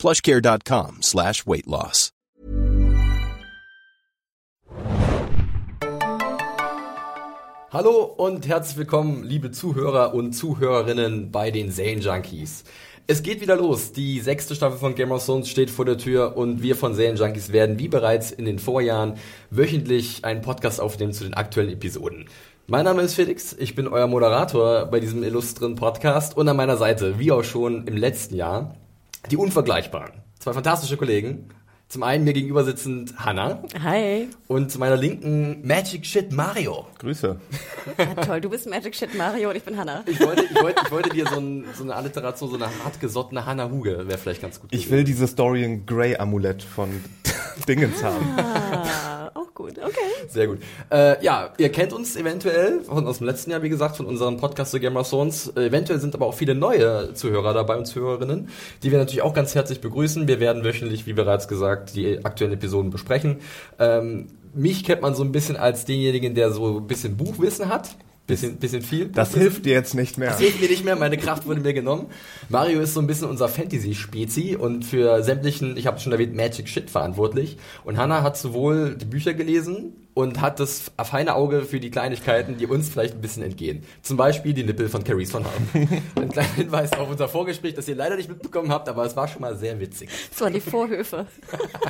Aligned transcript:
plushcare.com 0.00 1.02
slash 1.02 1.46
weight 1.46 1.66
loss. 1.66 2.10
Hallo 7.72 8.02
und 8.16 8.48
herzlich 8.48 8.78
willkommen, 8.78 9.22
liebe 9.22 9.52
Zuhörer 9.52 10.12
und 10.12 10.32
Zuhörerinnen 10.32 11.30
bei 11.30 11.52
den 11.52 11.70
Zane 11.70 12.00
Junkies. 12.00 12.64
Es 13.06 13.22
geht 13.22 13.40
wieder 13.40 13.54
los. 13.54 13.92
Die 13.92 14.18
sechste 14.20 14.56
Staffel 14.56 14.78
von 14.78 14.96
Game 14.96 15.12
of 15.12 15.24
Thrones 15.24 15.48
steht 15.48 15.70
vor 15.70 15.84
der 15.84 15.96
Tür 15.96 16.36
und 16.36 16.62
wir 16.62 16.74
von 16.74 16.94
Serien 16.94 17.16
Junkies 17.16 17.52
werden 17.52 17.78
wie 17.78 17.86
bereits 17.86 18.32
in 18.32 18.44
den 18.44 18.58
Vorjahren 18.58 19.18
wöchentlich 19.50 20.24
einen 20.24 20.42
Podcast 20.42 20.80
aufnehmen 20.80 21.12
zu 21.12 21.22
den 21.22 21.34
aktuellen 21.34 21.70
Episoden. 21.70 22.26
Mein 22.66 22.84
Name 22.84 23.02
ist 23.02 23.14
Felix, 23.14 23.52
ich 23.52 23.74
bin 23.74 23.86
euer 23.86 24.06
Moderator 24.06 24.86
bei 24.86 24.98
diesem 24.98 25.22
illustren 25.22 25.74
Podcast 25.74 26.36
und 26.36 26.48
an 26.48 26.56
meiner 26.56 26.76
Seite, 26.76 27.18
wie 27.18 27.32
auch 27.32 27.44
schon 27.44 27.86
im 27.86 27.96
letzten 27.96 28.36
Jahr, 28.36 28.76
die 29.30 29.36
Unvergleichbaren. 29.36 30.12
Zwei 30.38 30.52
fantastische 30.52 30.96
Kollegen. 30.96 31.48
Zum 31.88 32.04
einen 32.04 32.22
mir 32.22 32.32
gegenüber 32.32 32.62
sitzend 32.62 33.18
Hanna. 33.18 33.64
Hi. 33.82 34.28
Und 34.46 34.70
zu 34.70 34.78
meiner 34.78 34.96
linken 34.96 35.66
Magic 35.66 36.06
Shit 36.06 36.30
Mario. 36.30 36.86
Grüße. 36.98 37.40
Ja, 37.98 38.14
toll, 38.14 38.40
du 38.40 38.48
bist 38.48 38.70
Magic 38.70 38.94
Shit 38.94 39.16
Mario 39.16 39.50
und 39.50 39.56
ich 39.56 39.64
bin 39.64 39.76
Hanna. 39.76 40.04
Ich 40.06 40.20
wollte, 40.20 40.44
ich 40.44 40.62
wollte, 40.62 40.82
ich 40.84 40.90
wollte 40.92 41.10
dir 41.10 41.26
so, 41.26 41.40
ein, 41.40 41.64
so 41.76 41.82
eine 41.82 41.96
Alliteration, 41.96 42.48
so 42.48 42.54
eine 42.54 42.68
hartgesottene 42.84 43.44
Hanna 43.44 43.70
Huge 43.70 44.06
wäre 44.06 44.18
vielleicht 44.18 44.40
ganz 44.40 44.60
gut. 44.60 44.72
Ich 44.72 44.88
will 44.90 45.02
dieses 45.02 45.34
Dorian 45.34 45.84
Gray 45.84 46.16
Amulett 46.16 46.62
von 46.62 46.88
Dingens 47.68 48.04
haben. 48.04 48.24
Ah, 48.38 49.32
gut, 49.62 49.78
okay. 49.78 50.28
Sehr 50.28 50.46
gut. 50.46 50.58
Äh, 50.90 51.22
ja, 51.24 51.52
ihr 51.58 51.70
kennt 51.70 51.92
uns 51.92 52.16
eventuell 52.16 52.80
von 52.82 53.06
aus 53.06 53.18
dem 53.18 53.26
letzten 53.26 53.50
Jahr, 53.50 53.62
wie 53.62 53.68
gesagt, 53.68 53.96
von 53.96 54.06
unserem 54.06 54.36
Podcast 54.36 54.72
The 54.72 54.80
Game 54.80 54.96
of 54.96 55.08
Thrones. 55.08 55.48
Äh, 55.56 55.66
eventuell 55.66 56.00
sind 56.00 56.14
aber 56.14 56.26
auch 56.26 56.34
viele 56.34 56.54
neue 56.54 57.14
Zuhörer 57.14 57.54
dabei 57.54 57.76
und 57.76 57.86
Zuhörerinnen, 57.86 58.48
die 58.82 58.90
wir 58.90 58.98
natürlich 58.98 59.22
auch 59.22 59.34
ganz 59.34 59.54
herzlich 59.54 59.80
begrüßen. 59.80 60.28
Wir 60.28 60.40
werden 60.40 60.64
wöchentlich, 60.64 61.06
wie 61.06 61.12
bereits 61.12 61.48
gesagt, 61.48 61.94
die 61.94 62.24
aktuellen 62.24 62.52
Episoden 62.52 62.90
besprechen. 62.90 63.38
Ähm, 63.78 64.28
mich 64.54 64.84
kennt 64.84 65.02
man 65.02 65.14
so 65.14 65.22
ein 65.22 65.32
bisschen 65.32 65.56
als 65.56 65.84
denjenigen, 65.84 66.34
der 66.34 66.50
so 66.50 66.78
ein 66.78 66.86
bisschen 66.86 67.16
Buchwissen 67.16 67.68
hat. 67.68 67.96
Bisschen, 68.30 68.56
bisschen 68.56 68.82
viel. 68.82 69.06
Das 69.06 69.34
hilft 69.34 69.66
dir 69.66 69.72
jetzt 69.72 69.94
nicht 69.94 70.18
mehr. 70.18 70.30
Das 70.30 70.40
hilft 70.40 70.60
mir 70.60 70.68
nicht 70.68 70.84
mehr, 70.84 70.96
meine 70.96 71.18
Kraft 71.18 71.46
wurde 71.46 71.60
mir 71.60 71.74
genommen. 71.74 72.06
Mario 72.48 72.80
ist 72.80 72.94
so 72.94 73.00
ein 73.00 73.06
bisschen 73.06 73.28
unser 73.28 73.48
Fantasy-Spezi 73.48 74.56
und 74.56 74.84
für 74.84 75.22
sämtlichen, 75.22 75.76
ich 75.76 75.86
habe 75.86 75.98
schon 75.98 76.12
erwähnt, 76.12 76.34
Magic 76.34 76.68
Shit 76.68 76.90
verantwortlich. 76.90 77.56
Und 77.84 77.96
Hannah 77.96 78.22
hat 78.22 78.36
sowohl 78.36 78.96
die 78.96 79.04
Bücher 79.04 79.34
gelesen 79.34 79.94
und 80.14 80.40
hat 80.40 80.60
das 80.60 80.92
feine 81.04 81.34
Auge 81.34 81.62
für 81.62 81.80
die 81.80 81.90
Kleinigkeiten, 81.90 82.56
die 82.56 82.66
uns 82.66 82.88
vielleicht 82.88 83.14
ein 83.14 83.20
bisschen 83.20 83.42
entgehen. 83.42 83.84
Zum 84.02 84.16
Beispiel 84.16 84.52
die 84.52 84.64
Nippel 84.64 84.88
von 84.88 85.04
Carrie 85.04 85.26
von. 85.26 85.44
Ein 86.16 86.30
kleiner 86.30 86.54
Hinweis 86.54 86.92
auf 86.92 87.10
unser 87.10 87.28
Vorgespräch, 87.28 87.74
das 87.74 87.88
ihr 87.88 87.94
leider 87.94 88.16
nicht 88.16 88.28
mitbekommen 88.28 88.70
habt, 88.70 88.88
aber 88.88 89.04
es 89.04 89.16
war 89.16 89.28
schon 89.28 89.42
mal 89.42 89.56
sehr 89.56 89.78
witzig. 89.80 90.10
Das 90.30 90.40
waren 90.40 90.52
die 90.52 90.60
Vorhöfe. 90.60 91.26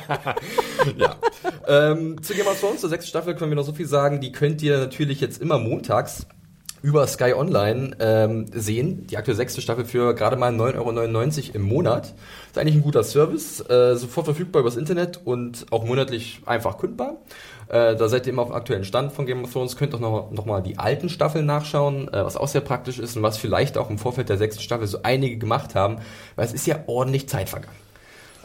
ja. 0.97 1.15
Ähm, 1.67 2.21
zu 2.21 2.33
Game 2.33 2.47
of 2.47 2.59
Thrones, 2.59 2.81
zur 2.81 2.89
sechsten 2.89 3.09
Staffel 3.09 3.35
können 3.35 3.51
wir 3.51 3.55
noch 3.55 3.65
so 3.65 3.73
viel 3.73 3.87
sagen. 3.87 4.21
Die 4.21 4.31
könnt 4.31 4.61
ihr 4.61 4.77
natürlich 4.77 5.19
jetzt 5.19 5.41
immer 5.41 5.57
montags 5.57 6.27
über 6.81 7.05
Sky 7.05 7.33
Online 7.33 7.95
ähm, 7.99 8.45
sehen. 8.53 9.05
Die 9.07 9.17
aktuelle 9.17 9.37
sechste 9.37 9.61
Staffel 9.61 9.85
für 9.85 10.15
gerade 10.15 10.35
mal 10.35 10.51
9,99 10.51 10.77
Euro 10.77 11.55
im 11.55 11.61
Monat. 11.61 12.13
Ist 12.47 12.57
eigentlich 12.57 12.75
ein 12.75 12.81
guter 12.81 13.03
Service, 13.03 13.61
äh, 13.69 13.95
sofort 13.95 14.25
verfügbar 14.25 14.61
übers 14.61 14.77
Internet 14.77 15.21
und 15.23 15.67
auch 15.71 15.85
monatlich 15.85 16.41
einfach 16.45 16.77
kündbar. 16.77 17.17
Äh, 17.71 17.95
da 17.95 18.09
seid 18.09 18.27
ihr 18.27 18.33
immer 18.33 18.41
auf 18.41 18.49
dem 18.49 18.55
aktuellen 18.55 18.83
Stand 18.83 19.13
von 19.13 19.25
Game 19.25 19.45
of 19.45 19.53
Thrones. 19.53 19.77
Könnt 19.77 19.95
auch 19.95 19.99
noch, 20.01 20.29
noch 20.31 20.45
mal 20.45 20.61
die 20.61 20.77
alten 20.77 21.07
Staffeln 21.07 21.45
nachschauen, 21.45 22.09
äh, 22.09 22.25
was 22.25 22.35
auch 22.35 22.49
sehr 22.49 22.59
praktisch 22.59 22.99
ist 22.99 23.15
und 23.15 23.23
was 23.23 23.37
vielleicht 23.37 23.77
auch 23.77 23.89
im 23.89 23.97
Vorfeld 23.97 24.27
der 24.27 24.37
sechsten 24.37 24.61
Staffel 24.61 24.87
so 24.87 24.99
einige 25.03 25.37
gemacht 25.37 25.73
haben, 25.73 25.99
weil 26.35 26.45
es 26.45 26.51
ist 26.51 26.67
ja 26.67 26.79
ordentlich 26.87 27.29
Zeit 27.29 27.47
vergangen. 27.47 27.77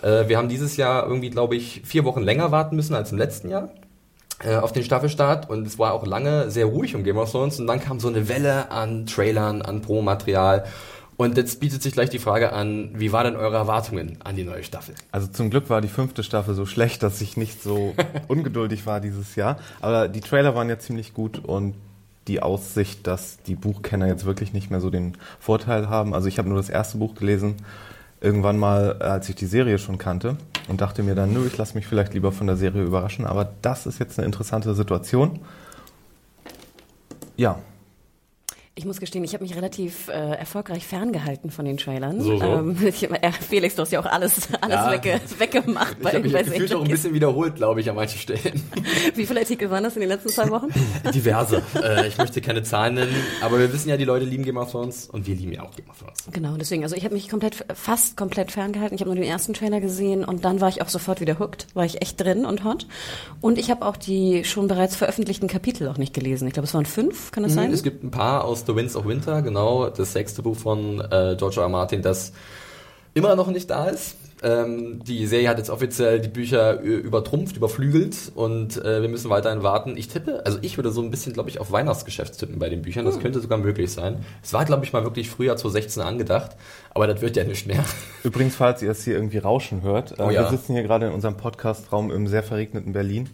Äh, 0.00 0.28
wir 0.28 0.38
haben 0.38 0.48
dieses 0.48 0.76
Jahr 0.76 1.08
irgendwie, 1.08 1.30
glaube 1.30 1.56
ich, 1.56 1.82
vier 1.84 2.04
Wochen 2.04 2.22
länger 2.22 2.52
warten 2.52 2.76
müssen 2.76 2.94
als 2.94 3.10
im 3.10 3.18
letzten 3.18 3.50
Jahr 3.50 3.70
äh, 4.44 4.54
auf 4.54 4.70
den 4.70 4.84
Staffelstart 4.84 5.50
und 5.50 5.66
es 5.66 5.76
war 5.76 5.92
auch 5.92 6.06
lange 6.06 6.48
sehr 6.52 6.66
ruhig 6.66 6.94
um 6.94 7.02
Game 7.02 7.18
of 7.18 7.32
Thrones 7.32 7.58
und 7.58 7.66
dann 7.66 7.80
kam 7.80 7.98
so 7.98 8.06
eine 8.06 8.28
Welle 8.28 8.70
an 8.70 9.06
Trailern, 9.06 9.60
an 9.60 9.82
Pro-Material 9.82 10.66
und 11.16 11.36
jetzt 11.36 11.60
bietet 11.60 11.82
sich 11.82 11.94
gleich 11.94 12.10
die 12.10 12.18
Frage 12.18 12.52
an, 12.52 12.90
wie 12.94 13.10
waren 13.10 13.24
denn 13.24 13.36
eure 13.36 13.56
Erwartungen 13.56 14.18
an 14.22 14.36
die 14.36 14.44
neue 14.44 14.62
Staffel? 14.62 14.94
Also 15.12 15.26
zum 15.28 15.48
Glück 15.48 15.70
war 15.70 15.80
die 15.80 15.88
fünfte 15.88 16.22
Staffel 16.22 16.54
so 16.54 16.66
schlecht, 16.66 17.02
dass 17.02 17.20
ich 17.20 17.36
nicht 17.36 17.62
so 17.62 17.94
ungeduldig 18.28 18.84
war 18.84 19.00
dieses 19.00 19.34
Jahr. 19.34 19.58
Aber 19.80 20.08
die 20.08 20.20
Trailer 20.20 20.54
waren 20.54 20.68
ja 20.68 20.78
ziemlich 20.78 21.14
gut 21.14 21.38
und 21.38 21.74
die 22.28 22.42
Aussicht, 22.42 23.06
dass 23.06 23.38
die 23.42 23.54
Buchkenner 23.54 24.08
jetzt 24.08 24.26
wirklich 24.26 24.52
nicht 24.52 24.70
mehr 24.70 24.80
so 24.80 24.90
den 24.90 25.16
Vorteil 25.38 25.88
haben. 25.88 26.12
Also 26.12 26.28
ich 26.28 26.38
habe 26.38 26.48
nur 26.48 26.58
das 26.58 26.68
erste 26.68 26.98
Buch 26.98 27.14
gelesen, 27.14 27.56
irgendwann 28.20 28.58
mal, 28.58 29.00
als 29.00 29.28
ich 29.28 29.36
die 29.36 29.46
Serie 29.46 29.78
schon 29.78 29.96
kannte 29.96 30.36
und 30.68 30.80
dachte 30.80 31.02
mir 31.02 31.14
dann, 31.14 31.32
nö, 31.32 31.46
ich 31.46 31.56
lasse 31.56 31.74
mich 31.74 31.86
vielleicht 31.86 32.12
lieber 32.12 32.32
von 32.32 32.46
der 32.46 32.56
Serie 32.56 32.82
überraschen. 32.82 33.26
Aber 33.26 33.52
das 33.62 33.86
ist 33.86 34.00
jetzt 34.00 34.18
eine 34.18 34.26
interessante 34.26 34.74
Situation. 34.74 35.40
Ja, 37.36 37.58
Ich 38.78 38.84
muss 38.84 39.00
gestehen, 39.00 39.24
ich 39.24 39.32
habe 39.32 39.42
mich 39.42 39.56
relativ 39.56 40.08
äh, 40.08 40.12
erfolgreich 40.12 40.86
ferngehalten 40.86 41.50
von 41.50 41.64
den 41.64 41.78
Trailern. 41.78 42.20
So, 42.20 42.36
so. 42.36 42.44
Ähm, 42.44 42.76
ich, 42.86 43.10
äh, 43.10 43.32
Felix, 43.32 43.74
du 43.74 43.80
hast 43.80 43.90
ja 43.90 44.00
auch 44.00 44.04
alles, 44.04 44.48
alles 44.60 44.74
Ja. 44.76 44.92
wegge 44.92 45.18
weggemacht. 45.38 45.96
Ich 45.98 46.06
habe 46.06 46.20
mich 46.20 46.32
gefühlt 46.34 46.74
auch 46.74 46.82
ein 46.82 46.90
bisschen 46.90 47.14
wiederholt, 47.14 47.56
glaube 47.56 47.80
ich, 47.80 47.88
an 47.88 47.96
manchen 47.96 48.18
Stellen. 48.18 48.62
Wie 49.14 49.24
viele 49.24 49.40
Artikel 49.40 49.70
waren 49.70 49.82
das 49.82 49.94
in 49.96 50.00
den 50.00 50.10
letzten 50.10 50.28
zwei 50.28 50.50
Wochen? 50.50 50.66
Diverse. 51.14 51.62
äh, 51.82 52.06
ich 52.06 52.18
möchte 52.18 52.42
keine 52.42 52.64
Zahlen 52.64 52.96
nennen, 52.96 53.16
aber 53.40 53.58
wir 53.58 53.72
wissen 53.72 53.88
ja, 53.88 53.96
die 53.96 54.04
Leute 54.04 54.26
lieben 54.26 54.44
Game 54.44 54.58
of 54.58 54.70
Thrones 54.70 55.08
und 55.08 55.26
wir 55.26 55.34
lieben 55.34 55.52
ja 55.52 55.62
auch 55.62 55.74
Game 55.74 55.88
of 55.88 55.98
Thrones. 55.98 56.18
Genau, 56.30 56.58
deswegen, 56.58 56.82
also 56.82 56.96
ich 56.96 57.04
habe 57.06 57.14
mich 57.14 57.30
komplett, 57.30 57.64
fast 57.72 58.18
komplett 58.18 58.52
ferngehalten. 58.52 58.94
Ich 58.94 59.00
habe 59.00 59.08
nur 59.08 59.14
den 59.18 59.24
ersten 59.24 59.54
Trailer 59.54 59.80
gesehen 59.80 60.22
und 60.22 60.44
dann 60.44 60.60
war 60.60 60.68
ich 60.68 60.82
auch 60.82 60.90
sofort 60.90 61.22
wieder 61.22 61.38
hooked, 61.38 61.66
war 61.72 61.86
ich 61.86 62.02
echt 62.02 62.20
drin 62.20 62.44
und 62.44 62.62
hot. 62.62 62.86
Und 63.40 63.56
ich 63.56 63.70
habe 63.70 63.86
auch 63.86 63.96
die 63.96 64.44
schon 64.44 64.68
bereits 64.68 64.96
veröffentlichten 64.96 65.48
Kapitel 65.48 65.88
auch 65.88 65.96
nicht 65.96 66.12
gelesen. 66.12 66.46
Ich 66.46 66.52
glaube, 66.52 66.66
es 66.66 66.74
waren 66.74 66.84
fünf, 66.84 67.30
kann 67.32 67.42
das 67.42 67.54
sein? 67.54 67.72
Es 67.72 67.82
gibt 67.82 68.04
ein 68.04 68.10
paar 68.10 68.44
aus 68.44 68.65
The 68.66 68.74
Winds 68.76 68.96
of 68.96 69.06
Winter, 69.06 69.42
genau, 69.42 69.88
das 69.90 70.12
sechste 70.12 70.42
Buch 70.42 70.56
von 70.56 71.00
äh, 71.00 71.36
George 71.38 71.56
R. 71.56 71.62
R. 71.64 71.68
Martin, 71.68 72.02
das 72.02 72.32
immer 73.14 73.34
noch 73.36 73.48
nicht 73.48 73.70
da 73.70 73.86
ist. 73.86 74.16
Ähm, 74.42 75.02
die 75.02 75.26
Serie 75.26 75.48
hat 75.48 75.56
jetzt 75.56 75.70
offiziell 75.70 76.20
die 76.20 76.28
Bücher 76.28 76.78
übertrumpft, 76.80 77.56
überflügelt 77.56 78.32
und 78.34 78.76
äh, 78.84 79.00
wir 79.00 79.08
müssen 79.08 79.30
weiterhin 79.30 79.62
warten. 79.62 79.96
Ich 79.96 80.08
tippe, 80.08 80.44
also 80.44 80.58
ich 80.60 80.76
würde 80.76 80.90
so 80.90 81.00
ein 81.00 81.10
bisschen, 81.10 81.32
glaube 81.32 81.48
ich, 81.48 81.58
auf 81.58 81.72
Weihnachtsgeschäft 81.72 82.38
tippen 82.38 82.58
bei 82.58 82.68
den 82.68 82.82
Büchern. 82.82 83.06
Das 83.06 83.18
könnte 83.18 83.40
sogar 83.40 83.56
möglich 83.56 83.90
sein. 83.90 84.18
Es 84.42 84.52
war, 84.52 84.66
glaube 84.66 84.84
ich, 84.84 84.92
mal 84.92 85.04
wirklich 85.04 85.30
Frühjahr 85.30 85.56
2016 85.56 86.02
angedacht, 86.02 86.50
aber 86.90 87.06
das 87.06 87.22
wird 87.22 87.34
ja 87.36 87.44
nicht 87.44 87.66
mehr. 87.66 87.82
übrigens, 88.24 88.56
falls 88.56 88.82
ihr 88.82 88.90
es 88.90 89.02
hier 89.04 89.14
irgendwie 89.14 89.38
rauschen 89.38 89.80
hört, 89.80 90.18
äh, 90.18 90.22
Oh 90.22 90.30
ja. 90.30 90.42
wir 90.42 90.50
sitzen 90.50 90.74
hier 90.74 90.82
gerade 90.82 91.06
in 91.06 91.12
unserem 91.12 91.38
Podcastraum 91.38 92.10
im 92.10 92.26
sehr 92.26 92.42
verregneten 92.42 92.92
Berlin. 92.92 93.30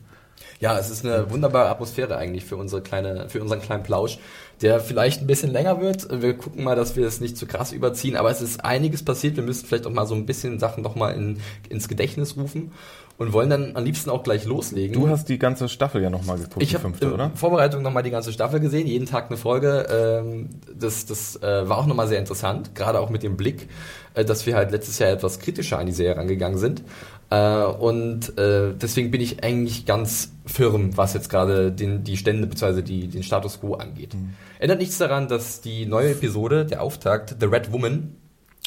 Ja, 0.63 0.79
es 0.79 0.91
ist 0.91 1.05
eine 1.05 1.29
wunderbare 1.29 1.69
Atmosphäre 1.71 2.17
eigentlich 2.17 2.45
für 2.45 2.57
unsere 2.57 2.83
kleine, 2.83 3.29
für 3.29 3.43
unseren 3.43 3.61
kleinen 3.61 3.83
Plausch, 3.83 4.21
der 4.61 4.79
vielleicht 4.79 5.21
ein 5.21 5.27
bisschen 5.27 5.51
länger 5.51 5.81
wird. 5.81 6.07
Wir 6.23 6.35
gucken 6.35 6.63
mal, 6.63 6.77
dass 6.77 6.95
wir 6.95 7.05
es 7.05 7.21
nicht 7.21 7.37
zu 7.37 7.47
krass 7.47 7.73
überziehen, 7.73 8.15
aber 8.15 8.31
es 8.31 8.41
ist 8.41 8.65
einiges 8.65 9.05
passiert. 9.05 9.35
Wir 9.35 9.43
müssen 9.43 9.67
vielleicht 9.67 9.89
auch 9.89 9.93
mal 9.93 10.07
so 10.07 10.15
ein 10.15 10.25
bisschen 10.25 10.61
Sachen 10.61 10.85
noch 10.85 10.95
mal 10.95 11.15
in, 11.15 11.39
ins 11.69 11.89
Gedächtnis 11.89 12.37
rufen 12.37 12.71
und 13.19 13.33
wollen 13.33 13.51
dann 13.51 13.75
am 13.75 13.85
liebsten 13.85 14.09
auch 14.09 14.23
gleich 14.23 14.45
loslegen. 14.45 14.95
Du 14.95 15.09
hast 15.09 15.29
die 15.29 15.39
ganze 15.39 15.69
Staffel 15.69 16.01
ja 16.01 16.11
nochmal 16.11 16.39
geguckt, 16.39 16.63
ich 16.63 16.71
die 16.71 16.75
habe 16.77 16.83
fünfte, 16.83 17.07
in 17.07 17.13
oder? 17.13 17.33
Vorbereitung 17.35 17.83
nochmal 17.83 18.05
die 18.05 18.11
ganze 18.11 18.33
Staffel 18.33 18.61
gesehen, 18.61 18.87
jeden 18.87 19.07
Tag 19.07 19.31
eine 19.31 19.37
Folge. 19.37 19.87
Ähm, 19.91 20.51
das 20.73 21.07
das 21.07 21.43
äh, 21.43 21.69
war 21.69 21.79
auch 21.79 21.87
nochmal 21.87 22.07
sehr 22.07 22.21
interessant, 22.21 22.77
gerade 22.77 23.01
auch 23.01 23.11
mit 23.11 23.25
dem 23.25 23.37
Blick, 23.37 23.69
äh, 24.15 24.25
dass 24.25 24.47
wir 24.47 24.55
halt 24.55 24.71
letztes 24.71 25.01
Jahr 25.01 25.11
etwas 25.11 25.41
kritischer 25.41 25.79
an 25.79 25.87
die 25.87 25.93
Serie 25.93 26.17
rangegangen 26.17 26.59
sind. 26.59 26.85
Äh, 27.33 27.65
und 27.65 28.37
äh, 28.39 28.75
deswegen 28.75 29.11
bin 29.11 29.23
ich 29.23 29.43
eigentlich 29.43 29.87
ganz 29.87 30.33
firm, 30.45 30.97
was 30.99 31.15
jetzt 31.15 31.31
gerade 31.31 31.73
den, 31.73 32.05
die 32.05 32.19
Stände 32.19 32.47
bzw. 32.47 32.83
Die, 32.83 33.09
den 33.09 33.23
Status 33.23 33.61
quo 33.61 33.75
angeht. 33.75 34.15
Ändert 34.59 34.79
nichts 34.79 34.99
daran, 34.99 35.29
dass 35.29 35.63
die 35.63 35.87
neue 35.87 36.11
Episode, 36.11 36.67
der 36.67 36.83
Auftakt, 36.83 37.37
The 37.41 37.47
Red 37.47 37.73
Woman, 37.73 38.17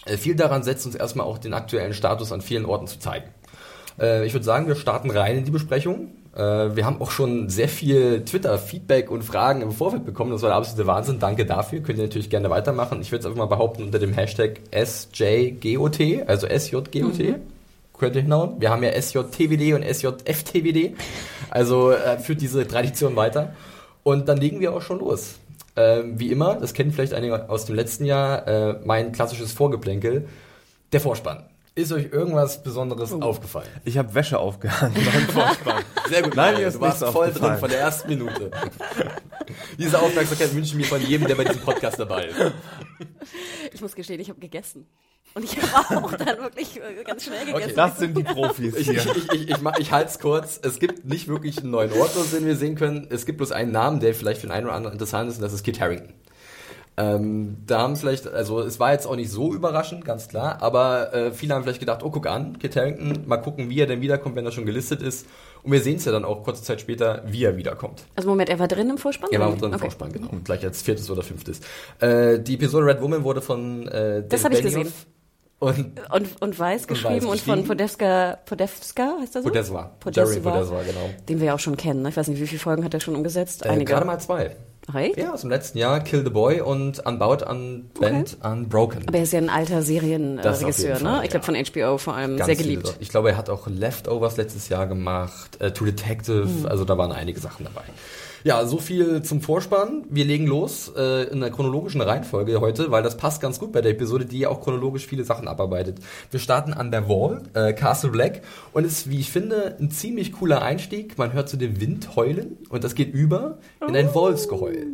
äh, 0.06 0.18
viel 0.18 0.36
daran 0.36 0.64
setzt, 0.64 0.86
uns 0.88 0.96
erstmal 0.96 1.28
auch 1.28 1.38
den 1.38 1.54
aktuellen 1.54 1.94
Status 1.94 2.32
an 2.32 2.42
vielen 2.42 2.66
Orten 2.66 2.88
zu 2.88 2.98
zeigen. 2.98 3.28
Äh, 4.00 4.26
ich 4.26 4.34
würde 4.34 4.46
sagen, 4.46 4.68
wir 4.68 4.76
starten 4.76 5.12
rein 5.12 5.38
in 5.38 5.46
die 5.46 5.52
Besprechung. 5.52 6.14
Äh, 6.34 6.76
wir 6.76 6.88
haben 6.88 7.00
auch 7.02 7.12
schon 7.12 7.50
sehr 7.50 7.70
viel 7.70 8.26
Twitter-Feedback 8.26 9.12
und 9.12 9.22
Fragen 9.22 9.62
im 9.62 9.74
Vorfeld 9.74 10.06
bekommen. 10.06 10.32
Das 10.32 10.42
war 10.42 10.50
der 10.50 10.58
absolute 10.58 10.88
Wahnsinn. 10.88 11.20
Danke 11.20 11.46
dafür. 11.46 11.82
Könnt 11.82 12.00
ihr 12.00 12.06
natürlich 12.06 12.32
gerne 12.32 12.50
weitermachen. 12.50 13.00
Ich 13.00 13.12
würde 13.12 13.20
es 13.20 13.26
einfach 13.28 13.38
mal 13.38 13.46
behaupten 13.46 13.84
unter 13.84 14.00
dem 14.00 14.14
Hashtag 14.14 14.62
SJGOT, 14.74 16.28
also 16.28 16.48
SJGOT. 16.48 17.36
Könnte 17.98 18.20
hinhauen. 18.22 18.60
Wir 18.60 18.70
haben 18.70 18.84
ja 18.84 18.92
SJTWD 18.92 19.74
und 19.74 19.84
SJFTWD. 19.84 20.96
Also 21.50 21.92
äh, 21.92 22.18
führt 22.20 22.42
diese 22.42 22.68
Tradition 22.68 23.16
weiter. 23.16 23.54
Und 24.04 24.28
dann 24.30 24.38
legen 24.38 24.60
wir 24.60 24.74
auch 24.74 24.82
schon 24.82 25.00
los. 25.00 25.36
Ähm, 25.76 26.20
wie 26.20 26.32
immer, 26.32 26.56
das 26.56 26.74
kennen 26.74 26.92
vielleicht 26.92 27.14
einige 27.14 27.50
aus 27.50 27.66
dem 27.66 27.76
letzten 27.76 28.06
Jahr, 28.06 28.48
äh, 28.48 28.80
mein 28.86 29.12
klassisches 29.12 29.52
Vorgeplänkel, 29.52 30.28
der 30.94 31.02
Vorspann. 31.02 31.44
Ist 31.78 31.92
euch 31.92 32.14
irgendwas 32.14 32.64
Besonderes 32.64 33.12
Oh. 33.12 33.20
aufgefallen? 33.20 33.68
Ich 33.84 33.98
habe 33.98 34.14
Wäsche 34.16 34.40
aufgehangen 34.40 34.94
beim 34.96 35.28
Vorspann. 35.28 35.84
Sehr 36.08 36.22
gut, 36.22 36.34
Nein, 36.36 36.54
Mario, 36.54 36.60
mir 36.60 36.68
ist 36.68 36.76
du 36.78 36.82
warst 36.82 37.04
voll 37.04 37.32
drin 37.34 37.58
von 37.58 37.70
der 37.70 37.80
ersten 37.82 38.08
Minute. 38.08 38.50
Diese 39.78 40.00
Aufmerksamkeit 40.02 40.54
wünsche 40.56 40.70
ich 40.70 40.76
mir 40.76 40.86
von 40.86 41.02
jedem, 41.02 41.28
der 41.28 41.36
bei 41.36 41.44
diesem 41.44 41.62
Podcast 41.62 42.00
dabei 42.00 42.28
ist. 42.28 42.40
Ich 43.74 43.82
muss 43.82 43.94
gestehen, 43.94 44.22
ich 44.22 44.30
habe 44.30 44.40
gegessen. 44.40 44.88
Und 45.36 45.44
ich 45.44 45.58
war 45.62 46.04
auch 46.04 46.14
dann 46.14 46.40
wirklich 46.40 46.78
äh, 46.78 47.04
ganz 47.04 47.26
schnell 47.26 47.46
gegessen. 47.46 47.74
Das 47.76 48.00
sind 48.00 48.18
die 48.18 48.24
Profis 48.24 48.74
Ich, 48.74 48.90
hier. 48.90 49.00
ich, 49.00 49.06
ich, 49.06 49.32
ich, 49.34 49.50
ich, 49.50 49.58
ich 49.80 49.92
halte 49.92 50.10
es 50.10 50.20
kurz. 50.20 50.60
Es 50.64 50.80
gibt 50.80 51.06
nicht 51.06 51.28
wirklich 51.28 51.60
einen 51.60 51.72
neuen 51.72 51.92
Ort, 51.92 52.12
den 52.34 52.46
wir 52.46 52.56
sehen 52.56 52.76
können. 52.76 53.08
Es 53.10 53.26
gibt 53.26 53.40
bloß 53.40 53.52
einen 53.52 53.72
Namen, 53.74 54.00
der 54.00 54.16
vielleicht 54.16 54.40
für 54.40 54.48
den 54.48 54.54
einen 54.54 54.66
oder 54.66 54.76
anderen 54.76 54.94
interessant 54.94 55.30
ist, 55.30 55.36
und 55.36 55.42
das 55.42 55.52
ist 55.52 55.64
Kit 55.64 55.82
Harrington. 55.82 56.14
Ähm, 56.98 57.58
da 57.68 57.80
haben 57.82 57.98
vielleicht, 57.98 58.26
also 58.28 58.62
es 58.62 58.80
war 58.80 58.94
jetzt 58.94 59.06
auch 59.06 59.18
nicht 59.18 59.30
so 59.30 59.54
überraschend, 59.54 60.06
ganz 60.06 60.30
klar, 60.30 60.62
aber 60.62 61.14
äh, 61.14 61.32
viele 61.34 61.54
haben 61.54 61.64
vielleicht 61.64 61.82
gedacht, 61.82 62.04
oh 62.04 62.10
guck 62.10 62.26
an, 62.26 62.58
Kit 62.58 62.78
Harrington, 62.78 63.28
mal 63.28 63.38
gucken, 63.38 63.70
wie 63.70 63.82
er 63.82 63.86
denn 63.86 64.00
wiederkommt, 64.00 64.38
wenn 64.38 64.46
er 64.46 64.54
schon 64.54 64.66
gelistet 64.66 65.02
ist. 65.02 65.28
Und 65.64 65.74
wir 65.74 65.82
sehen 65.82 65.98
es 65.98 66.06
ja 66.06 66.14
dann 66.14 66.24
auch 66.24 66.44
kurze 66.44 66.64
Zeit 66.64 66.80
später, 66.80 67.24
wie 67.28 67.44
er 67.44 67.58
wiederkommt. 67.58 68.06
Also 68.16 68.30
Moment, 68.30 68.50
er 68.50 68.60
war 68.60 68.70
drin 68.70 68.90
im 68.90 68.98
Vorspann? 68.98 69.30
Er 69.34 69.42
war 69.42 69.50
drin 69.50 69.64
im 69.66 69.74
okay. 69.74 69.80
Vorspann, 69.80 70.14
genau. 70.14 70.30
Gleich 70.46 70.64
als 70.64 70.84
viertes 70.84 71.10
oder 71.10 71.24
fünftes. 71.24 71.60
Äh, 72.00 72.40
die 72.40 72.54
Episode 72.54 72.86
Red 72.86 73.02
Woman 73.02 73.26
wurde 73.26 73.42
von 73.42 73.90
äh, 73.90 74.24
Das 74.30 74.44
David 74.44 74.46
hab 74.46 74.52
ich 74.54 74.74
Benioff 74.74 74.84
gesehen. 74.86 74.94
Und 75.60 75.94
Und, 76.12 76.42
und 76.42 76.60
Weiß 76.60 76.86
geschrieben 76.88 77.26
und, 77.26 77.32
Weiß 77.34 77.42
von 77.42 77.56
geschrieben. 77.56 77.68
Podevska, 77.68 78.38
Podevska 78.46 79.16
heißt 79.22 79.36
er 79.38 79.42
so? 79.42 79.48
Podeswa. 79.50 79.92
Jerry 80.12 80.40
Podeswa. 80.40 80.52
Podeswa, 80.52 80.82
genau. 80.86 81.10
Den 81.30 81.40
wir 81.40 81.48
ja 81.48 81.56
auch 81.56 81.60
schon 81.60 81.78
kennen. 81.78 82.02
Ne? 82.02 82.10
Ich 82.10 82.18
weiß 82.18 82.28
nicht, 82.28 82.42
wie 82.42 82.48
viele 82.48 82.60
Folgen 82.60 82.84
hat 82.84 82.94
er 82.94 83.00
schon 83.00 83.16
umgesetzt? 83.16 83.66
Äh, 83.66 83.70
Einige. 83.70 83.94
gerade 83.94 84.06
mal 84.06 84.20
zwei. 84.20 84.56
Right? 84.94 85.18
Ja, 85.18 85.34
aus 85.34 85.42
dem 85.42 85.50
letzten 85.50 85.80
Jahr, 85.80 86.00
Kill 86.02 86.24
the 86.24 86.30
Boy 86.30 86.62
und 86.62 87.00
Unbound, 87.08 87.42
Unbent, 87.42 88.38
Unbroken. 88.44 89.08
Aber 89.08 89.18
er 89.18 89.24
ist 89.24 89.34
ja 89.34 89.40
ein 89.40 89.50
alter 89.50 89.82
Serienregisseur, 89.82 91.00
ne? 91.00 91.22
Ich 91.24 91.32
glaube 91.32 91.44
von 91.46 91.56
HBO 91.56 91.98
vor 91.98 92.14
allem. 92.16 92.38
Ganz 92.38 92.46
sehr 92.46 92.56
geliebt. 92.56 92.96
Ich 93.00 93.10
glaube, 93.10 93.30
er 93.32 93.38
hat 93.38 93.50
auch 93.50 93.66
Leftovers 93.66 94.38
letztes 94.38 94.70
Jahr 94.70 94.86
gemacht, 94.86 95.60
äh, 95.60 95.72
True 95.72 95.92
Detective, 95.92 96.46
Mhm. 96.46 96.66
also 96.68 96.86
da 96.86 96.98
waren 97.00 97.12
einige 97.12 97.40
Sachen 97.40 97.64
dabei. 97.66 97.82
Ja, 98.46 98.64
so 98.68 98.78
viel 98.78 99.24
zum 99.24 99.42
Vorspann. 99.42 100.04
Wir 100.08 100.24
legen 100.24 100.46
los 100.46 100.94
äh, 100.96 101.24
in 101.30 101.40
der 101.40 101.50
chronologischen 101.50 102.00
Reihenfolge 102.00 102.62
heute, 102.62 102.92
weil 102.92 103.02
das 103.02 103.18
passt 103.18 103.42
ganz 103.42 103.58
gut 103.58 103.72
bei 103.72 103.82
der 103.82 103.94
Episode, 103.94 104.26
die 104.26 104.38
ja 104.38 104.50
auch 104.50 104.62
chronologisch 104.62 105.08
viele 105.08 105.24
Sachen 105.24 105.48
abarbeitet. 105.48 105.98
Wir 106.30 106.40
starten 106.40 106.72
an 106.72 106.92
der 106.92 107.10
Wall, 107.10 107.42
äh, 107.56 107.74
Castle 107.74 108.12
Black, 108.12 108.44
und 108.72 108.86
ist, 108.86 109.10
wie 109.10 109.20
ich 109.20 109.32
finde, 109.32 109.76
ein 109.80 109.90
ziemlich 109.90 110.32
cooler 110.32 110.62
Einstieg. 110.62 111.18
Man 111.18 111.34
hört 111.34 111.50
zu 111.50 111.58
dem 111.58 111.82
Wind 111.82 112.16
heulen 112.16 112.60
und 112.70 112.84
das 112.84 112.94
geht 112.94 113.12
über 113.16 113.58
in 113.88 113.96
ein 113.96 114.14
Wolfsgeheul. 114.14 114.90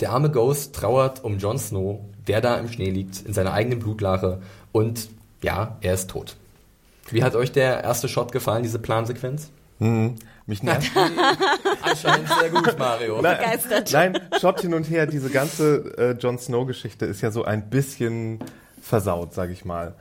Der 0.00 0.10
arme 0.10 0.32
Ghost 0.32 0.74
trauert 0.74 1.22
um 1.22 1.38
Jon 1.38 1.60
Snow, 1.60 2.00
der 2.26 2.40
da 2.40 2.56
im 2.56 2.66
Schnee 2.66 2.90
liegt, 2.90 3.24
in 3.24 3.34
seiner 3.34 3.52
eigenen 3.52 3.78
Blutlache 3.78 4.42
und 4.72 5.10
ja, 5.44 5.76
er 5.80 5.94
ist 5.94 6.10
tot. 6.10 6.34
Wie 7.08 7.22
hat 7.22 7.36
euch 7.36 7.52
der 7.52 7.84
erste 7.84 8.08
Shot 8.08 8.32
gefallen, 8.32 8.64
diese 8.64 8.80
Plansequenz? 8.80 9.50
Mhm. 9.78 10.16
Mich 10.48 10.62
nervt. 10.62 10.90
Anscheinend 11.82 12.26
sehr 12.26 12.48
gut, 12.48 12.78
Mario. 12.78 13.20
Nein, 13.20 13.36
Begeistert. 13.36 13.92
Nein, 13.92 14.18
Shot 14.40 14.62
hin 14.62 14.72
und 14.72 14.84
her, 14.88 15.06
diese 15.06 15.28
ganze 15.28 15.94
äh, 15.98 16.12
Jon 16.12 16.38
Snow-Geschichte 16.38 17.04
ist 17.04 17.20
ja 17.20 17.30
so 17.30 17.44
ein 17.44 17.68
bisschen 17.68 18.38
versaut, 18.80 19.34
sag 19.34 19.50
ich 19.50 19.66
mal. 19.66 19.94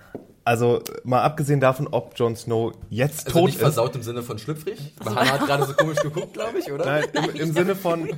Also 0.48 0.82
mal 1.04 1.24
abgesehen 1.24 1.60
davon, 1.60 1.88
ob 1.92 2.14
Jon 2.18 2.38
Snow 2.38 2.72
jetzt 2.90 3.28
Also 3.28 3.40
tot 3.40 3.46
nicht 3.48 3.56
ist. 3.56 3.62
versaut 3.62 3.94
im 3.98 4.02
Sinne 4.02 4.24
von 4.24 4.40
schlüpfrig. 4.40 4.78
Hannah 5.04 5.26
hat 5.34 5.46
gerade 5.46 5.66
so 5.66 5.74
komisch 5.74 6.00
geguckt, 6.00 6.34
glaube 6.34 6.58
ich, 6.60 6.72
oder? 6.72 6.86
Nein, 6.86 7.04
im, 7.34 7.42
im 7.42 7.52
Sinne 7.52 7.76
von, 7.76 8.10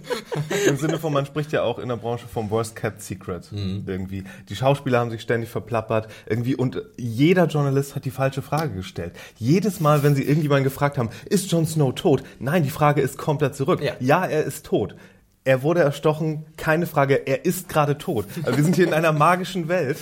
im 0.68 0.78
Sinne 0.78 1.00
von, 1.00 1.12
man 1.12 1.26
spricht 1.26 1.52
ja 1.54 1.64
auch 1.64 1.80
in 1.80 1.90
der 1.90 1.96
Branche 1.98 2.28
vom 2.32 2.52
Worst 2.52 2.76
Kept 2.76 3.02
Secret 3.02 3.52
Mhm. 3.52 3.84
irgendwie. 3.88 4.24
Die 4.48 4.56
Schauspieler 4.56 5.00
haben 5.00 5.10
sich 5.10 5.22
ständig 5.22 5.50
verplappert 5.50 6.08
irgendwie 6.28 6.56
und 6.56 6.82
jeder 6.98 7.48
Journalist 7.48 7.96
hat 7.96 8.06
die 8.06 8.12
falsche 8.12 8.44
Frage 8.44 8.76
gestellt. 8.76 9.14
Jedes 9.38 9.80
Mal, 9.80 10.04
wenn 10.04 10.14
sie 10.14 10.24
irgendjemanden 10.24 10.66
gefragt 10.66 11.00
haben, 11.00 11.10
ist 11.26 11.52
Jon 11.52 11.66
Snow 11.66 11.96
tot? 11.96 12.22
Nein, 12.38 12.62
die 12.62 12.70
Frage 12.70 13.02
ist 13.02 13.18
komplett 13.18 13.56
zurück. 13.56 13.82
Ja. 13.82 13.94
ja 14.00 14.26
er 14.26 14.44
ist 14.44 14.68
tot. 14.68 14.96
Er 15.46 15.64
wurde 15.64 15.82
erstochen, 15.82 16.46
keine 16.58 16.86
Frage, 16.86 17.28
er 17.28 17.46
ist 17.46 17.70
gerade 17.70 17.98
tot. 17.98 18.26
Also 18.44 18.58
wir 18.58 18.64
sind 18.64 18.76
hier 18.76 18.88
in 18.88 18.94
einer 18.94 19.14
magischen 19.14 19.68
Welt, 19.68 19.98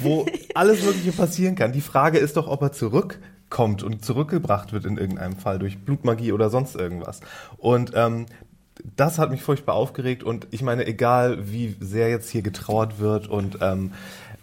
wo 0.00 0.26
alles 0.54 0.82
Mögliche 0.84 1.12
passieren 1.12 1.56
kann. 1.56 1.72
Die 1.72 1.80
Frage 1.80 2.18
ist 2.18 2.36
doch, 2.36 2.46
ob 2.46 2.62
er 2.62 2.72
zurückkommt 2.72 3.82
und 3.82 4.04
zurückgebracht 4.04 4.72
wird 4.72 4.86
in 4.86 4.96
irgendeinem 4.96 5.36
Fall 5.36 5.58
durch 5.58 5.78
Blutmagie 5.78 6.32
oder 6.32 6.48
sonst 6.48 6.76
irgendwas. 6.76 7.20
Und 7.56 7.92
ähm, 7.94 8.26
das 8.96 9.18
hat 9.18 9.30
mich 9.30 9.42
furchtbar 9.42 9.74
aufgeregt 9.74 10.22
und 10.22 10.46
ich 10.50 10.62
meine, 10.62 10.86
egal 10.86 11.50
wie 11.50 11.76
sehr 11.80 12.08
jetzt 12.08 12.30
hier 12.30 12.42
getrauert 12.42 13.00
wird 13.00 13.26
und 13.28 13.58
ähm, 13.60 13.92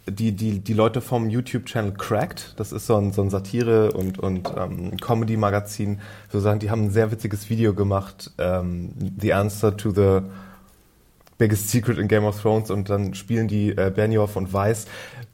die, 0.07 0.33
die, 0.33 0.59
die 0.59 0.73
Leute 0.73 1.01
vom 1.01 1.29
YouTube-Channel 1.29 1.93
Cracked, 1.93 2.53
das 2.57 2.71
ist 2.71 2.87
so 2.87 2.95
ein, 2.97 3.11
so 3.11 3.21
ein 3.21 3.29
Satire- 3.29 3.91
und, 3.91 4.19
und 4.19 4.51
ähm, 4.55 4.97
Comedy-Magazin, 4.97 5.99
sozusagen, 6.31 6.59
die 6.59 6.69
haben 6.69 6.85
ein 6.85 6.91
sehr 6.91 7.11
witziges 7.11 7.49
Video 7.49 7.73
gemacht, 7.73 8.31
ähm, 8.37 8.91
The 9.19 9.33
Answer 9.33 9.75
to 9.75 9.91
the 9.91 10.21
Biggest 11.37 11.69
Secret 11.69 11.97
in 11.97 12.07
Game 12.07 12.23
of 12.23 12.41
Thrones 12.41 12.71
und 12.71 12.89
dann 12.89 13.13
spielen 13.13 13.47
die 13.47 13.71
äh, 13.71 13.91
Benioff 13.93 14.35
und 14.35 14.53
Weiss, 14.53 14.85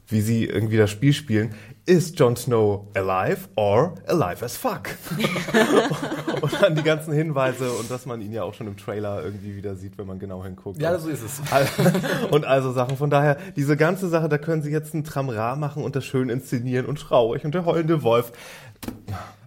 wie 0.08 0.20
sie 0.20 0.44
irgendwie 0.46 0.76
das 0.76 0.90
Spiel 0.90 1.12
spielen. 1.12 1.54
Ist 1.84 2.16
Jon 2.20 2.36
Snow 2.36 2.86
alive 2.94 3.48
or 3.56 3.96
alive 4.06 4.44
as 4.44 4.56
fuck? 4.56 4.82
und 6.40 6.62
dann 6.62 6.76
die 6.76 6.82
ganzen 6.84 7.12
Hinweise 7.12 7.72
und 7.72 7.90
dass 7.90 8.06
man 8.06 8.20
ihn 8.20 8.32
ja 8.32 8.44
auch 8.44 8.54
schon 8.54 8.68
im 8.68 8.76
Trailer 8.76 9.24
irgendwie 9.24 9.56
wieder 9.56 9.74
sieht, 9.74 9.98
wenn 9.98 10.06
man 10.06 10.20
genau 10.20 10.44
hinguckt. 10.44 10.80
Ja, 10.80 10.96
so 10.96 11.08
ist 11.08 11.22
es. 11.24 11.40
und 12.30 12.44
also 12.44 12.70
Sachen. 12.70 12.96
Von 12.96 13.10
daher, 13.10 13.36
diese 13.56 13.76
ganze 13.76 14.08
Sache, 14.08 14.28
da 14.28 14.38
können 14.38 14.62
sie 14.62 14.70
jetzt 14.70 14.94
ein 14.94 15.02
Tramra 15.02 15.56
machen 15.56 15.82
und 15.82 15.96
das 15.96 16.04
schön 16.04 16.28
inszenieren 16.28 16.86
und 16.86 17.00
traurig 17.00 17.44
und 17.44 17.52
der 17.52 17.64
heulende 17.64 18.04
Wolf. 18.04 18.30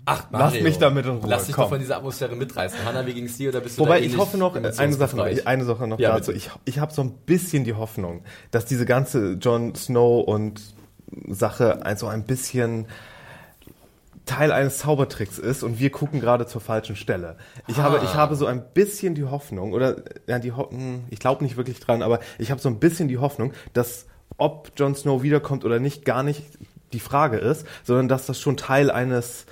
Ach, 0.04 0.26
Lass 0.32 0.60
mich 0.60 0.78
damit 0.78 1.06
in 1.06 1.14
Ruhe, 1.18 1.30
Lass 1.30 1.46
dich 1.46 1.56
komm. 1.56 1.64
doch 1.64 1.70
von 1.70 1.80
dieser 1.80 1.98
Atmosphäre 1.98 2.36
mitreißen. 2.36 2.80
Hanna, 2.86 3.06
wie 3.08 3.14
ging's 3.14 3.38
dir 3.38 3.50
oder 3.50 3.62
bist 3.62 3.78
du 3.78 3.82
Wobei 3.82 4.02
ich 4.02 4.18
hoffe 4.18 4.38
noch, 4.38 4.56
eine 4.56 4.74
Sache 4.74 5.16
noch, 5.16 5.46
eine 5.46 5.64
Sache 5.64 5.88
noch 5.88 6.00
Ja, 6.00 6.16
dazu. 6.16 6.34
bitte. 6.34 6.38
Ich, 6.46 6.52
ich 6.66 6.80
habe 6.80 6.94
so 6.94 7.02
ein 7.02 7.12
bisschen 7.26 7.64
die 7.64 7.74
Hoffnung, 7.74 8.24
dass 8.52 8.66
diese 8.66 8.86
ganze 8.86 9.34
Jon 9.42 9.74
Snow 9.74 10.22
und 10.28 10.76
Sache 11.28 11.86
also 11.86 12.08
ein 12.08 12.26
bisschen 12.26 12.88
Teil 14.26 14.52
eines 14.52 14.80
Zaubertricks 14.80 15.38
ist 15.38 15.64
und 15.64 15.80
wir 15.80 15.92
gucken 15.92 16.20
gerade 16.20 16.48
zur 16.48 16.60
falschen 16.60 16.96
Stelle. 16.96 17.38
Ich 17.68 17.78
habe, 17.78 18.02
ich 18.04 18.16
habe 18.16 18.36
so 18.36 18.48
ein 18.48 18.64
bisschen 18.74 19.14
die 19.14 19.26
Hoffnung, 19.26 19.74
oder 19.74 19.98
ja, 20.28 20.40
die 20.40 20.52
Ho 20.52 20.70
hm, 20.72 21.06
ich 21.10 21.20
glaube 21.20 21.44
nicht 21.44 21.58
wirklich 21.58 21.80
dran, 21.80 22.02
aber 22.02 22.20
ich 22.40 22.50
habe 22.50 22.60
so 22.60 22.70
ein 22.70 22.80
bisschen 22.80 23.08
die 23.08 23.20
Hoffnung, 23.20 23.54
dass 23.74 24.08
ob 24.38 24.72
Jon 24.78 24.96
Snow 24.96 25.22
wiederkommt 25.22 25.64
oder 25.64 25.80
nicht, 25.80 26.06
gar 26.06 26.24
nicht 26.24 26.44
die 26.92 27.00
Frage 27.00 27.38
ist, 27.38 27.68
sondern 27.84 28.08
dass 28.08 28.26
das 28.26 28.40
schon 28.40 28.58
Teil 28.58 28.90
eines 28.90 29.46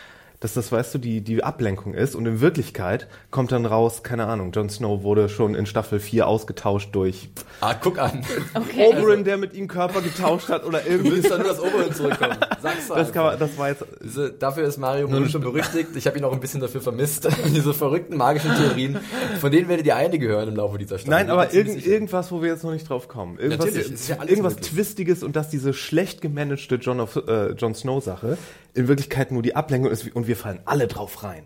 dass 0.44 0.54
das, 0.56 0.74
weißt 0.74 0.94
du, 0.96 0.98
die, 0.98 1.22
die 1.22 1.42
Ablenkung 1.42 1.94
ist 1.94 2.16
und 2.16 2.26
in 2.26 2.42
Wirklichkeit 2.42 3.08
kommt 3.32 3.54
dann 3.54 3.66
raus, 3.66 4.04
keine 4.04 4.26
Ahnung, 4.26 4.52
Jon 4.52 4.70
Snow 4.70 5.02
wurde 5.02 5.30
schon 5.30 5.56
in 5.56 5.66
Staffel 5.66 6.02
4 6.02 6.28
ausgetauscht 6.28 6.90
durch 6.94 7.30
Ah, 7.62 7.74
guck 7.76 7.98
an. 7.98 8.26
Okay. 8.54 8.88
Oberyn, 8.94 9.24
der 9.24 9.38
mit 9.38 9.54
ihm 9.54 9.70
Körper 9.70 10.02
getauscht 10.02 10.50
hat 10.50 10.66
oder 10.66 10.80
Du 10.80 10.90
irgendwie. 10.90 11.12
willst 11.14 11.32
doch 11.32 11.38
nur 11.38 11.48
das 11.48 11.62
Oberhirn 11.62 11.94
zurückkommen. 11.94 12.36
Sag's 12.62 12.90
doch 12.90 12.96
Das, 13.04 13.14
kann 13.14 13.24
man, 13.24 13.40
das 13.40 13.58
war 13.58 13.70
jetzt 13.70 13.86
Diese, 14.04 14.34
dafür 14.34 14.66
ist 14.66 14.78
Mario 14.78 15.08
berühmt 15.08 15.32
schon 15.32 15.40
berüchtigt. 15.42 15.96
Ich 15.96 16.06
habe 16.08 16.18
ihn 16.18 16.26
auch 16.26 16.34
ein 16.34 16.42
bisschen 16.42 16.60
dafür 16.60 16.82
vermisst. 16.82 17.26
Diese 17.46 17.74
verrückten 17.74 18.18
magischen 18.18 18.54
Theorien, 18.54 19.00
von 19.40 19.50
denen 19.50 19.70
werdet 19.70 19.86
ihr 19.86 19.96
einige 19.96 20.28
hören 20.28 20.50
im 20.50 20.58
Laufe 20.58 20.78
dieser 20.78 20.98
Staffel. 21.00 21.12
Nein, 21.12 21.30
aber 21.30 21.54
irgend, 21.54 21.86
irgendwas, 21.86 22.34
wo 22.34 22.42
wir 22.42 22.50
jetzt 22.50 22.66
noch 22.66 22.74
nicht 22.74 22.90
drauf 22.90 23.08
kommen. 23.08 23.40
Irgendwas, 23.40 23.68
Natürlich, 23.68 23.86
es 23.94 24.02
ist 24.02 24.08
ja 24.10 24.18
alles 24.18 24.30
irgendwas 24.30 24.56
möglich. 24.56 24.72
Twistiges 24.72 25.24
und 25.24 25.38
dass 25.38 25.50
diese 25.50 25.74
schlecht 25.74 26.20
gemanagte 26.22 26.76
Jon, 26.76 27.00
of, 27.00 27.16
äh, 27.16 27.52
Jon 27.54 27.74
Snow 27.76 28.04
Sache 28.04 28.38
in 28.74 28.88
Wirklichkeit 28.88 29.32
nur 29.32 29.42
die 29.42 29.56
Ablenkung 29.56 29.92
ist 29.92 30.15
und 30.15 30.27
wir 30.27 30.36
fallen 30.36 30.62
alle 30.65 30.88
drauf 30.88 31.24
rein. 31.24 31.46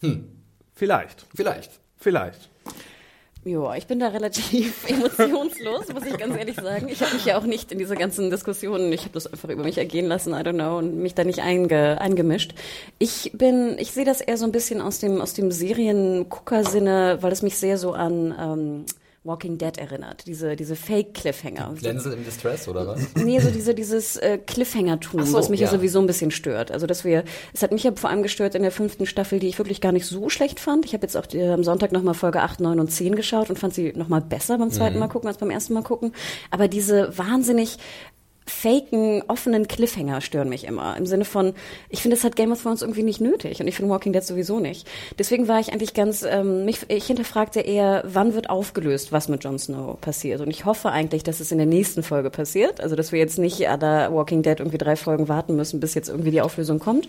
Hm. 0.00 0.28
Vielleicht. 0.74 1.26
Vielleicht. 1.34 1.80
Vielleicht. 1.96 2.48
Ja, 3.44 3.74
ich 3.76 3.86
bin 3.86 3.98
da 3.98 4.08
relativ 4.08 4.88
emotionslos, 4.88 5.88
muss 5.92 6.04
ich 6.04 6.18
ganz 6.18 6.36
ehrlich 6.36 6.56
sagen. 6.56 6.88
Ich 6.88 7.00
habe 7.02 7.14
mich 7.14 7.24
ja 7.24 7.38
auch 7.38 7.44
nicht 7.44 7.72
in 7.72 7.78
diese 7.78 7.96
ganzen 7.96 8.30
Diskussionen, 8.30 8.92
ich 8.92 9.02
habe 9.02 9.12
das 9.14 9.26
einfach 9.26 9.48
über 9.48 9.64
mich 9.64 9.78
ergehen 9.78 10.06
lassen, 10.06 10.32
I 10.32 10.38
don't 10.38 10.54
know, 10.54 10.78
und 10.78 10.98
mich 10.98 11.14
da 11.14 11.24
nicht 11.24 11.40
einge, 11.40 12.00
eingemischt. 12.00 12.54
Ich 12.98 13.32
bin, 13.34 13.76
ich 13.78 13.92
sehe 13.92 14.04
das 14.04 14.20
eher 14.20 14.36
so 14.36 14.44
ein 14.44 14.52
bisschen 14.52 14.80
aus 14.80 14.98
dem, 14.98 15.20
aus 15.20 15.34
dem 15.34 15.50
Seriengucker-Sinne, 15.50 17.18
weil 17.20 17.32
es 17.32 17.42
mich 17.42 17.56
sehr 17.56 17.78
so 17.78 17.92
an 17.92 18.34
ähm, 18.38 18.86
Walking 19.28 19.58
Dead 19.58 19.78
erinnert. 19.78 20.24
Diese, 20.26 20.56
diese 20.56 20.74
Fake-Cliffhanger. 20.74 21.74
Glänzel 21.78 22.14
im 22.14 22.24
Distress, 22.24 22.66
oder 22.66 22.86
was? 22.86 23.14
Nee, 23.14 23.38
so 23.40 23.50
diese, 23.50 23.74
dieses 23.74 24.16
äh, 24.16 24.38
Cliffhanger-Tum, 24.38 25.24
so, 25.24 25.34
was 25.34 25.48
mich 25.48 25.60
ja. 25.60 25.66
ja. 25.66 25.72
sowieso 25.72 26.00
ein 26.00 26.06
bisschen 26.06 26.30
stört. 26.30 26.72
Also, 26.72 26.86
dass 26.86 27.04
wir, 27.04 27.24
es 27.52 27.62
hat 27.62 27.70
mich 27.70 27.84
ja 27.84 27.92
vor 27.94 28.10
allem 28.10 28.22
gestört 28.22 28.54
in 28.54 28.62
der 28.62 28.72
fünften 28.72 29.06
Staffel, 29.06 29.38
die 29.38 29.48
ich 29.48 29.58
wirklich 29.58 29.80
gar 29.80 29.92
nicht 29.92 30.06
so 30.06 30.28
schlecht 30.28 30.58
fand. 30.58 30.84
Ich 30.84 30.94
habe 30.94 31.02
jetzt 31.02 31.16
auch 31.16 31.26
die, 31.26 31.42
am 31.42 31.62
Sonntag 31.62 31.92
nochmal 31.92 32.14
Folge 32.14 32.40
8, 32.40 32.60
9 32.60 32.80
und 32.80 32.90
10 32.90 33.14
geschaut 33.14 33.50
und 33.50 33.58
fand 33.58 33.74
sie 33.74 33.92
nochmal 33.94 34.22
besser 34.22 34.58
beim 34.58 34.70
zweiten 34.70 34.98
Mal 34.98 35.08
gucken 35.08 35.28
als 35.28 35.38
beim 35.38 35.50
ersten 35.50 35.74
Mal 35.74 35.82
gucken. 35.82 36.12
Aber 36.50 36.66
diese 36.66 37.16
wahnsinnig 37.16 37.78
faken, 38.48 39.22
offenen 39.28 39.68
Cliffhanger 39.68 40.20
stören 40.20 40.48
mich 40.48 40.64
immer. 40.64 40.96
Im 40.96 41.06
Sinne 41.06 41.24
von, 41.24 41.54
ich 41.88 42.02
finde, 42.02 42.16
es 42.16 42.24
hat 42.24 42.36
Game 42.36 42.52
of 42.52 42.62
Thrones 42.62 42.82
irgendwie 42.82 43.02
nicht 43.02 43.20
nötig 43.20 43.60
und 43.60 43.68
ich 43.68 43.76
finde 43.76 43.90
Walking 43.90 44.12
Dead 44.12 44.22
sowieso 44.22 44.60
nicht. 44.60 44.86
Deswegen 45.18 45.48
war 45.48 45.60
ich 45.60 45.72
eigentlich 45.72 45.94
ganz, 45.94 46.22
ähm, 46.22 46.64
mich, 46.64 46.80
ich 46.88 47.06
hinterfragte 47.06 47.60
eher, 47.60 48.02
wann 48.06 48.34
wird 48.34 48.50
aufgelöst, 48.50 49.12
was 49.12 49.28
mit 49.28 49.44
Jon 49.44 49.58
Snow 49.58 50.00
passiert. 50.00 50.40
Und 50.40 50.50
ich 50.50 50.64
hoffe 50.64 50.90
eigentlich, 50.90 51.22
dass 51.22 51.40
es 51.40 51.52
in 51.52 51.58
der 51.58 51.66
nächsten 51.66 52.02
Folge 52.02 52.30
passiert. 52.30 52.80
Also, 52.80 52.96
dass 52.96 53.12
wir 53.12 53.18
jetzt 53.18 53.38
nicht 53.38 53.68
an 53.68 53.80
der 53.80 54.12
Walking 54.12 54.42
Dead 54.42 54.58
irgendwie 54.58 54.78
drei 54.78 54.96
Folgen 54.96 55.28
warten 55.28 55.56
müssen, 55.56 55.80
bis 55.80 55.94
jetzt 55.94 56.08
irgendwie 56.08 56.30
die 56.30 56.40
Auflösung 56.40 56.78
kommt. 56.78 57.08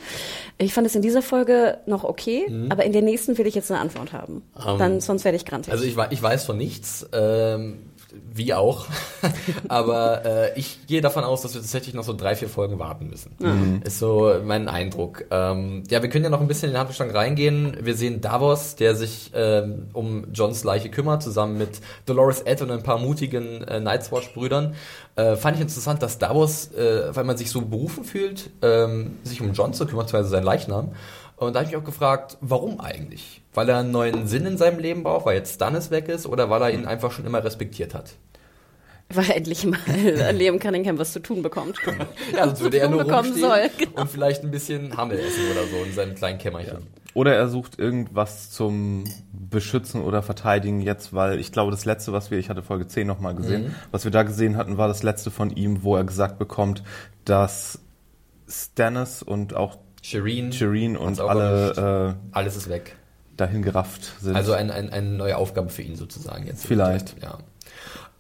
Ich 0.58 0.74
fand 0.74 0.88
es 0.88 0.96
in 0.96 1.02
dieser 1.02 1.22
Folge 1.22 1.78
noch 1.86 2.04
okay, 2.04 2.46
mhm. 2.50 2.72
aber 2.72 2.86
in 2.86 2.94
der 2.94 3.02
nächsten 3.02 3.38
will 3.38 3.48
ich 3.48 3.56
jetzt 3.56 3.72
eine 3.72 3.80
Antwort 3.80 4.14
haben. 4.14 4.44
Um, 4.56 4.78
Dann, 4.78 4.94
ähm, 4.94 5.02
sonst 5.02 5.26
werde 5.26 5.36
ich 5.38 5.46
grantig. 5.46 5.72
Also 5.72 5.86
ich, 5.86 5.96
ich 6.10 6.22
weiß 6.22 6.46
von 6.46 6.58
nichts. 6.58 7.08
Ähm 7.14 7.89
wie 8.12 8.54
auch. 8.54 8.88
Aber 9.68 10.26
äh, 10.26 10.60
ich 10.60 10.88
gehe 10.88 11.02
davon 11.02 11.24
aus, 11.24 11.42
dass 11.42 11.54
wir 11.54 11.62
tatsächlich 11.62 11.94
noch 11.94 12.04
so 12.04 12.14
drei, 12.14 12.36
vier 12.36 12.50
Folgen 12.50 12.80
warten 12.80 13.10
müssen. 13.10 13.36
Mhm. 13.40 13.82
Ist 13.84 14.00
so 14.00 14.34
mein 14.44 14.68
Eindruck. 14.68 15.26
Ähm, 15.32 15.84
ja, 15.90 16.02
wir 16.02 16.10
können 16.10 16.24
ja 16.24 16.30
noch 16.30 16.42
ein 16.42 16.48
bisschen 16.48 16.70
in 16.70 16.74
den 16.74 16.80
Handbestand 16.80 17.14
reingehen. 17.14 17.78
Wir 17.82 17.96
sehen 17.96 18.22
Davos, 18.22 18.76
der 18.76 18.96
sich 18.96 19.32
ähm, 19.34 19.88
um 19.94 20.26
Johns 20.34 20.64
Leiche 20.64 20.90
kümmert, 20.90 21.24
zusammen 21.24 21.58
mit 21.58 21.82
Dolores 22.06 22.42
Ed 22.42 22.62
und 22.62 22.72
ein 22.72 22.84
paar 22.84 22.98
mutigen 22.98 23.64
äh, 23.64 23.80
Night's 23.80 24.12
Watch-Brüdern. 24.12 24.76
Äh, 25.16 25.36
fand 25.36 25.58
ich 25.58 25.62
interessant, 25.62 26.02
dass 26.02 26.18
Davos, 26.18 26.72
äh, 26.74 27.16
weil 27.16 27.24
man 27.26 27.38
sich 27.38 27.52
so 27.52 27.62
berufen 27.62 28.04
fühlt, 28.04 28.50
ähm, 28.62 29.18
sich 29.24 29.42
um 29.42 29.54
John 29.54 29.74
zu 29.74 29.86
kümmern, 29.86 30.06
beziehungsweise 30.06 30.30
seinen 30.30 30.46
Leichnam. 30.46 30.92
Und 31.36 31.54
da 31.54 31.60
habe 31.60 31.70
ich 31.70 31.76
mich 31.76 31.82
auch 31.82 31.86
gefragt, 31.86 32.38
warum 32.42 32.82
eigentlich? 32.82 33.42
Weil 33.60 33.68
er 33.68 33.80
einen 33.80 33.92
neuen 33.92 34.26
Sinn 34.26 34.46
in 34.46 34.58
seinem 34.58 34.80
Leben 34.80 35.04
braucht, 35.04 35.26
weil 35.26 35.36
jetzt 35.36 35.56
Stannis 35.56 35.92
weg 35.92 36.08
ist 36.08 36.26
oder 36.26 36.50
weil 36.50 36.62
er 36.62 36.72
ihn 36.72 36.86
einfach 36.86 37.12
schon 37.12 37.26
immer 37.26 37.44
respektiert 37.44 37.94
hat? 37.94 38.14
Weil 39.14 39.26
er 39.32 39.36
endlich 39.36 39.66
mal 39.66 39.78
Liam 40.32 40.60
Cunningham 40.60 40.98
was 40.98 41.12
zu 41.12 41.20
tun 41.20 41.42
bekommt. 41.42 41.76
ja, 42.34 42.46
sonst 42.46 42.62
würde 42.62 42.80
er 42.80 42.88
nur 42.88 43.02
rumstehen 43.02 43.38
soll, 43.38 43.70
genau. 43.78 44.00
und 44.00 44.10
vielleicht 44.10 44.46
ein 44.46 44.52
bisschen 44.52 44.96
Hammel 44.96 45.20
essen 45.20 45.44
oder 45.52 45.68
so 45.68 45.84
in 45.84 45.94
seinem 45.94 46.16
kleinen 46.16 46.38
Kämmerchen. 46.38 46.78
Ja. 46.78 47.12
Oder 47.16 47.36
er 47.36 47.50
sucht 47.50 47.78
irgendwas 47.78 48.50
zum 48.50 49.04
Beschützen 49.34 50.04
oder 50.04 50.24
Verteidigen 50.24 50.80
jetzt, 50.80 51.14
weil 51.14 51.38
ich 51.38 51.52
glaube, 51.52 51.72
das 51.72 51.84
letzte, 51.84 52.14
was 52.14 52.32
wir, 52.32 52.38
ich 52.38 52.48
hatte 52.48 52.64
Folge 52.64 52.88
10 52.88 53.06
nochmal 53.06 53.36
gesehen, 53.36 53.64
mhm. 53.64 53.76
was 53.92 54.06
wir 54.06 54.12
da 54.12 54.24
gesehen 54.24 54.56
hatten, 54.56 54.78
war 54.78 54.88
das 54.88 55.04
letzte 55.04 55.32
von 55.32 55.50
ihm, 55.50 55.84
wo 55.84 55.98
er 55.98 56.06
gesagt 56.06 56.40
bekommt, 56.40 56.82
dass 57.26 57.80
Stannis 58.48 59.22
und 59.22 59.54
auch 59.54 59.80
Shireen, 60.02 60.54
Shireen 60.54 60.96
und 60.96 61.20
alle 61.20 62.16
äh, 62.16 62.30
alles 62.32 62.56
ist 62.56 62.70
weg. 62.70 62.96
Dahin 63.40 63.62
gerafft 63.62 64.14
sind. 64.22 64.36
Also 64.36 64.54
ein, 64.54 64.72
ein, 64.72 64.92
eine 64.92 65.10
neue 65.10 65.38
Aufgabe 65.38 65.70
für 65.70 65.82
ihn 65.82 65.96
sozusagen 65.96 66.46
jetzt. 66.48 66.66
Vielleicht. 66.66 67.22
Ja. 67.22 67.40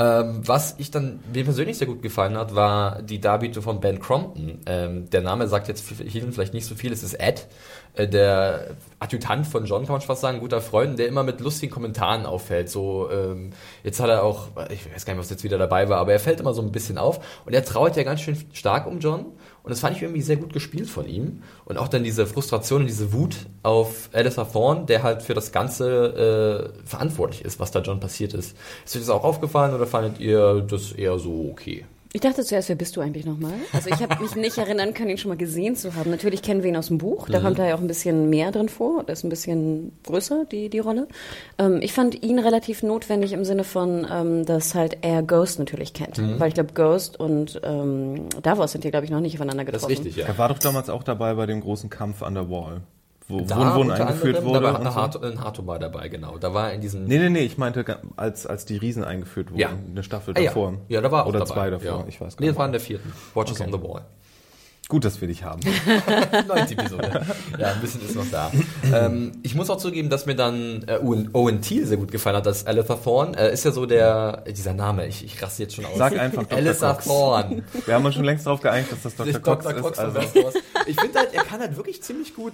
Ähm, 0.01 0.47
was 0.47 0.75
ich 0.77 0.91
dann 0.91 1.19
mir 1.33 1.43
persönlich 1.43 1.77
sehr 1.77 1.87
gut 1.87 2.01
gefallen 2.01 2.37
hat, 2.37 2.55
war 2.55 3.01
die 3.01 3.19
Darbietung 3.19 3.61
von 3.61 3.81
Ben 3.81 3.99
Crompton. 3.99 4.59
Ähm, 4.65 5.09
der 5.09 5.19
Name 5.21 5.49
sagt 5.49 5.67
jetzt 5.67 5.81
vielen 5.81 6.31
vielleicht 6.31 6.53
nicht 6.53 6.65
so 6.65 6.75
viel. 6.75 6.93
Es 6.93 7.03
ist 7.03 7.15
Ed, 7.15 7.47
äh, 7.95 8.07
der 8.07 8.77
Adjutant 8.99 9.45
von 9.45 9.65
John, 9.65 9.85
kann 9.85 9.91
man 9.91 10.01
fast 10.01 10.21
sagen, 10.21 10.39
guter 10.39 10.61
Freund, 10.61 10.97
der 10.97 11.07
immer 11.07 11.23
mit 11.23 11.41
lustigen 11.41 11.69
Kommentaren 11.69 12.25
auffällt. 12.25 12.69
So, 12.69 13.09
ähm, 13.11 13.51
jetzt 13.83 13.99
hat 13.99 14.09
er 14.09 14.23
auch, 14.23 14.47
ich 14.69 14.89
weiß 14.89 15.05
gar 15.05 15.13
nicht, 15.13 15.19
was 15.19 15.29
jetzt 15.31 15.43
wieder 15.43 15.57
dabei 15.57 15.89
war, 15.89 15.97
aber 15.97 16.13
er 16.13 16.19
fällt 16.19 16.39
immer 16.39 16.53
so 16.53 16.61
ein 16.61 16.71
bisschen 16.71 16.97
auf 16.97 17.19
und 17.45 17.53
er 17.53 17.65
trauert 17.65 17.97
ja 17.97 18.03
ganz 18.03 18.21
schön 18.21 18.37
stark 18.53 18.87
um 18.87 18.99
John 18.99 19.25
und 19.69 19.73
das 19.73 19.81
fand 19.81 19.95
ich 19.95 20.01
irgendwie 20.01 20.23
sehr 20.23 20.37
gut 20.37 20.51
gespielt 20.51 20.89
von 20.89 21.07
ihm. 21.07 21.43
Und 21.65 21.77
auch 21.77 21.87
dann 21.87 22.03
diese 22.03 22.25
Frustration 22.25 22.81
und 22.81 22.87
diese 22.87 23.13
Wut 23.13 23.35
auf 23.61 24.09
Alistair 24.13 24.51
Thorne, 24.51 24.87
der 24.87 25.03
halt 25.03 25.21
für 25.21 25.35
das 25.35 25.51
Ganze 25.51 26.73
äh, 26.73 26.87
verantwortlich 26.87 27.45
ist, 27.45 27.59
was 27.59 27.69
da 27.69 27.79
John 27.79 27.99
passiert 27.99 28.33
ist. 28.33 28.57
Ist 28.83 28.95
euch 28.95 29.03
das 29.03 29.11
auch 29.11 29.23
aufgefallen 29.23 29.75
oder 29.75 29.85
fandet 29.85 30.19
ihr 30.19 30.65
das 30.67 30.91
eher 30.91 31.19
so 31.19 31.49
okay? 31.51 31.85
Ich 32.11 32.21
dachte 32.21 32.43
zuerst, 32.43 32.69
wer 32.69 32.75
bist 32.75 32.95
du 32.97 33.01
eigentlich 33.01 33.25
nochmal? 33.25 33.53
Also 33.71 33.89
ich 33.91 34.01
habe 34.01 34.19
mich 34.21 34.35
nicht 34.35 34.57
erinnern 34.57 34.95
können, 34.95 35.11
ihn 35.11 35.19
schon 35.19 35.29
mal 35.29 35.37
gesehen 35.37 35.75
zu 35.75 35.93
haben. 35.93 36.09
Natürlich 36.09 36.41
kennen 36.41 36.63
wir 36.63 36.69
ihn 36.69 36.75
aus 36.75 36.87
dem 36.87 36.97
Buch, 36.97 37.29
da 37.29 37.39
mhm. 37.39 37.43
kommt 37.43 37.59
er 37.59 37.67
ja 37.67 37.75
auch 37.75 37.81
ein 37.81 37.87
bisschen 37.87 38.31
mehr 38.31 38.51
drin 38.51 38.67
vor, 38.67 39.03
das 39.03 39.19
ist 39.19 39.25
ein 39.25 39.29
bisschen 39.29 39.91
größer, 40.05 40.45
die, 40.45 40.69
die 40.69 40.79
Rolle. 40.79 41.07
Ähm, 41.59 41.79
ich 41.81 41.93
fand 41.93 42.23
ihn 42.23 42.39
relativ 42.39 42.81
notwendig 42.81 43.31
im 43.33 43.45
Sinne 43.45 43.63
von, 43.63 44.07
ähm, 44.11 44.43
dass 44.43 44.73
halt 44.73 44.97
er 45.01 45.21
Ghost 45.21 45.59
natürlich 45.59 45.93
kennt. 45.93 46.17
Mhm. 46.17 46.39
Weil 46.39 46.47
ich 46.47 46.55
glaube, 46.55 46.73
Ghost 46.73 47.19
und 47.19 47.61
ähm, 47.63 48.27
Davos 48.41 48.71
sind 48.71 48.81
hier, 48.81 48.91
glaube 48.91 49.05
ich, 49.05 49.11
noch 49.11 49.21
nicht 49.21 49.35
aufeinander 49.35 49.65
getroffen. 49.65 49.89
Das 49.89 49.99
ist 49.99 50.05
richtig, 50.05 50.15
ja. 50.15 50.25
Er 50.25 50.37
war 50.39 50.49
doch 50.49 50.59
damals 50.59 50.89
auch 50.89 51.03
dabei 51.03 51.35
bei 51.35 51.45
dem 51.45 51.61
großen 51.61 51.91
Kampf 51.91 52.23
an 52.23 52.33
der 52.33 52.49
Wall 52.49 52.81
wo 53.29 53.41
da 53.41 53.75
Wohnen 53.75 53.91
eingeführt 53.91 54.43
wurde. 54.43 54.61
Da 54.61 54.83
war 54.83 54.95
Hart, 54.95 55.23
ein 55.23 55.41
Hartobar 55.41 55.79
dabei, 55.79 56.09
genau. 56.09 56.37
Da 56.37 56.53
war 56.53 56.73
in 56.73 56.81
diesem. 56.81 57.05
Nee, 57.05 57.19
nee, 57.19 57.29
nee, 57.29 57.43
ich 57.43 57.57
meinte, 57.57 57.99
als, 58.17 58.45
als 58.45 58.65
die 58.65 58.77
Riesen 58.77 59.03
eingeführt 59.03 59.51
wurden, 59.51 59.59
ja. 59.59 59.69
eine 59.69 60.03
Staffel 60.03 60.33
ah, 60.35 60.41
davor. 60.41 60.73
Ja. 60.87 60.95
ja, 60.95 61.01
da 61.01 61.11
war 61.11 61.23
auch 61.23 61.29
Oder 61.29 61.39
dabei. 61.39 61.53
zwei 61.53 61.69
davor, 61.69 61.99
ja. 61.99 62.05
ich 62.07 62.19
weiß 62.19 62.19
gar 62.19 62.27
nicht. 62.27 62.39
Nee, 62.41 62.47
das 62.47 62.57
war 62.57 62.65
in 62.65 62.71
der 62.71 62.81
vierten. 62.81 63.13
Watches 63.35 63.61
okay. 63.61 63.71
on 63.71 63.79
the 63.79 63.87
Wall. 63.87 64.01
Gut, 64.87 65.05
dass 65.05 65.21
wir 65.21 65.27
dich 65.27 65.43
haben. 65.43 65.61
Neunte 66.47 66.73
Episode. 66.73 67.23
Ja, 67.59 67.73
ein 67.73 67.79
bisschen 67.79 68.01
ist 68.03 68.15
noch 68.15 68.25
da. 68.31 68.51
ähm, 68.91 69.33
ich 69.43 69.53
muss 69.53 69.69
auch 69.69 69.77
zugeben, 69.77 70.09
dass 70.09 70.25
mir 70.25 70.35
dann 70.35 70.83
äh, 70.87 70.97
Owen, 70.97 71.61
Thiel 71.61 71.85
sehr 71.85 71.97
gut 71.97 72.11
gefallen 72.11 72.37
hat, 72.37 72.47
das 72.47 72.65
Aletha 72.65 72.95
Thorne. 72.95 73.37
Äh, 73.37 73.53
ist 73.53 73.63
ja 73.65 73.69
so 73.69 73.85
der, 73.85 74.45
dieser 74.47 74.73
Name, 74.73 75.05
ich, 75.05 75.23
ich 75.23 75.39
raste 75.43 75.61
jetzt 75.61 75.75
schon 75.75 75.85
aus. 75.85 75.95
Sag 75.95 76.17
einfach 76.17 76.41
Dr. 76.41 76.57
Aletha 76.57 76.93
Thorne. 76.95 77.61
Wir 77.85 77.93
haben 77.93 78.03
uns 78.03 78.15
schon 78.15 78.23
längst 78.23 78.47
darauf 78.47 78.61
geeinigt, 78.61 78.91
dass 78.91 79.03
das 79.03 79.15
Dr. 79.15 79.39
Cox, 79.39 79.63
Dr. 79.65 79.79
Cox 79.79 79.99
ist. 79.99 80.03
Also. 80.03 80.19
Ich 80.87 80.99
finde 80.99 81.19
halt, 81.19 81.35
er 81.35 81.43
kann 81.43 81.59
halt 81.59 81.77
wirklich 81.77 82.01
ziemlich 82.01 82.33
gut 82.33 82.53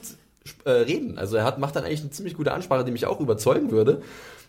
äh, 0.63 0.69
reden. 0.69 1.17
Also 1.17 1.37
er 1.37 1.43
hat, 1.43 1.59
macht 1.59 1.75
dann 1.75 1.83
eigentlich 1.83 2.01
eine 2.01 2.11
ziemlich 2.11 2.35
gute 2.35 2.53
Ansprache, 2.53 2.85
die 2.85 2.91
mich 2.91 3.05
auch 3.05 3.19
überzeugen 3.19 3.71
würde. 3.71 4.01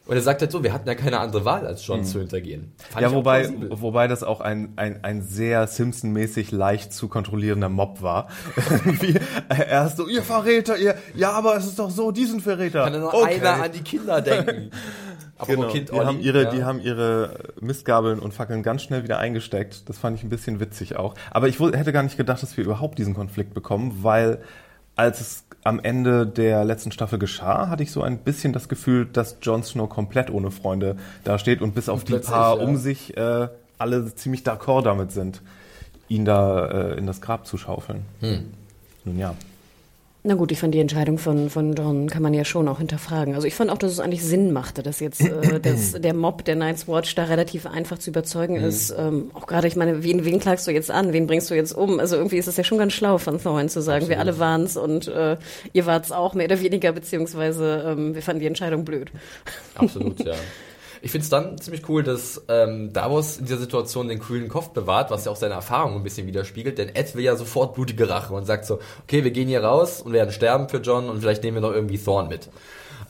Und 0.06 0.14
er 0.14 0.22
sagt 0.22 0.40
halt 0.40 0.52
so, 0.52 0.62
wir 0.62 0.72
hatten 0.72 0.86
ja 0.86 0.94
keine 0.94 1.18
andere 1.18 1.44
Wahl, 1.44 1.66
als 1.66 1.84
John 1.84 2.00
mhm. 2.00 2.04
zu 2.04 2.20
hintergehen. 2.20 2.72
Fand 2.90 3.02
ja, 3.02 3.12
wobei, 3.12 3.52
wobei 3.70 4.06
das 4.06 4.22
auch 4.22 4.40
ein, 4.40 4.72
ein, 4.76 5.02
ein 5.02 5.22
sehr 5.22 5.66
Simpson-mäßig 5.66 6.52
leicht 6.52 6.92
zu 6.92 7.08
kontrollierender 7.08 7.68
Mob 7.68 8.02
war. 8.02 8.28
Wie, 8.84 9.18
er 9.48 9.86
ist 9.86 9.96
so, 9.96 10.06
ihr 10.06 10.22
Verräter, 10.22 10.78
ihr, 10.78 10.94
ja, 11.14 11.32
aber 11.32 11.56
es 11.56 11.66
ist 11.66 11.80
doch 11.80 11.90
so, 11.90 12.12
diesen 12.12 12.40
Verräter. 12.40 12.84
Kann 12.84 13.00
nur 13.00 13.12
okay. 13.12 13.40
einer 13.40 13.64
an 13.64 13.72
die 13.72 13.82
Kinder 13.82 14.20
denken. 14.20 14.70
genau. 15.46 15.68
kind 15.68 15.90
die, 15.90 15.98
haben 15.98 16.20
ihre, 16.20 16.44
ja. 16.44 16.50
die 16.50 16.62
haben 16.62 16.80
ihre 16.80 17.52
Mistgabeln 17.60 18.20
und 18.20 18.32
Fackeln 18.32 18.62
ganz 18.62 18.82
schnell 18.82 19.02
wieder 19.02 19.18
eingesteckt. 19.18 19.88
Das 19.88 19.98
fand 19.98 20.16
ich 20.16 20.22
ein 20.22 20.30
bisschen 20.30 20.60
witzig 20.60 20.94
auch. 20.94 21.14
Aber 21.32 21.48
ich 21.48 21.58
hätte 21.58 21.92
gar 21.92 22.04
nicht 22.04 22.16
gedacht, 22.16 22.42
dass 22.44 22.56
wir 22.56 22.64
überhaupt 22.64 22.98
diesen 22.98 23.14
Konflikt 23.14 23.54
bekommen, 23.54 23.98
weil 24.02 24.40
als 24.96 25.20
es 25.20 25.44
am 25.62 25.78
Ende 25.78 26.26
der 26.26 26.64
letzten 26.64 26.90
Staffel 26.90 27.18
geschah, 27.18 27.68
hatte 27.68 27.82
ich 27.82 27.92
so 27.92 28.02
ein 28.02 28.18
bisschen 28.18 28.52
das 28.52 28.68
Gefühl, 28.68 29.06
dass 29.06 29.36
Jon 29.42 29.62
Snow 29.62 29.88
komplett 29.88 30.30
ohne 30.30 30.50
Freunde 30.50 30.96
dasteht 31.24 31.60
und 31.60 31.74
bis 31.74 31.88
auf 31.88 32.04
die 32.04 32.18
paar 32.18 32.58
ja. 32.58 32.64
um 32.64 32.76
sich 32.76 33.16
äh, 33.16 33.48
alle 33.78 34.14
ziemlich 34.14 34.42
d'accord 34.42 34.82
damit 34.82 35.12
sind, 35.12 35.42
ihn 36.08 36.24
da 36.24 36.66
äh, 36.66 36.98
in 36.98 37.06
das 37.06 37.20
Grab 37.20 37.46
zu 37.46 37.58
schaufeln. 37.58 38.02
Hm. 38.20 38.52
Nun 39.04 39.18
ja. 39.18 39.34
Na 40.26 40.34
gut, 40.34 40.50
ich 40.50 40.58
fand 40.58 40.74
die 40.74 40.80
Entscheidung 40.80 41.18
von, 41.18 41.50
von 41.50 41.74
John 41.74 42.10
kann 42.10 42.20
man 42.20 42.34
ja 42.34 42.44
schon 42.44 42.66
auch 42.66 42.78
hinterfragen. 42.78 43.36
Also 43.36 43.46
ich 43.46 43.54
fand 43.54 43.70
auch, 43.70 43.78
dass 43.78 43.92
es 43.92 44.00
eigentlich 44.00 44.24
Sinn 44.24 44.52
machte, 44.52 44.82
dass 44.82 44.98
jetzt 44.98 45.20
äh, 45.20 45.60
dass 45.62 45.92
der 45.92 46.14
Mob 46.14 46.44
der 46.44 46.56
Night's 46.56 46.88
Watch 46.88 47.14
da 47.14 47.24
relativ 47.24 47.64
einfach 47.64 47.98
zu 47.98 48.10
überzeugen 48.10 48.58
mhm. 48.58 48.64
ist. 48.64 48.92
Ähm, 48.98 49.30
auch 49.34 49.46
gerade, 49.46 49.68
ich 49.68 49.76
meine, 49.76 50.02
wen, 50.02 50.24
wen 50.24 50.40
klagst 50.40 50.66
du 50.66 50.72
jetzt 50.72 50.90
an? 50.90 51.12
Wen 51.12 51.28
bringst 51.28 51.48
du 51.48 51.54
jetzt 51.54 51.70
um? 51.72 52.00
Also 52.00 52.16
irgendwie 52.16 52.38
ist 52.38 52.48
es 52.48 52.56
ja 52.56 52.64
schon 52.64 52.78
ganz 52.78 52.92
schlau 52.92 53.18
von 53.18 53.40
Thorne 53.40 53.68
zu 53.68 53.80
sagen, 53.80 54.02
Absolut. 54.02 54.10
wir 54.10 54.18
alle 54.18 54.38
waren's 54.40 54.76
und 54.76 55.06
äh, 55.06 55.36
ihr 55.72 55.86
wart's 55.86 56.10
auch 56.10 56.34
mehr 56.34 56.46
oder 56.46 56.60
weniger, 56.60 56.90
beziehungsweise 56.90 57.84
ähm, 57.86 58.16
wir 58.16 58.22
fanden 58.22 58.40
die 58.40 58.46
Entscheidung 58.46 58.84
blöd. 58.84 59.12
Absolut, 59.76 60.24
ja. 60.24 60.34
Ich 61.02 61.10
finde 61.10 61.24
es 61.24 61.30
dann 61.30 61.58
ziemlich 61.58 61.88
cool, 61.88 62.02
dass 62.02 62.42
ähm, 62.48 62.92
Davos 62.92 63.38
in 63.38 63.46
dieser 63.46 63.58
Situation 63.58 64.08
den 64.08 64.18
kühlen 64.18 64.48
Kopf 64.48 64.70
bewahrt, 64.70 65.10
was 65.10 65.24
ja 65.24 65.32
auch 65.32 65.36
seine 65.36 65.54
Erfahrung 65.54 65.96
ein 65.96 66.02
bisschen 66.02 66.26
widerspiegelt, 66.26 66.78
denn 66.78 66.94
Ed 66.94 67.14
will 67.14 67.24
ja 67.24 67.36
sofort 67.36 67.74
blutige 67.74 68.08
Rache 68.08 68.34
und 68.34 68.44
sagt 68.44 68.64
so, 68.64 68.78
okay, 69.04 69.24
wir 69.24 69.30
gehen 69.30 69.48
hier 69.48 69.62
raus 69.62 70.00
und 70.02 70.12
werden 70.12 70.32
sterben 70.32 70.68
für 70.68 70.78
John 70.78 71.08
und 71.08 71.20
vielleicht 71.20 71.42
nehmen 71.42 71.56
wir 71.56 71.62
noch 71.62 71.72
irgendwie 71.72 71.98
Thorn 71.98 72.28
mit. 72.28 72.48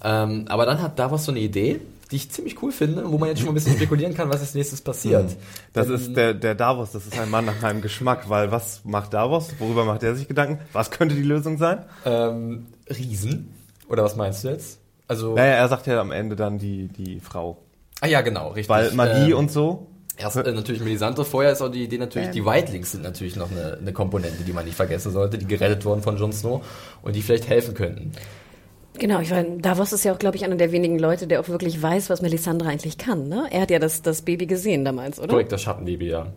Ähm, 0.05 0.45
aber 0.49 0.67
dann 0.67 0.83
hat 0.83 0.99
Davos 0.99 1.25
so 1.25 1.33
eine 1.33 1.41
Idee, 1.41 1.81
die 2.11 2.17
ich 2.17 2.31
ziemlich 2.31 2.63
cool 2.63 2.71
finde, 2.71 3.11
wo 3.11 3.19
man 3.19 3.29
jetzt 3.29 3.39
schon 3.39 3.47
mal 3.47 3.53
ein 3.53 3.55
bisschen 3.57 3.77
spekulieren 3.77 4.15
kann, 4.15 4.29
was 4.31 4.41
als 4.41 4.55
nächstes 4.55 4.81
passiert. 4.81 5.31
Hm. 5.31 5.37
Das 5.73 5.87
Denn, 5.87 5.97
ist 5.97 6.17
der, 6.17 6.35
der 6.35 6.55
Davos, 6.55 6.93
das 6.93 7.07
ist 7.07 7.19
ein 7.19 7.31
Mann 7.31 7.45
nach 7.45 7.61
meinem 7.61 7.83
Geschmack, 7.83 8.29
weil 8.29 8.53
was 8.53 8.83
macht 8.85 9.15
Davos? 9.15 9.55
Worüber 9.59 9.85
macht 9.85 10.03
er 10.03 10.15
sich 10.15 10.29
Gedanken? 10.29 10.61
Was 10.73 10.91
könnte 10.91 11.15
die 11.15 11.23
Lösung 11.23 11.59
sein? 11.59 11.85
Ähm, 12.05 12.67
Riesen. 12.89 13.55
Oder 13.89 14.05
was 14.05 14.17
meinst 14.17 14.45
du 14.45 14.49
jetzt? 14.49 14.79
Also. 15.09 15.35
Naja, 15.35 15.55
er 15.55 15.69
sagt 15.69 15.87
ja 15.87 16.01
am 16.01 16.11
Ende 16.11 16.37
dann 16.37 16.59
die, 16.59 16.89
die 16.89 17.21
Frau. 17.21 17.59
Ah 18.01 18.07
ja, 18.07 18.21
genau, 18.21 18.49
richtig. 18.49 18.69
Weil 18.69 18.93
Magie 18.93 19.31
ähm, 19.31 19.39
und 19.39 19.51
so. 19.51 19.87
Erst 20.19 20.37
äh, 20.37 20.53
natürlich 20.53 20.83
Melisandre, 20.83 21.25
vorher 21.25 21.53
ist 21.53 21.61
auch 21.61 21.71
die 21.71 21.85
Idee 21.85 21.99
natürlich, 21.99 22.29
ähm. 22.29 22.35
die 22.35 22.45
Whitelings 22.45 22.93
sind 22.93 23.03
natürlich 23.03 23.37
noch 23.37 23.51
eine, 23.51 23.79
eine 23.79 23.93
Komponente, 23.93 24.45
die 24.45 24.53
man 24.53 24.65
nicht 24.65 24.77
vergessen 24.77 25.13
sollte, 25.13 25.37
die 25.37 25.47
gerettet 25.47 25.85
wurden 25.85 26.03
von 26.03 26.17
Jon 26.17 26.33
Snow 26.33 26.65
und 27.03 27.15
die 27.15 27.23
vielleicht 27.23 27.49
helfen 27.49 27.75
könnten. 27.75 28.13
Genau, 28.99 29.21
ich 29.21 29.31
meine, 29.31 29.59
Davos 29.59 29.93
ist 29.93 30.05
ja 30.05 30.15
auch, 30.15 30.19
glaube 30.19 30.37
ich, 30.37 30.45
einer 30.45 30.57
der 30.57 30.73
wenigen 30.73 30.99
Leute, 30.99 31.27
der 31.27 31.41
auch 31.41 31.49
wirklich 31.49 31.83
weiß, 31.83 32.09
was 32.09 32.23
Melisandre 32.23 32.69
eigentlich 32.69 32.97
kann. 32.97 33.29
Ne? 33.29 33.47
Er 33.51 33.63
hat 33.63 33.71
ja 33.71 33.79
das, 33.79 34.01
das 34.01 34.23
Baby 34.23 34.47
gesehen 34.47 34.87
damals, 34.87 35.19
oder? 35.19 35.29
Korrekt, 35.29 35.53
das 35.53 35.63
Schattenbaby, 35.63 36.09
ja. 36.09 36.29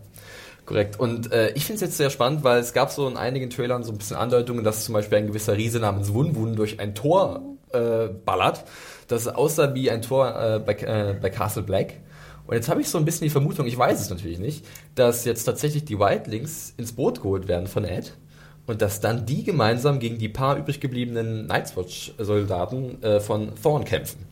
Korrekt. 0.66 1.00
Und 1.00 1.32
äh, 1.32 1.52
ich 1.52 1.64
finde 1.64 1.76
es 1.76 1.80
jetzt 1.80 1.96
sehr 1.96 2.10
spannend, 2.10 2.44
weil 2.44 2.60
es 2.60 2.72
gab 2.72 2.90
so 2.90 3.08
in 3.08 3.16
einigen 3.16 3.50
Trailern 3.50 3.82
so 3.82 3.92
ein 3.92 3.98
bisschen 3.98 4.16
Andeutungen, 4.16 4.62
dass 4.62 4.84
zum 4.84 4.92
Beispiel 4.92 5.18
ein 5.18 5.26
gewisser 5.26 5.56
Riese 5.56 5.80
namens 5.80 6.12
Wunwun 6.12 6.54
durch 6.54 6.78
ein 6.80 6.94
Tor 6.94 7.42
äh, 7.72 8.08
ballert, 8.08 8.64
das 9.10 9.28
aussah 9.28 9.74
wie 9.74 9.90
ein 9.90 10.02
Tor 10.02 10.28
äh, 10.28 10.58
bei, 10.58 10.74
äh, 10.74 11.14
bei 11.20 11.30
Castle 11.30 11.62
Black. 11.62 11.94
Und 12.46 12.54
jetzt 12.54 12.68
habe 12.68 12.80
ich 12.80 12.88
so 12.88 12.98
ein 12.98 13.04
bisschen 13.04 13.24
die 13.24 13.30
Vermutung, 13.30 13.66
ich 13.66 13.78
weiß 13.78 14.00
es 14.00 14.10
natürlich 14.10 14.38
nicht, 14.38 14.66
dass 14.94 15.24
jetzt 15.24 15.44
tatsächlich 15.44 15.84
die 15.84 15.98
Wildlings 15.98 16.74
ins 16.76 16.92
Boot 16.92 17.22
geholt 17.22 17.48
werden 17.48 17.66
von 17.66 17.84
Ed 17.84 18.16
und 18.66 18.82
dass 18.82 19.00
dann 19.00 19.26
die 19.26 19.44
gemeinsam 19.44 19.98
gegen 19.98 20.18
die 20.18 20.28
paar 20.28 20.56
übrig 20.56 20.80
gebliebenen 20.80 21.46
Night's 21.46 21.76
Watch-Soldaten 21.76 23.02
äh, 23.02 23.20
von 23.20 23.52
Thorn 23.60 23.84
kämpfen. 23.84 24.26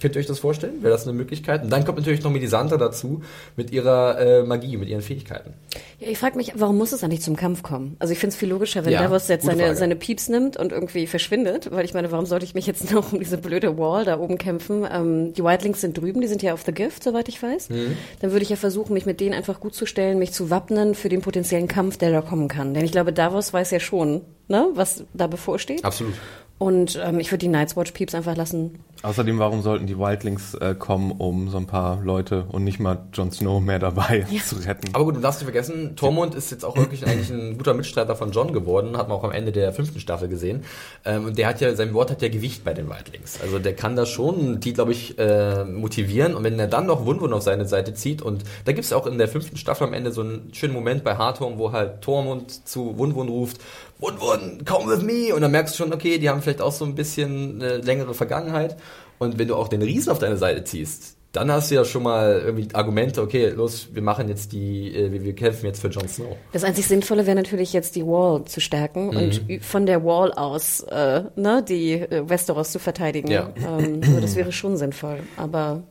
Könnt 0.00 0.14
ihr 0.14 0.20
euch 0.20 0.26
das 0.26 0.38
vorstellen? 0.38 0.82
Wäre 0.82 0.92
das 0.92 1.04
eine 1.06 1.12
Möglichkeit? 1.16 1.62
Und 1.62 1.70
dann 1.70 1.84
kommt 1.84 1.98
natürlich 1.98 2.22
noch 2.22 2.30
Melisandre 2.30 2.76
dazu 2.78 3.22
mit 3.56 3.70
ihrer 3.72 4.18
äh, 4.18 4.42
Magie, 4.42 4.76
mit 4.76 4.88
ihren 4.88 5.02
Fähigkeiten. 5.02 5.54
Ja, 5.98 6.08
ich 6.08 6.18
frage 6.18 6.36
mich, 6.36 6.52
warum 6.56 6.76
muss 6.76 6.92
es 6.92 7.02
eigentlich 7.02 7.22
zum 7.22 7.36
Kampf 7.36 7.62
kommen? 7.62 7.96
Also 7.98 8.12
ich 8.12 8.18
finde 8.18 8.34
es 8.34 8.36
viel 8.38 8.48
logischer, 8.50 8.84
wenn 8.84 8.92
Ja, 8.92 9.02
Davos 9.02 9.28
jetzt 9.28 9.46
seine, 9.46 9.62
Frage. 9.64 9.76
seine 9.76 9.96
Pieps 9.96 10.28
nimmt 10.28 10.56
und 10.56 10.72
irgendwie 10.72 11.06
verschwindet, 11.06 11.70
weil 11.70 11.84
ich 11.84 11.94
meine, 11.94 12.12
warum 12.12 12.26
sollte 12.26 12.44
ich 12.44 12.54
mich 12.54 12.66
jetzt 12.66 12.90
noch 12.92 13.12
um 13.12 13.18
diese 13.18 13.38
blöde 13.38 13.78
Wall 13.78 14.04
da 14.04 14.18
oben 14.18 14.38
kämpfen? 14.38 14.86
Ähm, 14.90 15.32
die 15.32 15.42
Wildlings 15.42 15.80
sind 15.80 15.96
drüben, 15.96 16.20
die 16.20 16.26
sind 16.28 16.42
ja 16.42 16.52
auf 16.52 16.62
The 16.66 16.72
Gift, 16.72 17.02
soweit 17.02 17.28
ich 17.28 17.42
weiß. 17.42 17.70
Mhm. 17.70 17.96
Dann 18.20 18.32
würde 18.32 18.42
ich 18.42 18.50
ja 18.50 18.56
versuchen, 18.56 18.92
mich 18.92 19.06
mit 19.06 19.20
denen 19.20 19.34
einfach 19.34 19.60
gut 19.60 19.74
zu 19.74 19.86
stellen, 19.86 20.18
mich 20.18 20.32
zu 20.32 20.50
wappnen 20.50 20.94
für 20.94 21.08
den 21.08 21.22
potenziellen 21.22 21.68
Kampf, 21.68 21.96
der 21.96 22.10
da 22.12 22.20
kommen 22.20 22.48
kann. 22.48 22.74
Denn 22.74 22.84
ich 22.84 22.92
glaube, 22.92 23.12
Davos 23.12 23.52
weiß 23.52 23.70
ja 23.70 23.80
schon, 23.80 24.20
ne, 24.48 24.68
was 24.74 25.04
da 25.14 25.26
bevorsteht. 25.26 25.84
Absolut. 25.84 26.14
Und 26.58 26.98
ähm, 27.04 27.20
ich 27.20 27.30
würde 27.30 27.40
die 27.40 27.48
Night's 27.48 27.76
Watch 27.76 27.92
Pieps 27.92 28.14
einfach 28.14 28.34
lassen. 28.34 28.78
Außerdem, 29.02 29.38
warum 29.38 29.60
sollten 29.60 29.86
die 29.86 29.98
Wildlings 29.98 30.54
äh, 30.54 30.74
kommen, 30.74 31.12
um 31.12 31.50
so 31.50 31.58
ein 31.58 31.66
paar 31.66 32.02
Leute 32.02 32.46
und 32.50 32.64
nicht 32.64 32.80
mal 32.80 32.98
Jon 33.12 33.30
Snow 33.30 33.60
mehr 33.60 33.78
dabei 33.78 34.26
zu 34.44 34.56
retten? 34.56 34.88
Aber 34.94 35.04
gut, 35.04 35.16
du 35.16 35.20
darfst 35.20 35.40
nicht 35.40 35.46
vergessen, 35.46 35.96
Tormund 35.96 36.34
ist 36.34 36.50
jetzt 36.50 36.64
auch 36.64 36.76
wirklich 36.76 37.06
eigentlich 37.06 37.30
ein 37.30 37.58
guter 37.58 37.74
Mitstreiter 37.74 38.16
von 38.16 38.32
John 38.32 38.54
geworden, 38.54 38.96
hat 38.96 39.08
man 39.08 39.18
auch 39.18 39.24
am 39.24 39.32
Ende 39.32 39.52
der 39.52 39.72
fünften 39.74 40.00
Staffel 40.00 40.28
gesehen. 40.28 40.64
Ähm, 41.04 41.26
und 41.26 41.36
der 41.36 41.46
hat 41.46 41.60
ja, 41.60 41.74
sein 41.74 41.92
Wort 41.92 42.10
hat 42.10 42.22
ja 42.22 42.28
Gewicht 42.28 42.64
bei 42.64 42.72
den 42.72 42.88
Wildlings. 42.88 43.38
Also 43.42 43.58
der 43.58 43.76
kann 43.76 43.94
da 43.94 44.06
schon 44.06 44.58
die, 44.60 44.72
glaube 44.72 44.92
ich, 44.92 45.18
äh, 45.18 45.64
motivieren. 45.64 46.34
Und 46.34 46.42
wenn 46.44 46.58
er 46.58 46.68
dann 46.68 46.86
noch 46.86 47.04
Wunwun 47.04 47.34
auf 47.34 47.42
seine 47.42 47.66
Seite 47.66 47.92
zieht, 47.92 48.22
und 48.22 48.44
da 48.64 48.72
gibt's 48.72 48.90
ja 48.90 48.96
auch 48.96 49.06
in 49.06 49.18
der 49.18 49.28
fünften 49.28 49.58
Staffel 49.58 49.86
am 49.86 49.92
Ende 49.92 50.10
so 50.10 50.22
einen 50.22 50.48
schönen 50.52 50.72
Moment 50.72 51.04
bei 51.04 51.16
Hardhome, 51.16 51.58
wo 51.58 51.70
halt 51.70 52.00
Tormund 52.00 52.66
zu 52.66 52.96
Wunwun 52.96 53.28
ruft, 53.28 53.60
Wunwun, 53.98 54.64
come 54.64 54.86
with 54.90 55.02
me! 55.02 55.34
Und 55.34 55.40
dann 55.42 55.50
merkst 55.52 55.74
du 55.78 55.82
schon, 55.84 55.92
okay, 55.92 56.18
die 56.18 56.28
haben 56.28 56.42
vielleicht 56.42 56.60
auch 56.60 56.72
so 56.72 56.84
ein 56.84 56.94
bisschen 56.94 57.62
eine 57.62 57.78
längere 57.78 58.14
Vergangenheit. 58.14 58.76
Und 59.18 59.38
wenn 59.38 59.48
du 59.48 59.54
auch 59.56 59.68
den 59.68 59.80
Riesen 59.82 60.10
auf 60.12 60.18
deine 60.18 60.36
Seite 60.36 60.64
ziehst, 60.64 61.16
dann 61.32 61.50
hast 61.50 61.70
du 61.70 61.74
ja 61.74 61.84
schon 61.84 62.02
mal 62.02 62.40
irgendwie 62.44 62.68
Argumente, 62.74 63.20
okay, 63.20 63.48
los, 63.50 63.88
wir 63.92 64.00
machen 64.02 64.28
jetzt 64.28 64.52
die, 64.52 64.94
äh, 64.94 65.12
wir, 65.22 65.34
kämpfen 65.34 65.66
jetzt 65.66 65.80
für 65.80 65.88
Jon 65.88 66.08
Snow. 66.08 66.36
Das 66.52 66.64
einzig 66.64 66.86
Sinnvolle 66.86 67.26
wäre 67.26 67.36
natürlich 67.36 67.72
jetzt 67.74 67.94
die 67.96 68.06
Wall 68.06 68.44
zu 68.46 68.60
stärken 68.60 69.10
und 69.10 69.42
Mhm. 69.42 69.48
ü- 69.50 69.60
von 69.60 69.84
der 69.86 70.02
Wall 70.04 70.32
aus 70.32 70.80
äh, 70.80 71.24
ne, 71.36 71.62
die 71.66 71.92
äh, 71.92 72.28
Westeros 72.28 72.72
zu 72.72 72.78
verteidigen. 72.78 73.30
Ja. 73.30 73.50
Ähm, 73.66 74.02
so, 74.02 74.18
das 74.20 74.34
wäre 74.36 74.50
schon 74.52 74.76
sinnvoll. 74.78 75.18
Aber 75.36 75.82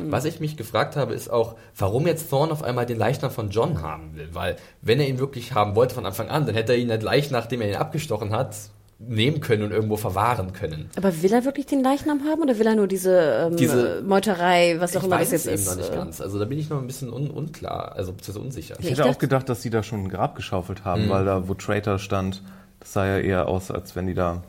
Was 0.00 0.24
ich 0.24 0.40
mich 0.40 0.56
gefragt 0.56 0.96
habe, 0.96 1.14
ist 1.14 1.28
auch, 1.30 1.54
warum 1.76 2.06
jetzt 2.06 2.28
Thorne 2.30 2.52
auf 2.52 2.62
einmal 2.62 2.86
den 2.86 2.98
Leichnam 2.98 3.30
von 3.30 3.50
John 3.50 3.80
haben 3.82 4.16
will. 4.16 4.28
Weil, 4.32 4.56
wenn 4.82 4.98
er 5.00 5.08
ihn 5.08 5.18
wirklich 5.18 5.52
haben 5.54 5.74
wollte 5.76 5.94
von 5.94 6.04
Anfang 6.06 6.28
an, 6.28 6.46
dann 6.46 6.54
hätte 6.54 6.72
er 6.72 6.78
ihn 6.78 6.88
nicht 6.88 7.00
gleich, 7.00 7.30
nachdem 7.30 7.60
er 7.60 7.68
ihn 7.68 7.76
abgestochen 7.76 8.32
hat, 8.32 8.56
nehmen 8.98 9.40
können 9.40 9.64
und 9.64 9.72
irgendwo 9.72 9.96
verwahren 9.96 10.52
können. 10.52 10.88
Aber 10.96 11.22
will 11.22 11.32
er 11.32 11.44
wirklich 11.44 11.66
den 11.66 11.82
Leichnam 11.82 12.20
haben 12.24 12.42
oder 12.42 12.58
will 12.58 12.66
er 12.66 12.76
nur 12.76 12.86
diese, 12.86 13.48
ähm, 13.50 13.56
Diese- 13.56 14.02
Meuterei, 14.06 14.76
was 14.78 14.96
auch 14.96 15.00
ich 15.00 15.06
immer 15.06 15.16
weiß 15.16 15.30
das 15.30 15.40
es 15.40 15.44
jetzt 15.46 15.52
eben 15.52 15.62
ist? 15.62 15.68
noch 15.70 15.76
nicht 15.76 15.92
äh, 15.92 15.96
ganz. 15.96 16.20
Also 16.20 16.38
da 16.38 16.44
bin 16.44 16.58
ich 16.58 16.70
noch 16.70 16.78
ein 16.78 16.86
bisschen 16.86 17.12
un 17.12 17.28
unklar, 17.30 17.92
also 17.96 18.12
beziehungsweise 18.12 18.44
unsicher. 18.46 18.76
Ich 18.78 18.84
Ich 18.86 18.90
hätte 18.92 19.04
auch 19.06 19.18
gedacht, 19.18 19.48
dass 19.48 19.60
die 19.60 19.70
da 19.70 19.82
schon 19.82 20.04
ein 20.04 20.08
Grab 20.08 20.36
geschaufelt 20.36 20.84
haben, 20.84 21.06
Mhm. 21.06 21.10
weil 21.10 21.24
da, 21.24 21.48
wo 21.48 21.54
Traitor 21.54 21.98
stand, 21.98 22.42
das 22.80 22.92
sah 22.92 23.04
ja 23.06 23.18
eher 23.18 23.48
aus, 23.48 23.70
als 23.70 23.94
wenn 23.96 24.06
die 24.06 24.14
da 24.14 24.42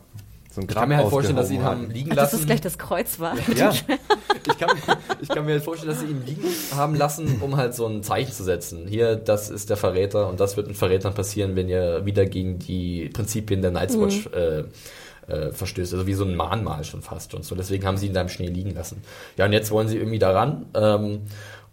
so 0.55 0.61
Ich 0.61 0.67
kann 0.67 0.89
mir 0.89 0.97
halt 0.97 1.09
vorstellen, 1.09 1.35
dass 1.35 1.49
sie 1.49 1.55
ihn 1.55 1.63
haben 1.63 1.89
liegen 1.91 2.11
Ach, 2.11 2.15
dass 2.15 2.31
lassen. 2.31 2.37
das 2.37 2.45
gleich 2.45 2.61
das 2.61 2.77
Kreuz 2.77 3.19
war. 3.19 3.35
Ja, 3.55 3.71
ich 4.47 4.57
kann, 4.57 4.69
ich 5.21 5.29
kann 5.29 5.45
mir 5.45 5.53
halt 5.53 5.63
vorstellen, 5.63 5.91
dass 5.91 5.99
sie 5.99 6.07
ihn 6.07 6.23
liegen 6.25 6.43
haben 6.75 6.95
lassen, 6.95 7.41
um 7.41 7.57
halt 7.57 7.75
so 7.75 7.85
ein 7.87 8.03
Zeichen 8.03 8.31
zu 8.31 8.43
setzen. 8.43 8.87
Hier, 8.87 9.15
das 9.15 9.49
ist 9.49 9.69
der 9.69 9.77
Verräter 9.77 10.29
und 10.29 10.39
das 10.39 10.57
wird 10.57 10.67
mit 10.67 10.77
Verrätern 10.77 11.13
passieren, 11.13 11.55
wenn 11.55 11.69
ihr 11.69 12.05
wieder 12.05 12.25
gegen 12.25 12.59
die 12.59 13.09
Prinzipien 13.13 13.61
der 13.61 13.71
Night's 13.71 13.99
Watch 13.99 14.27
äh, 14.27 14.63
äh, 15.27 15.51
verstößt. 15.51 15.93
Also 15.93 16.07
wie 16.07 16.13
so 16.13 16.23
ein 16.23 16.35
Mahnmal 16.35 16.83
schon 16.83 17.01
fast 17.01 17.33
und 17.33 17.43
so. 17.43 17.55
Deswegen 17.55 17.85
haben 17.85 17.97
sie 17.97 18.07
ihn 18.07 18.13
da 18.13 18.21
im 18.21 18.29
Schnee 18.29 18.47
liegen 18.47 18.73
lassen. 18.73 19.01
Ja, 19.37 19.45
und 19.45 19.53
jetzt 19.53 19.71
wollen 19.71 19.87
sie 19.87 19.97
irgendwie 19.97 20.19
daran. 20.19 20.65
Ähm, 20.73 21.21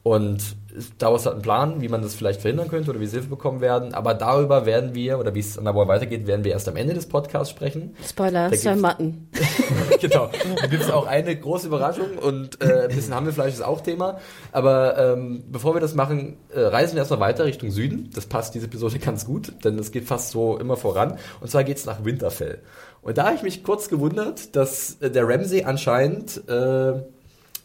und 0.02 0.56
Davos 0.98 1.26
hat 1.26 1.34
einen 1.34 1.42
Plan, 1.42 1.82
wie 1.82 1.88
man 1.88 2.02
das 2.02 2.14
vielleicht 2.14 2.40
verhindern 2.40 2.68
könnte 2.68 2.90
oder 2.90 3.00
wie 3.00 3.06
sie 3.06 3.16
Hilfe 3.16 3.28
bekommen 3.28 3.60
werden. 3.60 3.92
Aber 3.92 4.14
darüber 4.14 4.64
werden 4.64 4.94
wir, 4.94 5.18
oder 5.18 5.34
wie 5.34 5.40
es 5.40 5.58
an 5.58 5.64
der 5.64 5.74
Woche 5.74 5.88
weitergeht, 5.88 6.26
werden 6.26 6.44
wir 6.44 6.52
erst 6.52 6.68
am 6.68 6.76
Ende 6.76 6.94
des 6.94 7.06
Podcasts 7.06 7.50
sprechen. 7.50 7.94
Spoiler, 8.04 8.54
Sir 8.54 8.76
Mutton. 8.76 9.28
genau. 10.00 10.30
Da 10.56 10.66
gibt 10.66 10.82
es 10.82 10.90
auch 10.90 11.06
eine 11.06 11.36
große 11.36 11.66
Überraschung 11.66 12.18
und 12.18 12.62
äh, 12.62 12.84
ein 12.84 12.88
bisschen 12.88 13.14
Hammelfleisch 13.14 13.52
ist 13.52 13.62
auch 13.62 13.82
Thema. 13.82 14.18
Aber 14.50 14.96
ähm, 14.98 15.44
bevor 15.50 15.74
wir 15.74 15.80
das 15.80 15.94
machen, 15.94 16.38
äh, 16.54 16.60
reisen 16.60 16.94
wir 16.94 17.00
erstmal 17.00 17.20
weiter 17.20 17.44
Richtung 17.44 17.70
Süden. 17.70 18.10
Das 18.14 18.26
passt 18.26 18.54
diese 18.54 18.66
Episode 18.66 18.98
ganz 19.04 19.26
gut, 19.26 19.52
denn 19.64 19.78
es 19.78 19.92
geht 19.92 20.04
fast 20.04 20.30
so 20.30 20.58
immer 20.58 20.76
voran. 20.76 21.18
Und 21.40 21.50
zwar 21.50 21.64
geht's 21.64 21.84
nach 21.84 22.04
Winterfell. 22.04 22.60
Und 23.02 23.18
da 23.18 23.26
habe 23.26 23.34
ich 23.34 23.42
mich 23.42 23.62
kurz 23.62 23.88
gewundert, 23.88 24.56
dass 24.56 24.96
äh, 25.00 25.10
der 25.10 25.28
Ramsey 25.28 25.64
anscheinend 25.64 26.48
äh, 26.48 27.02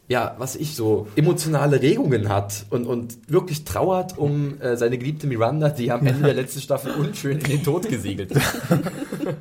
ja, 0.10 0.36
was 0.38 0.56
ich 0.56 0.74
so, 0.76 1.08
emotionale 1.17 1.82
Regungen 1.82 2.30
hat 2.30 2.65
und, 2.70 2.88
und 2.88 3.30
wirklich 3.30 3.65
trauert 3.65 4.17
um 4.17 4.60
äh, 4.62 4.78
seine 4.78 4.98
geliebte 4.98 5.28
Miranda, 5.28 5.67
die 5.70 5.91
am 5.91 6.08
Ende 6.08 6.24
der 6.24 6.34
letzten 6.34 6.62
Staffel 6.62 6.93
unschön 6.93 7.39
in 7.39 7.43
den 7.43 7.63
Tod 7.63 7.89
gesegelt 7.89 8.32
ist. 8.32 8.41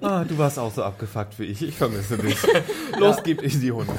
Ah, 0.00 0.24
du 0.24 0.36
warst 0.36 0.58
auch 0.58 0.72
so 0.72 0.82
abgefuckt 0.82 1.38
wie 1.38 1.44
ich. 1.44 1.62
Ich 1.62 1.76
vermisse 1.76 2.18
dich. 2.18 2.36
Los, 2.98 3.18
gib 3.22 3.42
ich 3.42 3.60
die 3.60 3.70
Hunde. 3.70 3.92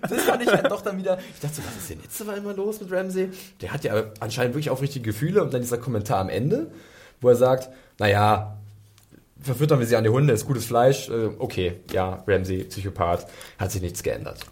Das 0.00 0.22
fand 0.22 0.42
ich 0.42 0.48
halt 0.48 0.68
doch 0.68 0.80
dann 0.80 0.98
wieder. 0.98 1.18
Ich 1.34 1.40
dachte 1.40 1.56
so, 1.56 1.62
was 1.64 1.76
ist 1.76 1.90
denn 1.90 2.00
jetzt 2.02 2.20
aber 2.20 2.36
immer 2.36 2.54
los 2.54 2.80
mit 2.80 2.90
Ramsey? 2.90 3.30
Der 3.60 3.72
hat 3.72 3.84
ja 3.84 4.04
anscheinend 4.18 4.54
wirklich 4.54 4.70
aufrichtige 4.70 5.04
Gefühle 5.04 5.42
und 5.42 5.54
dann 5.54 5.60
dieser 5.60 5.78
Kommentar 5.78 6.18
am 6.18 6.28
Ende, 6.28 6.72
wo 7.20 7.28
er 7.28 7.36
sagt, 7.36 7.70
naja, 7.98 8.58
verfüttern 9.40 9.78
wir 9.78 9.86
sie 9.86 9.96
an 9.96 10.04
die 10.04 10.10
Hunde, 10.10 10.32
ist 10.32 10.46
gutes 10.46 10.66
Fleisch, 10.66 11.08
äh, 11.08 11.30
okay, 11.38 11.74
ja, 11.92 12.24
Ramsey, 12.26 12.64
Psychopath, 12.64 13.26
hat 13.58 13.70
sich 13.70 13.82
nichts 13.82 14.02
geändert. 14.02 14.44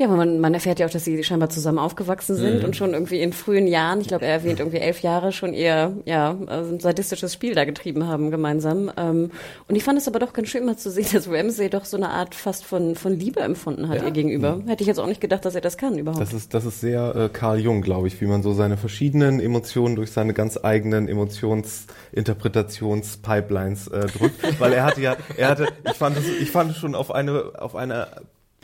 Ja, 0.00 0.06
aber 0.06 0.16
man, 0.16 0.40
man 0.40 0.54
erfährt 0.54 0.78
ja 0.78 0.86
auch, 0.86 0.90
dass 0.90 1.04
sie 1.04 1.22
scheinbar 1.22 1.50
zusammen 1.50 1.78
aufgewachsen 1.78 2.34
sind 2.34 2.60
Mhm. 2.60 2.64
und 2.64 2.74
schon 2.74 2.94
irgendwie 2.94 3.20
in 3.20 3.34
frühen 3.34 3.66
Jahren, 3.66 4.00
ich 4.00 4.08
glaube, 4.08 4.24
er 4.24 4.32
erwähnt 4.32 4.58
irgendwie 4.58 4.78
elf 4.78 5.00
Jahre, 5.02 5.30
schon 5.30 5.52
ihr 5.52 5.94
ja, 6.06 6.38
also 6.46 6.72
ein 6.74 6.80
sadistisches 6.80 7.34
Spiel 7.34 7.54
da 7.54 7.66
getrieben 7.66 8.06
haben 8.08 8.30
gemeinsam. 8.30 8.90
Ähm, 8.96 9.30
und 9.68 9.76
ich 9.76 9.84
fand 9.84 9.98
es 9.98 10.08
aber 10.08 10.18
doch 10.18 10.32
ganz 10.32 10.48
schön 10.48 10.64
mal 10.64 10.78
zu 10.78 10.90
sehen, 10.90 11.04
dass 11.12 11.28
Ramsey 11.30 11.68
doch 11.68 11.84
so 11.84 11.98
eine 11.98 12.08
Art 12.08 12.34
fast 12.34 12.64
von, 12.64 12.94
von 12.94 13.12
Liebe 13.18 13.40
empfunden 13.40 13.90
hat 13.90 13.98
Ja. 13.98 14.04
ihr 14.06 14.10
gegenüber. 14.10 14.62
Hätte 14.66 14.82
ich 14.82 14.86
jetzt 14.88 15.00
auch 15.00 15.06
nicht 15.06 15.20
gedacht, 15.20 15.44
dass 15.44 15.54
er 15.54 15.60
das 15.60 15.76
kann 15.76 15.98
überhaupt. 15.98 16.22
Das 16.22 16.32
ist, 16.32 16.54
das 16.54 16.64
ist 16.64 16.80
sehr 16.80 17.14
äh, 17.14 17.28
Carl 17.28 17.58
Jung, 17.58 17.82
glaube 17.82 18.06
ich, 18.08 18.18
wie 18.22 18.26
man 18.26 18.42
so 18.42 18.54
seine 18.54 18.78
verschiedenen 18.78 19.38
Emotionen 19.38 19.96
durch 19.96 20.12
seine 20.12 20.32
ganz 20.32 20.58
eigenen 20.62 21.08
Emotionsinterpretationspipelines 21.08 23.88
äh, 23.88 24.06
drückt. 24.06 24.36
Weil 24.60 24.72
er 24.72 24.84
hatte 24.84 25.02
ja, 25.02 25.16
er 25.36 25.48
hatte, 25.50 25.66
ich 25.84 25.92
fand 25.98 26.16
es, 26.16 26.24
ich 26.40 26.50
fand 26.50 26.70
es 26.70 26.78
schon 26.78 26.94
auf 26.94 27.14
eine, 27.14 27.52
auf 27.58 27.76
eine 27.76 28.06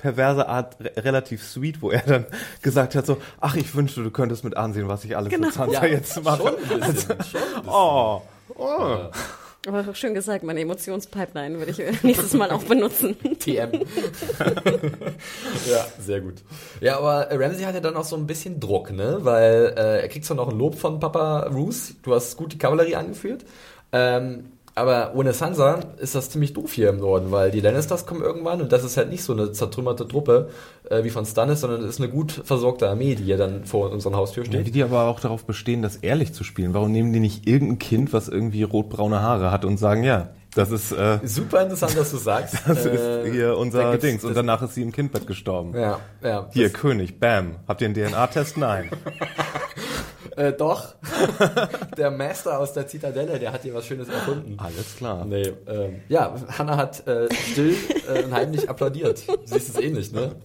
perverse 0.06 0.48
Art 0.48 0.76
re 0.80 0.92
relativ 1.04 1.42
sweet, 1.42 1.82
wo 1.82 1.90
er 1.90 2.02
dann 2.02 2.26
gesagt 2.62 2.94
hat 2.94 3.06
so, 3.06 3.16
ach, 3.40 3.56
ich 3.56 3.74
wünschte, 3.74 4.02
du 4.02 4.10
könntest 4.10 4.44
mit 4.44 4.56
ansehen, 4.56 4.88
was 4.88 5.04
ich 5.04 5.16
alles 5.16 5.30
Genau. 5.32 5.46
mit 5.46 5.54
Sansa 5.54 5.84
jetzt 5.86 6.22
mache. 6.22 6.38
schon 6.42 6.54
ein 6.56 6.80
bisschen. 6.92 6.96
schon 6.96 7.10
ein 7.12 7.18
bisschen. 7.18 7.40
Oh, 7.68 8.22
oh. 8.56 8.96
aber 9.66 9.84
auch 9.90 9.94
schön 9.96 10.14
gesagt, 10.14 10.44
meine 10.44 10.60
Emotionspipeline 10.60 11.58
würde 11.58 11.72
ich 11.72 12.02
nächstes 12.04 12.34
Mal 12.34 12.50
auch 12.52 12.62
benutzen. 12.62 13.16
TM. 13.40 13.72
ja, 15.68 15.86
sehr 15.98 16.20
gut. 16.20 16.34
Ja, 16.80 16.98
aber 16.98 17.28
Ramsey 17.32 17.64
hat 17.64 17.74
ja 17.74 17.80
dann 17.80 17.96
auch 17.96 18.04
so 18.04 18.16
ein 18.16 18.26
bisschen 18.26 18.60
Druck, 18.60 18.92
ne? 18.92 19.18
Weil 19.22 19.74
äh, 19.76 20.02
er 20.02 20.08
kriegt 20.08 20.24
zwar 20.24 20.36
noch 20.36 20.48
ein 20.48 20.56
Lob 20.58 20.78
von 20.78 21.00
Papa 21.00 21.48
Roos, 21.52 21.94
du 22.02 22.14
hast 22.14 22.36
gut 22.36 22.52
die 22.52 22.58
Kavallerie 22.58 22.94
angeführt, 22.96 23.44
ähm, 23.92 24.52
aber 24.76 25.12
ohne 25.14 25.32
Sansa 25.32 25.80
ist 25.98 26.14
das 26.14 26.30
ziemlich 26.30 26.52
doof 26.52 26.72
hier 26.72 26.90
im 26.90 26.98
Norden, 27.00 27.32
weil 27.32 27.50
die 27.50 27.60
Lannisters 27.60 28.06
kommen 28.06 28.22
irgendwann 28.22 28.60
und 28.60 28.70
das 28.70 28.84
ist 28.84 28.96
halt 28.96 29.10
nicht 29.10 29.24
so 29.24 29.32
eine 29.32 29.50
zertrümmerte 29.50 30.06
Truppe 30.06 30.50
äh, 30.90 31.02
wie 31.02 31.10
von 31.10 31.24
Stannis, 31.26 31.62
sondern 31.62 31.82
es 31.82 31.90
ist 31.90 32.00
eine 32.00 32.10
gut 32.10 32.30
versorgte 32.44 32.88
Armee, 32.88 33.14
die 33.14 33.24
hier 33.24 33.38
dann 33.38 33.64
vor 33.64 33.90
unserer 33.90 34.16
Haustür 34.16 34.44
Ja, 34.44 34.50
steht. 34.52 34.66
wie 34.66 34.70
die 34.70 34.82
aber 34.82 35.04
auch 35.04 35.18
darauf 35.18 35.44
bestehen, 35.44 35.82
das 35.82 35.96
ehrlich 35.96 36.32
zu 36.32 36.44
spielen. 36.44 36.74
Warum 36.74 36.92
nehmen 36.92 37.12
die 37.12 37.20
nicht 37.20 37.46
irgendein 37.48 37.78
Kind, 37.78 38.12
was 38.12 38.28
irgendwie 38.28 38.62
rotbraune 38.62 39.20
Haare 39.22 39.50
hat 39.50 39.64
und 39.64 39.78
sagen, 39.78 40.04
ja, 40.04 40.28
das 40.56 40.70
ist, 40.70 40.92
äh, 40.92 41.18
Super 41.24 41.62
interessant, 41.62 41.96
dass 41.96 42.10
du 42.10 42.16
sagst. 42.16 42.54
das 42.66 42.86
Äh, 42.86 43.26
ist 43.26 43.32
hier 43.32 43.48
da 43.48 43.54
unser 43.54 43.90
gibt's 43.92 44.06
Dings. 44.06 44.24
Und 44.24 44.34
danach 44.34 44.62
ist 44.62 44.74
sie 44.74 44.82
im 44.82 44.90
Kindbett 44.90 45.26
gestorben. 45.26 45.74
Ja, 45.78 46.00
ja. 46.22 46.48
Hier, 46.52 46.70
König, 46.70 47.20
bam. 47.20 47.56
Habt 47.68 47.82
ihr 47.82 47.86
einen 47.86 47.94
DNA-Test? 47.94 48.56
Nein. 48.56 48.90
Äh, 50.36 50.52
doch. 50.52 50.94
der 51.96 52.10
Master 52.10 52.58
aus 52.58 52.74
der 52.74 52.86
Zitadelle, 52.86 53.38
der 53.38 53.52
hat 53.52 53.62
hier 53.62 53.72
was 53.72 53.86
Schönes 53.86 54.06
erfunden. 54.08 54.56
Alles 54.58 54.96
klar. 54.96 55.24
Nee, 55.24 55.54
ähm, 55.66 56.02
ja, 56.10 56.34
Hannah 56.58 56.76
hat 56.76 57.06
äh, 57.06 57.26
still 57.32 57.74
äh, 58.06 58.22
und 58.22 58.34
heimlich 58.34 58.68
applaudiert. 58.68 59.26
Du 59.26 59.34
siehst 59.46 59.70
es 59.70 59.80
ähnlich, 59.80 60.12
ne? 60.12 60.36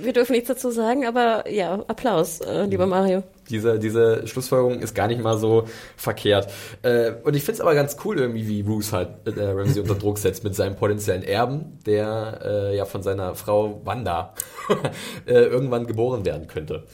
Wir 0.00 0.14
dürfen 0.14 0.32
nichts 0.32 0.48
dazu 0.48 0.70
sagen, 0.70 1.04
aber 1.06 1.46
ja, 1.50 1.74
Applaus, 1.88 2.40
äh, 2.40 2.64
lieber 2.64 2.86
Mario. 2.86 3.22
Diese, 3.50 3.78
diese 3.78 4.26
Schlussfolgerung 4.26 4.80
ist 4.80 4.94
gar 4.94 5.08
nicht 5.08 5.20
mal 5.22 5.36
so 5.36 5.64
verkehrt. 5.96 6.50
Äh, 6.82 7.12
und 7.24 7.34
ich 7.36 7.42
finde 7.42 7.56
es 7.56 7.60
aber 7.60 7.74
ganz 7.74 7.96
cool 8.04 8.18
irgendwie, 8.18 8.46
wie 8.48 8.62
Bruce 8.62 8.92
halt 8.92 9.08
äh, 9.26 9.42
Ramsey 9.50 9.80
unter 9.82 9.94
Druck 9.96 10.18
setzt 10.18 10.44
mit 10.44 10.54
seinem 10.54 10.76
potenziellen 10.76 11.22
Erben, 11.22 11.78
der 11.84 12.40
äh, 12.44 12.76
ja 12.76 12.84
von 12.84 13.02
seiner 13.02 13.34
Frau 13.34 13.80
Wanda 13.84 14.34
äh, 15.26 15.32
irgendwann 15.32 15.86
geboren 15.86 16.24
werden 16.24 16.46
könnte. 16.46 16.84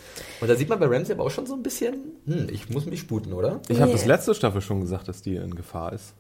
Und 0.40 0.48
da 0.48 0.56
sieht 0.56 0.68
man 0.68 0.78
bei 0.80 0.86
Ramsey 0.86 1.14
aber 1.14 1.24
auch 1.24 1.30
schon 1.30 1.46
so 1.46 1.54
ein 1.54 1.62
bisschen, 1.62 1.94
hm, 2.26 2.48
ich 2.50 2.68
muss 2.70 2.86
mich 2.86 3.00
sputen, 3.00 3.32
oder? 3.32 3.60
Ich 3.68 3.76
habe 3.80 3.88
Nee. 3.88 3.92
das 3.96 4.06
letzte 4.06 4.34
Staffel 4.34 4.60
schon 4.60 4.80
gesagt, 4.80 5.08
dass 5.08 5.22
die 5.22 5.36
in 5.36 5.54
Gefahr 5.54 5.92
ist. 5.92 6.14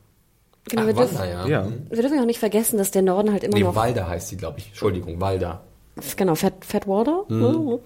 Genau, 0.68 0.82
Ach, 0.82 0.86
wir, 0.88 0.94
dürfen, 0.94 1.18
Wanda, 1.18 1.46
ja. 1.46 1.46
Ja. 1.46 1.64
Hm. 1.66 1.86
wir 1.88 2.00
dürfen 2.02 2.16
ja 2.16 2.22
auch 2.22 2.26
nicht 2.26 2.40
vergessen, 2.40 2.76
dass 2.76 2.90
der 2.90 3.02
Norden 3.02 3.30
halt 3.32 3.44
immer 3.44 3.54
Nee, 3.56 3.62
noch 3.62 3.74
Walda 3.76 4.08
heißt 4.08 4.28
sie, 4.28 4.36
glaube 4.36 4.58
ich. 4.58 4.68
Entschuldigung, 4.68 5.20
Walda. 5.20 5.62
Genau, 6.16 6.34
Fat, 6.34 6.52
Fatwater. 6.64 7.24
Mhm. 7.28 7.78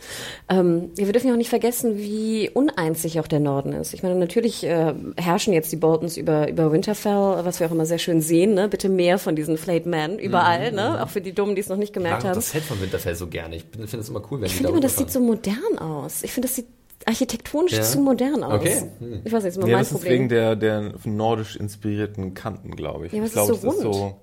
Ähm, 0.48 0.90
wir 0.96 1.12
dürfen 1.12 1.28
ja 1.28 1.32
auch 1.34 1.38
nicht 1.38 1.48
vergessen, 1.48 1.96
wie 1.98 2.50
uneins 2.52 3.06
auch 3.16 3.28
der 3.28 3.38
Norden 3.38 3.72
ist. 3.72 3.94
Ich 3.94 4.02
meine, 4.02 4.16
natürlich 4.16 4.64
äh, 4.64 4.94
herrschen 5.16 5.52
jetzt 5.52 5.70
die 5.70 5.76
Boltons 5.76 6.16
über, 6.16 6.48
über 6.48 6.72
Winterfell, 6.72 7.12
was 7.44 7.60
wir 7.60 7.68
auch 7.68 7.70
immer 7.70 7.86
sehr 7.86 7.98
schön 7.98 8.20
sehen. 8.20 8.54
Ne? 8.54 8.68
Bitte 8.68 8.88
mehr 8.88 9.18
von 9.18 9.36
diesen 9.36 9.56
Flayed 9.56 9.86
Men 9.86 10.18
überall, 10.18 10.72
ne? 10.72 11.02
auch 11.02 11.08
für 11.08 11.20
die 11.20 11.32
Dummen, 11.32 11.54
die 11.54 11.60
es 11.60 11.68
noch 11.68 11.76
nicht 11.76 11.90
Ich 11.90 11.94
gemerkt 11.94 12.24
mag 12.24 12.30
haben. 12.30 12.34
das 12.34 12.50
Set 12.50 12.64
von 12.64 12.80
Winterfell 12.80 13.14
so 13.14 13.28
gerne. 13.28 13.56
Ich 13.56 13.64
finde 13.72 13.98
es 13.98 14.08
immer 14.08 14.22
cool, 14.30 14.40
wenn 14.40 14.46
Ich 14.46 14.52
die 14.52 14.56
finde 14.58 14.68
da 14.70 14.72
immer, 14.78 14.80
das 14.80 14.96
sieht 14.96 15.10
so 15.12 15.20
modern 15.20 15.78
aus. 15.78 16.24
Ich 16.24 16.32
finde, 16.32 16.48
das 16.48 16.56
sieht 16.56 16.66
architektonisch 17.06 17.72
Ja? 17.72 17.82
zu 17.82 18.00
modern 18.00 18.42
aus. 18.42 18.54
Okay. 18.60 18.82
Hm. 18.98 19.20
Ich 19.24 19.32
weiß 19.32 19.44
nicht, 19.44 19.44
das 19.44 19.44
ist 19.44 19.56
immer 19.56 19.66
Ja, 19.68 19.76
mein 19.76 19.80
das 19.82 19.88
ist 19.92 19.92
Problem. 19.98 20.12
wegen 20.12 20.28
der, 20.28 20.56
der 20.56 20.92
nordisch 21.04 21.54
inspirierten 21.56 22.34
Kanten, 22.34 22.72
glaube 22.72 23.06
ich. 23.06 23.12
Ja, 23.12 23.18
ich 23.20 23.26
ist 23.26 23.32
glaube, 23.34 23.54
so 23.54 23.68
es 23.68 23.74
ist 23.76 23.84
rund. 23.84 23.94
so. 23.94 24.14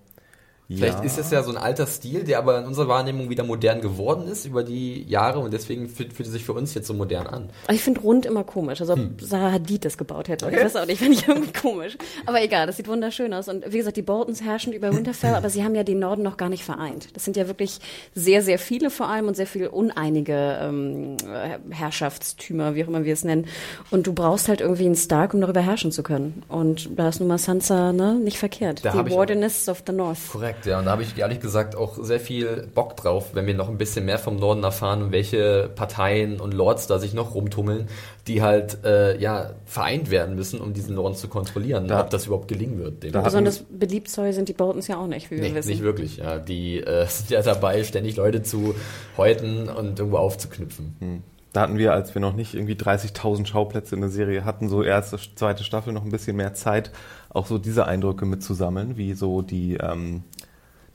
Vielleicht 0.67 0.99
ja. 0.99 1.03
ist 1.03 1.17
es 1.17 1.31
ja 1.31 1.43
so 1.43 1.51
ein 1.51 1.57
alter 1.57 1.87
Stil, 1.87 2.25
der 2.25 2.39
aber 2.39 2.59
in 2.59 2.65
unserer 2.65 2.89
Wahrnehmung 2.89 3.29
wieder 3.29 3.45
modern 3.45 3.79
geworden 3.79 4.27
ist 4.27 4.45
über 4.45 4.63
die 4.63 5.03
Jahre 5.03 5.39
und 5.39 5.53
deswegen 5.53 5.87
fühlt, 5.87 6.11
fühlt 6.11 6.27
es 6.27 6.33
sich 6.33 6.43
für 6.43 6.51
uns 6.51 6.73
jetzt 6.73 6.87
so 6.87 6.93
modern 6.93 7.25
an. 7.25 7.49
Ich 7.71 7.81
finde 7.81 8.01
rund 8.01 8.25
immer 8.25 8.43
komisch. 8.43 8.81
Also 8.81 8.93
ob 8.93 9.21
Sarah 9.21 9.53
Hadid 9.53 9.85
das 9.85 9.97
gebaut 9.97 10.27
hätte. 10.27 10.45
Hm. 10.45 10.53
Okay. 10.53 10.59
Ich 10.59 10.65
weiß 10.65 10.81
auch 10.81 10.85
nicht, 10.85 10.99
finde 10.99 11.13
ich 11.13 11.27
irgendwie 11.27 11.53
komisch. 11.53 11.97
Aber 12.25 12.41
egal, 12.41 12.67
das 12.67 12.75
sieht 12.75 12.89
wunderschön 12.89 13.33
aus. 13.33 13.47
Und 13.47 13.71
wie 13.71 13.77
gesagt, 13.77 13.95
die 13.95 14.01
Boltons 14.01 14.41
herrschen 14.41 14.73
über 14.73 14.93
Winterfell, 14.93 15.35
aber 15.35 15.49
sie 15.49 15.63
haben 15.63 15.73
ja 15.73 15.83
den 15.83 15.99
Norden 15.99 16.23
noch 16.23 16.35
gar 16.35 16.49
nicht 16.49 16.65
vereint. 16.65 17.15
Das 17.15 17.23
sind 17.23 17.37
ja 17.37 17.47
wirklich 17.47 17.79
sehr, 18.13 18.41
sehr 18.41 18.59
viele 18.59 18.89
vor 18.89 19.07
allem 19.07 19.27
und 19.29 19.35
sehr 19.35 19.47
viele 19.47 19.71
uneinige 19.71 20.59
ähm, 20.61 21.15
äh, 21.33 21.59
Herrschaftstümer, 21.73 22.75
wie 22.75 22.83
auch 22.83 22.89
immer 22.89 23.05
wir 23.05 23.13
es 23.13 23.23
nennen. 23.23 23.45
Und 23.89 24.05
du 24.05 24.11
brauchst 24.13 24.49
halt 24.49 24.59
irgendwie 24.59 24.85
einen 24.85 24.95
Stark, 24.95 25.33
um 25.33 25.39
darüber 25.39 25.61
herrschen 25.61 25.93
zu 25.93 26.03
können. 26.03 26.43
Und 26.49 26.89
da 26.97 27.07
ist 27.07 27.19
nun 27.19 27.29
mal 27.29 27.37
Sansa 27.37 27.93
ne, 27.93 28.15
nicht 28.15 28.37
verkehrt. 28.37 28.83
Da 28.83 28.91
die 28.91 29.09
ich 29.09 29.15
Wardenists 29.15 29.69
of 29.69 29.83
the 29.87 29.93
North. 29.93 30.19
Korrekt, 30.29 30.56
ja. 30.65 30.79
Und 30.79 30.85
da 30.85 30.91
habe 30.91 31.03
ich 31.03 31.17
ehrlich 31.17 31.39
gesagt 31.39 31.75
auch 31.75 31.97
sehr 32.03 32.19
viel 32.19 32.67
Bock 32.73 32.95
drauf, 32.97 33.29
wenn 33.33 33.45
wir 33.45 33.53
noch 33.53 33.69
ein 33.69 33.77
bisschen 33.77 34.05
mehr 34.05 34.17
vom 34.19 34.37
Norden 34.37 34.63
erfahren 34.63 35.03
und 35.03 35.11
welche 35.11 35.69
Parteien 35.75 36.39
und 36.39 36.53
Lords 36.53 36.87
da 36.87 36.99
sich 36.99 37.13
noch 37.13 37.35
rumtummeln, 37.35 37.87
die 38.27 38.41
halt 38.41 38.83
äh, 38.83 39.17
ja 39.19 39.51
vereint 39.65 40.09
werden 40.11 40.35
müssen, 40.35 40.59
um 40.59 40.73
diesen 40.73 40.95
Norden 40.95 41.15
zu 41.15 41.27
kontrollieren. 41.27 41.87
Da- 41.87 42.01
ob 42.01 42.09
das 42.09 42.25
überhaupt 42.25 42.47
gelingen 42.47 42.79
wird. 42.79 43.03
Dem 43.03 43.11
Da- 43.11 43.21
Besonders 43.21 43.63
beliebt 43.69 44.09
sind 44.09 44.49
die 44.49 44.53
Boltons 44.53 44.87
ja 44.87 44.97
auch 44.97 45.07
nicht, 45.07 45.29
wie 45.31 45.35
wir 45.37 45.49
Nee, 45.49 45.55
wissen. 45.55 45.69
nicht 45.69 45.83
wirklich. 45.83 46.17
Ja. 46.17 46.39
Die 46.39 46.79
äh, 46.81 47.05
sind 47.09 47.29
ja 47.29 47.41
dabei, 47.41 47.83
ständig 47.83 48.15
Leute 48.17 48.41
zu 48.43 48.73
häuten 49.17 49.69
und 49.69 49.99
irgendwo 49.99 50.17
aufzuknüpfen. 50.17 51.23
Da 51.53 51.61
hatten 51.61 51.77
wir, 51.77 51.93
als 51.93 52.13
wir 52.13 52.21
noch 52.21 52.33
nicht 52.35 52.53
irgendwie 52.53 52.75
30.000 52.75 53.47
Schauplätze 53.47 53.95
in 53.95 54.01
der 54.01 54.09
Serie 54.11 54.45
hatten, 54.45 54.69
so 54.69 54.83
erste, 54.83 55.17
zweite 55.35 55.63
Staffel 55.63 55.91
noch 55.93 56.03
ein 56.03 56.11
bisschen 56.11 56.35
mehr 56.35 56.53
Zeit, 56.53 56.91
auch 57.29 57.47
so 57.47 57.57
diese 57.57 57.85
Eindrücke 57.87 58.25
mitzusammeln, 58.25 58.97
wie 58.97 59.13
so 59.13 59.41
die, 59.41 59.75
ähm, 59.75 60.23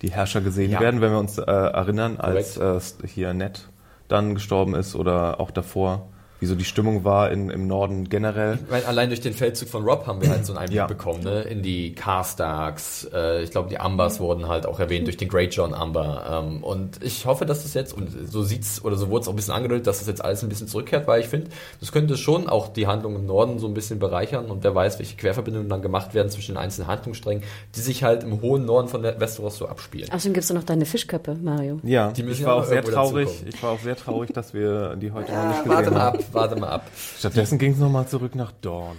die 0.03 0.11
Herrscher 0.13 0.41
gesehen 0.41 0.71
Ja. 0.73 0.81
werden, 0.81 1.01
wenn 1.01 1.13
wir 1.13 1.19
uns 1.19 1.39
äh, 1.39 1.43
erinnern, 1.43 2.17
als 2.19 2.57
äh, 2.59 2.79
hier 3.07 3.33
Ned 3.35 3.69
dann 4.09 4.35
gestorben 4.35 4.75
ist 4.75 4.95
oder 4.95 5.41
auch 5.41 5.51
davor, 5.51 6.07
wie 6.43 6.47
so 6.47 6.57
die 6.57 6.65
Stimmung 6.65 7.05
war 7.05 7.31
in, 7.31 7.51
im 7.51 7.69
Norden 7.69 8.09
generell. 8.09 8.59
Ich 8.65 8.69
meine, 8.69 8.87
allein 8.87 9.09
durch 9.11 9.21
den 9.21 9.33
Feldzug 9.33 9.69
von 9.69 9.85
Rob 9.85 10.09
haben 10.09 10.21
wir 10.21 10.29
halt 10.29 10.45
so 10.45 10.53
einen 10.53 10.59
Einblick 10.59 10.77
Ja. 10.77 10.87
bekommen, 10.89 11.23
ne? 11.23 11.43
In 11.43 11.63
die 11.63 11.95
Carstarks, 11.95 13.09
äh, 13.15 13.43
ich 13.43 13.53
glaube, 13.53 13.69
die 13.69 13.79
Ambers 13.79 14.19
wurden 14.19 14.49
halt 14.49 14.67
auch 14.67 14.81
erwähnt 14.81 15.07
durch 15.07 15.17
den 15.17 15.29
Great 15.29 15.55
John 15.55 15.73
Amber. 15.73 16.43
Ähm, 16.45 16.65
und 16.65 17.03
ich 17.03 17.27
hoffe, 17.27 17.47
dass 17.47 17.63
das 17.63 17.75
jetzt, 17.75 17.93
und 17.97 18.11
so 18.29 18.43
sieht's, 18.43 18.85
oder 18.85 18.97
so 18.97 19.09
wurde 19.09 19.23
es 19.23 19.29
auch 19.29 19.33
ein 19.33 19.37
bisschen 19.37 19.55
angedeutet, 19.55 19.87
dass 19.87 20.01
das 20.01 20.09
jetzt 20.09 20.25
alles 20.25 20.43
ein 20.43 20.49
bisschen 20.49 20.67
zurückkehrt, 20.67 21.07
weil 21.07 21.21
ich 21.21 21.29
finde, 21.29 21.51
das 21.79 21.93
könnte 21.93 22.17
schon 22.17 22.49
auch 22.49 22.69
die 22.73 22.89
Handlung 22.89 23.15
im 23.15 23.25
Norden 23.27 23.61
so 23.61 23.69
ein 23.69 23.75
bisschen 23.75 24.01
bereichern 24.01 24.47
und 24.47 24.65
wer 24.65 24.75
weiß, 24.75 24.99
welche 24.99 25.17
Querverbindungen 25.17 25.69
dann 25.69 25.81
gemacht 25.81 26.13
werden 26.13 26.31
zwischen 26.31 26.55
den 26.57 26.59
einzelnen 26.59 26.89
Handlungssträngen, 26.89 27.45
die 27.77 27.81
sich 27.81 28.03
halt 28.03 28.25
im 28.25 28.41
hohen 28.41 28.65
Norden 28.65 28.89
von 28.89 29.05
Westeros 29.05 29.59
so 29.59 29.69
abspielen. 29.69 30.11
Außerdem 30.11 30.33
gibt's 30.35 30.49
doch 30.49 30.57
noch 30.57 30.65
deine 30.65 30.87
Fischköppe, 30.87 31.37
Mario. 31.41 31.79
Ja, 31.85 32.11
Die 32.11 32.25
müssen 32.25 32.41
ich 32.41 32.47
war 32.47 32.57
ja 32.57 32.63
auch 32.63 32.67
sehr 32.67 32.83
traurig. 32.83 33.29
Ich 33.47 33.63
war 33.63 33.71
auch 33.73 33.81
sehr 33.81 33.95
traurig, 33.97 34.33
dass 34.33 34.55
wir 34.55 34.97
die 34.97 35.13
heute 35.13 35.31
noch 35.33 35.45
nicht 35.49 35.63
gesehen 35.65 35.71
warte 35.77 35.91
mal 35.93 36.01
haben. 36.01 36.19
ab, 36.19 36.25
warte 36.35 36.57
mal 36.57 36.69
ab. 36.69 36.87
Stattdessen 37.19 37.59
ging 37.59 37.73
es 37.73 37.79
nochmal 37.79 38.07
zurück 38.09 38.35
nach 38.35 38.53
Dorn. 38.61 38.97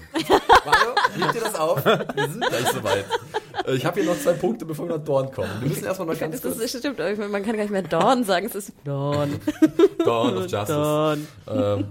Mario, 0.66 1.26
heb 1.26 1.34
dir 1.34 1.42
das 1.42 1.56
auf. 1.56 1.84
Wir 1.86 2.30
sind 2.30 2.42
gleich 2.48 2.68
soweit. 2.74 3.06
Äh, 3.68 3.76
Ich 3.76 3.86
habe 3.86 4.02
hier 4.02 4.10
noch 4.10 4.20
zwei 4.20 4.34
Punkte, 4.34 4.66
bevor 4.66 4.88
wir 4.88 4.98
nach 4.98 5.04
Dorn 5.04 5.32
kommen. 5.32 5.50
Wir 5.62 5.70
müssen 5.70 5.86
erstmal 5.86 6.08
noch 6.08 6.20
ganz 6.20 6.34
Das, 6.36 6.42
kurz 6.42 6.58
ist, 6.64 6.74
das 6.74 6.80
stimmt, 6.82 7.00
man 7.32 7.44
kann 7.44 7.56
gar 7.56 7.64
nicht 7.64 7.72
mehr 7.72 7.82
Dawn 7.84 8.24
sagen, 8.24 8.46
es 8.48 8.56
ist 8.56 8.74
Dawn. 8.84 9.40
Dawn 10.06 10.38
of 10.38 10.44
Justice. 10.44 10.68
Dawn. 10.68 11.28
Ähm, 11.50 11.86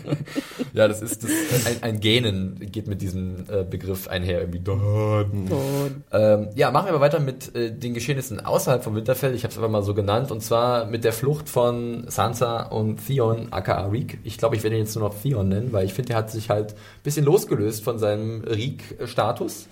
ja, 0.72 0.88
das 0.88 1.02
ist 1.02 1.22
das, 1.24 1.30
ein, 1.66 1.82
ein 1.82 2.00
Gähnen 2.00 2.58
geht 2.72 2.86
mit 2.88 3.00
diesem 3.02 3.44
äh, 3.48 3.64
Begriff 3.64 4.08
einher, 4.08 4.40
irgendwie 4.40 4.60
Dawn. 4.60 5.46
Dawn. 5.48 6.04
Ähm, 6.12 6.48
ja, 6.54 6.70
machen 6.70 6.86
wir 6.86 6.92
mal 6.94 7.00
weiter 7.00 7.20
mit 7.20 7.54
äh, 7.54 7.70
den 7.72 7.94
Geschehnissen 7.94 8.44
außerhalb 8.44 8.82
von 8.82 8.94
Winterfell. 8.94 9.34
Ich 9.34 9.44
habe 9.44 9.52
es 9.52 9.58
einfach 9.58 9.70
mal 9.70 9.82
so 9.82 9.94
genannt. 9.94 10.30
Und 10.30 10.42
zwar 10.42 10.84
mit 10.86 11.04
der 11.04 11.12
Flucht 11.12 11.48
von 11.48 12.04
Sansa 12.08 12.62
und 12.62 13.06
Theon, 13.06 13.48
aka 13.52 13.86
Reek. 13.86 14.18
Ich 14.24 14.38
glaube, 14.38 14.56
ich 14.56 14.57
werde 14.62 14.76
ihn 14.76 14.84
jetzt 14.84 14.94
nur 14.94 15.08
noch 15.08 15.20
Theon 15.20 15.48
nennen, 15.48 15.72
weil 15.72 15.84
ich 15.84 15.94
finde, 15.94 16.12
er 16.12 16.18
hat 16.18 16.30
sich 16.30 16.50
halt 16.50 16.72
ein 16.72 17.02
bisschen 17.02 17.24
losgelöst 17.24 17.82
von 17.82 17.98
seinem 17.98 18.42
Reek-Status 18.42 19.66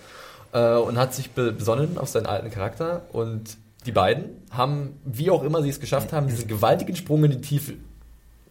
äh, 0.52 0.74
und 0.76 0.98
hat 0.98 1.14
sich 1.14 1.30
be 1.30 1.52
besonnen 1.52 1.98
auf 1.98 2.08
seinen 2.08 2.26
alten 2.26 2.50
Charakter. 2.50 3.02
Und 3.12 3.56
die 3.86 3.92
beiden 3.92 4.42
haben, 4.50 5.00
wie 5.04 5.30
auch 5.30 5.42
immer 5.42 5.62
sie 5.62 5.68
es 5.68 5.80
geschafft 5.80 6.12
haben, 6.12 6.26
diesen 6.26 6.48
gewaltigen 6.48 6.96
Sprung 6.96 7.24
in 7.24 7.30
die 7.30 7.40
Tiefe 7.40 7.74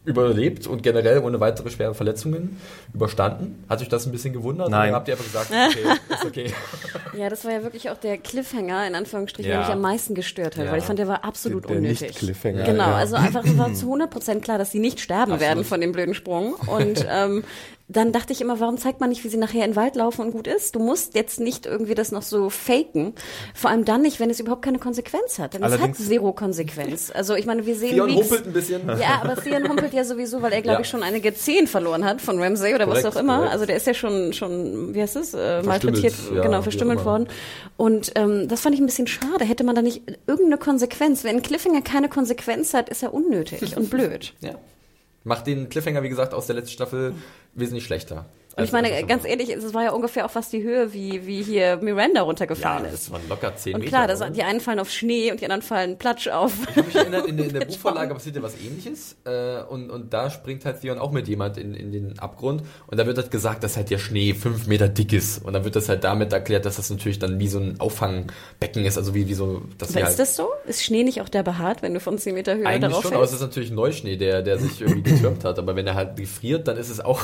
überlebt 0.05 0.67
und 0.67 0.83
generell 0.83 1.19
ohne 1.19 1.39
weitere 1.39 1.69
schwere 1.69 1.93
Verletzungen 1.95 2.59
überstanden. 2.93 3.63
Hat 3.67 3.81
euch 3.81 3.89
das 3.89 4.05
ein 4.05 4.11
bisschen 4.11 4.33
gewundert? 4.33 4.69
Nein. 4.69 4.89
Oder 4.89 4.95
habt 4.97 5.07
ihr 5.07 5.13
einfach 5.15 5.25
gesagt, 5.25 5.49
okay, 5.51 6.13
ist 6.13 6.25
okay. 6.25 6.53
Ja, 7.17 7.29
das 7.29 7.45
war 7.45 7.51
ja 7.53 7.63
wirklich 7.63 7.89
auch 7.89 7.97
der 7.97 8.17
Cliffhanger, 8.17 8.85
in 8.87 8.93
Anführungsstrichen, 8.93 9.49
Ja. 9.49 9.59
der 9.59 9.65
mich 9.67 9.73
am 9.75 9.81
meisten 9.81 10.15
gestört 10.15 10.57
hat, 10.57 10.65
Ja. 10.65 10.71
weil 10.71 10.79
ich 10.79 10.83
fand, 10.85 10.99
der 10.99 11.07
war 11.07 11.23
absolut 11.23 11.63
Der- 11.63 11.69
der 11.69 11.77
unnötig. 11.77 12.01
Nicht-Cliffhanger, 12.09 12.63
Genau, 12.65 12.83
ja. 12.89 12.95
also 12.95 13.15
einfach, 13.15 13.45
es 13.45 13.57
war 13.57 13.73
zu 13.73 13.85
100% 13.93 14.41
klar, 14.41 14.57
dass 14.57 14.71
sie 14.71 14.79
nicht 14.79 14.99
sterben 14.99 15.31
Absolut. 15.31 15.39
werden 15.41 15.63
von 15.63 15.79
dem 15.79 15.91
blöden 15.93 16.13
Sprung. 16.13 16.55
Und 16.55 17.05
ähm, 17.09 17.43
dann 17.87 18.11
dachte 18.11 18.33
ich 18.33 18.41
immer, 18.41 18.59
warum 18.59 18.79
zeigt 18.79 18.99
man 18.99 19.09
nicht, 19.09 19.23
wie 19.23 19.27
sie 19.27 19.37
nachher 19.37 19.63
in 19.63 19.71
den 19.71 19.75
Wald 19.75 19.95
laufen 19.95 20.21
und 20.21 20.31
gut 20.31 20.47
ist? 20.47 20.73
Du 20.73 20.79
musst 20.79 21.13
jetzt 21.13 21.39
nicht 21.39 21.67
irgendwie 21.67 21.93
das 21.93 22.11
noch 22.11 22.23
so 22.23 22.49
faken. 22.49 23.13
Vor 23.53 23.69
allem 23.69 23.85
dann 23.85 24.01
nicht, 24.01 24.19
wenn 24.19 24.31
es 24.31 24.39
überhaupt 24.39 24.63
keine 24.63 24.79
Konsequenz 24.79 25.37
hat. 25.37 25.53
Denn 25.53 25.63
es 25.63 25.71
hat 25.73 25.79
Allerdings- 25.79 26.07
zero 26.07 26.33
Konsequenz. 26.33 27.11
Also 27.13 27.35
ich 27.35 27.45
meine, 27.45 27.63
wir 27.67 27.75
sehen 27.75 27.91
Theon 27.91 28.15
humpelt 28.15 28.47
ein 28.47 28.53
bisschen. 28.53 28.87
Ja, 28.99 29.21
aber 29.21 29.35
Theon 29.35 29.69
humpelt 29.69 29.93
ja 29.93 30.03
sowieso, 30.03 30.41
weil 30.41 30.53
er, 30.53 30.63
glaube 30.63 30.77
Ja. 30.77 30.81
ich, 30.81 30.87
schon 30.89 31.03
einige 31.03 31.35
Zehen 31.35 31.67
verloren 31.67 32.03
hat 32.05 32.21
von 32.21 32.41
Ramsay 32.41 32.73
oder 32.73 32.87
was 32.87 33.01
Korrekt, 33.01 33.17
auch 33.17 33.19
immer. 33.21 33.35
korrekt. 33.37 33.53
Also 33.53 33.65
der 33.67 33.75
ist 33.75 33.85
ja 33.85 33.93
schon, 33.93 34.33
schon 34.33 34.95
wie 34.95 35.01
heißt 35.03 35.15
es, 35.17 35.35
äh, 35.35 35.61
malträtiert, 35.61 36.15
ja, 36.33 36.41
genau, 36.41 36.63
verstümmelt 36.63 37.05
worden. 37.05 37.27
Und 37.77 38.13
ähm, 38.15 38.47
das 38.47 38.61
fand 38.61 38.73
ich 38.73 38.81
ein 38.81 38.87
bisschen 38.87 39.05
schade. 39.05 39.45
Hätte 39.45 39.63
man 39.63 39.75
da 39.75 39.83
nicht 39.83 40.01
irgendeine 40.25 40.57
Konsequenz? 40.57 41.23
Wenn 41.23 41.35
ein 41.35 41.41
Cliffhanger 41.43 41.81
keine 41.81 42.09
Konsequenz 42.09 42.73
hat, 42.73 42.89
ist 42.89 43.03
er 43.03 43.13
unnötig 43.13 43.61
und 43.77 43.91
blöd. 43.91 44.33
Ja. 44.41 44.55
Macht 45.23 45.47
den 45.47 45.69
Cliffhanger, 45.69 46.03
wie 46.03 46.09
gesagt, 46.09 46.33
aus 46.35 46.45
der 46.47 46.55
letzten 46.55 46.73
Staffel 46.73 47.13
wesentlich 47.55 47.85
schlechter. 47.85 48.25
Und 48.57 48.63
ich 48.63 48.71
meine, 48.71 49.03
ganz 49.03 49.25
ehrlich, 49.25 49.49
es 49.49 49.73
war 49.73 49.83
ja 49.83 49.91
ungefähr 49.91 50.25
auch 50.25 50.31
fast 50.31 50.53
die 50.53 50.63
Höhe, 50.63 50.93
wie, 50.93 51.25
wie 51.27 51.43
hier 51.43 51.77
Miranda 51.77 52.21
ja, 52.21 52.21
runtergefallen 52.21 52.85
ist. 52.85 52.93
das 52.93 53.11
waren 53.11 53.27
locker 53.27 53.53
10 53.55 53.75
Und 53.75 53.81
Meter. 53.81 53.89
klar, 53.89 54.07
das, 54.07 54.23
die 54.31 54.43
einen 54.43 54.61
fallen 54.61 54.79
auf 54.79 54.89
Schnee 54.89 55.29
und 55.31 55.41
die 55.41 55.45
anderen 55.45 55.61
fallen 55.61 55.97
platsch 55.97 56.29
auf. 56.29 56.53
Ich 56.69 56.77
habe 56.77 56.87
mich 56.87 56.95
erinnert, 56.95 57.27
in 57.27 57.37
der, 57.37 57.47
in 57.47 57.53
der 57.53 57.65
Buchvorlage 57.65 58.13
passiert 58.13 58.37
ja 58.37 58.41
was 58.43 58.53
ähnliches 58.59 59.17
äh, 59.25 59.61
und, 59.63 59.89
und 59.89 60.13
da 60.13 60.29
springt 60.29 60.63
halt 60.63 60.79
Theon 60.81 60.99
auch 60.99 61.11
mit 61.11 61.27
jemand 61.27 61.57
in, 61.57 61.73
in 61.73 61.91
den 61.91 62.17
Abgrund 62.19 62.63
und 62.87 62.97
da 62.97 63.05
wird 63.05 63.17
halt 63.17 63.29
gesagt, 63.29 63.63
dass 63.63 63.75
halt 63.75 63.89
der 63.89 63.97
Schnee 63.97 64.33
fünf 64.33 64.67
Meter 64.67 64.87
dick 64.87 65.11
ist 65.11 65.43
und 65.43 65.51
dann 65.53 65.65
wird 65.65 65.75
das 65.75 65.89
halt 65.89 66.03
damit 66.05 66.31
erklärt, 66.31 66.65
dass 66.65 66.77
das 66.77 66.89
natürlich 66.89 67.19
dann 67.19 67.39
wie 67.39 67.49
so 67.49 67.59
ein 67.59 67.79
Auffangbecken 67.79 68.85
ist, 68.85 68.97
also 68.97 69.13
wie, 69.13 69.27
wie 69.27 69.33
so, 69.33 69.63
dass 69.77 69.89
Aber 69.89 70.01
halt 70.01 70.11
ist 70.11 70.19
das 70.19 70.35
so? 70.35 70.47
Ist 70.65 70.83
Schnee 70.83 71.03
nicht 71.03 71.21
auch 71.21 71.29
der 71.29 71.43
behaart, 71.43 71.81
wenn 71.81 71.93
du 71.93 71.99
von 71.99 72.17
10 72.17 72.33
Meter 72.33 72.55
Höhe 72.55 72.65
eigentlich 72.65 72.89
darauf 72.89 73.03
schon, 73.03 73.13
aber 73.13 73.23
es 73.23 73.31
fällst? 73.31 73.43
ist 73.43 73.47
natürlich 73.49 73.71
Neuschnee, 73.71 74.15
der, 74.15 74.41
der 74.41 74.57
sich 74.59 74.81
irgendwie 74.81 75.11
getürmt 75.11 75.43
hat, 75.43 75.59
aber 75.59 75.75
wenn 75.75 75.87
er 75.87 75.95
halt 75.95 76.15
gefriert, 76.15 76.67
dann 76.69 76.77
ist 76.77 76.89
es 76.89 77.01
auch 77.01 77.21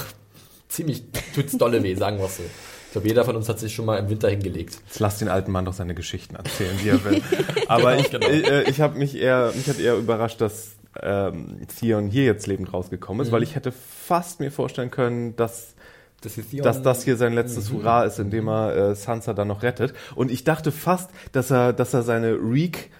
ziemlich, 0.72 1.04
tut's 1.36 1.58
dolle 1.58 1.84
weh, 1.84 1.96
sagen 1.96 2.18
wir 2.18 2.26
es 2.26 2.38
so. 2.38 2.44
Ich 2.44 2.94
glaube, 2.94 3.08
jeder 3.08 3.24
von 3.24 3.38
uns 3.38 3.48
hat 3.48 3.58
sich 3.58 3.74
schon 3.74 3.86
mal 3.86 3.98
im 3.98 4.10
Winter 4.10 4.30
hingelegt. 4.30 4.78
Jetzt 4.86 5.00
lass 5.00 5.18
den 5.20 5.30
alten 5.30 5.52
Mann 5.52 5.64
doch 5.64 5.74
seine 5.74 5.96
Geschichten 5.96 6.36
erzählen, 6.36 6.78
wie 6.84 6.90
er 6.90 7.04
will. 7.06 7.22
Aber 7.70 7.98
ich, 7.98 8.12
genau. 8.12 8.28
ich, 8.28 8.46
äh, 8.46 8.70
ich 8.70 8.82
habe 8.82 8.98
mich 8.98 9.16
eher, 9.16 9.54
mich 9.56 9.70
hat 9.70 9.80
eher 9.80 9.96
überrascht, 9.96 10.42
dass 10.42 10.72
ähm, 11.02 11.58
Theon 11.80 12.08
hier 12.08 12.26
jetzt 12.26 12.48
lebend 12.48 12.74
rausgekommen 12.74 13.26
ist, 13.26 13.32
weil 13.32 13.44
ich 13.44 13.56
hätte 13.56 13.72
fast 13.72 14.42
mir 14.42 14.52
vorstellen 14.52 14.92
können, 14.92 15.38
dass 15.38 15.74
Das 16.22 16.36
dass 16.64 16.82
das 16.82 17.04
hier 17.04 17.16
sein 17.16 17.34
letztes 17.34 17.72
Hurra 17.72 18.04
ist, 18.04 18.20
indem 18.20 18.50
er 18.50 18.76
äh, 18.76 18.96
Sansa 18.96 19.34
dann 19.34 19.48
noch 19.48 19.64
rettet. 19.64 19.94
Und 20.16 20.30
ich 20.30 20.44
dachte 20.44 20.74
fast, 20.74 21.12
dass 21.32 21.50
er, 21.50 21.72
dass 21.72 21.94
er 21.94 22.04
seine 22.04 22.34
Reek 22.34 22.92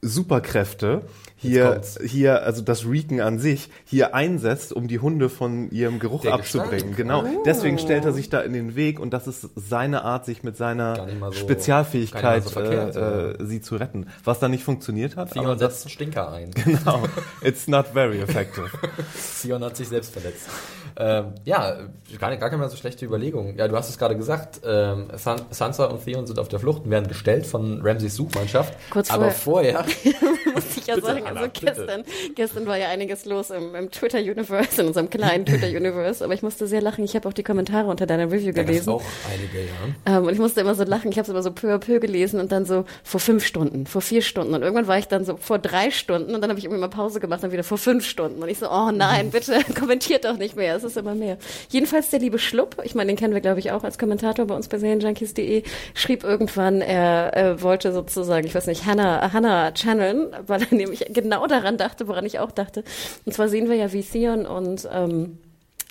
Superkräfte 0.00 1.02
hier, 1.40 1.80
hier, 2.04 2.42
also 2.42 2.62
das 2.62 2.84
Reeken 2.86 3.20
an 3.20 3.38
sich, 3.38 3.70
hier 3.84 4.14
einsetzt, 4.14 4.72
um 4.72 4.88
die 4.88 4.98
Hunde 4.98 5.28
von 5.28 5.70
ihrem 5.70 5.98
Geruch 6.00 6.22
Der 6.22 6.34
abzubringen. 6.34 6.94
Gestank. 6.94 6.96
Genau. 6.96 7.24
Deswegen 7.46 7.78
stellt 7.78 8.04
er 8.04 8.12
sich 8.12 8.28
da 8.28 8.40
in 8.40 8.52
den 8.52 8.74
Weg 8.74 8.98
und 9.00 9.10
das 9.10 9.26
ist 9.28 9.48
seine 9.54 10.02
Art, 10.04 10.24
sich 10.26 10.42
mit 10.42 10.56
seiner 10.56 11.06
so- 11.30 11.32
Spezialfähigkeit 11.32 12.42
so 12.44 12.50
verkehrt, 12.50 12.96
äh, 12.96 13.30
äh, 13.42 13.46
sie 13.46 13.60
zu 13.60 13.76
retten. 13.76 14.06
Was 14.24 14.40
dann 14.40 14.50
nicht 14.50 14.64
funktioniert 14.64 15.16
hat, 15.16 15.32
Theon 15.32 15.46
aber 15.46 15.58
setzt 15.58 15.84
einen 15.86 15.90
Stinker 15.90 16.30
ein. 16.32 16.50
genau. 16.64 17.04
It's 17.42 17.68
not 17.68 17.86
very 17.92 18.20
effective. 18.20 18.70
Theon 19.42 19.62
hat 19.62 19.76
sich 19.76 19.88
selbst 19.88 20.12
verletzt. 20.12 20.48
Ähm, 20.96 21.32
ja, 21.44 21.76
gar, 22.18 22.30
nicht, 22.30 22.40
gar 22.40 22.50
keine 22.50 22.62
mal 22.62 22.70
so 22.70 22.76
schlechte 22.76 23.04
Überlegung. 23.04 23.56
Ja, 23.56 23.68
du 23.68 23.76
hast 23.76 23.88
es 23.88 23.98
gerade 23.98 24.16
gesagt, 24.16 24.60
ähm, 24.64 25.08
San 25.16 25.40
Sansa 25.50 25.86
und 25.86 26.04
Theon 26.04 26.26
sind 26.26 26.38
auf 26.38 26.48
der 26.48 26.58
Flucht 26.60 26.84
und 26.84 26.90
werden 26.90 27.08
gestellt 27.08 27.46
von 27.46 27.80
Ramsays 27.82 28.14
Suchmannschaft. 28.14 28.74
Kurz 28.90 29.10
aber 29.10 29.30
vorher- 29.30 29.84
vorher, 29.84 29.84
muss 30.54 30.76
ich 30.76 30.86
ja 30.86 30.94
Bitte, 30.94 31.06
sagen. 31.06 31.22
Anna, 31.26 31.40
Also 31.40 31.50
bitte. 31.52 31.66
gestern, 31.74 32.04
gestern 32.34 32.66
war 32.66 32.76
ja 32.76 32.88
einiges 32.88 33.24
los 33.24 33.50
im, 33.50 33.74
im 33.74 33.90
Twitter-Universe, 33.90 34.80
in 34.80 34.88
unserem 34.88 35.10
kleinen 35.10 35.44
Twitter-Universe. 35.46 36.24
Aber 36.24 36.34
ich 36.34 36.42
musste 36.42 36.66
sehr 36.66 36.80
lachen. 36.80 37.04
Ich 37.04 37.14
habe 37.14 37.28
auch 37.28 37.32
die 37.32 37.42
Kommentare 37.42 37.88
unter 37.88 38.06
deiner 38.06 38.26
Review 38.30 38.52
da 38.52 38.62
gab 38.62 38.70
es 38.74 38.84
gelesen. 38.84 38.90
auch 38.90 39.02
einige, 39.32 39.66
ja. 39.66 40.16
Ähm, 40.18 40.24
und 40.24 40.32
ich 40.32 40.38
musste 40.38 40.60
immer 40.60 40.74
so 40.74 40.84
lachen. 40.84 41.10
Ich 41.10 41.18
habe 41.18 41.22
es 41.24 41.28
immer 41.28 41.42
so 41.42 41.50
peu 41.52 41.74
à 41.74 41.78
peu 41.78 41.98
gelesen 42.00 42.40
und 42.40 42.52
dann 42.52 42.64
so 42.64 42.84
vor 43.04 43.20
fünf 43.20 43.44
Stunden, 43.44 43.86
vor 43.86 44.00
vier 44.02 44.22
Stunden. 44.22 44.54
Und 44.54 44.62
irgendwann 44.62 44.86
war 44.86 44.98
ich 44.98 45.08
dann 45.08 45.24
so 45.24 45.36
vor 45.36 45.58
drei 45.58 45.90
Stunden 45.90 46.34
und 46.34 46.40
dann 46.40 46.50
habe 46.50 46.58
ich 46.58 46.64
irgendwie 46.64 46.80
mal 46.80 46.88
Pause 46.88 47.20
gemacht 47.20 47.42
und 47.44 47.52
wieder 47.52 47.64
vor 47.64 47.78
fünf 47.78 48.04
Stunden. 48.06 48.42
Und 48.42 48.48
ich 48.48 48.58
so, 48.58 48.70
oh 48.70 48.90
nein, 48.92 49.30
bitte 49.32 49.58
kommentiert 49.78 50.24
doch 50.24 50.36
nicht 50.36 50.56
mehr. 50.56 50.76
Es 50.76 50.84
ist 50.88 50.96
immer 50.96 51.14
mehr. 51.14 51.38
Jedenfalls 51.70 52.10
der 52.10 52.18
liebe 52.18 52.38
Schlupp, 52.38 52.76
ich 52.82 52.94
meine, 52.94 53.08
den 53.08 53.16
kennen 53.16 53.34
wir, 53.34 53.40
glaube 53.40 53.60
ich, 53.60 53.70
auch 53.70 53.84
als 53.84 53.98
Kommentator 53.98 54.46
bei 54.46 54.54
uns 54.54 54.68
bei 54.68 54.78
Serienjunkies.de, 54.78 55.62
schrieb 55.94 56.24
irgendwann, 56.24 56.80
er 56.80 57.36
äh, 57.36 57.62
wollte 57.62 57.92
sozusagen, 57.92 58.46
ich 58.46 58.54
weiß 58.54 58.66
nicht, 58.66 58.86
Hannah, 58.86 59.32
Hannah 59.32 59.72
channeln, 59.72 60.28
weil 60.46 60.62
er 60.62 60.74
nämlich 60.74 61.06
genau 61.12 61.46
daran 61.46 61.76
dachte, 61.76 62.08
woran 62.08 62.26
ich 62.26 62.38
auch 62.38 62.50
dachte. 62.50 62.84
Und 63.24 63.32
zwar 63.32 63.48
sehen 63.48 63.68
wir 63.68 63.76
ja, 63.76 63.92
wie 63.92 64.02
Theon 64.02 64.46
und 64.46 64.88
ähm, 64.92 65.38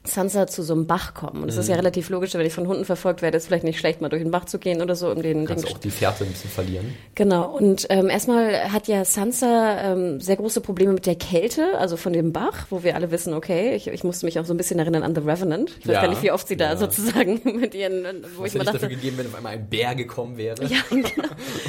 Sansa 0.07 0.47
zu 0.47 0.63
so 0.63 0.73
einem 0.73 0.87
Bach 0.87 1.13
kommen. 1.13 1.43
Und 1.43 1.49
es 1.49 1.55
Mhm. 1.55 1.61
ist 1.61 1.67
ja 1.69 1.75
relativ 1.75 2.09
logisch, 2.09 2.33
wenn 2.33 2.45
ich 2.45 2.53
von 2.53 2.67
Hunden 2.67 2.85
verfolgt 2.85 3.21
werde, 3.21 3.37
ist 3.37 3.47
vielleicht 3.47 3.63
nicht 3.63 3.79
schlecht, 3.79 4.01
mal 4.01 4.09
durch 4.09 4.21
den 4.23 4.31
Bach 4.31 4.45
zu 4.45 4.57
gehen 4.59 4.81
oder 4.81 4.95
so, 4.95 5.09
um 5.09 5.21
den, 5.21 5.21
Du 5.21 5.39
den 5.39 5.45
kannst 5.45 5.67
auch 5.67 5.77
die 5.77 5.91
Fährte 5.91 6.23
ein 6.23 6.31
bisschen 6.31 6.49
verlieren. 6.49 6.93
Genau, 7.15 7.55
und 7.55 7.85
ähm, 7.89 8.09
erstmal 8.09 8.71
hat 8.71 8.87
ja 8.87 9.05
Sansa 9.05 9.93
ähm, 9.93 10.19
sehr 10.19 10.35
große 10.37 10.61
Probleme 10.61 10.93
mit 10.93 11.05
der 11.05 11.15
Kälte, 11.15 11.77
also 11.77 11.97
von 11.97 12.13
dem 12.13 12.33
Bach, 12.33 12.67
wo 12.69 12.83
wir 12.83 12.95
alle 12.95 13.11
wissen, 13.11 13.33
okay, 13.33 13.75
ich, 13.75 13.87
ich 13.87 14.03
musste 14.03 14.25
mich 14.25 14.39
auch 14.39 14.45
so 14.45 14.53
ein 14.53 14.57
bisschen 14.57 14.79
erinnern 14.79 15.03
an 15.03 15.13
The 15.15 15.21
Revenant. 15.21 15.71
Ich 15.79 15.87
weiß 15.87 15.93
Ja, 15.95 16.01
gar 16.01 16.09
nicht, 16.09 16.23
wie 16.23 16.31
oft 16.31 16.47
sie 16.47 16.57
da 16.57 16.69
ja. 16.71 16.77
sozusagen 16.77 17.41
mit 17.59 17.75
ihren, 17.75 18.03
wo 18.35 18.43
Was 18.43 18.53
ich 18.53 18.53
hätte 18.53 18.57
mal 18.57 18.63
ich 18.63 18.65
dafür 18.65 18.79
dachte, 18.79 18.87
gegeben, 18.89 19.17
wenn 19.17 19.27
auf 19.27 19.35
einmal 19.35 19.53
ein 19.53 19.67
Bär 19.69 19.95
gekommen 19.95 20.37
wäre 20.37 20.63
ja, 20.65 20.77
genau. 20.89 21.03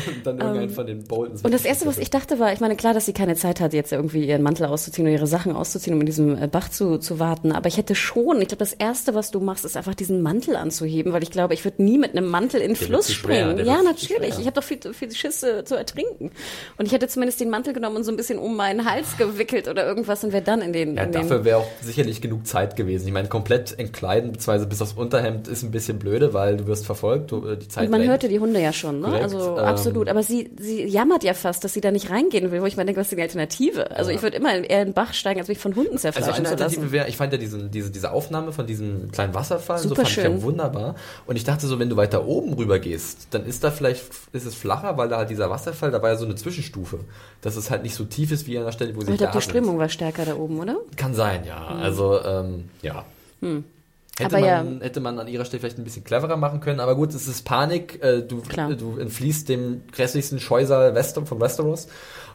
und 0.08 0.26
dann 0.26 0.38
irgendein 0.38 0.70
von 0.70 0.86
den 0.86 1.04
Boltons. 1.04 1.42
Und 1.42 1.52
das 1.54 1.64
Erste, 1.64 1.86
was 1.86 1.98
ich 1.98 2.10
dachte, 2.10 2.38
war, 2.38 2.52
ich 2.52 2.60
meine, 2.60 2.76
klar, 2.76 2.94
dass 2.94 3.06
sie 3.06 3.12
keine 3.12 3.34
Zeit 3.36 3.60
hat, 3.60 3.72
jetzt 3.72 3.92
irgendwie 3.92 4.26
ihren 4.26 4.42
Mantel 4.42 4.66
auszuziehen 4.66 5.06
oder 5.06 5.14
ihre 5.14 5.26
Sachen 5.26 5.52
auszuziehen, 5.56 5.94
um 5.94 6.00
in 6.00 6.06
diesem 6.06 6.36
äh, 6.40 6.46
Bach 6.46 6.68
zu, 6.68 6.98
zu 6.98 7.18
warten. 7.18 7.52
Aber 7.52 7.68
ich 7.68 7.76
hätte 7.78 7.94
schon, 7.94 8.27
ich 8.36 8.48
glaube, 8.48 8.58
das 8.58 8.72
Erste, 8.72 9.14
was 9.14 9.30
du 9.30 9.40
machst, 9.40 9.64
ist 9.64 9.76
einfach 9.76 9.94
diesen 9.94 10.22
Mantel 10.22 10.56
anzuheben, 10.56 11.12
weil 11.12 11.22
ich 11.22 11.30
glaube, 11.30 11.54
ich 11.54 11.64
würde 11.64 11.82
nie 11.82 11.98
mit 11.98 12.16
einem 12.16 12.28
Mantel 12.28 12.60
in 12.60 12.74
den 12.74 12.76
Fluss 12.76 13.12
springen. 13.12 13.64
Ja, 13.64 13.82
natürlich. 13.82 14.38
Ich 14.38 14.46
habe 14.46 14.52
doch 14.52 14.62
viel, 14.62 14.78
viel 14.92 15.10
Schiss 15.12 15.42
äh, 15.42 15.64
zu 15.64 15.74
ertrinken. 15.74 16.30
Und 16.76 16.86
ich 16.86 16.92
hätte 16.92 17.08
zumindest 17.08 17.40
den 17.40 17.50
Mantel 17.50 17.72
genommen 17.72 17.96
und 17.96 18.04
so 18.04 18.10
ein 18.12 18.16
bisschen 18.16 18.38
um 18.38 18.56
meinen 18.56 18.84
Hals 18.88 19.16
gewickelt 19.16 19.68
oder 19.68 19.86
irgendwas 19.86 20.22
und 20.24 20.32
wäre 20.32 20.42
dann 20.42 20.60
in 20.60 20.72
den, 20.72 20.96
Ja, 20.96 21.04
in 21.04 21.12
dafür 21.12 21.44
wäre 21.44 21.58
auch 21.58 21.66
sicherlich 21.82 22.20
genug 22.20 22.46
Zeit 22.46 22.76
gewesen. 22.76 23.06
Ich 23.06 23.12
meine, 23.12 23.28
komplett 23.28 23.78
entkleiden, 23.78 24.32
beziehungsweise 24.32 24.66
bis 24.66 24.82
aufs 24.82 24.92
Unterhemd 24.92 25.48
ist 25.48 25.62
ein 25.62 25.70
bisschen 25.70 25.98
blöde, 25.98 26.34
weil 26.34 26.56
du 26.58 26.66
wirst 26.66 26.86
verfolgt, 26.86 27.30
du, 27.30 27.46
äh, 27.46 27.56
die 27.56 27.68
Zeit 27.68 27.84
Und 27.84 27.90
man 27.90 28.00
rennt. 28.00 28.10
hörte 28.10 28.28
die 28.28 28.38
Hunde 28.40 28.60
ja 28.60 28.72
schon, 28.72 29.00
ne? 29.00 29.06
Korrekt, 29.08 29.22
also 29.24 29.56
ähm, 29.58 29.64
absolut. 29.64 30.08
Aber 30.08 30.22
sie, 30.22 30.50
sie 30.58 30.84
jammert 30.84 31.24
ja 31.24 31.34
fast, 31.34 31.64
dass 31.64 31.72
sie 31.72 31.80
da 31.80 31.90
nicht 31.90 32.10
reingehen 32.10 32.50
will, 32.52 32.60
wo 32.62 32.66
ich 32.66 32.76
mir 32.76 32.84
denke, 32.84 33.00
was 33.00 33.10
ist 33.10 33.16
die 33.16 33.22
Alternative? 33.22 33.90
Also 33.92 34.10
ich 34.10 34.22
würde 34.22 34.36
immer 34.36 34.52
eher 34.54 34.82
in 34.82 34.88
den 34.88 34.94
Bach 34.94 35.14
steigen, 35.14 35.40
als 35.40 35.48
mich 35.48 35.58
von 35.58 35.74
Hunden 35.74 35.92
Also 35.92 36.02
zerfleischen 36.02 36.46
eine 36.46 36.56
zu 36.56 36.62
lassen. 36.62 36.92
Wäre, 36.92 37.08
ich 37.08 37.16
fand 37.16 37.32
ja 37.32 37.38
diesen, 37.38 37.70
diese, 37.70 37.90
diese 37.90 38.12
Aufnahme 38.18 38.52
von 38.52 38.66
diesem 38.66 39.10
kleinen 39.12 39.32
Wasserfall, 39.34 39.78
so 39.78 39.90
Super 39.90 40.02
fand 40.02 40.08
ich 40.08 40.14
schön. 40.14 40.36
ja 40.38 40.42
wunderbar. 40.42 40.94
Und 41.26 41.36
ich 41.36 41.44
dachte 41.44 41.66
so, 41.66 41.78
wenn 41.78 41.88
du 41.88 41.96
weiter 41.96 42.26
oben 42.26 42.54
rüber 42.54 42.78
gehst, 42.80 43.28
dann 43.30 43.46
ist 43.46 43.62
da 43.62 43.70
vielleicht, 43.70 44.04
ist 44.32 44.44
es 44.46 44.54
flacher, 44.54 44.96
weil 44.98 45.08
da 45.08 45.18
halt 45.18 45.30
dieser 45.30 45.48
Wasserfall, 45.50 45.90
da 45.90 46.02
war 46.02 46.10
ja 46.10 46.16
so 46.16 46.24
eine 46.24 46.34
Zwischenstufe, 46.34 47.00
dass 47.40 47.56
es 47.56 47.70
halt 47.70 47.84
nicht 47.84 47.94
so 47.94 48.04
tief 48.04 48.32
ist 48.32 48.46
wie 48.46 48.58
an 48.58 48.64
der 48.64 48.72
Stelle, 48.72 48.96
wo 48.96 49.00
sie 49.00 49.06
Aber 49.06 49.12
ich 49.12 49.18
glaube, 49.18 49.32
da 49.32 49.38
die 49.38 49.44
sind. 49.44 49.50
Strömung 49.52 49.78
war 49.78 49.88
stärker 49.88 50.24
da 50.24 50.34
oben, 50.34 50.58
oder? 50.58 50.76
Kann 50.96 51.14
sein, 51.14 51.44
ja. 51.46 51.64
Also, 51.66 52.20
ähm, 52.24 52.64
ja. 52.82 53.04
Hätte, 54.18 54.36
Aber 54.36 54.44
ja. 54.44 54.64
man, 54.64 54.80
hätte 54.80 54.98
man 55.00 55.16
an 55.20 55.28
ihrer 55.28 55.44
Stelle 55.44 55.60
vielleicht 55.60 55.78
ein 55.78 55.84
bisschen 55.84 56.02
cleverer 56.02 56.36
machen 56.36 56.58
können, 56.60 56.80
aber 56.80 56.96
gut, 56.96 57.14
es 57.14 57.28
ist 57.28 57.44
Panik. 57.44 58.02
Äh, 58.02 58.22
du, 58.22 58.40
Klar. 58.40 58.74
du 58.74 58.98
entfliehst 58.98 59.48
dem 59.48 59.82
grässlichsten 59.92 60.40
Scheusal 60.40 60.94
Wester 60.96 61.24
von 61.24 61.40
Westeros 61.40 61.86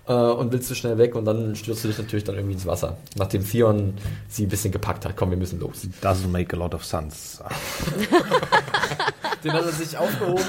äh, 0.08 0.14
und 0.14 0.52
willst 0.52 0.70
du 0.70 0.76
schnell 0.76 0.98
weg 0.98 1.16
und 1.16 1.26
dann 1.26 1.56
stürzt 1.56 1.84
du 1.84 1.88
dich 1.88 1.98
natürlich 1.98 2.24
dann 2.24 2.36
irgendwie 2.36 2.54
ins 2.54 2.66
Wasser. 2.66 2.98
Nachdem 3.16 3.48
Theon 3.48 3.94
sie 4.28 4.46
ein 4.46 4.50
bisschen 4.50 4.72
gepackt 4.72 5.06
hat. 5.06 5.16
Komm, 5.16 5.30
wir 5.30 5.38
müssen 5.38 5.60
los. 5.60 5.88
Doesn't 6.02 6.28
make 6.28 6.56
a 6.56 6.60
lot 6.60 6.74
of 6.74 6.84
sense. 6.84 7.44
Den 9.44 9.52
hat 9.52 9.66
er 9.66 9.72
sich 9.74 9.98
aufgehoben, 9.98 10.44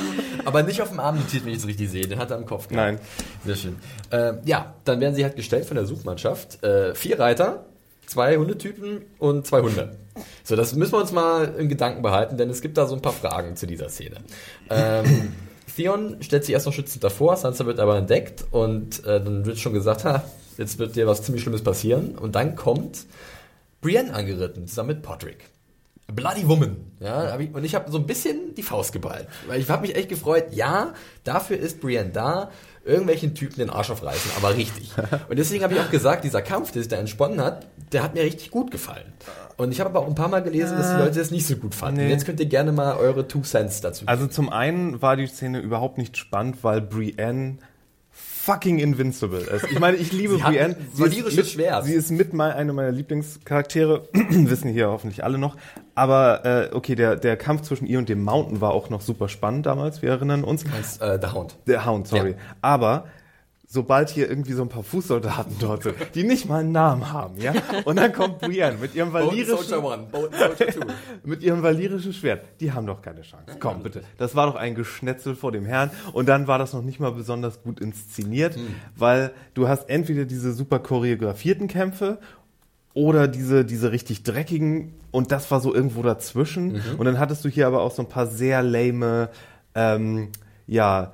aber 0.45 0.63
nicht 0.63 0.81
auf 0.81 0.91
dem 0.91 1.01
Arm 1.01 1.17
notiert, 1.17 1.45
wenn 1.45 1.53
ich 1.53 1.59
es 1.59 1.67
richtig 1.67 1.91
sehe. 1.91 2.07
Den 2.07 2.19
hat 2.19 2.31
er 2.31 2.37
am 2.37 2.47
Kopf 2.47 2.69
gehabt. 2.69 2.87
Nein. 2.87 3.01
Sehr 3.45 3.57
schön. 3.57 3.77
Äh, 4.11 4.35
ja, 4.45 4.75
dann 4.85 5.01
werden 5.01 5.17
sie 5.17 5.25
halt 5.25 5.35
gestellt 5.35 5.67
von 5.67 5.77
der 5.77 5.85
Suchmannschaft. 5.85 6.63
Äh, 6.63 6.95
vier 6.95 7.19
Reiter, 7.19 7.65
zwei 8.07 8.37
Hundetypen 8.37 9.05
und 9.19 9.47
zwei 9.47 9.63
Hunde. 9.63 9.97
So, 10.45 10.55
das 10.55 10.75
müssen 10.77 10.93
wir 10.93 11.01
uns 11.01 11.11
mal 11.11 11.55
in 11.59 11.69
Gedanken 11.69 12.03
behalten, 12.03 12.37
denn 12.37 12.51
es 12.51 12.61
gibt 12.61 12.77
da 12.79 12.87
so 12.87 12.95
ein 12.95 13.03
paar 13.03 13.13
Fragen 13.13 13.57
zu 13.57 13.67
dieser 13.67 13.89
Szene. 13.89 14.19
Ähm, 14.71 15.33
Theon 15.77 16.17
stellt 16.21 16.45
sich 16.45 16.53
erst 16.53 16.67
noch 16.67 16.73
schützend 16.73 17.03
davor, 17.05 17.37
Sansa 17.37 17.67
wird 17.67 17.81
aber 17.81 17.97
entdeckt 17.97 18.45
und 18.51 19.05
äh, 19.05 19.23
dann 19.23 19.45
wird 19.45 19.59
schon 19.59 19.73
gesagt, 19.73 20.05
ha, 20.05 20.25
jetzt 20.59 20.79
wird 20.79 20.97
dir 20.97 21.07
was 21.07 21.23
ziemlich 21.23 21.43
Schlimmes 21.43 21.63
passieren. 21.63 22.17
Und 22.17 22.35
dann 22.35 22.57
kommt 22.57 23.07
Brienne 23.81 24.15
angeritten, 24.15 24.67
zusammen 24.67 24.89
mit 24.89 25.03
Podrick. 25.03 25.51
Bloody 26.07 26.47
Woman. 26.47 26.77
Ja, 27.01 27.33
hab 27.33 27.41
ich, 27.41 27.55
und 27.55 27.65
ich 27.65 27.75
habe 27.75 27.91
so 27.91 27.99
ein 27.99 28.07
bisschen 28.07 28.55
die 28.55 28.63
Faust 28.63 28.93
geballt. 28.93 29.27
Weil 29.47 29.61
ich 29.61 29.69
habe 29.71 29.83
mich 29.87 29.97
echt 29.97 30.09
gefreut, 30.09 30.47
ja, 30.53 30.93
dafür 31.25 31.59
ist 31.59 31.81
Brienne 31.81 32.11
da, 32.11 32.51
irgendwelchen 32.85 33.35
Typen 33.35 33.57
den 33.57 33.71
Arsch 33.71 33.91
aufreißen, 33.91 34.33
aber 34.37 34.57
richtig. 34.57 34.91
Und 35.29 35.39
deswegen 35.39 35.65
habe 35.65 35.75
ich 35.75 35.81
auch 35.81 35.91
gesagt, 35.91 36.25
dieser 36.25 36.43
Kampf, 36.43 36.73
der 36.73 36.83
sich 36.83 36.91
da 36.91 36.97
entsponnen 36.97 37.41
hat, 37.41 37.67
der 37.93 38.03
hat 38.03 38.15
mir 38.15 38.23
richtig 38.23 38.51
gut 38.51 38.71
gefallen. 38.71 39.13
Und 39.57 39.73
ich 39.73 39.81
habe 39.81 39.91
aber 39.91 40.01
auch 40.01 40.09
ein 40.09 40.15
paar 40.15 40.29
Mal 40.29 40.43
gelesen, 40.43 40.77
dass 40.77 40.91
die 40.91 40.99
Leute 40.99 41.19
das 41.19 41.31
nicht 41.31 41.47
so 41.47 41.57
gut 41.57 41.75
fanden. 41.75 42.01
Nee. 42.01 42.11
Jetzt 42.11 42.27
könnt 42.27 42.41
ihr 42.41 42.47
gerne 42.47 42.73
mal 42.73 42.97
eure 42.97 43.29
Two 43.29 43.43
Cents 43.43 43.81
dazu 43.81 44.01
geben. 44.01 44.09
Also 44.09 44.27
zum 44.27 44.51
einen 44.51 45.01
war 45.01 45.17
die 45.17 45.27
Szene 45.27 45.61
überhaupt 45.61 45.99
nicht 45.99 46.17
spannend, 46.17 46.59
weil 46.63 46.81
Brienne 46.81 47.59
fucking 48.11 48.79
invincible 48.79 49.41
ist. 49.41 49.65
Ich 49.71 49.79
meine, 49.79 49.97
ich 49.97 50.13
liebe 50.13 50.37
Sie 50.37 50.43
Brienne. 50.43 50.77
Sie 50.93 51.05
ist 51.05 51.37
mit, 51.37 51.47
Schwert. 51.47 51.85
Sie 51.85 51.95
ist 51.95 52.11
mit 52.11 52.35
mal 52.35 52.53
eine 52.53 52.73
meiner 52.73 52.93
Lieblingscharaktere. 52.93 54.09
Wissen 54.13 54.71
hier 54.71 54.89
hoffentlich 54.89 55.25
alle 55.25 55.39
noch. 55.39 55.57
Aber 55.95 56.45
äh, 56.45 56.75
okay, 56.75 56.95
der, 56.95 57.17
der 57.17 57.37
Kampf 57.37 57.63
zwischen 57.63 57.87
ihr 57.87 57.99
und 57.99 58.09
dem 58.09 58.23
Mountain 58.23 58.61
war 58.61 58.73
auch 58.73 58.91
noch 58.91 59.01
super 59.01 59.29
spannend 59.29 59.67
damals. 59.67 60.03
Wir 60.03 60.11
erinnern 60.11 60.45
uns. 60.45 60.65
Als, 60.77 60.99
äh, 60.99 61.19
The 61.21 61.35
Hound. 61.35 61.57
Der 61.67 61.87
Hound, 61.87 62.07
sorry. 62.07 62.33
Ja. 62.33 62.37
Aber 62.61 63.05
sobald 63.75 64.09
hier 64.09 64.29
irgendwie 64.29 64.53
so 64.53 64.63
ein 64.63 64.69
paar 64.69 64.85
Fußsoldaten 64.85 65.57
dort 65.59 65.83
sind, 65.83 65.97
die 66.15 66.23
nicht 66.23 66.49
mal 66.49 66.61
einen 66.61 66.71
Namen 66.71 67.13
haben, 67.13 67.41
ja, 67.41 67.53
und 67.85 67.97
dann 67.97 68.13
kommt 68.13 68.39
Brienne 68.39 68.79
mit 68.81 68.95
ihrem 68.95 69.13
valyrischen, 69.13 69.83
mit 71.25 71.43
ihrem 71.43 71.63
valyrischen 71.63 72.13
Schwert, 72.13 72.45
die 72.61 72.73
haben 72.73 72.87
doch 72.87 73.03
keine 73.03 73.23
Chance. 73.23 73.57
Komm, 73.59 73.83
bitte. 73.83 74.03
Das 74.17 74.37
war 74.37 74.47
doch 74.47 74.55
ein 74.55 74.77
Geschnetzel 74.77 75.35
vor 75.35 75.51
dem 75.51 75.65
Herrn. 75.65 75.91
Und 76.13 76.29
dann 76.29 76.47
war 76.47 76.59
das 76.59 76.73
noch 76.73 76.83
nicht 76.83 77.01
mal 77.01 77.11
besonders 77.11 77.63
gut 77.63 77.81
inszeniert, 77.81 78.57
weil 78.97 79.33
du 79.55 79.67
hast 79.69 79.91
entweder 79.91 80.25
diese 80.25 80.53
super 80.53 80.79
choreografierten 80.79 81.67
Kämpfe 81.67 82.19
oder 82.95 83.27
diese, 83.27 83.65
diese 83.65 83.91
richtig 83.91 84.23
dreckigen 84.23 84.95
und 85.11 85.33
das 85.33 85.51
war 85.51 85.59
so 85.61 85.75
irgendwo 85.75 86.03
dazwischen. 86.03 86.81
Und 86.97 87.07
dann 87.07 87.19
hattest 87.19 87.45
du 87.45 87.49
hier 87.49 87.67
aber 87.67 87.83
auch 87.83 87.91
so 87.91 88.03
ein 88.03 88.09
paar 88.09 88.29
sehr 88.29 88.63
lame, 88.63 89.31
ähm, 89.75 90.29
ja, 90.69 91.13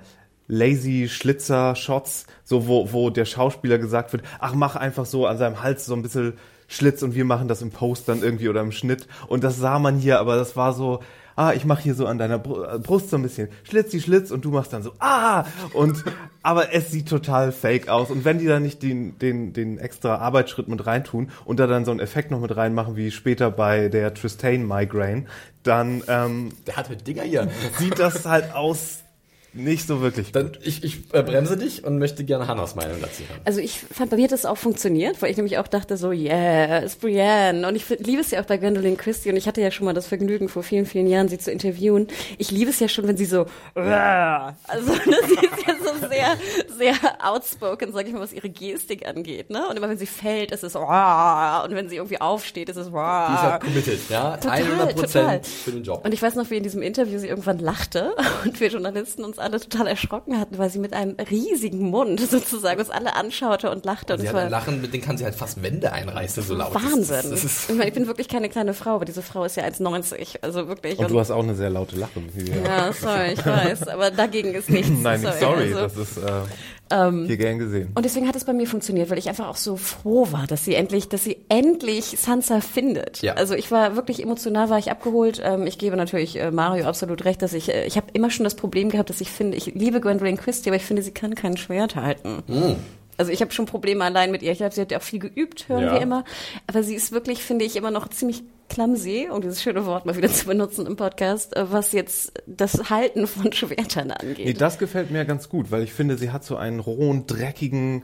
lazy 0.51 1.09
Schlitzer-Shots, 1.09 2.27
so 2.45 2.67
wo, 2.67 2.93
wo 2.93 3.11
der 3.11 3.25
Schauspieler 3.25 3.79
gesagt 3.79 4.13
wird, 4.13 4.25
ach, 4.39 4.55
mach 4.55 4.77
einfach 4.77 5.07
so 5.07 5.27
an 5.27 5.39
seinem 5.39 5.63
Hals 5.63 5.87
so 5.87 5.95
ein 5.95 6.03
bisschen 6.03 6.35
Schlitz 6.69 7.03
und 7.03 7.15
wir 7.15 7.25
machen 7.25 7.49
das 7.49 7.63
im 7.63 7.71
Post 7.71 8.09
dann 8.09 8.23
irgendwie 8.23 8.49
oder 8.49 8.61
im 8.61 8.73
Schnitt. 8.73 9.07
Und 9.29 9.45
das 9.45 9.57
sah 9.59 9.79
man 9.79 9.97
hier, 9.97 10.21
aber 10.21 10.37
das 10.37 10.57
war 10.57 10.73
so, 10.73 11.01
ah, 11.37 11.53
ich 11.53 11.65
mache 11.65 11.83
hier 11.83 11.95
so 11.95 12.07
an 12.07 12.19
deiner 12.19 12.37
äh, 12.37 12.79
Brust 12.79 13.11
so 13.11 13.17
ein 13.17 13.23
bisschen 13.23 13.49
Schlitz, 13.65 13.91
die 13.91 14.01
Schlitz 14.01 14.31
und 14.31 14.45
du 14.45 14.51
machst 14.51 14.73
dann 14.73 14.83
so, 14.83 14.93
ah, 14.99 15.45
und, 15.73 16.05
aber 16.43 16.75
es 16.75 16.91
sieht 16.91 17.09
total 17.09 17.53
fake 17.53 17.89
aus. 17.89 18.11
Und 18.11 18.25
wenn 18.25 18.39
die 18.39 18.47
da 18.47 18.61
nicht 18.61 18.83
den, 18.83 19.19
den, 19.19 19.53
den 19.53 19.79
extra 19.79 20.17
Arbeitsschritt 20.17 20.69
mit 20.69 20.87
reintun 20.87 21.31
und 21.45 21.59
da 21.61 21.67
dann 21.67 21.85
so 21.85 21.91
einen 21.91 22.01
Effekt 22.01 22.31
noch 22.31 22.41
mit 22.41 22.57
reinmachen, 22.57 22.97
wie 22.97 23.11
später 23.11 23.51
bei 23.51 23.89
der 23.89 24.15
Tristane 24.15 24.59
Migraine, 24.59 25.27
dann, 25.63 26.03
ähm, 26.09 26.51
Der 26.67 26.77
hat 26.77 26.91
mit 26.91 27.07
Dinger 27.07 27.23
hier. 27.23 27.49
sieht 27.79 27.99
das 27.99 28.27
halt 28.27 28.55
aus 28.55 29.01
nicht 29.53 29.87
so 29.87 30.01
wirklich. 30.01 30.33
Dann 30.33 30.53
ich, 30.63 30.85
ich 30.85 31.13
äh, 31.13 31.23
bremse 31.23 31.57
dich 31.57 31.85
und 31.85 31.99
möchte 31.99 32.25
gerne 32.25 32.47
Hannas 32.47 32.75
Meinung 32.75 33.01
dazu 33.01 33.23
hören. 33.29 33.41
Also 33.45 33.61
ich 33.61 33.81
fand, 33.81 34.11
bei 34.11 34.17
mir 34.17 34.25
hat 34.25 34.33
das 34.33 34.47
auch 34.47 34.57
funktioniert, 34.57 35.21
weil 35.21 35.31
ich 35.31 35.37
nämlich 35.37 35.59
auch 35.59 35.67
dachte 35.67 35.97
so, 35.97 36.13
yeah, 36.13 36.79
ist 36.79 37.01
Brienne. 37.01 37.67
Und 37.67 37.75
ich 37.75 37.89
liebe 37.89 38.21
es 38.21 38.31
ja 38.31 38.41
auch 38.41 38.47
bei 38.47 38.59
Gwendolyn 38.59 38.97
Christie 38.97 39.31
und 39.31 39.37
ich 39.37 39.49
hatte 39.49 39.61
ja 39.61 39.71
schon 39.71 39.87
mal 39.87 39.93
das 39.95 40.07
Vergnügen, 40.07 40.49
vor 40.49 40.63
vielen, 40.63 40.87
vielen 40.87 41.09
Jahren 41.09 41.29
sie 41.29 41.39
zu 41.39 41.51
interviewen. 41.51 42.07
Ich 42.39 42.51
liebe 42.51 42.71
es 42.71 42.79
ja 42.79 42.89
schon, 42.89 43.09
wenn 43.09 43.17
sie 43.17 43.25
so, 43.25 43.47
"Rah." 43.75 44.57
also 44.69 44.93
ne, 44.93 45.17
sie 45.27 45.35
ist 45.35 45.67
ja 45.67 45.75
so 45.83 46.09
sehr, 46.09 46.37
sehr 46.79 46.95
outspoken, 47.25 47.93
sag 47.93 48.07
ich 48.07 48.13
mal, 48.13 48.21
was 48.21 48.33
ihre 48.33 48.51
Gestik 48.51 49.07
angeht. 49.07 49.51
Ne? 49.51 49.67
Und 49.69 49.77
immer 49.77 49.89
wenn 49.89 49.99
sie 49.99 50.07
fällt, 50.07 50.53
ist 50.53 50.63
es 50.63 50.77
"Rah." 50.77 51.65
und 51.65 51.75
wenn 51.75 51.89
sie 51.89 51.97
irgendwie 51.97 52.21
aufsteht, 52.21 52.69
ist 52.69 52.77
es 52.77 52.87
Die 52.87 52.91
ist 52.91 52.97
"Rah." 52.97 53.53
halt 53.53 53.63
committed, 53.63 54.01
ja? 54.09 54.37
Total, 54.37 54.59
100 54.59 54.91
total. 54.91 54.95
Prozent 54.95 55.47
für 55.47 55.73
den 55.73 55.83
Job. 55.83 56.05
Und 56.05 56.15
ich 56.15 56.23
weiß 56.23 56.37
noch, 56.37 56.51
wie 56.51 56.57
in 56.57 56.63
diesem 56.63 56.83
Interview 56.83 57.19
sie 57.19 57.29
irgendwann 57.29 57.59
lachte 57.59 58.15
und 58.45 58.61
wir 58.61 58.69
Journalisten 58.69 59.25
uns 59.25 59.40
alle 59.41 59.59
total 59.61 59.87
erschrocken 59.87 60.39
hatten, 60.39 60.59
weil 60.59 60.71
sie 60.71 60.79
mit 60.79 60.93
einem 60.93 61.17
riesigen 61.31 61.81
Mund 61.91 62.21
sozusagen 62.21 62.79
uns 62.81 62.91
alle 62.91 63.15
anschaute 63.17 63.71
und 63.71 63.85
lachte. 63.85 64.15
Und 64.15 64.21
sie 64.21 64.29
hat 64.29 64.37
ein 64.37 64.51
Lachen, 64.51 64.81
mit 64.81 64.93
dem 64.95 65.01
kann 65.01 65.19
sie 65.19 65.25
halt 65.25 65.35
fast 65.35 65.63
Wände 65.63 65.93
einreißen, 65.93 66.43
so 66.43 66.55
laut. 66.55 66.75
Wahnsinn. 66.75 67.03
Das 67.09 67.31
das 67.31 67.45
ist, 67.45 67.71
ich 67.71 67.77
meine, 67.77 67.89
ich 67.89 67.95
bin 67.95 68.07
wirklich 68.07 68.29
keine 68.29 68.49
kleine 68.49 68.75
Frau, 68.75 68.97
aber 68.97 69.05
diese 69.05 69.23
Frau 69.23 69.45
ist 69.45 69.57
ja 69.57 69.65
1,90. 69.65 70.39
Also 70.43 70.69
wirklich. 70.69 70.99
Und 70.99 71.11
du 71.11 71.19
hast 71.19 71.31
auch 71.31 71.43
eine 71.43 71.55
sehr 71.55 71.71
laute 71.71 71.97
Lache. 71.97 72.21
wir- 72.35 72.63
ja, 72.63 72.93
sorry, 72.93 73.33
ich 73.33 73.45
weiß. 73.47 73.89
Aber 73.89 74.11
dagegen 74.11 74.55
ist 74.55 74.71
nichts. 74.71 74.91
Nein, 75.03 75.21
sorry, 75.41 75.75
also- 75.75 75.81
das 75.81 75.97
ist 75.97 76.17
äh, 76.19 76.31
hier 76.91 77.37
gern 77.37 77.59
gesehen. 77.59 77.89
und 77.95 78.05
deswegen 78.05 78.27
hat 78.27 78.35
es 78.35 78.45
bei 78.45 78.53
mir 78.53 78.67
funktioniert, 78.67 79.11
weil 79.11 79.19
ich 79.19 79.29
einfach 79.29 79.49
auch 79.49 79.57
so 79.57 79.77
froh 79.77 80.27
war, 80.33 80.47
dass 80.49 80.65
sie 80.65 80.75
endlich, 80.75 81.09
dass 81.09 81.23
sie 81.23 81.37
endlich 81.49 82.05
Sansa 82.19 82.61
findet. 82.61 83.23
Ja. 83.23 83.35
Also 83.35 83.55
ich 83.55 83.71
war 83.71 83.95
wirklich 83.97 84.23
emotional, 84.23 84.71
war 84.71 84.79
ich 84.79 84.91
abgeholt. 84.91 85.41
Ähm, 85.45 85.67
ich 85.67 85.79
gebe 85.79 85.97
natürlich 85.97 86.37
äh, 86.41 86.51
Mario 86.51 86.87
absolut 86.87 87.25
recht, 87.25 87.43
dass 87.43 87.53
ich, 87.53 87.69
äh, 87.73 87.87
ich 87.87 87.97
habe 87.97 88.09
immer 88.13 88.31
schon 88.31 88.45
das 88.45 88.57
Problem 88.57 88.91
gehabt, 88.91 89.09
dass 89.11 89.21
ich 89.21 89.31
finde, 89.31 89.57
ich 89.57 89.67
liebe 89.67 90.01
Gwendolyn 90.01 90.37
Christie, 90.37 90.71
aber 90.71 90.77
ich 90.77 90.85
finde, 90.85 91.03
sie 91.03 91.13
kann 91.13 91.35
kein 91.37 91.57
Schwert 91.57 91.95
halten. 91.97 92.43
Also 93.17 93.31
ich 93.33 93.41
habe 93.43 93.53
schon 93.53 93.67
Probleme 93.67 94.03
allein 94.05 94.31
mit 94.31 94.43
ihr. 94.43 94.51
Ich 94.51 94.59
glaube, 94.59 94.75
sie 94.75 94.81
hat 94.81 94.91
ja 94.91 94.99
auch 94.99 95.03
viel 95.03 95.19
geübt, 95.21 95.69
hören 95.69 95.85
Ja. 95.85 95.93
wir 95.95 96.01
immer. 96.01 96.25
Aber 96.67 96.83
sie 96.83 96.95
ist 96.95 97.13
wirklich, 97.13 97.43
finde 97.45 97.65
ich, 97.67 97.77
immer 97.77 97.91
noch 97.91 98.09
ziemlich 98.09 98.43
clumsy, 98.71 99.29
um 99.31 99.43
dieses 99.43 99.63
schöne 99.63 99.85
Wort 99.85 100.07
mal 100.07 100.17
wieder 100.17 100.33
zu 100.33 100.47
benutzen 100.47 100.87
im 100.87 100.97
Podcast, 100.97 101.55
äh, 101.57 101.71
was 101.71 101.93
jetzt 101.93 102.33
das 102.47 102.89
Halten 102.89 103.27
von 103.27 103.53
Schwertern 103.53 104.11
angeht. 104.13 104.47
Nee, 104.47 104.53
das 104.55 104.79
gefällt 104.79 105.11
mir 105.11 105.27
ganz 105.27 105.51
gut, 105.51 105.71
weil 105.71 105.83
ich 105.83 105.93
finde, 105.93 106.17
sie 106.17 106.31
hat 106.31 106.45
so 106.45 106.57
einen 106.57 106.81
rohen, 106.81 107.27
dreckigen 107.27 108.03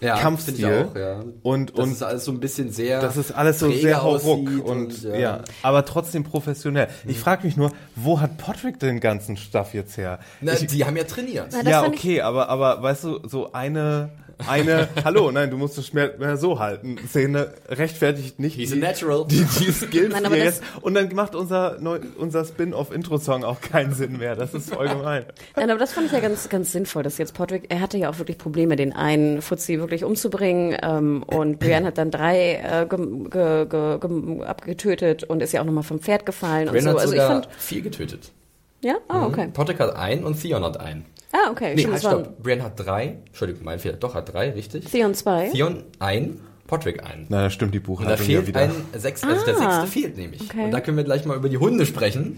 ja, 0.00 0.16
Kampfstil. 0.16 0.54
finde 0.54 0.80
ich 0.80 0.90
auch, 0.90 0.96
ja. 0.96 1.24
Und, 1.42 1.78
Das 1.78 1.84
und 1.84 1.92
ist 1.92 2.02
alles 2.02 2.24
so 2.24 2.32
ein 2.32 2.40
bisschen 2.40 2.70
sehr. 2.70 3.00
das 3.02 3.18
ist 3.18 3.32
alles 3.32 3.58
so 3.58 3.70
sehr 3.70 4.02
hauruck 4.02 4.48
aussieht 4.48 4.64
und, 4.64 5.02
ja. 5.02 5.18
ja. 5.18 5.44
aber 5.62 5.84
trotzdem 5.84 6.24
professionell. 6.24 6.88
Ich 7.06 7.18
frage 7.18 7.46
mich 7.46 7.56
nur, 7.56 7.70
wo 7.96 8.20
hat 8.20 8.38
Patrick 8.38 8.78
den 8.78 9.00
ganzen 9.00 9.36
Stuff 9.36 9.74
jetzt 9.74 9.98
her? 9.98 10.20
Na, 10.40 10.54
ich, 10.54 10.66
die 10.66 10.84
haben 10.86 10.96
ja 10.96 11.04
trainiert. 11.04 11.48
Na, 11.52 11.68
ja, 11.68 11.84
okay, 11.84 12.22
aber, 12.22 12.48
aber 12.48 12.82
weißt 12.82 13.04
du, 13.04 13.28
so 13.28 13.52
eine, 13.52 14.10
eine, 14.48 14.88
hallo, 15.04 15.30
nein, 15.30 15.50
du 15.50 15.56
musst 15.56 15.76
das 15.78 15.86
Schwert 15.86 16.18
mehr 16.18 16.36
so 16.36 16.58
halten. 16.58 16.96
Szene 17.08 17.52
rechtfertigt 17.68 18.38
nicht 18.38 18.56
He's 18.56 18.72
a 18.72 18.74
die, 18.74 18.80
natural. 18.80 19.26
die, 19.28 19.44
die 19.58 19.72
Skills, 19.72 20.12
Nein, 20.12 20.26
aber 20.26 20.36
er 20.36 20.46
das- 20.46 20.60
und 20.80 20.94
dann 20.94 21.12
macht 21.14 21.34
unser, 21.34 21.78
neu, 21.80 22.00
unser 22.18 22.44
Spin-off-Intro-Song 22.44 23.44
auch 23.44 23.60
keinen 23.60 23.92
Sinn 23.92 24.18
mehr. 24.18 24.36
Das 24.36 24.54
ist 24.54 24.72
voll 24.72 24.88
gemein. 24.88 25.24
Nein, 25.56 25.70
aber 25.70 25.78
das 25.78 25.92
fand 25.92 26.06
ich 26.06 26.12
ja 26.12 26.20
ganz, 26.20 26.48
ganz 26.48 26.72
sinnvoll, 26.72 27.02
dass 27.02 27.18
jetzt 27.18 27.34
Podrick, 27.34 27.64
er 27.68 27.80
hatte 27.80 27.98
ja 27.98 28.10
auch 28.10 28.18
wirklich 28.18 28.38
Probleme, 28.38 28.76
den 28.76 28.92
einen 28.92 29.42
Fuzzi 29.42 29.78
wirklich 29.78 30.04
umzubringen 30.04 30.76
ähm, 30.82 31.22
und 31.24 31.58
Brienne 31.58 31.86
hat 31.86 31.98
dann 31.98 32.10
drei 32.10 32.54
äh, 32.54 32.86
ge, 32.88 32.98
ge, 33.30 33.66
ge, 33.66 33.98
ge, 33.98 34.42
abgetötet 34.44 35.24
und 35.24 35.42
ist 35.42 35.52
ja 35.52 35.60
auch 35.60 35.64
nochmal 35.66 35.84
vom 35.84 36.00
Pferd 36.00 36.26
gefallen 36.26 36.68
und 36.68 36.74
Ben 36.74 36.82
so. 36.84 36.90
hat 36.90 36.98
Also 36.98 37.14
ich 37.14 37.20
sogar 37.20 37.42
fand, 37.42 37.48
vier 37.58 37.82
getötet. 37.82 38.32
Ja, 38.82 38.98
ah, 39.08 39.26
okay. 39.26 39.48
Potter 39.52 39.78
hat 39.78 39.96
einen 39.96 40.24
und 40.24 40.40
Theon 40.40 40.64
hat 40.64 40.78
einen. 40.80 41.04
Ah, 41.32 41.50
okay. 41.50 41.74
Nee, 41.74 41.82
Stimmt, 41.82 41.92
halt, 41.94 42.02
stopp. 42.02 42.42
Brienne 42.42 42.62
hat 42.64 42.72
drei. 42.78 43.18
Entschuldigung, 43.26 43.64
mein 43.64 43.78
Fehler. 43.78 43.96
Doch, 43.96 44.14
hat 44.14 44.32
drei, 44.32 44.50
richtig. 44.50 44.84
Theon 44.86 45.14
zwei. 45.14 45.48
Theon 45.50 45.84
ein, 46.00 46.40
Potrick 46.66 47.04
ein. 47.04 47.26
Na, 47.28 47.42
da 47.42 47.50
stimmt 47.50 47.72
die 47.74 47.78
Und 47.78 47.84
da 47.84 47.92
Buchhaltung 47.92 48.26
fehlt 48.26 48.42
ja 48.42 48.46
wieder. 48.48 48.60
ein 48.60 48.72
sechs, 49.00 49.22
also 49.22 49.44
der 49.44 49.56
Ah. 49.56 49.80
sechste 49.82 49.86
fehlt 50.00 50.16
nämlich. 50.16 50.42
Okay. 50.42 50.64
Und 50.64 50.70
da 50.72 50.80
können 50.80 50.96
wir 50.96 51.04
gleich 51.04 51.24
mal 51.24 51.36
über 51.36 51.48
die 51.48 51.58
Hunde 51.58 51.86
sprechen, 51.86 52.36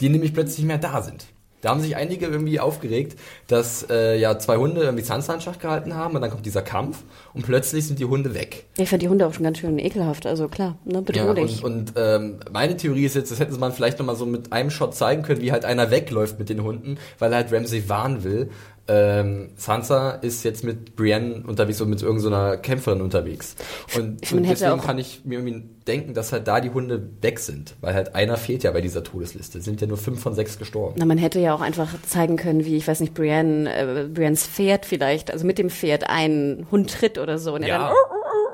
die 0.00 0.08
nämlich 0.08 0.34
plötzlich 0.34 0.58
nicht 0.58 0.66
mehr 0.68 0.78
da 0.78 1.02
sind. 1.02 1.26
Da 1.60 1.70
haben 1.70 1.80
sich 1.80 1.96
einige 1.96 2.26
irgendwie 2.26 2.60
aufgeregt, 2.60 3.18
dass 3.46 3.86
äh, 3.90 4.18
ja 4.18 4.38
zwei 4.38 4.56
Hunde 4.56 4.82
irgendwie 4.82 5.04
Schach 5.40 5.58
gehalten 5.58 5.94
haben 5.94 6.14
und 6.14 6.22
dann 6.22 6.30
kommt 6.30 6.46
dieser 6.46 6.62
Kampf 6.62 7.02
und 7.34 7.44
plötzlich 7.44 7.86
sind 7.86 7.98
die 7.98 8.04
Hunde 8.04 8.34
weg. 8.34 8.66
Ich 8.76 8.88
fand 8.88 9.02
die 9.02 9.08
Hunde 9.08 9.26
auch 9.26 9.34
schon 9.34 9.44
ganz 9.44 9.58
schön 9.58 9.78
ekelhaft, 9.78 10.26
also 10.26 10.48
klar, 10.48 10.76
ne, 10.84 11.02
Ja, 11.12 11.24
bedrohlich. 11.24 11.64
und 11.64 11.78
und 11.78 11.92
ähm, 11.96 12.40
meine 12.52 12.76
Theorie 12.76 13.04
ist 13.04 13.14
jetzt, 13.14 13.30
das 13.30 13.40
hätte 13.40 13.56
man 13.58 13.72
vielleicht 13.72 13.98
nochmal 13.98 14.16
so 14.16 14.26
mit 14.26 14.52
einem 14.52 14.70
Shot 14.70 14.94
zeigen 14.94 15.22
können, 15.22 15.40
wie 15.40 15.52
halt 15.52 15.64
einer 15.64 15.90
wegläuft 15.90 16.38
mit 16.38 16.48
den 16.48 16.62
Hunden, 16.62 16.98
weil 17.18 17.32
er 17.32 17.36
halt 17.38 17.52
Ramsay 17.52 17.88
warnen 17.88 18.24
will. 18.24 18.50
Ähm, 18.90 19.50
Sansa 19.56 20.12
ist 20.12 20.44
jetzt 20.44 20.64
mit 20.64 20.96
Brienne 20.96 21.44
unterwegs 21.46 21.80
und 21.82 21.90
mit 21.90 22.00
irgendeiner 22.02 22.56
Kämpferin 22.56 23.02
unterwegs. 23.02 23.54
Und, 23.96 24.22
Ich- 24.22 24.32
und 24.32 24.44
deswegen 24.48 24.80
kann 24.80 24.98
ich 24.98 25.22
mir 25.24 25.38
irgendwie 25.40 25.68
denken, 25.86 26.14
dass 26.14 26.32
halt 26.32 26.48
da 26.48 26.60
die 26.60 26.70
Hunde 26.70 27.02
weg 27.20 27.38
sind, 27.38 27.74
weil 27.82 27.94
halt 27.94 28.14
einer 28.14 28.36
fehlt 28.38 28.62
ja 28.62 28.70
bei 28.70 28.80
dieser 28.80 29.04
Todesliste. 29.04 29.58
Es 29.58 29.64
sind 29.66 29.80
ja 29.80 29.86
nur 29.86 29.98
fünf 29.98 30.20
von 30.22 30.34
sechs 30.34 30.58
gestorben. 30.58 30.94
Na, 30.98 31.04
man 31.04 31.18
hätte 31.18 31.38
ja 31.38 31.54
auch 31.54 31.60
einfach 31.60 31.88
zeigen 32.02 32.36
können, 32.36 32.64
wie, 32.64 32.76
ich 32.78 32.88
weiß 32.88 33.00
nicht, 33.00 33.12
Brienne, 33.14 33.70
äh, 33.74 34.08
Briennes 34.08 34.46
Pferd 34.46 34.86
vielleicht, 34.86 35.30
also 35.30 35.46
mit 35.46 35.58
dem 35.58 35.68
Pferd 35.70 36.08
einen 36.08 36.66
Hund 36.70 36.90
tritt 36.90 37.18
oder 37.18 37.38
so 37.38 37.54
und 37.54 37.62
er 37.62 37.68
Ja. 37.68 37.78
dann 37.88 37.94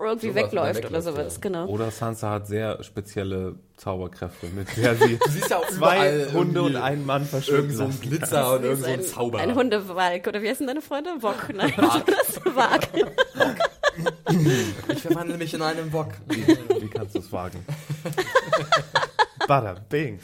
irgendwie 0.05 0.29
Sowas, 0.29 0.45
wegläuft 0.45 0.85
er 0.85 0.91
oder 0.91 1.03
sowas, 1.03 1.35
ja. 1.35 1.41
genau. 1.41 1.67
Oder 1.67 1.91
Sansa 1.91 2.31
hat 2.31 2.47
sehr 2.47 2.83
spezielle 2.83 3.57
Zauberkräfte, 3.77 4.47
mit 4.49 4.69
der 4.77 4.95
sie 4.97 5.19
siehst 5.29 5.51
ja 5.51 5.59
auch 5.59 5.67
zwei 5.69 5.77
überall 5.97 6.33
Hunde 6.33 6.63
und 6.63 6.77
einen 6.77 7.05
Mann 7.05 7.23
Irgend 7.23 7.31
verschwinden 7.31 7.77
so 7.77 7.85
ein. 7.85 8.01
Glitzer 8.01 8.55
und 8.55 8.65
irgend 8.65 8.85
so 8.85 8.91
ein 8.91 9.03
Zauber. 9.03 9.39
Ein 9.39 9.55
Hundewalk, 9.55 10.27
oder 10.27 10.43
wie 10.43 10.49
heißen 10.49 10.67
deine 10.67 10.83
Freunde? 10.83 11.11
Wok, 11.21 11.53
nein, 11.55 11.73
das 11.79 12.41
Wag. 12.55 12.89
Ich 14.89 15.03
verwandle 15.03 15.37
mich 15.37 15.55
in 15.55 15.63
einen 15.63 15.91
Bock. 15.91 16.13
Wie 16.27 16.89
kannst 16.89 17.15
du 17.15 17.19
es 17.21 17.33
wagen? 17.33 17.65
Bada, 19.47 19.77
bing. 19.89 20.19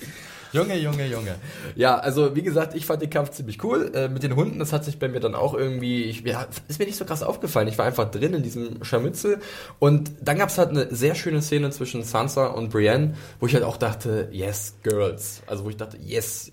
Junge, 0.53 0.77
Junge, 0.79 1.07
Junge. 1.07 1.37
Ja, 1.77 1.97
also 1.99 2.35
wie 2.35 2.43
gesagt, 2.43 2.75
ich 2.75 2.87
fand 2.87 3.03
den 3.03 3.11
Kampf 3.11 3.31
ziemlich 3.31 3.63
cool. 3.63 3.91
Äh, 3.95 4.09
mit 4.09 4.23
den 4.23 4.37
Hunden, 4.37 4.59
das 4.59 4.73
hat 4.73 4.85
sich 4.85 4.99
bei 4.99 5.09
mir 5.09 5.21
dann 5.21 5.35
auch 5.35 5.55
irgendwie, 5.55 6.05
ich, 6.05 6.23
ja, 6.23 6.47
ist 6.69 6.79
mir 6.79 6.87
nicht 6.87 6.99
so 6.99 7.05
krass 7.05 7.23
aufgefallen. 7.23 7.69
Ich 7.69 7.79
war 7.79 7.87
einfach 7.87 8.11
drin 8.11 8.35
in 8.35 8.43
diesem 8.43 8.83
Scharmützel. 8.85 9.41
Und 9.79 10.11
dann 10.21 10.39
gab's 10.39 10.59
halt 10.59 10.71
eine 10.71 10.95
sehr 10.95 11.15
schöne 11.15 11.43
Szene 11.43 11.71
zwischen 11.71 12.03
Sansa 12.03 12.47
und 12.47 12.71
Brienne, 12.71 13.15
wo 13.39 13.47
ich 13.47 13.55
halt 13.55 13.65
auch 13.65 13.77
dachte, 13.77 14.29
yes, 14.33 14.75
girls. 14.83 15.43
Also 15.47 15.65
wo 15.65 15.71
ich 15.71 15.77
dachte, 15.77 15.99
yes, 15.99 16.51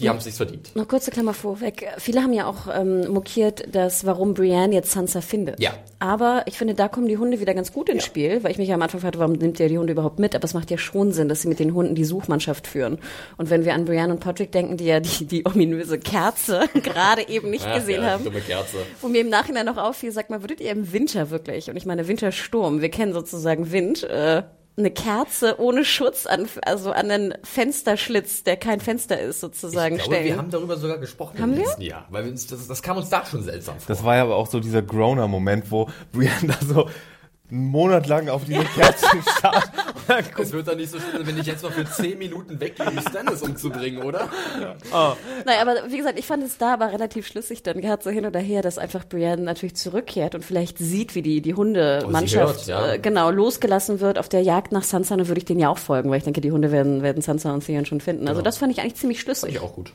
die 0.00 0.08
haben 0.08 0.18
sich's 0.18 0.38
verdient. 0.38 0.74
Noch 0.74 0.88
kurze 0.88 1.12
Klammer 1.12 1.34
vorweg. 1.34 1.86
Viele 1.98 2.20
haben 2.20 2.32
ja 2.32 2.46
auch 2.46 2.66
ähm, 2.74 3.06
mokiert, 3.12 3.72
dass 3.72 4.04
warum 4.04 4.34
Brienne 4.34 4.74
jetzt 4.74 4.90
Sansa 4.90 5.20
findet. 5.20 5.60
Ja. 5.60 5.72
Aber 6.00 6.42
ich 6.46 6.58
finde, 6.58 6.74
da 6.74 6.88
kommen 6.88 7.06
die 7.06 7.16
Hunde 7.16 7.38
wieder 7.38 7.54
ganz 7.54 7.72
gut 7.72 7.88
ins 7.88 8.04
Spiel, 8.04 8.42
weil 8.42 8.50
ich 8.50 8.58
mich 8.58 8.68
ja 8.68 8.74
am 8.74 8.82
Anfang 8.82 9.00
fragte, 9.00 9.20
warum 9.20 9.34
nimmt 9.34 9.60
ihr 9.60 9.68
die 9.68 9.78
Hunde 9.78 9.92
überhaupt 9.92 10.18
mit? 10.18 10.34
Aber 10.34 10.44
es 10.44 10.52
macht 10.52 10.72
ja 10.72 10.78
schon 10.78 11.12
Sinn, 11.12 11.28
dass 11.28 11.42
sie 11.42 11.48
mit 11.48 11.60
den 11.60 11.74
Hunden 11.74 11.94
die 11.94 12.04
Suchmannschaft 12.04 12.66
führen. 12.66 12.98
Und 13.36 13.50
wenn 13.50 13.64
wir 13.64 13.72
an 13.72 13.84
Brienne 13.84 14.12
und 14.12 14.18
Patrick 14.18 14.50
denken, 14.50 14.76
die 14.76 14.86
ja 14.86 14.98
die, 14.98 15.26
die 15.26 15.46
ominöse 15.46 16.00
Kerze 16.00 16.68
gerade 16.74 17.28
eben 17.28 17.50
nicht 17.50 17.64
Ach, 17.64 17.76
gesehen 17.76 18.02
ja, 18.02 18.10
haben. 18.10 18.24
Dumme 18.24 18.40
Kerze. 18.40 18.78
Wo 19.00 19.06
mir 19.06 19.20
im 19.20 19.28
Nachhinein 19.28 19.66
noch 19.66 19.76
auffiel, 19.76 20.10
sag 20.10 20.28
mal, 20.28 20.42
würdet 20.42 20.60
ihr 20.60 20.72
im 20.72 20.92
Winter 20.92 21.30
wirklich, 21.30 21.70
und 21.70 21.76
ich 21.76 21.86
meine 21.86 22.08
Wintersturm, 22.08 22.80
wir 22.80 22.90
kennen 22.90 23.12
sozusagen 23.12 23.70
Wind, 23.70 24.02
äh, 24.02 24.42
eine 24.76 24.90
Kerze 24.90 25.60
ohne 25.60 25.84
Schutz 25.84 26.26
an, 26.26 26.48
also 26.64 26.90
an 26.90 27.10
einen 27.10 27.34
Fensterschlitz, 27.44 28.42
der 28.42 28.56
kein 28.56 28.80
Fenster 28.80 29.20
ist, 29.20 29.40
sozusagen 29.40 29.96
Ich 29.96 30.02
glaube, 30.02 30.16
stellen. 30.16 30.28
wir 30.32 30.36
haben 30.38 30.50
darüber 30.50 30.76
sogar 30.76 30.98
gesprochen 30.98 31.38
Haben 31.38 31.52
im 31.52 31.58
wir? 31.58 31.64
letzten 31.66 31.82
Jahr. 31.82 32.06
Weil 32.10 32.24
wir 32.24 32.32
uns, 32.32 32.46
das, 32.48 32.66
das 32.66 32.82
kam 32.82 32.96
uns 32.96 33.08
da 33.08 33.24
schon 33.24 33.42
seltsam 33.42 33.78
vor. 33.78 33.84
Das 33.86 34.02
war 34.04 34.16
ja 34.16 34.22
aber 34.22 34.34
auch 34.36 34.48
so 34.48 34.58
dieser 34.58 34.82
Groner-Moment, 34.82 35.70
wo 35.70 35.88
Brienne 36.12 36.32
da 36.60 36.66
so 36.66 36.88
einen 37.50 37.66
Monat 37.68 38.06
lang 38.06 38.28
auf 38.30 38.44
diese 38.46 38.64
Kerzen 38.64 39.22
starrt. 39.38 39.70
Dann 40.08 40.24
es 40.38 40.52
wird 40.52 40.66
doch 40.66 40.76
nicht 40.76 40.90
so 40.90 40.98
schlimm, 40.98 41.26
wenn 41.26 41.38
ich 41.38 41.46
jetzt 41.46 41.62
noch 41.62 41.72
für 41.72 41.84
10 41.84 42.18
Minuten 42.18 42.58
weggehe, 42.60 42.86
die 42.90 43.00
Stannis 43.00 43.42
umzubringen, 43.42 44.02
oder? 44.02 44.28
Nein, 45.44 45.58
aber 45.60 45.90
wie 45.90 45.96
gesagt, 45.96 46.18
ich 46.18 46.26
fand 46.26 46.42
es 46.42 46.58
da 46.58 46.74
aber 46.74 46.92
relativ 46.92 47.26
schlüssig 47.26 47.62
dann 47.62 47.80
gehabt, 47.80 48.02
so 48.02 48.10
hin 48.10 48.26
oder 48.26 48.40
her, 48.40 48.62
dass 48.62 48.78
einfach 48.78 49.04
Brienne 49.06 49.42
natürlich 49.42 49.76
zurückkehrt 49.76 50.34
und 50.34 50.44
vielleicht 50.44 50.78
sieht, 50.78 51.14
wie 51.14 51.22
die, 51.22 51.40
die 51.42 51.54
Hundemannschaft 51.54 52.56
Oh, 52.56 52.58
sie 52.64 52.72
hört, 52.72 52.86
ja. 52.88 52.92
äh, 52.94 52.98
genau 52.98 53.30
losgelassen 53.30 54.00
wird 54.00 54.18
auf 54.18 54.28
der 54.28 54.42
Jagd 54.42 54.72
nach 54.72 54.82
Sansa, 54.82 55.16
dann 55.16 55.28
würde 55.28 55.38
ich 55.38 55.44
denen 55.44 55.60
ja 55.60 55.68
auch 55.68 55.78
folgen, 55.78 56.10
weil 56.10 56.18
ich 56.18 56.24
denke, 56.24 56.40
die 56.40 56.52
Hunde 56.52 56.72
werden, 56.72 57.02
werden 57.02 57.22
Sansa 57.22 57.52
und 57.52 57.64
Theon 57.64 57.84
schon 57.86 58.00
finden. 58.00 58.26
Also 58.28 58.38
Genau. 58.40 58.44
das 58.44 58.58
fand 58.58 58.72
ich 58.72 58.80
eigentlich 58.80 58.96
ziemlich 58.96 59.18
Fand 59.18 59.38
schlüssig. 59.38 59.54
ich 59.54 59.60
auch 59.60 59.74
gut. 59.74 59.92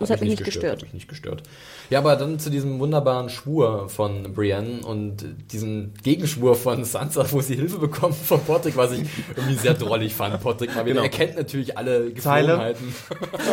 Das 0.00 0.10
hat 0.10 0.20
mich 0.20 0.30
nicht 0.30 0.44
gestört. 0.44 0.74
Hat 0.76 0.82
mich 0.82 0.92
nicht 0.94 1.08
gestört. 1.08 1.42
Ja, 1.90 1.98
aber 1.98 2.14
dann 2.14 2.38
zu 2.38 2.50
diesem 2.50 2.78
wunderbaren 2.78 3.28
Schwur 3.28 3.88
von 3.88 4.32
Brienne 4.32 4.86
und 4.86 5.24
diesen 5.52 5.92
Gegenschwur 6.04 6.54
von 6.54 6.84
Sansa, 6.84 7.26
wo 7.32 7.40
sie 7.40 7.56
Hilfe 7.56 7.78
bekommt 7.78 8.14
von 8.14 8.40
Potrick, 8.44 8.76
was 8.76 8.92
ich 8.92 9.00
irgendwie 9.34 9.56
sehr 9.56 9.74
drollig 9.74 10.14
fand. 10.14 10.40
Potrick 10.40 10.74
mal 10.76 10.84
wieder. 10.84 10.94
Genau. 10.94 11.02
Er 11.02 11.08
kennt 11.08 11.36
natürlich 11.36 11.76
alle. 11.76 12.12
Geflogenheiten. 12.12 12.94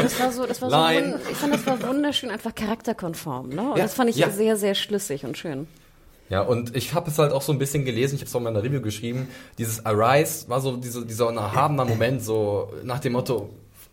Das 0.04 0.20
war 0.20 0.32
so, 0.32 0.46
das 0.46 0.62
war 0.62 0.70
so 0.70 0.76
Nein. 0.76 1.14
wund- 1.14 1.20
ich 1.32 1.38
fand, 1.38 1.54
das 1.56 1.66
war 1.66 1.82
wunderschön, 1.90 2.30
einfach 2.30 2.54
charakterkonform. 2.54 3.50
Ne? 3.50 3.62
Und 3.72 3.78
Ja, 3.78 3.84
das 3.84 3.96
fand 3.96 4.10
ich 4.12 4.18
ja. 4.18 4.30
sehr, 4.30 4.56
sehr 4.58 4.76
schlüssig 4.76 5.24
und 5.26 5.38
schön. 5.38 5.68
Ja, 6.30 6.42
und 6.42 6.76
ich 6.76 6.94
habe 6.94 7.10
es 7.10 7.18
halt 7.20 7.32
auch 7.32 7.42
so 7.44 7.52
ein 7.52 7.60
bisschen 7.60 7.86
gelesen, 7.86 8.16
ich 8.16 8.22
habe 8.22 8.28
es 8.28 8.36
auch 8.36 8.40
in 8.40 8.46
meiner 8.46 8.64
Review 8.64 8.82
geschrieben, 8.82 9.28
dieses 9.60 9.86
Arise 9.86 10.50
war 10.50 10.60
so 10.60 10.76
diese, 10.76 11.06
dieser 11.06 11.32
erhabener 11.32 11.86
Moment, 11.86 12.24
so 12.24 12.72
nach 12.84 13.00
dem 13.00 13.14
Motto, 13.14 13.50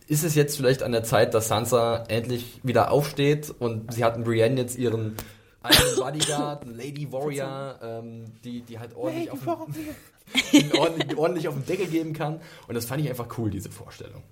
ist 0.07 0.23
es 0.23 0.35
jetzt 0.35 0.57
vielleicht 0.57 0.83
an 0.83 0.91
der 0.91 1.03
Zeit, 1.03 1.33
dass 1.33 1.47
Sansa 1.47 2.03
endlich 2.07 2.59
wieder 2.63 2.91
aufsteht 2.91 3.53
und 3.59 3.93
sie 3.93 4.03
hat 4.03 4.17
in 4.17 4.23
Brienne 4.23 4.59
jetzt 4.59 4.77
ihren 4.77 5.15
einen 5.63 5.95
Bodyguard, 5.97 6.63
einen 6.63 6.77
Lady 6.77 7.11
Warrior, 7.11 7.75
ähm, 7.81 8.25
die, 8.43 8.61
die 8.61 8.79
halt 8.79 8.95
ordentlich 8.95 9.31
auf, 9.31 9.39
den, 9.39 10.71
ordentlich, 10.79 11.17
ordentlich 11.17 11.47
auf 11.47 11.55
den 11.55 11.65
Deckel 11.65 11.87
geben 11.87 12.13
kann. 12.13 12.41
Und 12.67 12.75
das 12.75 12.85
fand 12.85 13.01
ich 13.01 13.09
einfach 13.09 13.27
cool, 13.37 13.49
diese 13.49 13.71
Vorstellung. 13.71 14.23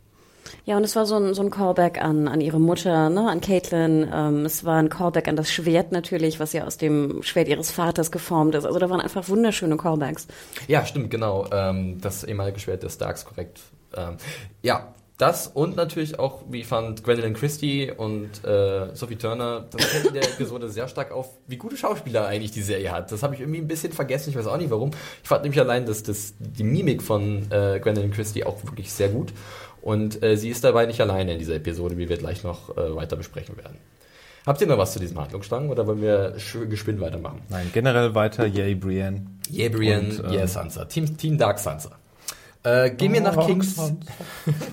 Ja, 0.65 0.77
und 0.77 0.83
es 0.83 0.95
war 0.95 1.05
so 1.05 1.15
ein, 1.15 1.33
so 1.33 1.41
ein 1.41 1.49
Callback 1.49 2.01
an, 2.01 2.27
an 2.27 2.41
ihre 2.41 2.59
Mutter, 2.59 3.09
ne, 3.09 3.29
an 3.29 3.41
Caitlin. 3.41 4.07
Ähm, 4.13 4.45
es 4.45 4.65
war 4.65 4.77
ein 4.77 4.89
Callback 4.89 5.27
an 5.27 5.35
das 5.35 5.51
Schwert 5.51 5.91
natürlich, 5.91 6.39
was 6.39 6.53
ja 6.53 6.65
aus 6.65 6.77
dem 6.77 7.23
Schwert 7.23 7.47
ihres 7.47 7.71
Vaters 7.71 8.11
geformt 8.11 8.55
ist. 8.55 8.65
Also 8.65 8.77
da 8.77 8.89
waren 8.89 9.01
einfach 9.01 9.27
wunderschöne 9.29 9.77
Callbacks. 9.77 10.27
Ja, 10.67 10.85
stimmt, 10.85 11.09
genau. 11.09 11.47
Ähm, 11.51 12.01
das 12.01 12.23
ehemalige 12.23 12.59
Schwert 12.59 12.83
des 12.83 12.95
Starks, 12.95 13.25
korrekt. 13.25 13.61
Ähm, 13.95 14.17
ja, 14.61 14.93
das 15.21 15.47
und 15.47 15.75
natürlich 15.75 16.17
auch, 16.17 16.43
wie 16.49 16.61
ich 16.61 16.67
fand, 16.67 17.03
Gwendolyn 17.03 17.35
Christie 17.35 17.91
und 17.95 18.43
äh, 18.43 18.95
Sophie 18.95 19.17
Turner, 19.17 19.65
das 19.69 19.85
fällt 19.85 20.05
in 20.07 20.13
der 20.13 20.23
Episode 20.23 20.67
sehr 20.69 20.87
stark 20.87 21.11
auf, 21.11 21.29
wie 21.47 21.57
gute 21.57 21.77
Schauspieler 21.77 22.25
eigentlich 22.25 22.51
die 22.51 22.63
Serie 22.63 22.91
hat. 22.91 23.11
Das 23.11 23.21
habe 23.21 23.35
ich 23.35 23.41
irgendwie 23.41 23.59
ein 23.59 23.67
bisschen 23.67 23.93
vergessen, 23.93 24.31
ich 24.31 24.35
weiß 24.35 24.47
auch 24.47 24.57
nicht 24.57 24.71
warum. 24.71 24.91
Ich 25.21 25.29
fand 25.29 25.43
nämlich 25.43 25.59
allein 25.59 25.85
dass 25.85 26.01
das, 26.01 26.33
die 26.39 26.63
Mimik 26.63 27.03
von 27.03 27.51
äh, 27.51 27.79
Gwendolyn 27.79 28.11
Christie 28.11 28.43
auch 28.43 28.63
wirklich 28.63 28.91
sehr 28.91 29.09
gut. 29.09 29.31
Und 29.81 30.23
äh, 30.23 30.37
sie 30.37 30.49
ist 30.49 30.63
dabei 30.63 30.85
nicht 30.85 31.01
alleine 31.01 31.33
in 31.33 31.39
dieser 31.39 31.55
Episode, 31.55 31.97
wie 31.97 32.09
wir 32.09 32.17
gleich 32.17 32.43
noch 32.43 32.75
äh, 32.75 32.95
weiter 32.95 33.15
besprechen 33.15 33.57
werden. 33.57 33.77
Habt 34.45 34.59
ihr 34.61 34.67
noch 34.67 34.77
was 34.77 34.93
zu 34.93 34.99
diesem 34.99 35.19
Handlungsstrang 35.19 35.69
oder 35.69 35.85
wollen 35.85 36.01
wir 36.01 36.35
geschwind 36.67 36.99
weitermachen? 36.99 37.41
Nein, 37.49 37.69
generell 37.71 38.15
weiter, 38.15 38.47
yay 38.47 38.73
Brienne. 38.73 39.27
Yay 39.49 39.69
Brienne, 39.69 40.23
und, 40.23 40.31
yeah 40.31 40.47
Sansa. 40.47 40.85
Team, 40.85 41.15
Team 41.15 41.37
Dark 41.37 41.59
Sansa. 41.59 42.00
Äh, 42.63 42.91
gehen 42.91 43.11
wir 43.11 43.21
nach 43.21 43.37
oh, 43.37 43.45
Kings. 43.47 43.75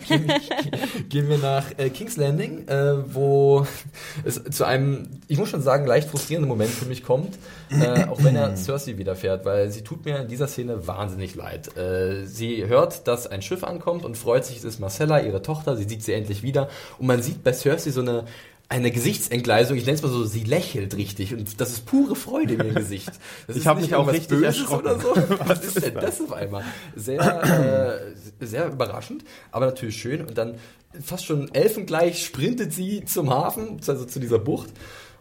gehen, 0.08 0.32
gehen, 1.08 1.28
wir 1.30 1.38
nach 1.38 1.64
äh, 1.78 1.88
Kings 1.88 2.18
Landing, 2.18 2.68
äh, 2.68 3.14
wo 3.14 3.66
es 4.24 4.42
zu 4.44 4.64
einem, 4.64 5.08
ich 5.26 5.38
muss 5.38 5.48
schon 5.48 5.62
sagen, 5.62 5.86
leicht 5.86 6.10
frustrierenden 6.10 6.48
Moment 6.48 6.70
für 6.70 6.84
mich 6.84 7.02
kommt, 7.02 7.38
äh, 7.70 8.04
auch 8.04 8.22
wenn 8.22 8.36
er 8.36 8.56
Cersei 8.56 8.98
widerfährt, 8.98 9.46
weil 9.46 9.70
sie 9.70 9.82
tut 9.82 10.04
mir 10.04 10.18
in 10.18 10.28
dieser 10.28 10.48
Szene 10.48 10.86
wahnsinnig 10.86 11.34
leid. 11.34 11.76
Äh, 11.78 12.26
sie 12.26 12.66
hört, 12.66 13.08
dass 13.08 13.26
ein 13.26 13.40
Schiff 13.40 13.64
ankommt 13.64 14.04
und 14.04 14.18
freut 14.18 14.44
sich, 14.44 14.58
es 14.58 14.64
ist 14.64 14.80
Marcella, 14.80 15.20
ihre 15.20 15.40
Tochter, 15.40 15.74
sie 15.76 15.84
sieht 15.84 16.02
sie 16.02 16.12
endlich 16.12 16.42
wieder 16.42 16.68
und 16.98 17.06
man 17.06 17.22
sieht 17.22 17.42
bei 17.42 17.54
Cersei 17.54 17.90
so 17.90 18.02
eine 18.02 18.24
eine 18.70 18.90
Gesichtsentgleisung, 18.90 19.78
ich 19.78 19.86
nenne 19.86 19.96
es 19.96 20.02
mal 20.02 20.10
so, 20.10 20.24
sie 20.24 20.44
lächelt 20.44 20.96
richtig 20.96 21.32
und 21.32 21.60
das 21.60 21.70
ist 21.70 21.86
pure 21.86 22.14
Freude 22.16 22.54
in 22.54 22.60
ihrem 22.60 22.74
Gesicht. 22.74 23.10
Das 23.46 23.56
ich 23.56 23.66
habe 23.66 23.80
mich 23.80 23.94
auch 23.94 24.06
richtig 24.08 24.28
Böses 24.28 24.60
erschrocken. 24.60 24.86
Oder 24.86 25.00
so. 25.00 25.14
Was 25.46 25.64
ist 25.64 25.82
denn 25.82 25.94
das 25.94 26.20
auf 26.20 26.32
einmal? 26.32 26.64
Sehr, 26.94 28.12
äh, 28.40 28.44
sehr 28.44 28.66
überraschend, 28.68 29.24
aber 29.52 29.66
natürlich 29.66 29.96
schön 29.96 30.20
und 30.20 30.36
dann 30.36 30.56
fast 31.02 31.24
schon 31.24 31.52
elfengleich 31.54 32.24
sprintet 32.24 32.72
sie 32.72 33.04
zum 33.04 33.30
Hafen, 33.30 33.80
also 33.86 34.04
zu 34.04 34.20
dieser 34.20 34.38
Bucht 34.38 34.70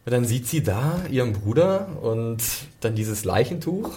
und 0.06 0.12
dann 0.12 0.26
sieht 0.26 0.48
sie 0.48 0.64
da 0.64 1.02
ihren 1.10 1.34
Bruder 1.34 1.88
und 2.02 2.42
dann 2.82 2.96
dieses 2.96 3.24
Leichentuch 3.24 3.92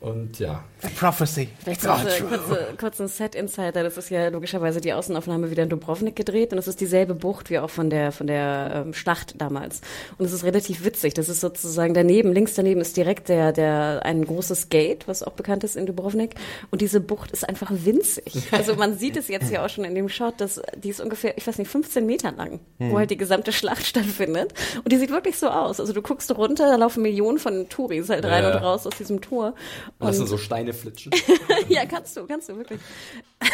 und 0.00 0.38
ja. 0.38 0.64
The 0.82 0.88
Prophecy. 0.88 1.48
Vielleicht 1.62 1.82
kurze, 1.82 2.24
kurze, 2.24 2.68
kurzen 2.76 3.08
Set-Insider. 3.08 3.84
Das 3.84 3.96
ist 3.96 4.10
ja 4.10 4.28
logischerweise 4.28 4.80
die 4.80 4.92
Außenaufnahme 4.92 5.48
wieder 5.52 5.62
in 5.62 5.68
Dubrovnik 5.68 6.16
gedreht 6.16 6.52
und 6.52 6.58
es 6.58 6.66
ist 6.66 6.80
dieselbe 6.80 7.14
Bucht 7.14 7.50
wie 7.50 7.60
auch 7.60 7.70
von 7.70 7.88
der, 7.88 8.10
von 8.10 8.26
der 8.26 8.84
ähm, 8.86 8.92
Schlacht 8.92 9.40
damals. 9.40 9.80
Und 10.18 10.26
es 10.26 10.32
ist 10.32 10.42
relativ 10.42 10.84
witzig. 10.84 11.14
Das 11.14 11.28
ist 11.28 11.40
sozusagen 11.40 11.94
daneben, 11.94 12.32
links 12.32 12.54
daneben 12.54 12.80
ist 12.80 12.96
direkt 12.96 13.28
der, 13.28 13.52
der, 13.52 14.00
ein 14.04 14.24
großes 14.24 14.70
Gate, 14.70 15.06
was 15.06 15.22
auch 15.22 15.34
bekannt 15.34 15.62
ist 15.62 15.76
in 15.76 15.86
Dubrovnik. 15.86 16.34
Und 16.72 16.80
diese 16.80 17.00
Bucht 17.00 17.30
ist 17.30 17.48
einfach 17.48 17.70
winzig. 17.72 18.48
Also 18.62 18.76
man 18.76 18.96
sieht 18.98 19.16
es 19.16 19.28
jetzt 19.28 19.50
ja 19.50 19.64
auch 19.64 19.68
schon 19.68 19.84
in 19.84 19.94
dem 19.94 20.08
Shot, 20.08 20.40
dass 20.40 20.60
die 20.76 20.90
ist 20.90 21.00
ungefähr, 21.00 21.36
ich 21.36 21.46
weiß 21.46 21.58
nicht, 21.58 21.70
15 21.70 22.04
Meter 22.04 22.30
lang, 22.32 22.60
hm. 22.78 22.90
wo 22.90 22.98
halt 22.98 23.10
die 23.10 23.16
gesamte 23.16 23.50
Schlacht 23.50 23.86
stattfindet. 23.86 24.52
Und 24.76 24.92
die 24.92 24.98
sieht 24.98 25.10
wirklich 25.10 25.38
so 25.38 25.48
aus. 25.48 25.80
Also 25.80 25.92
du 25.92 26.02
guckst 26.02 26.30
runter, 26.36 26.68
da 26.68 26.76
laufen 26.76 27.02
Millionen 27.02 27.38
von 27.38 27.68
Touris 27.68 28.08
halt 28.08 28.24
rein 28.24 28.44
ja. 28.44 28.54
und 28.54 28.62
raus 28.62 28.86
aus 28.86 28.94
diesem 28.96 29.20
Tor. 29.20 29.54
Und 29.98 30.06
Lassen 30.06 30.26
so 30.26 30.36
Steine 30.36 30.71
flitschen. 30.72 31.12
ja, 31.68 31.86
kannst 31.86 32.16
du, 32.16 32.26
kannst 32.26 32.48
du 32.48 32.56
wirklich. 32.56 32.80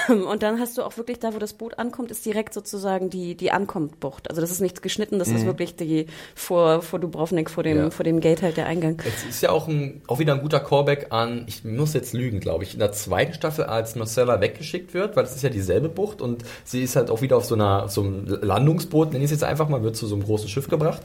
Und 0.09 0.43
dann 0.43 0.61
hast 0.61 0.77
du 0.77 0.83
auch 0.83 0.97
wirklich 0.97 1.19
da, 1.19 1.35
wo 1.35 1.39
das 1.39 1.55
Boot 1.55 1.79
ankommt, 1.79 2.11
ist 2.11 2.25
direkt 2.25 2.53
sozusagen 2.55 3.11
die, 3.11 3.35
die 3.35 3.51
Ankommt-Bucht. 3.51 4.29
Also 4.29 4.41
das 4.41 4.51
ist 4.51 4.61
nichts 4.61 4.83
geschnitten, 4.83 5.19
das 5.19 5.29
mhm. 5.29 5.37
ist 5.37 5.47
wirklich 5.47 5.77
die 5.77 6.07
vor, 6.35 6.83
vor 6.83 6.99
Dubrovnik, 6.99 7.51
vor 7.51 7.63
dem, 7.63 7.77
ja. 7.77 7.91
vor 7.91 8.05
dem 8.05 8.21
Gate 8.21 8.43
halt 8.43 8.57
der 8.57 8.67
Eingang. 8.67 9.01
Es 9.07 9.29
ist 9.29 9.43
ja 9.43 9.51
auch, 9.51 9.69
ein, 9.69 10.03
auch 10.07 10.19
wieder 10.19 10.35
ein 10.35 10.41
guter 10.41 10.61
Callback 10.61 11.09
an, 11.11 11.45
ich 11.47 11.65
muss 11.65 11.95
jetzt 11.95 12.13
lügen, 12.13 12.41
glaube 12.41 12.65
ich, 12.65 12.75
in 12.75 12.81
der 12.81 12.93
zweiten 12.93 13.35
Staffel, 13.35 13.65
als 13.65 13.95
Marcella 13.97 14.41
weggeschickt 14.41 14.95
wird, 14.95 15.17
weil 15.17 15.25
das 15.25 15.35
ist 15.35 15.43
ja 15.43 15.51
dieselbe 15.51 15.89
Bucht 15.89 16.21
und 16.21 16.45
sie 16.65 16.83
ist 16.83 16.97
halt 16.97 17.11
auch 17.11 17.23
wieder 17.23 17.37
auf 17.37 17.45
so 17.45 17.55
einer, 17.55 17.89
so 17.89 18.03
einem 18.03 18.27
Landungsboot, 18.27 19.13
nenne 19.13 19.25
ich 19.25 19.31
es 19.31 19.41
jetzt 19.41 19.45
einfach 19.45 19.69
mal, 19.69 19.83
wird 19.83 19.97
zu 19.97 20.07
so 20.07 20.15
einem 20.15 20.25
großen 20.25 20.49
Schiff 20.49 20.69
gebracht. 20.69 21.03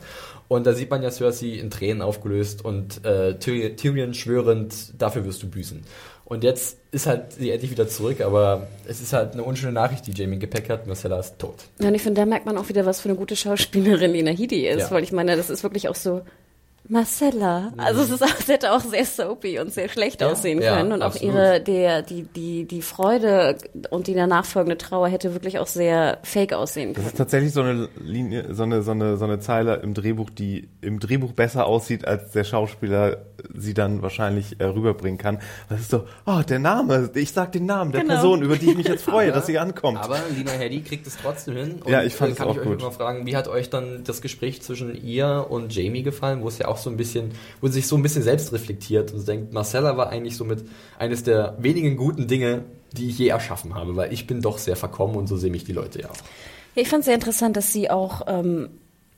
Und 0.48 0.68
da 0.68 0.74
sieht 0.74 0.90
man 0.92 1.02
ja 1.02 1.10
Cersei 1.10 1.58
in 1.60 1.70
Tränen 1.70 2.02
aufgelöst 2.02 2.64
und 2.64 3.04
äh, 3.06 3.40
Tyrion 3.40 4.14
schwörend, 4.14 4.94
dafür 5.02 5.26
wirst 5.26 5.42
du 5.42 5.50
büßen. 5.50 5.84
Und 6.34 6.44
jetzt 6.44 6.78
ist 6.92 7.06
halt 7.06 7.34
sie 7.34 7.52
endlich 7.52 7.72
wieder 7.72 7.88
zurück, 7.88 8.22
aber 8.22 8.68
es 8.88 9.02
ist 9.02 9.14
halt 9.14 9.34
eine 9.34 9.44
unschöne 9.44 9.72
Nachricht, 9.74 10.08
die 10.08 10.12
Jamie 10.12 10.40
Gepäck 10.40 10.70
hat. 10.70 10.88
Marcella 10.88 11.20
ist 11.20 11.38
tot. 11.38 11.66
Ja, 11.80 11.90
und 11.90 11.96
ich 11.96 12.02
finde, 12.02 12.22
da 12.22 12.26
merkt 12.26 12.46
man 12.46 12.58
auch 12.58 12.70
wieder, 12.70 12.86
was 12.86 13.02
für 13.02 13.10
eine 13.10 13.18
gute 13.18 13.36
Schauspielerin 13.36 14.12
Lena 14.12 14.32
Headey 14.32 14.68
ist, 14.68 14.80
ja. 14.80 14.92
weil 14.92 15.04
ich 15.04 15.12
meine, 15.12 15.36
das 15.36 15.50
ist 15.50 15.64
wirklich 15.64 15.90
auch 15.90 15.96
so 15.96 16.22
Marcella. 16.90 17.72
Also 17.78 18.02
es, 18.02 18.10
ist 18.10 18.24
auch, 18.24 18.40
es 18.40 18.48
hätte 18.48 18.74
auch 18.74 18.82
sehr 18.82 19.06
soapy 19.06 19.60
und 19.60 19.72
sehr 19.72 19.88
schlecht 19.88 20.22
ja, 20.22 20.30
aussehen 20.30 20.60
können. 20.60 20.90
Ja, 20.90 20.96
und 20.96 21.02
auch 21.02 21.16
ihre, 21.16 21.62
der, 21.62 22.02
die, 22.02 22.24
die, 22.24 22.66
die 22.66 22.82
Freude 22.82 23.58
und 23.90 24.08
die 24.08 24.14
danach 24.14 24.46
folgende 24.46 24.78
Trauer 24.78 25.08
hätte 25.08 25.34
wirklich 25.34 25.60
auch 25.60 25.68
sehr 25.68 26.20
fake 26.24 26.54
aussehen 26.54 26.94
können. 26.94 27.06
Das 27.06 27.14
ist 27.14 27.18
tatsächlich 27.18 27.54
so 27.54 27.62
eine 27.62 27.88
Linie, 28.02 28.54
so 28.54 28.64
eine, 28.64 28.84
so 28.84 28.92
eine, 28.92 29.18
so 29.18 29.24
eine 29.26 29.40
Zeile 29.40 29.76
im 29.78 29.94
Drehbuch, 29.94 30.30
die 30.30 30.70
im 30.82 31.00
Drehbuch 31.00 31.32
besser 31.32 31.66
aussieht, 31.66 32.06
als 32.06 32.32
der 32.32 32.44
Schauspieler 32.44 33.26
sie 33.56 33.74
dann 33.74 34.02
wahrscheinlich 34.02 34.60
äh, 34.60 34.66
rüberbringen 34.66 35.18
kann. 35.18 35.40
Das 35.70 35.80
ist 35.80 35.92
so, 35.92 36.06
oh, 36.26 36.42
der 36.48 36.60
Name, 36.60 37.10
ich 37.16 37.32
sag 37.32 37.54
den 37.54 37.66
Namen 37.66 37.92
der 37.92 38.02
genau. 38.02 38.16
Person, 38.16 38.42
über 38.42 38.58
die 38.58 38.72
ich 38.72 38.78
mich 38.78 38.88
jetzt 38.88 39.04
freue, 39.04 39.28
aber, 39.28 39.36
dass 39.36 39.46
sie 39.48 39.58
ankommt. 39.58 40.00
Aber 40.00 40.20
Lina 40.36 40.52
Hedy 40.52 40.82
kriegt 40.82 41.08
es 41.08 41.18
trotzdem 41.18 41.56
hin. 41.56 41.82
Und 41.84 41.92
ja, 41.92 42.04
ich 42.04 42.16
fand 42.16 42.32
äh, 42.32 42.34
es 42.34 42.42
auch 42.42 42.58
ich 42.58 42.64
gut. 42.64 42.82
Mal 42.82 42.92
fragen, 42.92 43.26
wie 43.26 43.36
hat 43.36 43.48
euch 43.48 43.70
dann 43.70 44.04
das 44.04 44.22
Gespräch 44.22 44.62
zwischen 44.62 44.96
ihr 45.02 45.48
und 45.50 45.74
Jamie 45.74 46.04
gefallen, 46.04 46.42
wo 46.42 46.48
es 46.48 46.58
ja 46.58 46.68
auch 46.68 46.73
so 46.78 46.90
ein 46.90 46.98
bisschen, 46.98 47.32
wo 47.62 47.68
sie 47.68 47.74
sich 47.74 47.88
so 47.88 47.96
ein 47.96 48.02
bisschen 48.02 48.24
selbst 48.24 48.54
reflektiert 48.54 49.14
und 49.14 49.28
denkt, 49.28 49.54
Marcella 49.54 49.98
war 49.98 50.10
eigentlich 50.10 50.38
somit 50.38 50.64
eines 50.98 51.24
der 51.24 51.56
wenigen 51.60 51.98
guten 51.98 52.28
Dinge, 52.28 52.64
die 52.92 53.10
ich 53.10 53.18
je 53.18 53.28
erschaffen 53.28 53.76
habe, 53.76 53.96
weil 53.96 54.14
ich 54.14 54.28
bin 54.28 54.42
doch 54.42 54.58
sehr 54.58 54.76
verkommen 54.76 55.16
und 55.16 55.28
so 55.28 55.38
sehen 55.38 55.52
mich 55.52 55.64
die 55.64 55.74
Leute 55.74 56.02
ja 56.02 56.10
auch. 56.10 56.18
Ich 56.76 56.90
fand 56.90 57.02
es 57.02 57.06
sehr 57.06 57.16
interessant, 57.16 57.56
dass 57.56 57.72
sie 57.72 57.90
auch 57.90 58.22
ähm, 58.28 58.70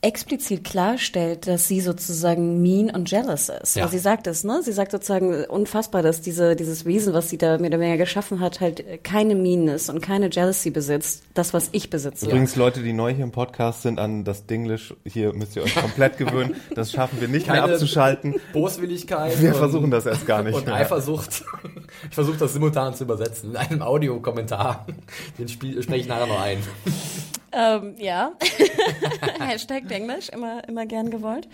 explizit 0.05 0.63
klarstellt, 0.63 1.47
dass 1.47 1.67
sie 1.67 1.81
sozusagen 1.81 2.61
mean 2.61 2.91
und 2.91 3.09
jealous 3.09 3.49
ist. 3.49 3.75
Ja. 3.75 3.85
Also 3.85 3.97
sie 3.97 4.03
sagt 4.03 4.27
es, 4.27 4.43
ne? 4.43 4.61
Sie 4.61 4.71
sagt 4.71 4.91
sozusagen 4.91 5.45
unfassbar, 5.45 6.03
dass 6.03 6.21
diese, 6.21 6.55
dieses 6.55 6.85
Wesen, 6.85 7.15
was 7.15 7.31
sie 7.31 7.39
da 7.39 7.57
mehr 7.57 7.71
oder 7.71 7.79
weniger 7.79 7.97
geschaffen 7.97 8.39
hat, 8.39 8.61
halt 8.61 9.03
keine 9.03 9.33
Meanness 9.33 9.89
und 9.89 10.01
keine 10.01 10.29
Jealousy 10.29 10.69
besitzt. 10.69 11.23
Das, 11.33 11.55
was 11.55 11.69
ich 11.71 11.89
besitze. 11.89 12.27
Übrigens. 12.27 12.55
Leute, 12.55 12.83
die 12.83 12.93
neu 12.93 13.13
hier 13.13 13.23
im 13.23 13.31
Podcast 13.31 13.81
sind, 13.81 13.99
an 13.99 14.23
das 14.23 14.45
Dinglish, 14.45 14.93
hier 15.05 15.33
müsst 15.33 15.55
ihr 15.55 15.63
euch 15.63 15.75
komplett 15.75 16.17
gewöhnen. 16.19 16.55
Das 16.75 16.91
schaffen 16.91 17.19
wir 17.19 17.27
nicht 17.27 17.47
keine 17.47 17.65
mehr 17.65 17.73
abzuschalten. 17.73 18.35
Boswilligkeit. 18.53 19.41
Wir 19.41 19.55
versuchen 19.55 19.89
das 19.89 20.05
erst 20.05 20.27
gar 20.27 20.43
nicht 20.43 20.55
Und 20.55 20.67
mehr. 20.67 20.75
Eifersucht. 20.75 21.43
Ich 22.09 22.15
versuche 22.15 22.37
das 22.37 22.53
simultan 22.53 22.93
zu 22.93 23.05
übersetzen 23.05 23.51
in 23.51 23.57
einem 23.57 23.81
Audiokommentar. 23.81 24.85
Den 25.39 25.47
spreche 25.47 25.79
ich 25.79 26.07
nachher 26.07 26.27
noch 26.27 26.41
ein. 26.41 26.59
Ähm, 27.55 27.95
ja. 27.97 28.33
Hashtag 29.39 29.89
Englisch, 29.89 30.27
immer, 30.29 30.67
immer 30.67 30.85
gern 30.85 31.09
gewollt. 31.09 31.47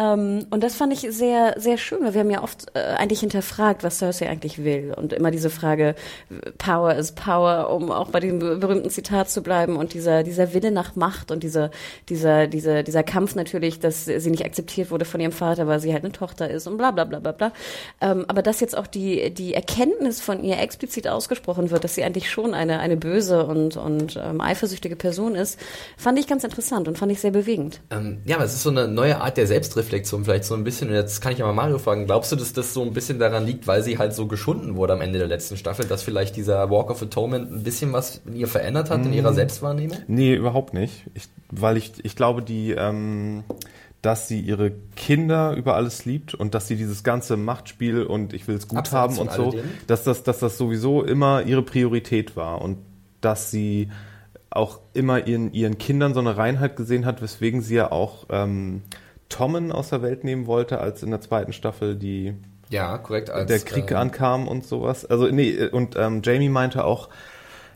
Ähm, 0.00 0.46
und 0.50 0.62
das 0.62 0.76
fand 0.76 0.92
ich 0.92 1.00
sehr, 1.10 1.54
sehr 1.58 1.76
schön, 1.76 2.02
weil 2.02 2.14
wir 2.14 2.20
haben 2.20 2.30
ja 2.30 2.42
oft 2.42 2.68
äh, 2.74 2.78
eigentlich 2.78 3.20
hinterfragt, 3.20 3.84
was 3.84 3.98
Cersei 3.98 4.28
eigentlich 4.30 4.64
will. 4.64 4.94
Und 4.96 5.12
immer 5.12 5.30
diese 5.30 5.50
Frage, 5.50 5.94
Power 6.56 6.94
is 6.94 7.12
Power, 7.12 7.70
um 7.70 7.92
auch 7.92 8.08
bei 8.08 8.20
dem 8.20 8.38
berühmten 8.38 8.88
Zitat 8.88 9.28
zu 9.30 9.42
bleiben 9.42 9.76
und 9.76 9.92
dieser, 9.92 10.22
dieser 10.22 10.54
Wille 10.54 10.70
nach 10.70 10.96
Macht 10.96 11.30
und 11.30 11.42
dieser, 11.42 11.70
dieser, 12.08 12.46
dieser, 12.46 12.82
dieser 12.82 13.02
Kampf 13.02 13.34
natürlich, 13.34 13.78
dass 13.80 14.06
sie 14.06 14.30
nicht 14.30 14.44
akzeptiert 14.44 14.90
wurde 14.90 15.04
von 15.04 15.20
ihrem 15.20 15.32
Vater, 15.32 15.66
weil 15.66 15.80
sie 15.80 15.92
halt 15.92 16.04
eine 16.04 16.12
Tochter 16.12 16.48
ist 16.48 16.66
und 16.66 16.78
bla, 16.78 16.92
bla, 16.92 17.04
bla, 17.04 17.18
bla, 17.18 17.32
bla. 17.32 17.52
Ähm, 18.00 18.24
aber 18.28 18.42
dass 18.42 18.60
jetzt 18.60 18.76
auch 18.76 18.86
die, 18.86 19.34
die 19.34 19.52
Erkenntnis 19.52 20.20
von 20.20 20.42
ihr 20.42 20.58
explizit 20.58 21.08
ausgesprochen 21.08 21.70
wird, 21.70 21.84
dass 21.84 21.94
sie 21.94 22.04
eigentlich 22.04 22.30
schon 22.30 22.54
eine, 22.54 22.80
eine 22.80 22.96
böse 22.96 23.44
und, 23.44 23.76
und 23.76 24.18
ähm, 24.22 24.40
eifersüchtige 24.40 24.96
Person 24.96 25.34
ist, 25.34 25.58
fand 25.98 26.18
ich 26.18 26.26
ganz 26.26 26.42
interessant 26.44 26.88
und 26.88 26.96
fand 26.96 27.12
ich 27.12 27.20
sehr 27.20 27.32
bewegend. 27.32 27.80
Ähm, 27.90 28.22
ja, 28.24 28.36
aber 28.36 28.46
es 28.46 28.54
ist 28.54 28.62
so 28.62 28.70
eine 28.70 28.88
neue 28.88 29.20
Art 29.20 29.36
der 29.36 29.46
Selbstreflexion 29.46 29.89
vielleicht 29.90 30.44
so 30.44 30.54
ein 30.54 30.64
bisschen. 30.64 30.88
Und 30.88 30.94
jetzt 30.94 31.20
kann 31.20 31.32
ich 31.32 31.38
ja 31.38 31.46
mal 31.46 31.52
Mario 31.52 31.78
fragen, 31.78 32.06
glaubst 32.06 32.32
du, 32.32 32.36
dass 32.36 32.52
das 32.52 32.74
so 32.74 32.82
ein 32.82 32.92
bisschen 32.92 33.18
daran 33.18 33.44
liegt, 33.44 33.66
weil 33.66 33.82
sie 33.82 33.98
halt 33.98 34.14
so 34.14 34.26
geschunden 34.26 34.76
wurde 34.76 34.94
am 34.94 35.00
Ende 35.00 35.18
der 35.18 35.28
letzten 35.28 35.56
Staffel, 35.56 35.86
dass 35.86 36.02
vielleicht 36.02 36.36
dieser 36.36 36.70
Walk 36.70 36.90
of 36.90 37.02
Atonement 37.02 37.52
ein 37.52 37.62
bisschen 37.62 37.92
was 37.92 38.20
in 38.26 38.36
ihr 38.36 38.48
verändert 38.48 38.90
hat, 38.90 39.04
in 39.04 39.12
ihrer 39.12 39.32
mm. 39.32 39.34
Selbstwahrnehmung? 39.34 39.98
Nee, 40.06 40.34
überhaupt 40.34 40.74
nicht. 40.74 41.04
Ich, 41.14 41.28
weil 41.50 41.76
ich, 41.76 41.92
ich 42.04 42.16
glaube, 42.16 42.42
die... 42.42 42.72
Ähm 42.72 43.44
dass 44.02 44.28
sie 44.28 44.40
ihre 44.40 44.72
Kinder 44.96 45.52
über 45.52 45.74
alles 45.74 46.06
liebt 46.06 46.34
und 46.34 46.54
dass 46.54 46.66
sie 46.66 46.76
dieses 46.76 47.02
ganze 47.02 47.36
Machtspiel 47.36 48.02
und 48.02 48.32
ich 48.32 48.48
will 48.48 48.56
es 48.56 48.66
gut 48.66 48.78
Abseits 48.78 48.94
haben 48.94 49.18
und 49.18 49.32
so, 49.32 49.54
dass 49.86 50.04
das, 50.04 50.22
dass 50.22 50.38
das 50.38 50.56
sowieso 50.56 51.02
immer 51.02 51.42
ihre 51.42 51.62
Priorität 51.62 52.34
war 52.34 52.62
und 52.62 52.78
dass 53.20 53.50
sie 53.50 53.90
auch 54.50 54.80
immer 54.94 55.26
ihren, 55.26 55.52
ihren 55.52 55.78
Kindern 55.78 56.14
so 56.14 56.20
eine 56.20 56.36
Reinheit 56.36 56.76
gesehen 56.76 57.06
hat, 57.06 57.22
weswegen 57.22 57.62
sie 57.62 57.76
ja 57.76 57.92
auch 57.92 58.26
ähm, 58.30 58.82
Tommen 59.30 59.72
aus 59.72 59.88
der 59.88 60.02
Welt 60.02 60.24
nehmen 60.24 60.46
wollte, 60.46 60.78
als 60.80 61.02
in 61.02 61.10
der 61.10 61.22
zweiten 61.22 61.54
Staffel 61.54 61.96
die 61.96 62.34
Ja, 62.68 62.98
korrekt. 62.98 63.30
Als, 63.30 63.46
der 63.48 63.60
Krieg 63.60 63.90
äh, 63.90 63.94
ankam 63.94 64.46
und 64.46 64.66
sowas. 64.66 65.06
Also 65.06 65.26
nee, 65.28 65.66
und 65.66 65.96
ähm, 65.96 66.20
Jamie 66.22 66.50
meinte 66.50 66.84
auch, 66.84 67.08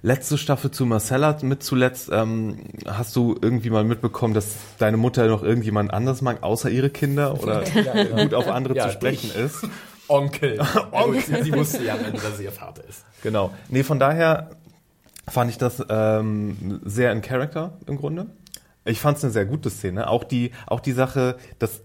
letzte 0.02 0.36
Staffel 0.36 0.70
zu 0.70 0.84
Marcella 0.84 1.38
mit 1.40 1.62
zuletzt, 1.62 2.10
ähm, 2.12 2.58
hast 2.86 3.16
du 3.16 3.34
irgendwie 3.40 3.70
mal 3.70 3.84
mitbekommen, 3.84 4.34
dass 4.34 4.54
deine 4.78 4.98
Mutter 4.98 5.26
noch 5.28 5.42
irgendjemand 5.42 5.94
anders 5.94 6.20
mag, 6.20 6.42
außer 6.42 6.68
ihre 6.68 6.90
Kinder 6.90 7.42
oder 7.42 7.62
gut 8.16 8.34
auf 8.34 8.48
andere 8.48 8.76
Ja, 8.76 8.88
zu 8.88 8.92
sprechen 8.92 9.30
dich. 9.30 9.36
ist? 9.36 9.66
Onkel. 10.08 10.60
Onkel. 10.92 11.42
Sie 11.42 11.52
wusste 11.54 11.82
ja, 11.82 11.96
dass 11.96 12.36
sie 12.36 12.44
ihr 12.44 12.52
Vater 12.52 12.84
ist. 12.86 13.02
Genau. 13.22 13.50
Nee, 13.70 13.82
von 13.82 13.98
daher 13.98 14.50
fand 15.26 15.50
ich 15.50 15.56
das 15.56 15.82
ähm, 15.88 16.80
sehr 16.84 17.10
in 17.12 17.22
Character 17.22 17.78
im 17.86 17.96
Grunde. 17.96 18.26
Ich 18.84 19.00
fand 19.00 19.18
es 19.18 19.24
eine 19.24 19.32
sehr 19.32 19.46
gute 19.46 19.70
Szene. 19.70 20.08
Auch 20.08 20.24
die, 20.24 20.50
auch 20.66 20.80
die 20.80 20.92
Sache, 20.92 21.36
dass 21.58 21.80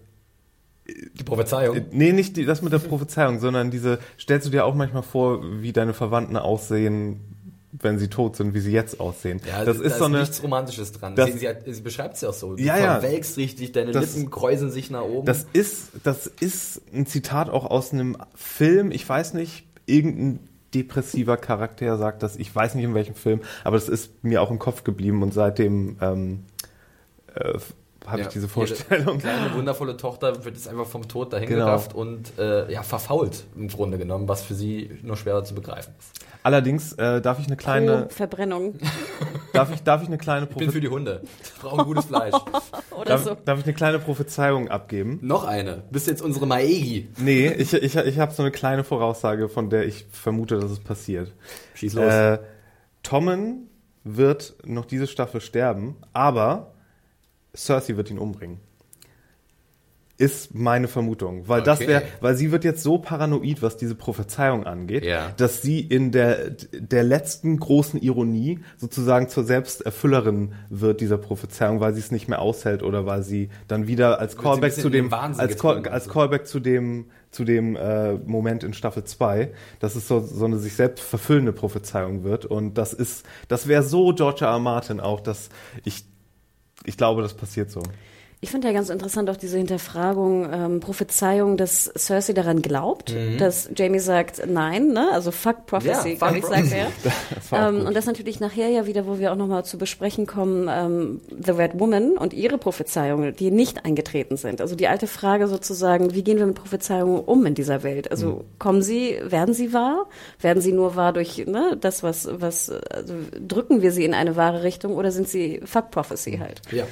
Die 1.16 1.24
Prophezeiung. 1.24 1.80
Nee, 1.92 2.12
nicht 2.12 2.36
die, 2.36 2.44
das 2.44 2.62
mit 2.62 2.72
der 2.72 2.78
Prophezeiung, 2.78 3.38
sondern 3.40 3.70
diese, 3.70 3.98
stellst 4.18 4.46
du 4.46 4.50
dir 4.50 4.64
auch 4.64 4.74
manchmal 4.74 5.02
vor, 5.02 5.40
wie 5.62 5.72
deine 5.72 5.94
Verwandten 5.94 6.36
aussehen, 6.36 7.20
wenn 7.72 7.98
sie 8.00 8.08
tot 8.08 8.34
sind, 8.34 8.52
wie 8.52 8.58
sie 8.60 8.72
jetzt 8.72 8.98
aussehen. 8.98 9.40
Ja, 9.48 9.64
das 9.64 9.78
da 9.78 9.84
ist 9.84 9.98
so 9.98 10.06
eine, 10.06 10.18
nichts 10.20 10.42
Romantisches 10.42 10.90
dran. 10.92 11.14
das- 11.14 11.30
sie, 11.32 11.38
sie, 11.38 11.48
sie 11.72 11.80
beschreibt 11.82 12.16
es 12.16 12.22
ja 12.22 12.30
auch 12.30 12.34
so. 12.34 12.56
Du 12.56 12.62
Ja, 12.62 12.76
ja. 12.76 12.98
verwelkst 13.00 13.36
richtig, 13.36 13.70
deine 13.72 13.92
Das- 13.92 14.16
Lippen 14.16 14.30
kräuseln 14.30 14.72
sich 14.72 14.90
nach 14.90 15.02
oben. 15.02 15.24
das 15.26 15.46
ist, 15.52 15.90
das 16.02 16.26
ist 16.26 16.82
ein 16.92 17.06
Zitat 17.06 17.48
auch 17.48 17.64
aus 17.70 17.92
einem 17.92 18.16
Film, 18.34 18.90
ich 18.90 19.08
weiß 19.08 19.34
nicht, 19.34 19.64
irgendein 19.86 20.40
depressiver 20.74 21.36
Charakter 21.36 21.96
sagt 21.98 22.22
das, 22.24 22.36
ich 22.36 22.54
weiß 22.54 22.74
nicht 22.74 22.84
in 22.84 22.94
welchem 22.94 23.14
Film, 23.14 23.40
aber 23.64 23.76
das 23.76 23.88
ist 23.88 24.22
mir 24.24 24.42
auch 24.42 24.50
im 24.50 24.58
Kopf 24.58 24.82
geblieben 24.84 25.22
und 25.22 25.32
seitdem 25.34 25.96
ähm, 26.00 26.40
äh, 27.34 27.58
habe 28.06 28.20
Ja, 28.20 28.26
ich 28.26 28.32
diese 28.32 28.46
ihre 28.46 28.52
Vorstellung. 28.52 29.18
Kleine, 29.18 29.54
wundervolle 29.54 29.96
Tochter 29.96 30.44
wird 30.44 30.56
jetzt 30.56 30.68
einfach 30.68 30.86
vom 30.86 31.06
Tod 31.06 31.32
dahin 31.32 31.48
Genau. 31.48 31.78
und 31.94 32.38
äh, 32.38 32.72
ja, 32.72 32.82
verfault 32.82 33.44
im 33.56 33.68
Grunde 33.68 33.98
genommen, 33.98 34.26
was 34.28 34.42
für 34.42 34.54
sie 34.54 34.98
noch 35.02 35.16
schwerer 35.16 35.44
zu 35.44 35.54
begreifen 35.54 35.94
ist. 35.98 36.12
Allerdings 36.42 36.94
äh, 36.94 37.20
darf 37.20 37.38
ich 37.38 37.46
eine 37.46 37.56
kleine, 37.56 38.02
Pro 38.04 38.14
Verbrennung 38.14 38.78
darf 39.52 39.70
ich, 39.74 39.82
darf 39.82 40.00
ich 40.00 40.08
eine 40.08 40.16
kleine 40.16 40.48
Ich 40.48 40.56
bin 40.56 40.70
für 40.72 40.80
die 40.80 40.88
Hunde. 40.88 41.20
Ich 41.44 41.60
brauche 41.60 41.84
gutes 41.84 42.06
Fleisch. 42.06 42.34
oder 42.92 43.04
darf, 43.04 43.24
so. 43.24 43.36
darf 43.44 43.58
ich 43.58 43.66
eine 43.66 43.74
kleine 43.74 43.98
Prophezeiung 43.98 44.68
abgeben? 44.68 45.18
noch 45.20 45.44
eine. 45.44 45.82
Bist 45.90 46.06
jetzt 46.06 46.22
unsere 46.22 46.46
Maegi. 46.46 47.10
Nee, 47.18 47.48
ich, 47.48 47.74
ich, 47.74 47.94
ich 47.94 48.18
habe 48.18 48.32
so 48.32 48.42
eine 48.42 48.50
kleine 48.50 48.84
Voraussage, 48.84 49.50
von 49.50 49.68
der 49.68 49.86
ich 49.86 50.06
vermute, 50.10 50.58
dass 50.58 50.70
es 50.70 50.80
passiert. 50.80 51.32
Schieß 51.74 51.92
los. 51.92 52.10
Äh, 52.10 52.38
Tommen 53.02 53.68
wird 54.02 54.54
noch 54.64 54.86
diese 54.86 55.06
Staffel 55.06 55.42
sterben, 55.42 55.96
aber 56.14 56.69
Cersei 57.54 57.96
wird 57.96 58.10
ihn 58.10 58.18
umbringen. 58.18 58.58
Ist 60.18 60.54
meine 60.54 60.86
Vermutung. 60.86 61.48
Weil 61.48 61.62
das 61.62 61.78
Okay. 61.78 61.88
wäre, 61.88 62.02
weil 62.20 62.34
sie 62.34 62.52
wird 62.52 62.62
jetzt 62.62 62.82
so 62.82 62.98
paranoid, 62.98 63.62
was 63.62 63.78
diese 63.78 63.94
Prophezeiung 63.94 64.66
angeht, 64.66 65.02
Ja. 65.06 65.32
dass 65.38 65.62
sie 65.62 65.80
in 65.80 66.12
der, 66.12 66.50
der 66.74 67.04
letzten 67.04 67.56
großen 67.58 67.98
Ironie 68.02 68.58
sozusagen 68.76 69.30
zur 69.30 69.44
Selbsterfüllerin 69.44 70.52
wird 70.68 71.00
dieser 71.00 71.16
Prophezeiung, 71.16 71.80
weil 71.80 71.94
sie 71.94 72.00
es 72.00 72.10
nicht 72.10 72.28
mehr 72.28 72.42
aushält 72.42 72.82
oder 72.82 73.06
weil 73.06 73.22
sie 73.22 73.48
dann 73.66 73.86
wieder 73.86 74.20
als 74.20 74.36
ein 74.36 74.42
Callback 74.42 74.74
zu 74.74 74.90
dem, 74.90 75.10
als, 75.10 75.56
Call, 75.56 75.76
als 75.78 75.88
also. 75.88 76.10
Callback 76.10 76.46
zu 76.46 76.60
dem, 76.60 77.06
zu 77.30 77.44
dem 77.44 77.74
äh, 77.76 78.12
Moment 78.12 78.62
in 78.62 78.74
Staffel 78.74 79.04
2, 79.04 79.52
dass 79.78 79.96
es 79.96 80.06
so, 80.06 80.20
so 80.20 80.44
eine 80.44 80.58
sich 80.58 80.74
selbst 80.74 81.02
verfüllende 81.02 81.54
Prophezeiung 81.54 82.24
wird. 82.24 82.44
Und 82.44 82.74
das 82.76 82.92
ist, 82.92 83.24
das 83.48 83.68
wäre 83.68 83.82
so 83.82 84.12
George 84.12 84.44
R. 84.44 84.50
R. 84.50 84.58
Martin 84.58 85.00
auch, 85.00 85.20
dass 85.20 85.48
ich, 85.84 86.04
ich 86.84 86.96
glaube, 86.96 87.22
das 87.22 87.34
passiert 87.34 87.70
so. 87.70 87.82
Ich 88.42 88.50
finde 88.50 88.68
ja 88.68 88.72
ganz 88.72 88.88
interessant 88.88 89.28
auch 89.28 89.36
diese 89.36 89.58
Hinterfragung, 89.58 90.48
ähm, 90.50 90.80
Prophezeiung, 90.80 91.58
dass 91.58 91.92
Cersei 91.94 92.32
daran 92.32 92.62
glaubt, 92.62 93.14
dass 93.38 93.68
Jamie 93.76 93.98
sagt, 93.98 94.42
nein, 94.46 94.88
ne? 94.88 95.10
also 95.12 95.30
fuck 95.30 95.66
Prophecy, 95.66 96.12
Ja, 96.12 96.14
glaube 96.14 96.40
fuck 96.40 96.58
ich, 96.58 96.70
sagt 96.70 96.72
er. 96.72 96.86
Ähm, 97.52 97.84
und 97.84 97.96
das 97.96 98.06
natürlich 98.06 98.38
nachher 98.38 98.68
ja 98.68 98.86
wieder, 98.86 99.06
wo 99.08 99.18
wir 99.18 99.32
auch 99.32 99.36
nochmal 99.36 99.64
zu 99.64 99.76
besprechen 99.76 100.26
kommen, 100.26 100.68
ähm, 100.70 101.20
The 101.44 101.50
Red 101.50 101.80
Woman 101.80 102.16
und 102.16 102.32
ihre 102.32 102.58
Prophezeiungen, 102.58 103.34
die 103.34 103.50
nicht 103.50 103.84
eingetreten 103.84 104.36
sind. 104.36 104.60
Also 104.60 104.76
die 104.76 104.86
alte 104.86 105.08
Frage 105.08 105.48
sozusagen, 105.48 106.14
wie 106.14 106.22
gehen 106.22 106.38
wir 106.38 106.46
mit 106.46 106.54
Prophezeiungen 106.54 107.18
um 107.20 107.44
in 107.46 107.54
dieser 107.56 107.82
Welt? 107.82 108.10
Also 108.12 108.38
Hm. 108.38 108.44
kommen 108.60 108.82
sie, 108.82 109.18
werden 109.24 109.52
sie 109.52 109.72
wahr? 109.72 110.06
Werden 110.40 110.62
sie 110.62 110.70
nur 110.72 110.94
wahr 110.94 111.12
durch 111.12 111.44
ne, 111.44 111.76
das, 111.80 112.04
was, 112.04 112.28
was 112.30 112.70
also 112.70 113.14
drücken 113.46 113.82
wir 113.82 113.90
sie 113.90 114.04
in 114.04 114.14
eine 114.14 114.36
wahre 114.36 114.62
Richtung 114.62 114.94
oder 114.94 115.10
sind 115.10 115.28
sie 115.28 115.60
fuck 115.64 115.90
Prophecy 115.90 116.38
halt? 116.38 116.62
ja. 116.70 116.84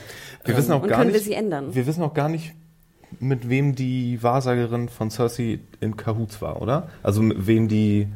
Wir 0.48 0.56
wissen 0.56 0.72
auch 0.72 0.82
und 0.82 0.88
gar 0.88 0.98
können 0.98 1.10
wir 1.12 1.18
nicht, 1.20 1.26
sie 1.26 1.34
ändern? 1.34 1.74
wir 1.74 1.86
wissen 1.86 2.02
auch 2.02 2.14
gar 2.14 2.28
nicht, 2.28 2.54
mit 3.20 3.48
wem 3.48 3.74
die 3.74 4.22
Wahrsagerin 4.22 4.88
von 4.88 5.10
Cersei 5.10 5.60
in 5.80 5.96
Cahoots 5.96 6.40
war, 6.42 6.60
oder? 6.60 6.88
Also 7.02 7.22
mit 7.22 7.46
wem 7.46 7.66
die, 7.68 8.08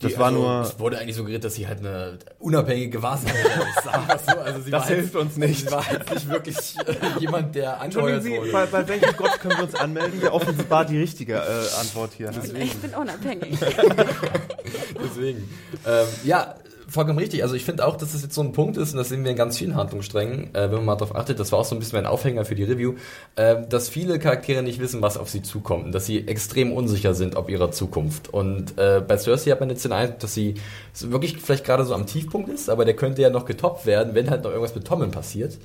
Das 0.00 0.18
war 0.18 0.30
nur- 0.30 0.48
also, 0.48 0.72
Es 0.72 0.78
wurde 0.78 0.98
eigentlich 0.98 1.16
suggeriert, 1.16 1.44
dass 1.44 1.54
sie 1.56 1.66
halt 1.66 1.80
eine 1.80 2.18
unabhängige 2.38 3.02
Wahrsagerin 3.02 3.40
ist. 3.44 3.84
Wir 3.84 4.18
so. 4.34 4.40
Also 4.40 4.60
sie 4.62 4.70
Das 4.70 4.82
war 4.82 4.88
hilft 4.88 5.04
jetzt, 5.14 5.16
uns 5.16 5.36
nicht. 5.36 5.66
Sie 5.66 5.70
war 5.72 5.84
jetzt 5.92 6.14
nicht 6.14 6.28
wirklich 6.28 6.56
äh, 6.86 6.94
jemand, 7.20 7.54
der 7.54 7.78
Entschuldigen 7.82 8.16
angeheuert 8.18 8.22
Sie, 8.22 8.52
wurde. 8.52 8.52
bei, 8.52 8.66
bei 8.66 8.88
welchem 8.88 9.16
Gott 9.16 9.38
können 9.40 9.56
wir 9.58 9.64
uns 9.64 9.74
anmelden? 9.74 10.20
Der 10.20 10.32
offenbar 10.32 10.84
die 10.86 10.98
richtige 10.98 11.34
äh, 11.34 11.80
Antwort 11.80 12.12
hier. 12.16 12.30
Ich 12.30 12.76
bin 12.76 12.94
unabhängig. 12.94 13.58
Deswegen. 15.04 15.48
Ähm, 15.86 16.06
ja, 16.24 16.54
vollkommen 16.90 17.18
richtig. 17.18 17.42
Also 17.42 17.54
ich 17.54 17.64
finde 17.64 17.86
auch, 17.86 17.96
dass 17.96 18.12
das 18.12 18.22
jetzt 18.22 18.34
so 18.34 18.42
ein 18.42 18.52
Punkt 18.52 18.76
ist, 18.76 18.92
und 18.92 18.98
das 18.98 19.08
sehen 19.08 19.24
wir 19.24 19.30
in 19.30 19.36
ganz 19.36 19.56
vielen 19.58 19.76
Handlungssträngen, 19.76 20.54
äh, 20.54 20.64
wenn 20.64 20.76
man 20.76 20.84
mal 20.84 20.96
darauf 20.96 21.14
achtet, 21.14 21.38
das 21.38 21.52
war 21.52 21.60
auch 21.60 21.64
so 21.64 21.74
ein 21.74 21.78
bisschen 21.78 21.98
mein 21.98 22.06
Aufhänger 22.06 22.44
für 22.44 22.54
die 22.54 22.64
Review, 22.64 22.94
äh, 23.36 23.56
dass 23.68 23.88
viele 23.88 24.18
Charaktere 24.18 24.62
nicht 24.62 24.80
wissen, 24.80 25.00
was 25.00 25.16
auf 25.16 25.30
sie 25.30 25.42
zukommt, 25.42 25.86
und 25.86 25.92
dass 25.92 26.06
sie 26.06 26.26
extrem 26.26 26.72
unsicher 26.72 27.14
sind 27.14 27.36
auf 27.36 27.48
ihrer 27.48 27.70
Zukunft. 27.70 28.28
Und 28.28 28.78
äh, 28.78 29.02
bei 29.06 29.16
Cersei 29.16 29.50
hat 29.52 29.60
man 29.60 29.70
jetzt 29.70 29.84
den 29.84 29.92
Eindruck, 29.92 30.18
dass 30.18 30.34
sie 30.34 30.54
wirklich 31.00 31.38
vielleicht 31.38 31.64
gerade 31.64 31.84
so 31.84 31.94
am 31.94 32.06
Tiefpunkt 32.06 32.48
ist, 32.48 32.68
aber 32.68 32.84
der 32.84 32.94
könnte 32.94 33.22
ja 33.22 33.30
noch 33.30 33.44
getoppt 33.44 33.86
werden, 33.86 34.14
wenn 34.14 34.28
halt 34.28 34.44
noch 34.44 34.50
irgendwas 34.50 34.74
mit 34.74 34.86
Tommen 34.86 35.10
passiert. 35.10 35.58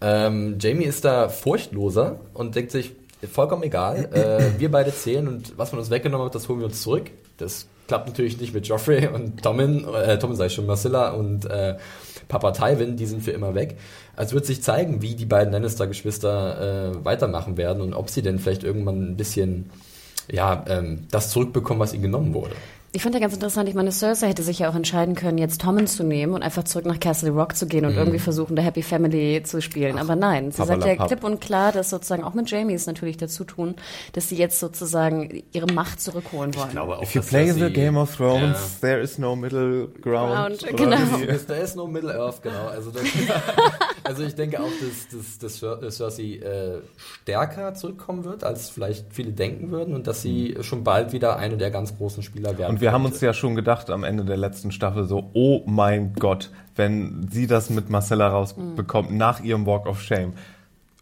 Ähm, 0.00 0.58
Jamie 0.60 0.84
ist 0.84 1.04
da 1.04 1.28
furchtloser 1.28 2.20
und 2.34 2.54
denkt 2.54 2.70
sich, 2.70 2.92
vollkommen 3.30 3.62
egal, 3.62 4.08
äh, 4.12 4.58
wir 4.58 4.70
beide 4.70 4.94
zählen 4.94 5.28
und 5.28 5.56
was 5.58 5.72
man 5.72 5.80
uns 5.80 5.90
weggenommen 5.90 6.26
hat, 6.26 6.34
das 6.34 6.48
holen 6.48 6.60
wir 6.60 6.66
uns 6.66 6.82
zurück. 6.82 7.10
Das 7.38 7.66
klappt 7.86 8.08
natürlich 8.08 8.40
nicht 8.40 8.54
mit 8.54 8.66
Joffrey 8.66 9.08
und 9.12 9.42
Tommen, 9.42 9.86
äh, 9.94 10.18
Tommen 10.18 10.40
ich 10.40 10.52
schon, 10.52 10.66
Marcilla 10.66 11.10
und 11.10 11.44
äh, 11.46 11.76
Papa 12.28 12.52
Tywin, 12.52 12.96
die 12.96 13.06
sind 13.06 13.22
für 13.22 13.30
immer 13.30 13.54
weg. 13.54 13.78
Also 14.16 14.34
wird 14.34 14.46
sich 14.46 14.62
zeigen, 14.62 15.02
wie 15.02 15.14
die 15.14 15.26
beiden 15.26 15.52
Lannister-Geschwister 15.52 16.94
äh, 16.94 17.04
weitermachen 17.04 17.56
werden 17.56 17.82
und 17.82 17.94
ob 17.94 18.10
sie 18.10 18.22
denn 18.22 18.38
vielleicht 18.38 18.64
irgendwann 18.64 19.10
ein 19.10 19.16
bisschen 19.16 19.70
ja, 20.30 20.64
ähm, 20.68 21.06
das 21.10 21.30
zurückbekommen, 21.30 21.80
was 21.80 21.92
ihnen 21.92 22.02
genommen 22.02 22.34
wurde. 22.34 22.54
Ich 22.96 23.02
fand 23.02 23.14
ja 23.14 23.20
ganz 23.20 23.34
interessant, 23.34 23.68
ich 23.68 23.74
meine, 23.74 23.92
Cersei 23.92 24.28
hätte 24.28 24.42
sich 24.42 24.60
ja 24.60 24.70
auch 24.70 24.74
entscheiden 24.74 25.14
können, 25.14 25.36
jetzt 25.36 25.60
Tommen 25.60 25.86
zu 25.86 26.02
nehmen 26.02 26.32
und 26.32 26.42
einfach 26.42 26.64
zurück 26.64 26.86
nach 26.86 26.98
Castle 26.98 27.28
Rock 27.28 27.54
zu 27.54 27.66
gehen 27.66 27.84
und 27.84 27.94
irgendwie 27.94 28.18
versuchen, 28.18 28.56
der 28.56 28.64
Happy 28.64 28.80
Family 28.82 29.42
zu 29.42 29.60
spielen. 29.60 29.98
Aber 29.98 30.16
nein, 30.16 30.50
sie 30.50 30.64
sagt 30.64 30.82
ja 30.82 30.96
klipp 31.06 31.22
und 31.22 31.38
klar, 31.42 31.72
dass 31.72 31.90
sozusagen 31.90 32.24
auch 32.24 32.32
mit 32.32 32.50
Jamie 32.50 32.72
es 32.72 32.86
natürlich 32.86 33.18
dazu 33.18 33.44
tun, 33.44 33.74
dass 34.14 34.30
sie 34.30 34.36
jetzt 34.36 34.58
sozusagen 34.60 35.42
ihre 35.52 35.66
Macht 35.66 36.00
zurückholen 36.00 36.54
wollen. 36.56 36.70
glaube 36.70 36.96
auch, 36.96 37.02
If 37.02 37.14
you 37.14 37.20
play 37.20 37.50
the 37.52 37.60
sie- 37.64 37.70
Game 37.70 37.98
of 37.98 38.16
Thrones, 38.16 38.78
Ja. 38.80 38.88
there 38.88 39.00
is 39.02 39.18
no 39.18 39.36
middle 39.36 39.88
ground. 40.00 40.60
Ground, 40.60 40.76
genau. 40.78 40.96
There 41.46 41.60
is 41.60 41.74
no 41.76 41.86
Middle 41.86 42.18
Earth, 42.18 42.42
genau. 42.42 42.68
Also, 42.68 42.90
das, 42.92 43.02
also 44.04 44.22
ich 44.22 44.34
denke 44.34 44.58
auch, 44.58 44.64
dass, 44.80 45.08
dass, 45.20 45.38
dass 45.38 45.62
Cer- 45.62 45.90
Cersei 45.90 46.36
äh, 46.36 46.78
stärker 47.22 47.74
zurückkommen 47.74 48.24
wird, 48.24 48.42
als 48.42 48.70
vielleicht 48.70 49.12
viele 49.12 49.32
denken 49.32 49.70
würden 49.70 49.94
und 49.94 50.06
dass 50.06 50.22
sie 50.22 50.56
schon 50.62 50.82
bald 50.82 51.12
wieder 51.12 51.36
eine 51.36 51.58
der 51.58 51.70
ganz 51.70 51.94
großen 51.94 52.22
Spieler 52.22 52.56
werden 52.56 52.76
Und 52.76 52.80
wir 52.86 52.92
haben 52.92 53.04
uns 53.04 53.20
ja 53.20 53.34
schon 53.34 53.56
gedacht 53.56 53.90
am 53.90 54.04
Ende 54.04 54.24
der 54.24 54.36
letzten 54.36 54.70
Staffel 54.70 55.04
so, 55.08 55.30
oh 55.34 55.62
mein 55.66 56.12
Gott, 56.14 56.50
wenn 56.76 57.28
sie 57.32 57.46
das 57.48 57.68
mit 57.68 57.90
Marcella 57.90 58.28
rausbekommt 58.28 59.10
nach 59.10 59.40
ihrem 59.40 59.66
Walk 59.66 59.86
of 59.86 60.00
Shame. 60.00 60.34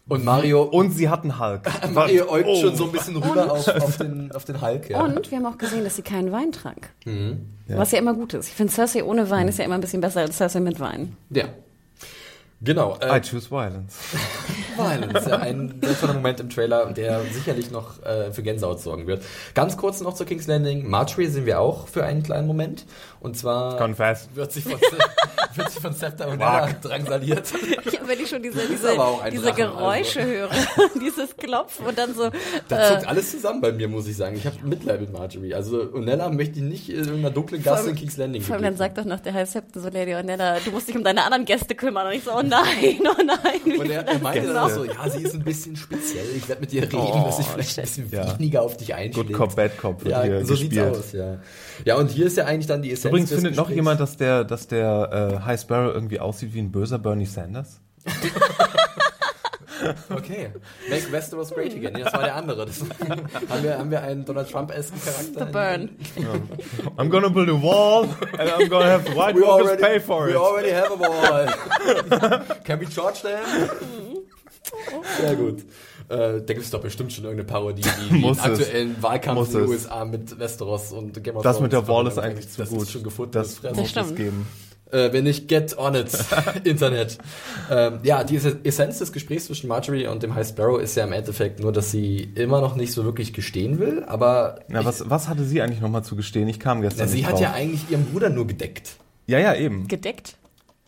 Und 0.07 0.23
Mario, 0.25 0.63
Und 0.63 0.91
sie 0.91 1.09
hat 1.09 1.21
einen 1.23 1.39
Hulk. 1.39 1.61
Mario 1.93 2.27
äugt 2.29 2.47
Oh. 2.47 2.61
schon 2.61 2.75
so 2.75 2.85
ein 2.85 2.91
bisschen 2.91 3.17
rüber 3.17 3.51
auf, 3.51 3.67
auf, 3.67 3.97
den, 3.97 4.31
auf 4.31 4.45
den 4.45 4.61
Hulk. 4.61 4.89
Ja. 4.89 5.03
Und 5.03 5.29
wir 5.29 5.37
haben 5.37 5.45
auch 5.45 5.57
gesehen, 5.57 5.83
dass 5.83 5.95
sie 5.95 6.01
keinen 6.03 6.31
Wein 6.31 6.51
trank. 6.51 6.89
Mhm. 7.05 7.49
Was 7.67 7.91
ja 7.91 7.99
immer 7.99 8.13
gut 8.13 8.33
ist. 8.33 8.47
Ich 8.47 8.53
finde, 8.53 8.71
Cersei 8.73 9.03
ohne 9.03 9.29
Wein 9.29 9.47
ist 9.47 9.57
ja 9.59 9.65
immer 9.65 9.75
ein 9.75 9.81
bisschen 9.81 10.01
besser 10.01 10.21
als 10.21 10.37
Cersei 10.37 10.59
mit 10.59 10.79
Wein. 10.79 11.15
Ja. 11.29 11.45
Genau. 12.61 12.97
I 13.01 13.17
Äh, 13.17 13.21
choose 13.21 13.51
violence. 13.51 13.97
Violence, 14.77 15.27
ja, 15.27 15.37
ein 15.37 15.79
seltsamer 15.83 16.13
Moment 16.13 16.39
im 16.39 16.49
Trailer, 16.49 16.91
der 16.91 17.21
sicherlich 17.31 17.71
noch 17.71 18.01
äh, 18.03 18.31
für 18.31 18.43
Gänsehaut 18.43 18.81
sorgen 18.81 19.07
wird. 19.07 19.23
Ganz 19.53 19.77
kurz 19.77 20.01
noch 20.01 20.13
zu 20.13 20.25
King's 20.25 20.47
Landing. 20.47 20.89
Marjorie 20.89 21.27
sehen 21.27 21.45
wir 21.45 21.59
auch 21.59 21.87
für 21.87 22.03
einen 22.03 22.23
kleinen 22.23 22.47
Moment. 22.47 22.85
Und 23.25 23.35
zwar 23.35 23.77
Confess. 23.77 24.29
wird 24.35 24.51
sie 24.51 24.61
von, 24.61 24.73
wird 25.55 25.71
sie 25.71 25.79
von 25.79 25.95
Scepter 25.95 26.27
und 26.27 26.37
Nella 26.37 26.69
drangsaliert. 26.81 27.51
Ja, 27.91 27.99
wenn 28.07 28.19
ich 28.19 28.29
schon 28.29 28.43
diese, 28.43 28.59
diese, 28.67 28.89
diese 29.31 29.41
Drachen, 29.41 29.55
Geräusche 29.55 30.19
also. 30.19 30.31
höre, 30.31 30.49
dieses 31.01 31.35
Klopfen 31.35 31.87
und 31.87 31.97
dann 31.97 32.13
so. 32.13 32.29
Da 32.67 32.85
äh, 32.89 32.93
zuckt 32.93 33.07
alles 33.07 33.31
zusammen 33.31 33.61
bei 33.61 33.71
mir, 33.71 33.87
muss 33.87 34.07
ich 34.07 34.15
sagen. 34.15 34.35
Ich 34.37 34.45
habe 34.45 34.55
Mitleid 34.63 35.01
mit 35.01 35.11
Marjorie. 35.11 35.55
Also 35.55 35.91
Onella 35.93 36.29
möchte 36.29 36.59
ich 36.59 36.63
nicht 36.65 36.89
in 36.89 36.97
irgendeiner 36.99 37.31
dunklen 37.31 37.63
Gasse 37.63 37.79
allem- 37.81 37.89
in 37.89 37.95
King's 37.95 38.17
Landing 38.17 38.41
Vor 38.43 38.55
allem 38.55 38.63
dann 38.63 38.77
sagt 38.77 38.97
doch 38.99 39.05
noch 39.05 39.19
der 39.19 39.33
High 39.33 39.49
Septon 39.49 39.81
so, 39.81 39.89
Lady 39.89 40.13
Ornella, 40.13 40.57
du 40.63 40.69
musst 40.71 40.87
dich 40.87 40.95
um 40.95 41.03
deine 41.03 41.23
anderen 41.23 41.45
Gäste 41.45 41.73
kümmern. 41.73 42.05
Und 42.07 42.13
ich 42.13 42.23
so, 42.23 42.31
oh 42.31 42.43
nein, 42.43 42.99
oh 43.01 43.23
nein. 43.23 43.79
Und 43.79 43.89
er, 43.89 44.07
er 44.07 44.19
meinte 44.19 44.41
genau? 44.41 44.53
dann 44.53 44.63
auch 44.63 44.69
so, 44.69 44.83
ja, 44.85 45.09
sie 45.09 45.23
ist 45.23 45.33
ein 45.33 45.43
bisschen 45.43 45.75
speziell. 45.75 46.25
Ich 46.37 46.47
werde 46.47 46.61
mit 46.61 46.71
ihr 46.73 46.83
reden, 46.83 46.95
Oh, 46.99 47.23
dass 47.25 47.37
sie 47.37 47.43
vielleicht 47.43 47.79
ein 47.79 47.83
bisschen 47.85 48.09
Ja. 48.11 48.37
weniger 48.37 48.61
auf 48.61 48.77
dich 48.77 48.93
einschlägt. 48.93 49.29
Good 49.29 49.33
Cop, 49.37 49.55
Bad 49.55 49.77
Cop 49.79 50.05
Ja, 50.05 50.21
so 50.43 50.53
gespielt. 50.53 50.71
sieht's 50.73 50.97
aus, 50.99 51.11
ja. 51.13 51.37
Ja, 51.85 51.95
und 51.97 52.11
hier 52.11 52.27
ist 52.27 52.37
ja 52.37 52.45
eigentlich 52.45 52.67
dann 52.67 52.81
die 52.83 52.91
Essenz 52.91 53.11
Übrigens 53.15 53.33
findet 53.33 53.55
noch 53.55 53.69
jemand, 53.69 53.99
dass 53.99 54.17
der, 54.17 54.43
dass 54.43 54.67
der 54.67 55.39
äh, 55.41 55.45
High 55.45 55.59
Sparrow 55.59 55.93
irgendwie 55.93 56.19
aussieht 56.19 56.53
wie 56.53 56.59
ein 56.59 56.71
böser 56.71 56.99
Bernie 56.99 57.25
Sanders? 57.25 57.79
Okay. 60.09 60.51
Make 60.89 61.11
Westeros 61.11 61.51
great 61.51 61.73
again. 61.73 61.93
Nee, 61.93 62.03
das 62.03 62.13
war 62.13 62.23
der 62.23 62.35
andere. 62.35 62.65
Das 62.65 62.81
haben, 62.81 63.63
wir, 63.63 63.77
haben 63.77 63.91
wir 63.91 64.01
einen 64.01 64.25
Donald 64.25 64.49
Trump-esken 64.49 64.99
Charakter? 65.03 65.45
The 65.45 65.51
Burn. 65.51 65.89
I'm 66.97 67.09
gonna 67.09 67.29
build 67.29 67.49
a 67.49 67.61
wall 67.61 68.05
and 68.39 68.49
I'm 68.49 68.67
gonna 68.69 68.89
have 68.89 69.03
the 69.05 69.15
White 69.15 69.35
We 69.35 69.41
Walkers 69.43 69.67
already, 69.67 69.83
pay 69.83 69.99
for 69.99 70.25
we 70.25 70.31
it. 70.31 70.37
already 70.37 70.71
have 70.71 70.91
a 70.91 70.97
wall. 70.97 72.55
Can 72.63 72.79
we 72.79 72.87
charge 72.87 73.21
them? 73.21 73.43
Sehr 75.19 75.35
gut. 75.35 75.63
Äh, 76.09 76.41
da 76.41 76.53
gibt 76.53 76.61
es 76.61 76.69
doch 76.71 76.81
bestimmt 76.81 77.11
schon 77.13 77.23
irgendeine 77.25 77.47
Parodie, 77.47 77.81
die 78.11 78.13
den 78.21 78.39
aktuellen 78.39 79.01
Wahlkampf 79.01 79.39
Muss 79.39 79.53
in 79.53 79.61
den. 79.61 79.69
USA 79.69 80.05
mit 80.05 80.37
Westeros 80.39 80.91
und 80.91 81.23
Game 81.23 81.35
of 81.37 81.43
Das 81.43 81.57
Thrones 81.57 81.63
mit 81.63 81.73
der 81.73 81.87
Wall 81.87 82.07
ist 82.07 82.19
eigentlich 82.19 82.49
zu 82.49 82.57
das 82.59 82.69
gut. 82.69 82.83
Ist 82.83 82.91
schon 82.91 83.03
gefunden. 83.03 83.31
Das 83.31 83.55
Fresse. 83.55 83.75
muss 83.79 83.95
es 83.95 84.15
geben. 84.15 84.47
Äh, 84.91 85.11
wenn 85.13 85.23
nicht, 85.23 85.47
get 85.47 85.75
on 85.79 85.95
it, 85.95 86.11
Internet. 86.63 87.17
Ähm, 87.71 87.99
ja, 88.03 88.23
die 88.23 88.35
Essenz 88.35 88.99
des 88.99 89.11
Gesprächs 89.11 89.45
zwischen 89.47 89.67
Marjorie 89.67 90.05
und 90.05 90.21
dem 90.21 90.35
High 90.35 90.47
Sparrow 90.47 90.79
ist 90.79 90.95
ja 90.95 91.05
im 91.05 91.11
Endeffekt 91.11 91.59
nur, 91.59 91.71
dass 91.71 91.89
sie 91.89 92.19
immer 92.35 92.61
noch 92.61 92.75
nicht 92.75 92.93
so 92.93 93.03
wirklich 93.03 93.33
gestehen 93.33 93.79
will, 93.79 94.03
aber 94.05 94.59
Na, 94.67 94.81
ich, 94.81 94.85
was, 94.85 95.09
was 95.09 95.27
hatte 95.27 95.43
sie 95.43 95.61
eigentlich 95.63 95.81
nochmal 95.81 96.03
zu 96.03 96.15
gestehen? 96.15 96.47
Ich 96.47 96.59
kam 96.59 96.81
gestern 96.81 97.05
na, 97.07 97.11
sie 97.11 97.17
nicht 97.17 97.25
hat 97.25 97.33
drauf. 97.33 97.41
ja 97.41 97.53
eigentlich 97.53 97.89
ihren 97.89 98.05
Bruder 98.05 98.29
nur 98.29 98.45
gedeckt. 98.45 98.97
ja, 99.25 99.39
ja, 99.39 99.55
eben. 99.55 99.87
Gedeckt? 99.87 100.35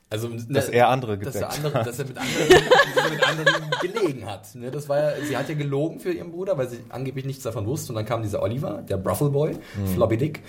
Also, 0.10 0.30
Dass 0.48 0.70
er 0.70 0.88
andere 0.88 1.18
dass 1.18 1.34
gedeckt 1.34 1.44
er 1.44 1.66
andere, 1.66 1.84
dass 1.84 2.00
er 2.00 2.06
mit 2.06 2.18
anderen, 2.18 2.50
dass 2.96 3.04
er 3.04 3.12
mit 3.12 3.28
anderen 3.28 3.70
gelegen 3.82 4.26
hat. 4.26 4.56
Ne, 4.56 4.72
das 4.72 4.88
war 4.88 5.00
ja, 5.00 5.12
sie 5.22 5.36
hat 5.36 5.50
ja 5.50 5.56
gelogen 5.56 6.00
für 6.00 6.14
ihren 6.14 6.32
Bruder, 6.32 6.58
weil 6.58 6.70
sie 6.70 6.78
angeblich 6.88 7.26
nichts 7.26 7.44
davon 7.44 7.66
wusste. 7.66 7.92
Und 7.92 7.98
dann 7.98 8.06
kam 8.06 8.24
dieser 8.24 8.42
Oliver, 8.42 8.84
der 8.88 8.96
Bruffle 8.96 9.30
Boy, 9.30 9.52
Mhm. 9.76 9.88
Floppy 9.96 10.16
Dick, 10.16 10.44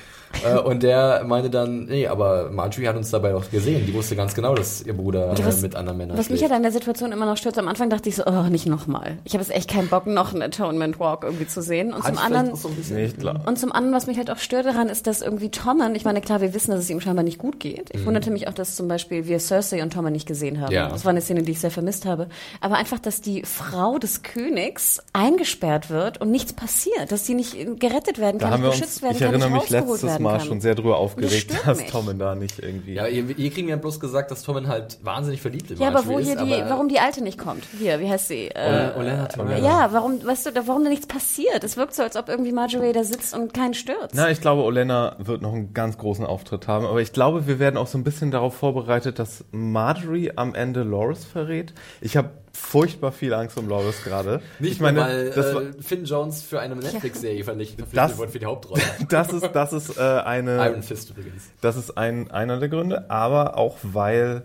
äh, 0.44 0.56
und 0.59 0.84
der 0.84 1.24
meinte 1.26 1.50
dann, 1.50 1.86
nee, 1.86 2.06
aber 2.06 2.50
Marjorie 2.50 2.86
hat 2.86 2.94
uns 2.96 3.11
dabei 3.11 3.32
doch 3.32 3.50
gesehen. 3.50 3.84
Die 3.84 3.92
wusste 3.94 4.14
ganz 4.14 4.32
genau, 4.34 4.54
dass 4.54 4.82
ihr 4.82 4.94
Bruder 4.94 5.34
Ja, 5.36 5.44
was- 5.44 5.59
äh, 5.59 5.62
mit 5.62 5.74
anderen 5.74 5.98
Männern 5.98 6.16
Was 6.16 6.30
mich 6.30 6.38
schläft. 6.38 6.52
halt 6.52 6.56
an 6.59 6.62
der 6.62 6.70
Situation 6.72 7.11
immer 7.11 7.26
noch 7.26 7.36
stört, 7.36 7.59
am 7.59 7.66
Anfang 7.66 7.90
dachte 7.90 8.09
ich 8.09 8.14
so, 8.14 8.24
oh, 8.26 8.42
nicht 8.44 8.66
nochmal. 8.66 9.18
Ich 9.24 9.32
habe 9.34 9.42
jetzt 9.42 9.52
echt 9.52 9.68
keinen 9.68 9.88
Bock, 9.88 10.06
noch 10.06 10.32
einen 10.32 10.42
Atonement 10.42 11.00
Walk 11.00 11.24
irgendwie 11.24 11.48
zu 11.48 11.62
sehen. 11.62 11.92
Und 11.92 12.04
Hat 12.04 12.14
zum 12.14 12.18
anderen, 12.24 12.52
auch 12.52 12.56
so 12.56 12.68
ein 12.68 12.76
bisschen- 12.76 12.96
Nee, 12.96 13.11
und 13.44 13.59
zum 13.59 13.72
anderen, 13.72 13.92
was 13.96 14.06
mich 14.06 14.18
halt 14.18 14.30
auch 14.30 14.38
stört 14.38 14.66
daran, 14.66 14.88
ist, 14.88 15.09
dass 15.09 15.20
irgendwie 15.20 15.50
Tommen, 15.50 15.96
ich 15.96 16.04
meine, 16.04 16.20
klar, 16.20 16.40
wir 16.40 16.54
wissen, 16.54 16.70
dass 16.70 16.80
es 16.80 16.90
ihm 16.90 17.00
scheinbar 17.00 17.24
nicht 17.24 17.38
gut 17.38 17.59
geht. 17.59 17.92
Mhm. 17.92 18.00
Ich 18.00 18.06
wunderte 18.06 18.30
mich 18.30 18.46
auch, 18.46 18.54
dass 18.54 18.76
zum 18.76 18.86
Beispiel 18.86 19.26
wir 19.26 19.40
Cersei 19.49 19.82
und 19.82 19.92
Tommen 19.92 20.12
nicht 20.12 20.26
gesehen 20.26 20.61
haben. 20.61 20.72
Ja. 20.72 20.88
Das 20.88 21.05
war 21.05 21.11
eine 21.11 21.20
Szene, 21.20 21.42
die 21.42 21.53
ich 21.53 21.61
sehr 21.61 21.70
vermisst 21.70 22.07
habe. 22.07 22.28
Aber 22.61 22.76
einfach, 22.76 22.99
dass 22.99 23.20
die 23.20 23.42
Frau 23.44 23.99
des 23.99 24.22
Königs 24.22 25.01
eingesperrt 25.12 25.90
wird 25.90 26.20
und 26.20 26.30
nichts 26.30 26.53
passiert, 26.53 27.11
dass 27.11 27.26
sie 27.26 27.34
nicht 27.34 27.57
gerettet 27.80 28.18
werden 28.18 28.38
da 28.38 28.51
kann, 28.51 28.61
nicht 28.62 28.82
uns, 28.82 29.03
werden 29.03 29.12
ich 29.14 29.18
kann, 29.20 29.28
erinnere 29.30 29.51
nicht 29.51 29.62
mich 29.62 29.70
letztes 29.70 30.18
Mal 30.18 30.38
kann. 30.38 30.46
schon 30.46 30.61
sehr 30.61 30.74
drüber 30.74 30.99
aufgeregt, 30.99 31.53
dass 31.66 31.78
mich. 31.78 31.90
Tommen 31.90 32.18
da 32.18 32.34
nicht 32.34 32.59
irgendwie. 32.59 32.94
Ja, 32.94 33.07
ihr, 33.07 33.36
ihr 33.38 33.51
kriegen 33.51 33.68
ja 33.68 33.76
bloß 33.76 34.01
gesagt, 34.01 34.30
dass 34.30 34.42
Tommen 34.42 34.68
halt 34.68 34.99
wahnsinnig 35.03 35.40
verliebt 35.40 35.70
in 35.70 35.78
Ja, 35.78 35.88
aber 35.88 36.07
wo 36.07 36.18
hier 36.18 36.34
ist, 36.34 36.44
die, 36.44 36.51
warum 36.68 36.88
die 36.88 36.99
Alte 37.01 37.22
nicht 37.22 37.38
kommt? 37.38 37.64
Hier, 37.78 38.01
wie 38.01 38.09
heißt 38.09 38.28
sie? 38.28 38.49
Äh, 38.49 38.90
Olenna 38.99 39.26
Tyrell. 39.26 39.62
ja, 39.64 39.88
warum, 39.92 40.24
weißt 40.24 40.46
du, 40.46 40.53
da- 40.53 40.66
warum 40.66 40.84
da 40.84 40.90
nichts 40.90 41.07
passiert? 41.07 41.64
Es 41.64 41.76
wirkt 41.76 41.94
so, 41.94 42.03
als 42.03 42.16
ob 42.16 42.28
irgendwie 42.28 42.53
Marjorie 42.53 42.92
da 42.92 43.05
sitzt 43.05 43.34
und 43.34 43.55
keinen 43.55 43.74
stürzt. 43.74 44.14
Na, 44.14 44.30
ich 44.30 44.40
glaube, 44.40 44.62
Olenna 44.62 45.16
wird 45.18 45.42
noch 45.42 45.53
einen 45.53 45.72
ganz 45.74 45.96
großen 45.99 46.26
Auftritt 46.26 46.68
haben, 46.68 46.84
aber 46.86 47.01
ich 47.01 47.12
glaube, 47.12 47.46
wir 47.46 47.59
werden 47.59 47.76
auch 47.76 47.86
so 47.86 47.96
ein 47.99 48.05
bisschen 48.05 48.30
darauf 48.30 48.55
vorbereitet, 48.57 49.18
dass 49.18 49.38
Marjorie 49.51 50.32
am 50.36 50.55
Ende 50.55 50.82
Loris 50.82 51.24
verrät. 51.24 51.72
Ich 52.01 52.16
habe 52.16 52.30
furchtbar 52.53 53.12
viel 53.12 53.32
Angst 53.34 53.57
um 53.57 53.68
Loris 53.68 54.03
gerade. 54.05 54.41
Nicht 54.59 54.72
ich 54.72 54.80
meine, 54.80 54.99
nur, 54.99 55.07
weil 55.09 55.30
das, 55.30 55.55
war- 55.55 55.62
äh, 55.62 55.72
Finn 55.82 56.05
Jones 56.05 56.43
für 56.43 56.61
eine 56.61 56.74
Netflix-Serie 56.76 57.45
vernichtet 57.45 57.86
Das- 57.93 58.18
wurde 58.18 58.32
für 58.32 58.39
die 58.39 58.47
Hauptrolle. 58.47 58.82
das 59.09 59.32
ist, 59.32 59.51
das 59.53 59.72
ist 59.72 59.97
äh, 59.97 60.01
eine, 60.03 60.66
Iron 60.68 60.82
Fist 60.82 61.11
übrigens. 61.11 61.45
das 61.61 61.76
ist 61.76 61.97
ein, 61.97 62.30
einer 62.30 62.59
der 62.59 62.68
Gründe, 62.68 63.11
aber 63.11 63.57
auch 63.57 63.76
weil, 63.82 64.43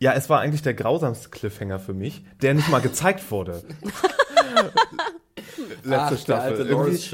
ja, 0.00 0.12
es 0.12 0.28
war 0.28 0.40
eigentlich 0.40 0.62
der 0.62 0.74
grausamste 0.74 1.30
Cliffhanger 1.30 1.78
für 1.78 1.94
mich, 1.94 2.24
der 2.42 2.54
nicht 2.54 2.68
mal 2.68 2.80
gezeigt 2.80 3.30
wurde. 3.30 3.62
Letzte 5.84 5.96
Ach, 6.14 6.18
Staffel. 6.18 6.68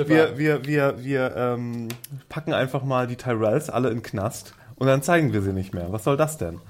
wir 0.09 0.37
wir, 0.39 0.65
wir, 0.67 0.95
wir 1.05 1.37
ähm, 1.37 1.89
packen 2.29 2.53
einfach 2.53 2.83
mal 2.83 3.07
die 3.07 3.17
Tyrells 3.17 3.71
alle 3.71 3.89
in 3.89 3.99
den 3.99 4.03
Knast 4.03 4.55
und 4.79 4.87
dann 4.87 5.03
zeigen 5.03 5.33
wir 5.33 5.43
sie 5.43 5.53
nicht 5.53 5.75
mehr. 5.75 5.93
Was 5.93 6.05
soll 6.05 6.17
das 6.17 6.39
denn? 6.39 6.61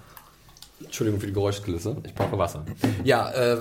Entschuldigung 0.83 1.21
für 1.21 1.27
die 1.27 1.33
Geräuschkulisse. 1.33 1.97
Ich 2.05 2.15
brauche 2.15 2.39
Wasser. 2.39 2.65
Ja, 3.05 3.31
äh, 3.31 3.59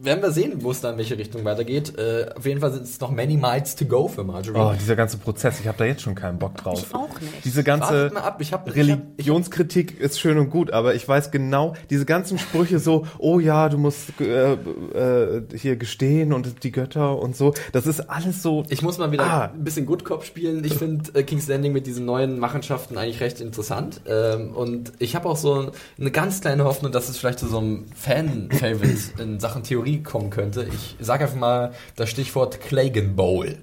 werden 0.00 0.22
wir 0.22 0.32
sehen, 0.32 0.62
wo 0.62 0.70
es 0.70 0.80
da 0.80 0.90
in 0.90 0.96
welche 0.98 1.16
Richtung 1.16 1.44
weitergeht. 1.44 1.96
Äh, 1.96 2.26
auf 2.36 2.44
jeden 2.44 2.60
Fall 2.60 2.72
sind 2.72 2.84
es 2.84 2.98
noch 3.00 3.10
many 3.10 3.36
miles 3.36 3.76
to 3.76 3.84
go 3.84 4.08
für 4.08 4.24
Marjorie. 4.24 4.58
Oh, 4.58 4.72
dieser 4.78 4.96
ganze 4.96 5.16
Prozess, 5.18 5.60
ich 5.60 5.68
habe 5.68 5.78
da 5.78 5.84
jetzt 5.84 6.02
schon 6.02 6.14
keinen 6.14 6.38
Bock 6.38 6.56
drauf. 6.56 6.82
Ich 6.88 6.94
auch 6.94 7.20
nicht. 7.20 7.44
Diese 7.44 7.62
ganze 7.62 7.86
Wartet 7.94 8.14
mal 8.14 8.20
ab, 8.20 8.40
ich 8.40 8.52
hab- 8.52 8.66
ich 8.68 8.72
hab- 8.90 8.98
Religionskritik 9.18 10.00
ist 10.00 10.18
schön 10.18 10.38
und 10.38 10.50
gut, 10.50 10.72
aber 10.72 10.94
ich 10.94 11.06
weiß 11.06 11.30
genau, 11.30 11.74
diese 11.90 12.04
ganzen 12.04 12.38
Sprüche 12.38 12.78
so, 12.78 13.06
oh 13.18 13.38
ja, 13.38 13.68
du 13.68 13.78
musst 13.78 14.20
äh, 14.20 14.54
äh, 14.54 15.42
hier 15.56 15.76
gestehen 15.76 16.32
und 16.32 16.64
die 16.64 16.72
Götter 16.72 17.18
und 17.18 17.36
so, 17.36 17.54
das 17.72 17.86
ist 17.86 18.00
alles 18.10 18.42
so. 18.42 18.64
Ich 18.70 18.82
muss 18.82 18.98
mal 18.98 19.12
wieder 19.12 19.22
Ah. 19.24 19.44
ein 19.54 19.62
bisschen 19.62 19.86
Good 19.86 20.04
Cop 20.04 20.24
spielen. 20.24 20.64
Ich 20.64 20.74
finde 20.74 21.10
äh, 21.14 21.22
King's 21.22 21.46
Landing 21.48 21.72
mit 21.72 21.86
diesen 21.86 22.04
neuen 22.04 22.38
Machenschaften 22.38 22.96
eigentlich 22.98 23.20
recht 23.20 23.40
interessant. 23.40 24.00
Ähm, 24.06 24.50
und 24.54 24.92
ich 24.98 25.14
habe 25.14 25.28
auch 25.28 25.36
so 25.36 25.70
eine 25.98 26.10
ganz 26.10 26.40
kleine 26.40 26.64
Hoffnung, 26.64 26.90
dass 26.92 27.08
es 27.08 27.18
vielleicht 27.18 27.38
zu 27.38 27.46
so 27.46 27.58
einem 27.58 27.84
Fan-Favorite 27.94 29.22
in 29.22 29.38
Sachen 29.38 29.62
Theorie 29.62 29.81
kommen 30.02 30.30
könnte. 30.30 30.66
Ich 30.72 30.96
sage 31.00 31.24
einfach 31.24 31.36
mal 31.36 31.72
das 31.96 32.08
Stichwort 32.10 32.60
Clagan 32.60 33.16
Bowl. 33.16 33.56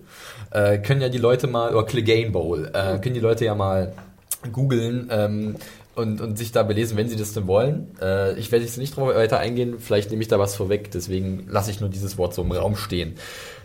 Äh, 0.52 0.80
können 0.80 1.02
ja 1.02 1.10
die 1.10 1.18
Leute 1.18 1.48
mal, 1.48 1.74
oder 1.76 1.86
Clegane 1.86 2.32
Bowl, 2.32 2.72
äh, 2.74 3.00
können 3.00 3.14
die 3.14 3.20
Leute 3.20 3.46
ja 3.46 3.56
mal 3.56 3.94
googeln. 4.52 5.10
Ähm, 5.12 5.56
und, 5.96 6.22
und 6.22 6.38
sich 6.38 6.54
da 6.54 6.64
belesen, 6.64 6.98
wenn 6.98 7.10
sie 7.10 7.18
das 7.18 7.34
denn 7.34 7.46
wollen. 7.46 7.88
Äh, 8.02 8.40
ich 8.40 8.52
werde 8.54 8.64
jetzt 8.64 8.78
nicht 8.78 8.96
drauf 8.96 9.14
weiter 9.14 9.40
eingehen, 9.40 9.80
vielleicht 9.80 10.12
nehme 10.12 10.22
ich 10.22 10.30
da 10.30 10.40
was 10.40 10.56
vorweg, 10.56 10.92
deswegen 10.92 11.46
lasse 11.50 11.72
ich 11.72 11.82
nur 11.82 11.90
dieses 11.90 12.18
Wort 12.18 12.34
so 12.34 12.42
im 12.42 12.52
Raum 12.54 12.78
stehen. 12.78 13.16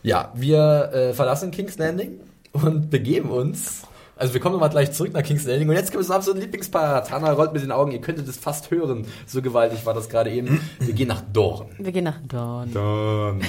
Ja, 0.02 0.32
wir 0.34 0.90
äh, 0.92 1.12
verlassen 1.12 1.52
King's 1.52 1.78
Landing 1.78 2.18
und 2.52 2.90
begeben 2.90 3.30
uns. 3.30 3.84
Also 4.16 4.32
wir 4.32 4.40
kommen 4.40 4.52
nochmal 4.52 4.70
gleich 4.70 4.92
zurück 4.92 5.12
nach 5.12 5.22
King's 5.24 5.44
Landing 5.44 5.68
und 5.68 5.74
jetzt 5.74 5.90
kommt 5.90 6.02
es 6.02 6.06
zum 6.06 6.14
absoluten 6.16 6.40
Lieblingspart. 6.42 7.10
Hannah 7.10 7.32
rollt 7.32 7.52
mit 7.52 7.62
den 7.62 7.72
Augen, 7.72 7.90
ihr 7.90 8.00
könntet 8.00 8.28
es 8.28 8.36
fast 8.36 8.70
hören. 8.70 9.06
So 9.26 9.42
gewaltig 9.42 9.84
war 9.86 9.92
das 9.94 10.08
gerade 10.08 10.30
eben. 10.30 10.60
Wir 10.78 10.94
gehen 10.94 11.08
nach 11.08 11.22
Dorn. 11.32 11.66
Wir 11.78 11.90
gehen 11.90 12.04
nach 12.04 12.20
Dawn. 12.28 12.72
Dawn. 12.72 13.40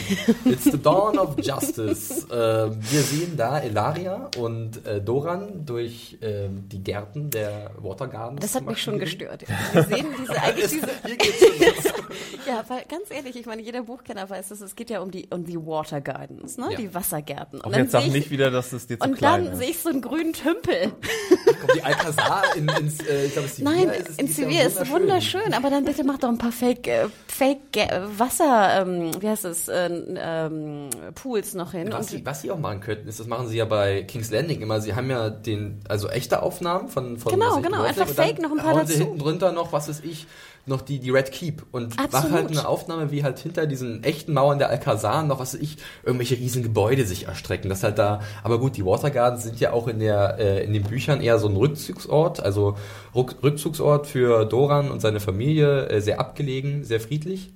It's 0.43 0.63
the 0.63 0.81
dawn 0.81 1.19
of 1.19 1.35
justice. 1.39 2.25
äh, 2.31 2.71
wir 2.71 3.01
sehen 3.01 3.37
da 3.37 3.59
Elaria 3.59 4.29
und 4.37 4.83
äh, 4.87 5.01
Doran 5.01 5.65
durch 5.67 6.17
ähm, 6.21 6.67
die 6.67 6.83
Gärten 6.83 7.29
der 7.29 7.69
Water 7.77 8.07
Gardens. 8.07 8.41
Das 8.41 8.55
hat 8.55 8.65
mich 8.65 8.81
schon 8.81 8.97
gestört. 8.97 9.43
Wir 9.73 9.83
sehen 9.83 10.07
diese, 10.19 10.31
eigentlich 10.41 10.69
diese, 10.71 10.87
Hier 11.05 11.15
geht's 11.17 11.39
schon 11.39 11.59
los. 11.59 11.93
ja, 12.47 12.63
weil 12.67 12.83
ganz 12.89 13.11
ehrlich, 13.11 13.35
ich 13.35 13.45
meine, 13.45 13.61
jeder 13.61 13.83
Buchkenner 13.83 14.27
weiß, 14.27 14.49
dass 14.49 14.61
es 14.61 14.75
geht 14.75 14.89
ja 14.89 15.01
um 15.01 15.11
die, 15.11 15.27
um 15.29 15.45
die 15.45 15.57
Water 15.57 16.01
Gardens, 16.01 16.57
ne? 16.57 16.69
Ja. 16.71 16.77
Die 16.77 16.91
Wassergärten. 16.93 17.61
Auch 17.61 17.71
jetzt 17.71 17.91
sehe 17.91 18.01
sag 18.01 18.07
ich- 18.07 18.13
nicht 18.13 18.31
wieder, 18.31 18.49
dass 18.49 18.73
es 18.73 18.87
dir 18.87 18.99
zu 18.99 19.07
und 19.07 19.15
klein 19.15 19.43
dann 19.45 19.53
ist. 19.53 19.59
sehe 19.59 19.69
ich 19.69 19.79
so 19.79 19.89
einen 19.89 20.01
grünen 20.01 20.33
Tümpel. 20.33 20.54
Kommt 20.63 21.75
die 21.75 21.83
Alcazar 21.83 22.43
in, 22.55 22.67
ins, 22.67 22.99
äh, 23.01 23.25
ich 23.25 23.33
glaube, 23.33 23.47
Sevilla 23.47 23.71
Nein, 23.71 23.89
ist 23.89 24.09
es, 24.09 24.17
in 24.17 24.27
Sevilla 24.27 24.63
ist 24.63 24.89
wunderschön, 24.89 25.53
aber 25.53 25.69
dann 25.69 25.85
bitte 25.85 26.03
mach 26.03 26.17
doch 26.17 26.29
ein 26.29 26.37
paar 26.37 26.51
Fake, 26.51 26.87
äh, 26.87 27.07
Fake 27.27 27.75
äh, 27.75 28.01
Wasser, 28.17 28.81
ähm, 28.81 29.11
wie 29.19 29.29
heißt 29.29 29.45
es, 29.45 29.67
äh, 29.67 29.89
ähm, 30.17 30.89
Pools 31.15 31.53
noch 31.53 31.71
hin. 31.71 31.87
Was 31.91 31.99
Und 32.11 32.17
sie, 32.17 32.25
was 32.25 32.41
sie 32.41 32.51
auch 32.51 32.59
machen 32.59 32.79
könnten, 32.81 33.07
ist, 33.07 33.19
das 33.19 33.27
machen 33.27 33.47
sie 33.47 33.57
ja 33.57 33.65
bei 33.65 34.03
King's 34.03 34.31
Landing 34.31 34.61
immer. 34.61 34.81
Sie 34.81 34.95
haben 34.95 35.09
ja 35.09 35.29
den, 35.29 35.79
also 35.87 36.09
echte 36.09 36.41
Aufnahmen 36.43 36.87
von, 36.89 37.17
von 37.17 37.31
Genau, 37.33 37.61
genau, 37.61 37.83
einfach 37.83 38.07
und 38.07 38.15
fake 38.15 38.41
noch 38.41 38.51
ein 38.51 38.57
paar 38.57 38.73
hauen 38.75 38.87
sie 38.87 38.93
dazu. 38.93 39.05
hinten 39.05 39.19
drunter 39.19 39.51
noch, 39.51 39.73
was 39.73 39.89
weiß 39.89 40.01
ich, 40.03 40.27
noch 40.67 40.81
die, 40.81 40.99
die 40.99 41.09
Red 41.11 41.31
Keep 41.31 41.63
und 41.71 41.95
mach 41.97 42.05
Absolut. 42.05 42.31
halt 42.31 42.49
eine 42.49 42.67
Aufnahme, 42.67 43.11
wie 43.11 43.23
halt 43.23 43.39
hinter 43.39 43.67
diesen 43.67 44.03
echten 44.03 44.33
Mauern 44.33 44.57
der 44.57 44.69
Alcazar 44.69 45.23
noch, 45.23 45.39
was 45.39 45.53
weiß 45.53 45.61
ich, 45.61 45.77
irgendwelche 46.03 46.35
riesen 46.37 46.63
Gebäude 46.63 47.05
sich 47.05 47.27
erstrecken. 47.27 47.69
Das 47.69 47.83
halt 47.83 47.97
da, 47.99 48.21
aber 48.43 48.59
gut, 48.59 48.75
die 48.77 48.85
Water 48.85 49.11
Gardens 49.11 49.43
sind 49.43 49.59
ja 49.59 49.73
auch 49.73 49.87
in 49.87 49.99
der, 49.99 50.37
äh, 50.39 50.63
in 50.63 50.73
den 50.73 50.83
Büchern 50.83 51.21
eher 51.21 51.37
so 51.39 51.47
ein 51.47 51.55
Rückzugsort, 51.55 52.39
also 52.41 52.75
Ruck, 53.13 53.35
Rückzugsort 53.43 54.07
für 54.07 54.45
Doran 54.45 54.89
und 54.91 55.01
seine 55.01 55.19
Familie, 55.19 55.87
äh, 55.89 56.01
sehr 56.01 56.19
abgelegen, 56.19 56.83
sehr 56.83 56.99
friedlich. 56.99 57.51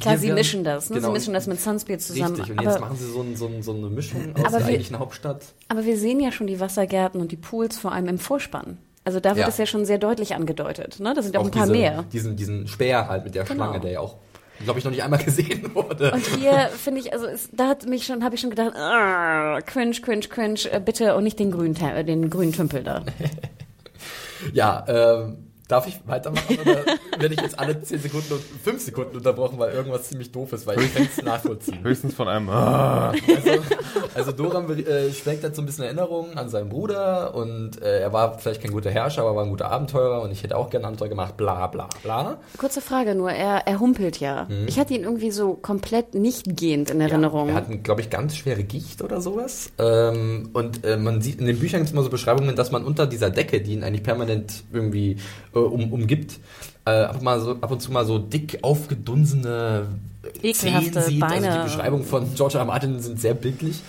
klar, 0.00 0.16
sie 0.16 0.30
mischen 0.32 0.62
das, 0.64 0.90
ne? 0.90 0.96
genau, 0.96 1.08
sie 1.08 1.12
mischen 1.14 1.34
das 1.34 1.46
mit 1.48 1.60
Sunspear 1.60 1.98
zusammen. 1.98 2.36
Richtig, 2.36 2.52
und 2.52 2.62
jetzt 2.62 2.76
aber, 2.76 2.86
machen 2.86 2.96
sie 2.96 3.10
so, 3.10 3.20
ein, 3.20 3.36
so, 3.36 3.46
ein, 3.46 3.62
so 3.62 3.72
eine 3.74 3.88
Mischung 3.88 4.34
aus 4.36 4.52
der 4.52 4.60
wir- 4.60 4.66
eigentlichen 4.66 4.98
Hauptstadt. 5.00 5.42
aber 5.68 5.84
wir 5.84 5.98
sehen 5.98 6.20
ja 6.20 6.30
schon 6.32 6.46
die 6.46 6.60
Wassergärten 6.60 7.20
und 7.20 7.32
die 7.32 7.36
Pools 7.36 7.76
vor 7.76 7.92
allem 7.92 8.06
im 8.08 8.18
Vorspann. 8.18 8.78
Also 9.04 9.20
da 9.20 9.30
wird 9.30 9.38
Ja. 9.46 9.48
es 9.48 9.58
ja 9.58 9.66
schon 9.66 9.84
sehr 9.84 9.98
deutlich 9.98 10.34
angedeutet. 10.34 10.98
Ne? 11.00 11.12
Da 11.14 11.22
sind 11.22 11.34
ja 11.34 11.40
auch, 11.40 11.44
ein 11.44 11.50
paar 11.50 11.62
diese, 11.66 11.72
mehr. 11.78 12.04
Diesen, 12.12 12.36
diesen 12.36 12.66
Speer 12.66 13.06
halt 13.08 13.24
mit 13.24 13.34
der 13.34 13.44
Genau. 13.44 13.64
Schlange, 13.64 13.80
der 13.80 13.90
ja 13.92 14.00
auch, 14.00 14.16
glaube 14.64 14.78
ich, 14.78 14.84
noch 14.84 14.92
nicht 14.92 15.02
einmal 15.02 15.18
gesehen 15.24 15.74
wurde. 15.74 16.12
Und 16.12 16.26
hier 16.38 16.70
finde 16.70 17.00
ich, 17.00 17.12
also 17.12 17.26
es, 17.26 17.50
da 17.52 17.68
hat 17.68 17.86
mich 17.86 18.06
schon, 18.06 18.24
habe 18.24 18.34
ich 18.34 18.40
schon 18.40 18.50
gedacht, 18.50 18.74
ah, 18.76 19.60
cringe, 19.60 19.96
cringe, 20.00 20.26
cringe, 20.28 20.60
äh, 20.72 20.80
bitte 20.80 21.14
und 21.16 21.24
nicht 21.24 21.38
den 21.38 21.50
grünen, 21.50 21.74
den 22.06 22.30
grünen 22.30 22.52
Tümpel 22.52 22.82
da. 22.82 23.04
Ja, 24.52 24.84
ähm, 24.88 25.38
darf 25.74 25.88
ich 25.88 26.00
weitermachen 26.06 26.56
oder 26.60 26.84
werde 27.18 27.34
ich 27.34 27.40
jetzt 27.40 27.58
alle 27.58 27.82
10 27.82 27.98
Sekunden 27.98 28.34
und 28.34 28.42
5 28.62 28.80
Sekunden 28.80 29.16
unterbrochen, 29.16 29.58
weil 29.58 29.74
irgendwas 29.74 30.08
ziemlich 30.08 30.30
doof 30.30 30.52
ist, 30.52 30.68
weil 30.68 30.80
ich 30.80 30.94
kann 30.94 31.08
es 31.10 31.22
nachvollziehen. 31.24 31.82
Höchstens 31.82 32.14
von 32.14 32.28
einem. 32.28 32.48
Ah. 32.48 33.12
Also, 33.34 33.50
also 34.14 34.32
Doran 34.32 34.70
äh, 34.70 35.10
schwelgt 35.12 35.42
halt 35.42 35.56
so 35.56 35.62
ein 35.62 35.66
bisschen 35.66 35.84
Erinnerungen 35.84 36.38
an 36.38 36.48
seinen 36.48 36.68
Bruder 36.68 37.34
und 37.34 37.82
äh, 37.82 38.00
er 38.00 38.12
war 38.12 38.38
vielleicht 38.38 38.62
kein 38.62 38.70
guter 38.70 38.90
Herrscher, 38.90 39.22
aber 39.22 39.34
war 39.34 39.42
ein 39.42 39.50
guter 39.50 39.70
Abenteurer 39.70 40.22
und 40.22 40.30
ich 40.30 40.44
hätte 40.44 40.56
auch 40.56 40.70
gerne 40.70 40.86
Abenteuer 40.86 41.08
gemacht, 41.08 41.36
bla 41.36 41.66
bla 41.66 41.88
bla. 42.02 42.38
Kurze 42.56 42.80
Frage 42.80 43.16
nur, 43.16 43.32
er, 43.32 43.66
er 43.66 43.80
humpelt 43.80 44.20
ja. 44.20 44.46
Ich 44.66 44.78
hatte 44.78 44.94
ihn 44.94 45.02
irgendwie 45.02 45.32
so 45.32 45.54
komplett 45.54 46.14
nicht 46.14 46.56
gehend 46.56 46.90
in 46.90 47.00
Erinnerung. 47.00 47.48
Er 47.48 47.56
hat, 47.56 47.82
glaube 47.82 48.00
ich, 48.00 48.10
ganz 48.10 48.36
schwere 48.36 48.62
Gicht 48.62 49.02
oder 49.02 49.20
sowas. 49.20 49.72
Ähm, 49.78 50.50
und 50.52 50.84
äh, 50.84 50.96
man 50.96 51.20
sieht 51.20 51.40
in 51.40 51.46
den 51.46 51.58
Büchern 51.58 51.80
gibt 51.80 51.88
es 51.88 51.92
immer 51.92 52.02
so 52.02 52.10
Beschreibungen, 52.10 52.54
dass 52.54 52.70
man 52.70 52.84
unter 52.84 53.06
dieser 53.06 53.30
Decke, 53.30 53.60
die 53.60 53.72
ihn 53.72 53.82
eigentlich 53.82 54.04
permanent 54.04 54.62
irgendwie 54.72 55.16
äh, 55.54 55.58
um, 55.72 55.92
umgibt, 55.92 56.38
äh, 56.84 56.90
ab, 56.90 57.16
und 57.16 57.22
mal 57.22 57.40
so, 57.40 57.52
ab 57.52 57.70
und 57.70 57.80
zu 57.80 57.92
mal 57.92 58.04
so 58.04 58.18
dick 58.18 58.58
aufgedunsene 58.62 59.86
Ekelhafte 60.42 60.52
Zehen 60.52 60.82
sieht. 60.82 60.96
Also 60.96 61.18
Beine. 61.18 61.52
die 61.52 61.64
Beschreibungen 61.64 62.04
von 62.04 62.34
George 62.34 62.58
R. 62.58 62.64
Martin 62.64 63.00
sind 63.00 63.20
sehr 63.20 63.34
bildlich. 63.34 63.82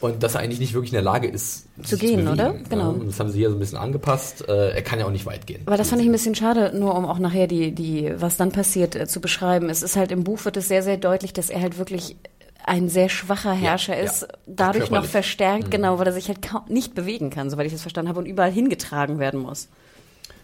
Und 0.00 0.22
dass 0.22 0.34
er 0.34 0.40
eigentlich 0.40 0.60
nicht 0.60 0.72
wirklich 0.72 0.92
in 0.92 0.94
der 0.94 1.02
Lage 1.02 1.28
ist, 1.28 1.66
Zu 1.82 1.98
gehen, 1.98 2.24
bewegen. 2.24 2.32
oder? 2.32 2.54
Genau. 2.70 2.92
Ja, 2.92 2.98
und 3.00 3.06
das 3.06 3.20
haben 3.20 3.28
sie 3.28 3.38
hier 3.38 3.50
so 3.50 3.56
ein 3.56 3.58
bisschen 3.58 3.76
angepasst. 3.76 4.48
Äh, 4.48 4.70
er 4.70 4.80
kann 4.80 4.98
ja 4.98 5.04
auch 5.04 5.10
nicht 5.10 5.26
weit 5.26 5.46
gehen. 5.46 5.60
Aber 5.66 5.76
das 5.76 5.90
fand 5.90 6.00
ich 6.00 6.08
ein 6.08 6.12
bisschen 6.12 6.34
schade, 6.34 6.72
nur 6.74 6.94
um 6.96 7.04
auch 7.04 7.18
nachher 7.18 7.46
die, 7.46 7.72
die, 7.72 8.10
was 8.16 8.38
dann 8.38 8.50
passiert, 8.50 8.96
äh, 8.96 9.06
zu 9.06 9.20
beschreiben. 9.20 9.68
Es 9.68 9.82
ist 9.82 9.96
halt 9.96 10.10
im 10.10 10.24
Buch 10.24 10.42
wird 10.46 10.56
es 10.56 10.68
sehr, 10.68 10.82
sehr 10.82 10.96
deutlich, 10.96 11.34
dass 11.34 11.50
er 11.50 11.60
halt 11.60 11.76
wirklich 11.76 12.16
ein 12.64 12.88
sehr 12.88 13.10
schwacher 13.10 13.52
Herrscher 13.52 13.96
ja. 13.96 14.04
ist, 14.04 14.24
Auch 14.24 14.38
dadurch 14.46 14.84
noch 14.84 14.88
körperlich. 14.88 15.08
Mhm. 15.08 15.12
verstärkt, 15.12 15.70
genau, 15.70 15.98
weil 15.98 16.06
er 16.06 16.12
sich 16.14 16.28
halt 16.28 16.38
nicht 16.70 16.94
bewegen 16.94 17.28
kann, 17.28 17.50
soweit 17.50 17.66
ich 17.66 17.72
das 17.72 17.82
verstanden 17.82 18.08
habe, 18.08 18.20
und 18.20 18.26
überall 18.26 18.50
hingetragen 18.50 19.18
werden 19.18 19.40
muss. 19.40 19.68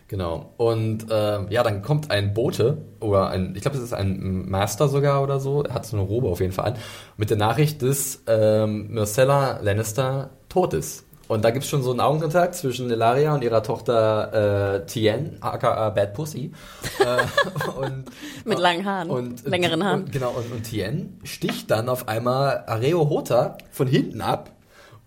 Genau. 0.08 0.52
Und 0.56 1.10
äh, 1.10 1.52
ja, 1.52 1.62
dann 1.64 1.82
kommt 1.82 2.10
ein 2.10 2.32
Bote 2.32 2.78
oder 3.00 3.28
ein, 3.28 3.54
ich 3.56 3.62
glaube, 3.62 3.76
es 3.76 3.82
ist 3.82 3.92
ein 3.92 4.48
Master 4.48 4.88
sogar 4.88 5.22
oder 5.22 5.40
so, 5.40 5.64
er 5.64 5.74
hat 5.74 5.86
so 5.86 5.96
eine 5.96 6.06
Robe 6.06 6.28
auf 6.28 6.40
jeden 6.40 6.52
Fall 6.52 6.72
an, 6.72 6.78
mit 7.16 7.30
der 7.30 7.36
Nachricht, 7.36 7.82
dass 7.82 8.22
ähm, 8.28 8.88
Myrcella 8.88 9.60
Lannister 9.62 10.30
tot 10.48 10.74
ist. 10.74 11.06
Und 11.28 11.44
da 11.44 11.50
gibt's 11.50 11.68
schon 11.68 11.82
so 11.82 11.90
einen 11.90 11.98
Augenkontakt 11.98 12.54
zwischen 12.54 12.88
Elaria 12.88 13.34
und 13.34 13.42
ihrer 13.42 13.62
Tochter 13.62 14.76
äh, 14.76 14.86
Tien, 14.86 15.38
aka 15.40 15.90
Bad 15.90 16.14
Pussy. 16.14 16.52
äh, 17.00 17.80
und, 17.80 18.04
Mit 18.44 18.60
langen 18.60 18.84
Haaren, 18.84 19.10
und, 19.10 19.44
längeren 19.44 19.84
Haaren. 19.84 20.04
Und, 20.04 20.12
genau, 20.12 20.30
und, 20.30 20.52
und 20.52 20.62
Tien 20.62 21.18
sticht 21.24 21.70
dann 21.72 21.88
auf 21.88 22.06
einmal 22.06 22.62
Areo 22.68 23.08
Hota 23.08 23.58
von 23.72 23.88
hinten 23.88 24.20
ab 24.20 24.50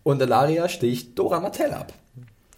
und 0.04 0.22
Elaria 0.22 0.68
sticht 0.68 1.18
Dora 1.18 1.40
Martell 1.40 1.72
ab. 1.72 1.94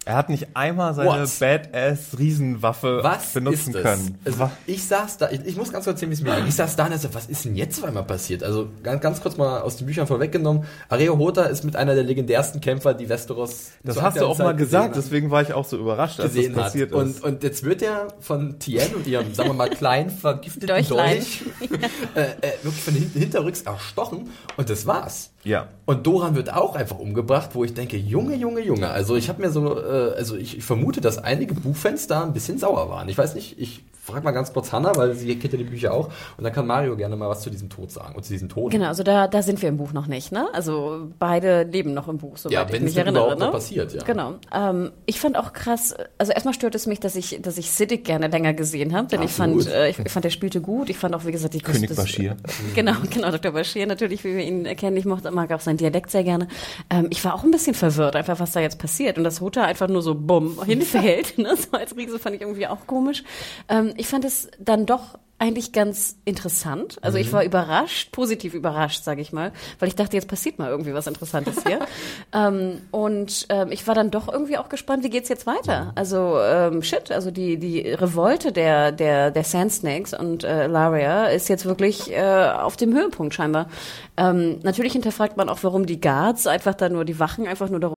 Er 0.04 0.16
hat 0.16 0.30
nicht 0.30 0.48
einmal 0.54 0.94
seine 0.94 1.10
What? 1.10 1.38
Badass-Riesenwaffe 1.38 3.00
Was 3.02 3.34
benutzen 3.34 3.72
ist 3.74 3.82
können. 3.82 4.18
Also, 4.24 4.50
ich 4.66 4.84
saß 4.84 5.18
da, 5.18 5.30
ich, 5.30 5.44
ich 5.44 5.56
muss 5.56 5.70
ganz 5.70 5.84
kurz 5.84 5.94
erzählen, 5.94 6.10
wie 6.10 6.14
es 6.14 6.22
mir 6.22 6.34
ging. 6.34 6.46
Ich 6.48 6.56
saß 6.56 6.74
da 6.74 6.86
und 6.86 6.92
dachte, 6.92 7.14
was 7.14 7.26
ist 7.26 7.44
denn 7.44 7.54
jetzt 7.54 7.78
auf 7.78 7.84
einmal 7.84 8.02
passiert? 8.02 8.42
Also 8.42 8.68
ganz, 8.82 9.00
ganz 9.00 9.20
kurz 9.20 9.36
mal 9.36 9.60
aus 9.60 9.76
den 9.76 9.86
Büchern 9.86 10.08
vorweggenommen. 10.08 10.64
Areo 10.88 11.16
Hota 11.18 11.44
ist 11.44 11.62
mit 11.62 11.76
einer 11.76 11.94
der 11.94 12.02
legendärsten 12.02 12.60
Kämpfer, 12.60 12.94
die 12.94 13.08
Westeros 13.08 13.70
Das 13.84 14.00
hast 14.02 14.16
du 14.16 14.24
auch 14.26 14.30
aktuellen 14.30 14.38
mal 14.38 14.52
Zeit 14.52 14.58
gesagt, 14.58 14.96
deswegen 14.96 15.30
war 15.30 15.42
ich 15.42 15.52
auch 15.52 15.64
so 15.64 15.78
überrascht, 15.78 16.18
als 16.18 16.30
das 16.30 16.36
gesehen 16.36 16.56
hat. 16.56 16.64
passiert 16.64 16.92
Und, 16.92 17.10
ist. 17.10 17.22
und 17.22 17.42
jetzt 17.44 17.62
wird 17.62 17.82
er 17.82 18.08
von 18.18 18.58
Tien 18.58 18.94
und 18.96 19.06
ihrem, 19.06 19.32
sagen 19.34 19.50
wir 19.50 19.54
mal, 19.54 19.70
kleinen, 19.70 20.10
vergifteten. 20.10 20.84
Dolch 20.88 21.42
äh, 22.14 22.22
äh, 22.22 22.52
wirklich 22.62 22.82
von 22.82 22.94
hinten, 22.94 23.18
hinterrücks 23.20 23.62
erstochen 23.62 24.30
und 24.56 24.68
das 24.68 24.84
war's. 24.86 25.31
Ja. 25.44 25.68
Und 25.86 26.06
Doran 26.06 26.34
wird 26.36 26.52
auch 26.52 26.76
einfach 26.76 26.98
umgebracht, 26.98 27.50
wo 27.54 27.64
ich 27.64 27.74
denke, 27.74 27.96
Junge, 27.96 28.36
Junge, 28.36 28.60
Junge. 28.60 28.88
Also 28.90 29.16
ich 29.16 29.28
habe 29.28 29.42
mir 29.42 29.50
so, 29.50 29.78
äh, 29.78 30.14
also 30.16 30.36
ich, 30.36 30.58
ich 30.58 30.64
vermute, 30.64 31.00
dass 31.00 31.18
einige 31.18 31.54
Buchfans 31.54 32.06
da 32.06 32.22
ein 32.22 32.32
bisschen 32.32 32.58
sauer 32.58 32.88
waren. 32.90 33.08
Ich 33.08 33.18
weiß 33.18 33.34
nicht, 33.34 33.58
ich 33.58 33.82
frage 34.02 34.24
mal 34.24 34.32
ganz 34.32 34.52
kurz 34.52 34.72
Hannah, 34.72 34.94
weil 34.96 35.14
sie 35.14 35.38
kennt 35.38 35.52
ja 35.52 35.58
die 35.58 35.64
Bücher 35.64 35.94
auch. 35.94 36.08
Und 36.36 36.44
dann 36.44 36.52
kann 36.52 36.66
Mario 36.66 36.96
gerne 36.96 37.14
mal 37.16 37.28
was 37.28 37.40
zu 37.42 37.50
diesem 37.50 37.70
Tod 37.70 37.90
sagen 37.90 38.16
und 38.16 38.24
zu 38.24 38.32
diesem 38.32 38.48
Tod. 38.48 38.70
Genau, 38.72 38.86
also 38.88 39.02
da, 39.02 39.28
da 39.28 39.42
sind 39.42 39.62
wir 39.62 39.68
im 39.68 39.76
Buch 39.76 39.92
noch 39.92 40.06
nicht, 40.08 40.32
ne? 40.32 40.48
Also 40.52 41.08
beide 41.18 41.62
leben 41.62 41.94
noch 41.94 42.08
im 42.08 42.18
Buch, 42.18 42.36
soweit 42.36 42.52
Ja, 42.52 42.66
ich 42.74 42.80
mich 42.80 42.96
erinnere. 42.96 43.22
überhaupt 43.24 43.40
ne? 43.40 43.50
passiert, 43.50 43.94
ja. 43.94 44.02
Genau. 44.02 44.34
Ähm, 44.52 44.90
ich 45.06 45.20
fand 45.20 45.36
auch 45.38 45.52
krass, 45.52 45.94
also 46.18 46.32
erstmal 46.32 46.54
stört 46.54 46.74
es 46.74 46.86
mich, 46.86 46.98
dass 47.00 47.14
ich, 47.14 47.38
dass 47.42 47.58
ich 47.58 47.70
Siddiq 47.70 48.04
gerne 48.04 48.26
länger 48.26 48.52
gesehen 48.54 48.94
habe, 48.96 49.06
denn 49.08 49.22
ich 49.22 49.30
fand, 49.30 49.66
äh, 49.68 49.88
ich, 49.90 49.98
ich 49.98 50.10
fand, 50.10 50.24
der 50.24 50.30
spielte 50.30 50.60
gut. 50.60 50.90
Ich 50.90 50.98
fand 50.98 51.14
auch, 51.14 51.24
wie 51.24 51.32
gesagt, 51.32 51.54
die 51.54 51.60
König 51.60 51.88
das- 51.88 51.96
Bashir. 51.96 52.36
Genau, 52.74 52.94
genau, 53.10 53.30
Dr. 53.30 53.52
Bashir 53.52 53.86
natürlich, 53.86 54.24
wie 54.24 54.34
wir 54.36 54.44
ihn 54.44 54.64
kennen. 54.76 54.96
Ich 54.96 55.04
mochte, 55.04 55.30
mag 55.30 55.52
auch 55.52 55.60
seinen 55.60 55.76
Dialekt 55.76 56.10
sehr 56.10 56.24
gerne. 56.24 56.48
Ähm, 56.90 57.06
ich 57.10 57.24
war 57.24 57.34
auch 57.34 57.44
ein 57.44 57.50
bisschen 57.50 57.74
verwirrt, 57.74 58.16
einfach 58.16 58.40
was 58.40 58.52
da 58.52 58.60
jetzt 58.60 58.78
passiert. 58.78 59.18
Und 59.18 59.24
dass 59.24 59.40
Hutter 59.40 59.64
einfach 59.64 59.88
nur 59.88 60.02
so 60.02 60.14
bumm 60.14 60.62
hinfällt, 60.66 61.38
ne? 61.38 61.54
so 61.56 61.76
als 61.76 61.96
Riese 61.96 62.18
fand 62.18 62.36
ich 62.36 62.42
irgendwie 62.42 62.66
auch 62.66 62.86
komisch. 62.86 63.22
Ähm, 63.68 63.91
ich 63.96 64.08
fand 64.08 64.24
es 64.24 64.48
dann 64.58 64.86
doch 64.86 65.18
eigentlich 65.42 65.72
ganz 65.72 66.16
interessant. 66.24 66.98
Also 67.02 67.18
ich 67.18 67.32
war 67.32 67.42
überrascht, 67.42 68.12
positiv 68.12 68.54
überrascht, 68.54 69.02
sage 69.02 69.20
ich 69.20 69.32
mal, 69.32 69.50
weil 69.80 69.88
ich 69.88 69.96
dachte, 69.96 70.16
jetzt 70.16 70.28
passiert 70.28 70.60
mal 70.60 70.70
irgendwie 70.70 70.94
was 70.94 71.08
Interessantes 71.08 71.64
hier. 71.66 71.80
ähm, 72.32 72.82
und 72.92 73.46
ähm, 73.48 73.72
ich 73.72 73.84
war 73.88 73.96
dann 73.96 74.12
doch 74.12 74.32
irgendwie 74.32 74.56
auch 74.56 74.68
gespannt, 74.68 75.02
wie 75.02 75.10
geht's 75.10 75.28
jetzt 75.28 75.44
weiter? 75.44 75.90
Also 75.96 76.38
ähm, 76.38 76.84
shit, 76.84 77.10
also 77.10 77.32
die 77.32 77.58
die 77.58 77.80
Revolte 77.80 78.52
der 78.52 78.92
der 78.92 79.32
der 79.32 79.42
Sand 79.42 79.72
Snakes 79.72 80.14
und 80.14 80.44
äh, 80.44 80.68
Laria 80.68 81.26
ist 81.26 81.48
jetzt 81.48 81.66
wirklich 81.66 82.12
äh, 82.12 82.22
auf 82.22 82.76
dem 82.76 82.94
Höhepunkt 82.94 83.34
scheinbar. 83.34 83.68
Ähm, 84.16 84.60
natürlich 84.62 84.92
hinterfragt 84.92 85.36
man 85.36 85.48
auch, 85.48 85.58
warum 85.62 85.86
die 85.86 86.00
Guards 86.00 86.46
einfach 86.46 86.74
da 86.74 86.88
nur 86.88 87.04
die 87.04 87.18
Wachen 87.18 87.48
einfach 87.48 87.68
nur 87.68 87.80
darum 87.80 87.96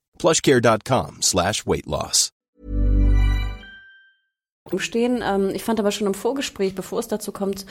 plushcare.com 0.21 1.21
slash 1.21 1.65
weight 1.65 1.87
loss. 1.87 2.31
stehen. 4.77 5.23
Ähm, 5.23 5.49
ich 5.53 5.63
fand 5.63 5.79
aber 5.79 5.91
schon 5.91 6.07
im 6.07 6.13
Vorgespräch, 6.13 6.75
bevor 6.75 6.99
es 6.99 7.07
dazu 7.07 7.31
kommt, 7.31 7.65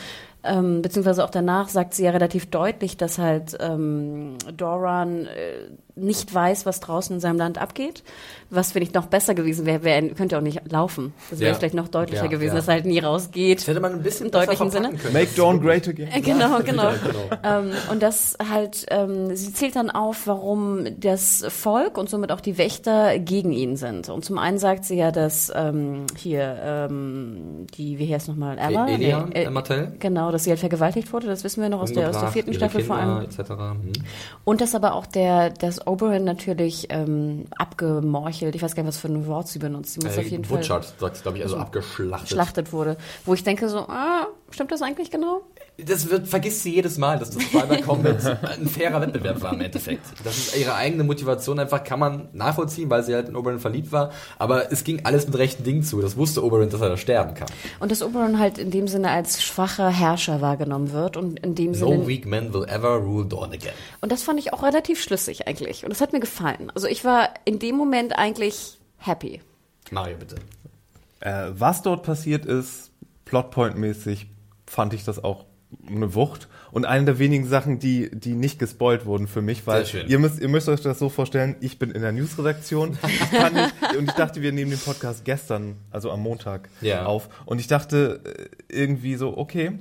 ähm, 0.44 0.82
beziehungsweise 0.82 1.24
auch 1.24 1.30
danach, 1.30 1.68
sagt 1.68 1.94
sie 1.94 2.04
ja 2.04 2.10
relativ 2.10 2.46
deutlich, 2.50 2.96
dass 2.96 3.18
halt 3.18 3.56
ähm, 3.60 4.36
Doran 4.56 5.26
äh, 5.26 5.70
nicht 5.96 6.32
weiß, 6.32 6.64
was 6.64 6.80
draußen 6.80 7.16
in 7.16 7.20
seinem 7.20 7.36
Land 7.36 7.58
abgeht. 7.58 8.02
Was 8.48 8.72
finde 8.72 8.88
ich 8.88 8.94
noch 8.94 9.06
besser 9.06 9.34
gewesen 9.34 9.66
wäre, 9.66 9.84
wär, 9.84 10.00
könnte 10.14 10.38
auch 10.38 10.42
nicht 10.42 10.62
laufen. 10.72 11.12
Das 11.30 11.40
wäre 11.40 11.52
Ja. 11.52 11.58
vielleicht 11.58 11.74
noch 11.74 11.88
deutlicher 11.88 12.24
Ja, 12.24 12.30
gewesen, 12.30 12.52
ja. 12.54 12.56
dass 12.56 12.68
er 12.68 12.74
halt 12.74 12.86
nie 12.86 12.98
rausgeht. 13.00 13.58
Das 13.60 13.66
hätte 13.68 13.80
man 13.80 13.92
ein 13.92 14.02
bisschen 14.02 14.26
Im 14.26 14.32
deutlichen 14.32 14.70
Sinne. 14.70 14.88
können. 14.94 15.12
Make 15.12 15.28
Dawn 15.36 15.60
great 15.60 15.86
again. 15.88 16.08
Äh, 16.10 16.20
Genau, 16.22 16.58
genau. 16.60 16.90
genau. 16.90 17.40
Ähm, 17.44 17.72
und 17.90 18.02
das 18.02 18.38
halt, 18.50 18.86
ähm, 18.88 19.36
sie 19.36 19.52
zählt 19.52 19.76
dann 19.76 19.90
auf, 19.90 20.26
warum 20.26 20.86
das 20.98 21.44
Volk 21.48 21.98
und 21.98 22.08
somit 22.08 22.32
auch 22.32 22.40
die 22.40 22.56
Wächter 22.56 23.18
gegen 23.18 23.52
ihn 23.52 23.76
sind. 23.76 24.08
Und 24.08 24.24
zum 24.24 24.38
einen 24.38 24.58
sagt 24.58 24.84
sie 24.86 24.96
ja, 24.96 25.10
dass 25.12 25.52
ähm, 25.54 26.06
hier 26.16 26.58
ähm, 26.64 27.66
die, 27.76 27.98
wie 27.98 28.12
heißt 28.12 28.28
nochmal, 28.28 28.58
Ella? 28.58 28.88
E- 28.88 28.94
Elia, 28.94 29.26
Nee, 29.26 29.34
äh, 29.40 29.44
Emma 29.44 29.62
Tell? 29.62 29.92
Genau, 30.30 30.36
dass 30.36 30.44
sie 30.44 30.50
halt 30.50 30.60
vergewaltigt 30.60 31.12
wurde, 31.12 31.26
das 31.26 31.42
wissen 31.42 31.60
wir 31.60 31.68
noch 31.68 31.80
aus 31.80 31.92
der, 31.92 32.08
aus 32.08 32.20
der 32.20 32.28
vierten 32.28 32.54
Staffel 32.54 32.84
vor 32.84 32.98
Kinder, 32.98 33.16
allem. 33.16 33.24
etc. 33.24 33.50
Hm. 33.50 33.92
Und 34.44 34.60
dass 34.60 34.74
aber 34.76 34.94
auch 34.94 35.06
der, 35.06 35.50
das 35.50 35.84
Oberyn 35.88 36.22
natürlich 36.22 36.86
ähm, 36.90 37.46
abgemorchelt, 37.58 38.54
ich 38.54 38.62
weiß 38.62 38.74
gar 38.76 38.82
nicht, 38.84 38.88
was 38.94 38.98
für 39.00 39.08
ein 39.08 39.26
Wort 39.26 39.48
sie 39.48 39.58
benutzt, 39.58 39.94
sie 39.94 40.00
muss 40.00 40.16
auf 40.16 40.24
Äh, 40.24 40.28
jeden 40.28 40.44
Fall 40.44 40.58
Butchert, 40.58 40.94
glaube 41.22 41.38
ich, 41.38 41.42
also 41.44 41.56
abgeschlachtet. 41.56 42.28
geschlachtet 42.28 42.72
wurde. 42.72 42.96
Wo 43.24 43.34
ich 43.34 43.42
denke 43.42 43.68
so, 43.68 43.78
ah, 43.80 44.26
stimmt 44.50 44.70
das 44.70 44.82
eigentlich 44.82 45.10
genau? 45.10 45.40
Das 45.86 46.10
wird, 46.10 46.28
vergisst 46.28 46.62
sie 46.62 46.74
jedes 46.74 46.98
Mal, 46.98 47.18
dass 47.18 47.30
das 47.30 47.44
Twilight 47.44 47.82
Combat 47.86 48.38
ein 48.42 48.66
fairer 48.66 49.00
Wettbewerb 49.00 49.42
war 49.42 49.52
im 49.52 49.60
Endeffekt. 49.60 50.06
Das 50.24 50.36
ist 50.36 50.56
ihre 50.56 50.74
eigene 50.74 51.04
Motivation 51.04 51.58
einfach, 51.58 51.84
kann 51.84 51.98
man 51.98 52.28
nachvollziehen, 52.32 52.90
weil 52.90 53.02
sie 53.02 53.14
halt 53.14 53.28
in 53.28 53.36
Oberyn 53.36 53.58
verliebt 53.60 53.92
war. 53.92 54.10
Aber 54.38 54.72
es 54.72 54.84
ging 54.84 55.04
alles 55.04 55.26
mit 55.26 55.38
rechten 55.38 55.64
Dingen 55.64 55.82
zu. 55.82 56.00
Das 56.00 56.16
wusste 56.16 56.44
Oberyn, 56.44 56.70
dass 56.70 56.80
er 56.80 56.88
da 56.88 56.96
sterben 56.96 57.34
kann. 57.34 57.48
Und 57.78 57.90
dass 57.90 58.02
Oberyn 58.02 58.38
halt 58.38 58.58
in 58.58 58.70
dem 58.70 58.88
Sinne 58.88 59.10
als 59.10 59.42
schwacher 59.42 59.88
Herrscher 59.90 60.40
wahrgenommen 60.40 60.92
wird 60.92 61.16
und 61.16 61.40
in 61.40 61.54
dem 61.54 61.72
No 61.72 61.90
Sinne 61.90 62.06
weak 62.06 62.26
man 62.26 62.52
will 62.52 62.64
ever 62.64 62.96
rule 62.96 63.26
Dawn 63.26 63.52
again. 63.52 63.72
und 64.00 64.12
das 64.12 64.22
fand 64.22 64.38
ich 64.38 64.52
auch 64.52 64.62
relativ 64.62 65.02
schlüssig 65.02 65.46
eigentlich 65.46 65.84
und 65.84 65.90
das 65.90 66.00
hat 66.00 66.12
mir 66.12 66.20
gefallen. 66.20 66.70
Also 66.74 66.86
ich 66.86 67.04
war 67.04 67.30
in 67.44 67.58
dem 67.58 67.76
Moment 67.76 68.16
eigentlich 68.18 68.78
happy. 68.98 69.40
Mario, 69.90 70.16
bitte. 70.18 70.36
Äh, 71.20 71.50
was 71.52 71.82
dort 71.82 72.02
passiert 72.02 72.46
ist, 72.46 72.90
Plotpoint-mäßig, 73.26 74.26
fand 74.66 74.94
ich 74.94 75.04
das 75.04 75.22
auch 75.22 75.44
eine 75.86 76.14
Wucht. 76.14 76.48
Und 76.72 76.84
eine 76.84 77.04
der 77.04 77.18
wenigen 77.18 77.46
Sachen, 77.48 77.80
die, 77.80 78.10
die 78.12 78.34
nicht 78.34 78.58
gespoilt 78.60 79.04
wurden 79.04 79.26
für 79.26 79.42
mich, 79.42 79.66
weil 79.66 79.84
ihr 80.06 80.18
müsst, 80.20 80.38
ihr 80.40 80.48
müsst 80.48 80.68
euch 80.68 80.80
das 80.82 81.00
so 81.00 81.08
vorstellen, 81.08 81.56
ich 81.60 81.80
bin 81.80 81.90
in 81.90 82.00
der 82.00 82.12
Newsredaktion 82.12 82.96
ich 83.06 83.30
kann 83.32 83.54
nicht, 83.54 83.74
und 83.98 84.04
ich 84.08 84.14
dachte, 84.14 84.40
wir 84.40 84.52
nehmen 84.52 84.70
den 84.70 84.78
Podcast 84.78 85.24
gestern, 85.24 85.76
also 85.90 86.12
am 86.12 86.20
Montag, 86.20 86.68
Ja. 86.80 87.06
auf. 87.06 87.28
Und 87.44 87.60
ich 87.60 87.66
dachte 87.66 88.20
äh, 88.68 88.72
irgendwie 88.82 89.16
so, 89.16 89.36
okay, 89.36 89.72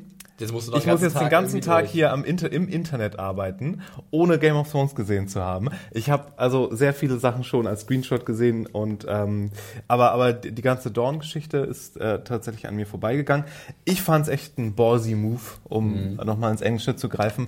Ich 0.77 0.83
den 0.83 0.91
muss 0.91 1.01
ganzen 1.01 1.03
jetzt 1.03 1.13
den 1.15 1.21
Tag 1.21 1.29
ganzen 1.31 1.55
irgendwie 1.57 1.67
Tag 1.69 1.79
durch. 1.81 1.91
hier 1.91 2.13
am 2.13 2.23
Inter 2.23 2.51
im 2.51 2.67
Internet 2.69 3.19
arbeiten, 3.19 3.81
ohne 4.11 4.39
Game 4.39 4.55
of 4.55 4.71
Thrones 4.71 4.95
gesehen 4.95 5.27
zu 5.27 5.41
haben. 5.43 5.69
Ich 5.91 6.09
habe 6.09 6.25
also 6.37 6.73
sehr 6.73 6.93
viele 6.93 7.17
Sachen 7.17 7.43
schon 7.43 7.67
als 7.67 7.81
Screenshot 7.81 8.25
gesehen 8.25 8.65
und 8.65 9.05
ähm, 9.09 9.51
aber 9.87 10.11
aber 10.11 10.33
die 10.33 10.51
die 10.51 10.61
ganze 10.61 10.91
Dawn-Geschichte 10.91 11.57
ist 11.57 11.97
äh, 11.97 12.23
tatsächlich 12.23 12.67
an 12.67 12.75
mir 12.75 12.85
vorbeigegangen. 12.87 13.45
Ich 13.85 14.01
fand 14.01 14.27
es 14.27 14.31
echt 14.33 14.57
ein 14.57 14.75
ballsy 14.75 15.15
Move, 15.15 15.41
um 15.65 15.89
Mhm. 16.11 16.15
nochmal 16.25 16.51
ins 16.51 16.61
Englische 16.61 16.95
zu 16.95 17.09
greifen. 17.09 17.47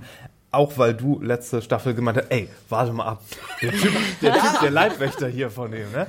Auch 0.54 0.78
weil 0.78 0.94
du 0.94 1.22
letzte 1.22 1.62
Staffel 1.62 1.94
gemeint 1.94 2.18
hast, 2.18 2.26
ey, 2.30 2.50
warte 2.68 2.92
mal 2.92 3.06
ab. 3.06 3.22
Der 3.62 3.72
Typ, 3.72 3.94
der, 4.22 4.34
typ, 4.34 4.60
der 4.62 4.72
Leibwächter 4.72 5.30
hier 5.30 5.50
von 5.50 5.72
dem, 5.72 5.90
ne? 5.94 6.08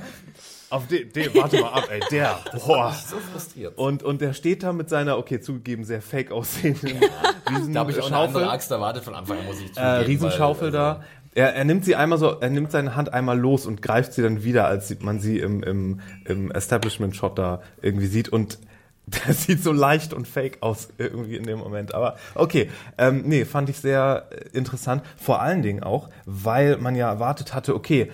Auf 0.73 0.87
den, 0.87 1.07
den, 1.13 1.35
warte 1.35 1.61
mal 1.61 1.69
ab, 1.69 1.87
ey, 1.91 1.99
der, 2.09 2.39
boah. 2.65 2.91
So 2.91 3.17
frustriert. 3.17 3.77
Und, 3.77 4.01
und 4.01 4.21
der 4.21 4.33
steht 4.33 4.63
da 4.63 4.73
mit 4.73 4.89
seiner, 4.89 5.19
okay, 5.19 5.39
zugegeben, 5.39 5.83
sehr 5.83 6.01
fake 6.01 6.31
aussehenden 6.31 6.99
riesen 7.47 7.73
Da 7.73 7.81
habe 7.81 7.91
ich 7.91 7.99
auch 7.99 8.07
eine 8.07 8.15
Schaufel, 8.15 8.37
andere 8.37 8.49
Axt 8.49 8.71
erwartet 8.71 9.03
von 9.03 9.13
Anfang 9.13 9.37
an, 9.37 9.45
muss 9.45 9.57
ich 9.57 9.67
zugeben. 9.67 9.85
äh, 9.85 9.97
Riesenschaufel 9.97 10.73
weil, 10.73 10.79
also, 10.79 10.99
da. 10.99 11.05
Er, 11.35 11.53
er 11.53 11.63
nimmt 11.63 11.85
sie 11.85 11.95
einmal 11.95 12.17
so, 12.17 12.39
er 12.39 12.49
nimmt 12.49 12.71
seine 12.71 12.95
Hand 12.95 13.13
einmal 13.13 13.37
los 13.37 13.67
und 13.67 13.83
greift 13.83 14.13
sie 14.13 14.23
dann 14.23 14.43
wieder, 14.43 14.65
als 14.65 14.99
man 15.01 15.19
sie 15.19 15.37
im, 15.37 15.61
im, 15.61 15.99
im 16.25 16.49
Establishment-Shot 16.49 17.37
da 17.37 17.61
irgendwie 17.83 18.07
sieht 18.07 18.29
und 18.29 18.57
das 19.27 19.43
sieht 19.43 19.61
so 19.61 19.71
leicht 19.73 20.11
und 20.11 20.27
fake 20.27 20.57
aus 20.61 20.89
irgendwie 20.97 21.35
in 21.35 21.43
dem 21.43 21.59
Moment. 21.59 21.93
Aber 21.93 22.15
okay, 22.33 22.71
ähm, 22.97 23.23
nee, 23.25 23.45
fand 23.45 23.69
ich 23.69 23.77
sehr 23.77 24.27
äh, 24.31 24.57
interessant. 24.57 25.03
Vor 25.17 25.39
allen 25.39 25.61
Dingen 25.61 25.83
auch, 25.83 26.09
weil 26.25 26.77
man 26.77 26.95
ja 26.95 27.09
erwartet 27.09 27.53
hatte, 27.53 27.75
okay, 27.75 28.09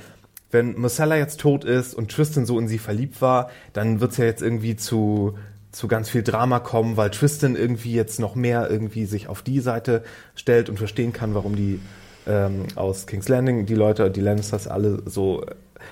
wenn 0.51 0.79
Marcella 0.79 1.15
jetzt 1.17 1.39
tot 1.39 1.63
ist 1.63 1.93
und 1.93 2.11
Tristan 2.11 2.45
so 2.45 2.59
in 2.59 2.67
sie 2.67 2.79
verliebt 2.79 3.21
war, 3.21 3.49
dann 3.73 4.01
wird's 4.01 4.17
ja 4.17 4.25
jetzt 4.25 4.41
irgendwie 4.41 4.75
zu 4.75 5.37
zu 5.71 5.87
ganz 5.87 6.09
viel 6.09 6.23
Drama 6.23 6.59
kommen, 6.59 6.97
weil 6.97 7.11
Tristan 7.11 7.55
irgendwie 7.55 7.93
jetzt 7.93 8.19
noch 8.19 8.33
mehr 8.33 8.71
irgendwie 8.71 9.05
sich 9.05 9.27
auf 9.27 9.43
die 9.43 9.59
Seite 9.59 10.03
stellt 10.33 10.67
und 10.67 10.77
verstehen 10.77 11.13
kann, 11.13 11.35
warum 11.35 11.55
die 11.55 11.79
ähm, 12.25 12.63
aus 12.73 13.05
King's 13.05 13.29
Landing, 13.29 13.67
die 13.67 13.75
Leute, 13.75 14.09
die 14.09 14.21
Lannisters 14.21 14.67
alle 14.67 15.03
so 15.05 15.45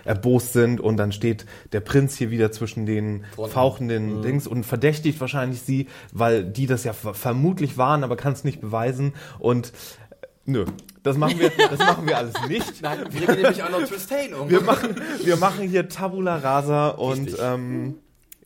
erbost 0.03 0.53
sind. 0.53 0.82
Und 0.82 0.97
dann 0.97 1.12
steht 1.12 1.45
der 1.74 1.82
Prinz 1.82 2.18
hier 2.18 2.32
wieder 2.32 2.51
zwischen 2.51 2.88
den 2.88 3.24
Fronten. 3.36 3.51
fauchenden 3.51 4.22
Dings 4.24 4.47
und 4.47 4.64
verdächtigt 4.64 5.22
wahrscheinlich 5.22 5.62
sie, 5.62 5.88
weil 6.12 6.43
die 6.43 6.66
das 6.66 6.84
ja 6.84 6.93
ver- 6.93 7.14
vermutlich 7.14 7.78
waren, 7.78 8.03
aber 8.03 8.16
kann 8.16 8.34
es 8.34 8.43
nicht 8.43 8.62
beweisen. 8.62 9.14
Und 9.38 9.68
äh, 10.10 10.28
nö, 10.45 10.66
das 11.04 11.18
machen 11.18 11.39
wir, 11.39 11.50
das 11.50 11.80
machen 11.80 12.08
wir 12.08 12.18
alles 12.18 12.34
nicht. 12.48 12.74
Nein, 12.82 13.00
wir 13.10 13.28
gehen 13.28 13.41
nämlich 13.41 13.64
auch 13.64 13.70
noch 13.70 13.84
Tristain 13.84 14.34
um. 14.34 14.50
Wir 14.50 14.62
machen, 14.62 14.95
wir 15.24 15.38
machen 15.38 15.68
hier 15.68 15.88
Tabula 15.89 16.38
Rasa 16.38 16.89
und 16.89 17.36
ähm, 17.39 17.95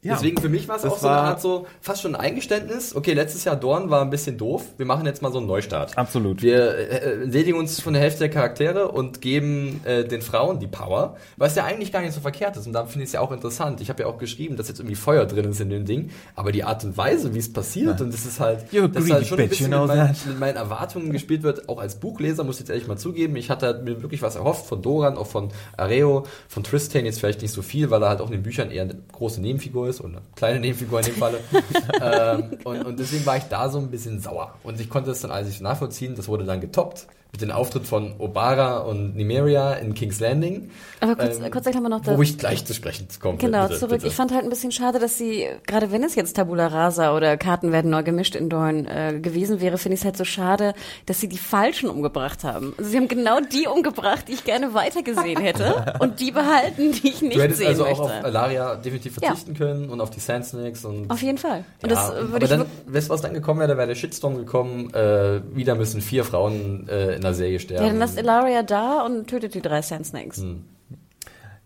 ja. 0.04 0.16
Deswegen 0.16 0.42
für 0.42 0.50
mich 0.50 0.68
war 0.68 0.78
es 0.78 0.84
auch 0.84 0.98
so 0.98 1.08
eine 1.08 1.18
Art 1.18 1.42
so, 1.42 1.68
fast 1.80 2.02
schon 2.02 2.16
ein 2.16 2.22
Eingeständnis. 2.22 2.96
Okay, 2.96 3.14
letztes 3.14 3.44
Jahr 3.44 3.56
Dorn 3.56 3.92
war 3.92 4.02
ein 4.02 4.10
bisschen 4.10 4.36
doof. 4.36 4.64
Wir 4.78 4.88
machen 4.88 5.06
jetzt 5.06 5.22
mal 5.22 5.32
so 5.32 5.38
einen 5.38 5.46
Neustart. 5.46 5.96
Absolut. 5.96 6.42
Wir 6.42 6.76
äh, 6.76 7.24
entledigen 7.24 7.60
uns 7.60 7.80
von 7.80 7.94
der 7.94 8.02
Hälfte 8.02 8.20
der 8.22 8.30
Charaktere 8.30 8.88
und 8.88 9.22
geben 9.22 9.82
äh, 9.86 10.04
den 10.04 10.24
Frauen 10.24 10.60
die 10.60 10.66
Power, 10.66 11.18
was 11.38 11.56
ja 11.56 11.66
eigentlich 11.66 11.92
gar 11.92 12.02
nicht 12.02 12.14
so 12.14 12.20
verkehrt 12.20 12.58
ist. 12.58 12.66
Und 12.66 12.74
da 12.74 12.86
finde 12.86 13.04
ich 13.04 13.10
es 13.10 13.14
ja 13.14 13.20
auch 13.20 13.32
interessant. 13.32 13.80
Ich 13.80 13.90
habe 13.90 14.02
ja 14.02 14.10
auch 14.10 14.18
geschrieben, 14.18 14.58
dass 14.58 14.70
jetzt 14.70 14.80
irgendwie 14.80 14.96
Feuer 14.96 15.28
drin 15.28 15.46
ist 15.46 15.62
in 15.62 15.70
dem 15.70 15.86
Ding. 15.86 16.10
Aber 16.36 16.52
die 16.52 16.64
Art 16.64 16.84
und 16.84 16.98
Weise, 16.98 17.36
wie 17.36 17.40
es 17.40 17.54
passiert, 17.54 18.02
und 18.02 18.12
das 18.12 18.26
ist 18.26 18.40
halt, 18.40 18.66
You 18.72 18.88
das 18.88 19.04
greedy 19.04 19.12
halt 19.12 19.28
schon 19.28 19.40
ein 19.40 19.50
bisschen 19.50 19.70
mit, 19.70 19.88
meinen, 19.88 20.08
that. 20.08 20.26
mit 20.26 20.40
meinen 20.40 20.56
Erwartungen 20.56 21.12
gespielt 21.12 21.44
wird, 21.44 21.70
auch 21.70 21.80
als 21.80 22.00
Buchleser, 22.00 22.44
muss 22.44 22.56
ich 22.56 22.62
jetzt 22.62 22.70
ehrlich 22.70 22.88
mal 22.88 22.98
zugeben. 22.98 23.36
Ich 23.36 23.52
hatte 23.52 23.68
halt 23.68 23.84
mir 23.84 24.02
wirklich 24.02 24.24
was 24.24 24.36
erhofft 24.36 24.66
von 24.66 24.82
Doran, 24.82 25.16
auch 25.16 25.28
von 25.28 25.50
Areo, 25.78 26.26
von 26.48 26.64
Tristan 26.64 27.06
jetzt 27.06 27.20
vielleicht 27.20 27.44
nicht 27.44 27.52
so 27.52 27.62
viel, 27.62 27.92
weil 27.92 28.02
er 28.02 28.10
halt 28.10 28.22
auch 28.22 28.28
in 28.28 28.32
den 28.32 28.44
Büchern 28.44 28.72
eher 28.72 28.82
eine 28.82 28.96
große 29.12 29.40
Nebenfigur 29.40 29.91
ist 29.91 29.91
oder 30.00 30.10
eine 30.10 30.22
kleine 30.36 30.60
Nebenfigur 30.60 31.00
in 31.00 31.06
dem 31.06 31.16
Falle. 31.16 31.40
ähm, 32.02 32.58
und, 32.64 32.86
und 32.86 33.00
deswegen 33.00 33.26
war 33.26 33.38
ich 33.38 33.44
da 33.44 33.70
so 33.70 33.80
ein 33.80 33.90
bisschen 33.90 34.20
sauer. 34.22 34.56
Und 34.64 34.80
ich 34.80 34.90
konnte 34.90 35.12
es 35.12 35.22
dann 35.22 35.32
alles 35.32 35.60
nachvollziehen. 35.60 36.16
Das 36.16 36.28
wurde 36.28 36.46
dann 36.46 36.62
getoppt 36.62 37.08
mit 37.32 37.42
dem 37.42 37.52
Auftritt 37.52 37.86
von 37.86 38.14
Obara 38.20 38.80
und 38.80 39.16
Nimeria 39.16 39.74
in 39.76 39.94
King's 39.94 40.20
Landing. 40.20 40.70
Aber 41.00 41.16
kurz, 41.16 41.40
Ähm, 41.40 41.50
kurz 41.50 41.66
erklären 41.66 41.84
wir 41.84 41.90
noch 41.90 42.02
da. 42.02 42.18
Wo 42.18 42.22
ich 42.22 42.38
gleich 42.38 42.66
zu 42.66 42.74
sprechen 42.74 43.08
komme. 43.22 43.38
Genau, 43.38 43.68
bitte, 43.68 43.80
zurück. 43.80 43.92
bitte. 43.94 44.08
Ich 44.08 44.14
fand 44.14 44.34
halt 44.34 44.44
ein 44.44 44.50
bisschen 44.50 44.72
schade, 44.74 45.00
dass 45.00 45.18
sie, 45.18 45.48
gerade 45.66 45.92
wenn 45.94 46.04
es 46.04 46.16
jetzt 46.16 46.36
Tabula 46.36 46.68
Rasa 46.68 47.16
oder 47.16 47.38
Karten 47.38 47.72
werden 47.72 47.90
neu 47.90 48.04
gemischt 48.04 48.36
in 48.36 48.50
Dorn 48.50 48.86
äh, 48.86 49.18
gewesen 49.22 49.62
wäre, 49.62 49.78
finde 49.78 49.94
ich 49.94 50.02
es 50.02 50.06
halt 50.06 50.18
so 50.18 50.26
schade, 50.26 50.74
dass 51.06 51.22
sie 51.22 51.30
die 51.30 51.38
Falschen 51.38 51.90
umgebracht 51.90 52.44
haben. 52.44 52.74
Also 52.78 52.92
sie 52.92 52.98
haben 52.98 53.08
genau 53.08 53.40
die 53.40 53.66
umgebracht, 53.66 54.28
die 54.28 54.34
ich 54.34 54.44
gerne 54.44 54.74
weitergesehen 54.74 55.40
hätte 55.42 55.96
und 56.00 56.20
die 56.20 56.32
behalten, 56.32 56.92
die 56.92 57.08
ich 57.08 57.22
nicht 57.22 57.38
Du 57.38 57.42
hättest 57.42 57.60
sehen 57.60 57.70
also 57.70 57.86
auch 57.86 57.98
möchte. 58.00 58.04
auf 58.04 58.26
Alaria 58.26 58.76
definitiv 58.76 59.16
Ja. 59.22 59.30
verzichten 59.30 59.54
können 59.56 59.90
und 59.90 60.02
auf 60.02 60.10
die 60.10 60.20
Sand 60.20 60.46
Snakes 60.46 60.84
und 60.84 61.10
Auf 61.10 61.22
jeden 61.22 61.38
Fall. 61.38 61.64
Und 61.82 61.90
Ja, 61.90 61.96
das 61.96 62.10
aber 62.12 62.32
würde 62.34 62.44
ich 62.46 62.50
dann, 62.52 62.60
wirklich- 62.60 62.94
weißt 62.94 63.08
du, 63.10 63.14
was 63.14 63.22
dann 63.22 63.34
gekommen 63.34 63.60
wäre? 63.62 63.70
Da 63.70 63.78
wäre 63.78 63.88
der 63.88 63.96
Shitstorm 63.96 64.36
gekommen. 64.36 64.94
Äh, 64.94 65.42
wieder 65.56 65.76
müssen 65.76 66.02
vier 66.02 66.24
Frauen 66.26 66.88
äh, 66.90 67.21
in 67.22 67.26
der 67.26 67.34
Serie 67.36 67.60
sterben. 67.60 67.84
ja, 67.84 67.90
dann 67.90 68.00
lasst 68.00 68.18
Ilaria 68.18 68.64
da 68.64 69.06
und 69.06 69.28
tötet 69.28 69.54
die 69.54 69.62
drei 69.62 69.82
Sand 69.82 70.06
Snakes. 70.08 70.38
Hm. 70.38 70.66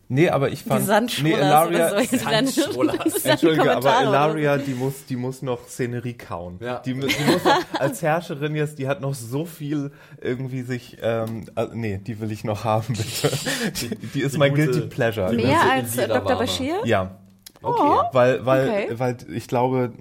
Nee, 0.07 0.29
aber 0.29 0.49
ich 0.51 0.61
Die 0.61 0.69
fand. 0.69 0.85
Sandschwullers 0.85 1.33
nee, 1.39 1.47
Ilaria, 1.47 1.91
oder 2.77 3.09
so. 3.09 3.27
Entschuldige, 3.27 3.75
aber. 3.75 4.01
Ilaria, 4.03 4.57
die 4.57 4.75
muss, 4.75 5.05
die 5.09 5.15
muss 5.15 5.41
noch 5.41 5.67
Szenerie 5.67 6.13
kauen. 6.13 6.59
Ja. 6.61 6.77
Die, 6.85 6.93
die 6.93 6.99
muss 6.99 7.11
noch, 7.43 7.79
als 7.79 8.03
Herrscherin 8.03 8.53
jetzt, 8.55 8.77
die 8.77 8.87
hat 8.87 9.01
noch 9.01 9.15
so 9.15 9.45
viel 9.45 9.91
irgendwie 10.21 10.61
sich, 10.61 10.97
ähm, 11.01 11.45
äh, 11.55 11.65
nee, 11.73 11.97
die 11.97 12.19
will 12.19 12.31
ich 12.31 12.43
noch 12.43 12.63
haben, 12.65 12.93
bitte. 12.95 13.31
Die, 13.81 13.95
die 14.09 14.21
ist 14.21 14.35
die 14.35 14.37
mein 14.37 14.51
gute- 14.51 14.65
Guilty 14.67 14.87
Pleasure. 14.89 15.31
die 15.35 15.37
Mehr 15.43 15.59
als 15.71 15.95
Dr. 15.95 16.37
Bashir? 16.37 16.75
Ja, 16.85 17.17
Okay. 17.63 18.07
weil, 18.11 18.45
weil, 18.45 18.69
Okay. 18.69 18.87
weil 18.99 19.17
ich 19.33 19.47
glaube, 19.47 19.91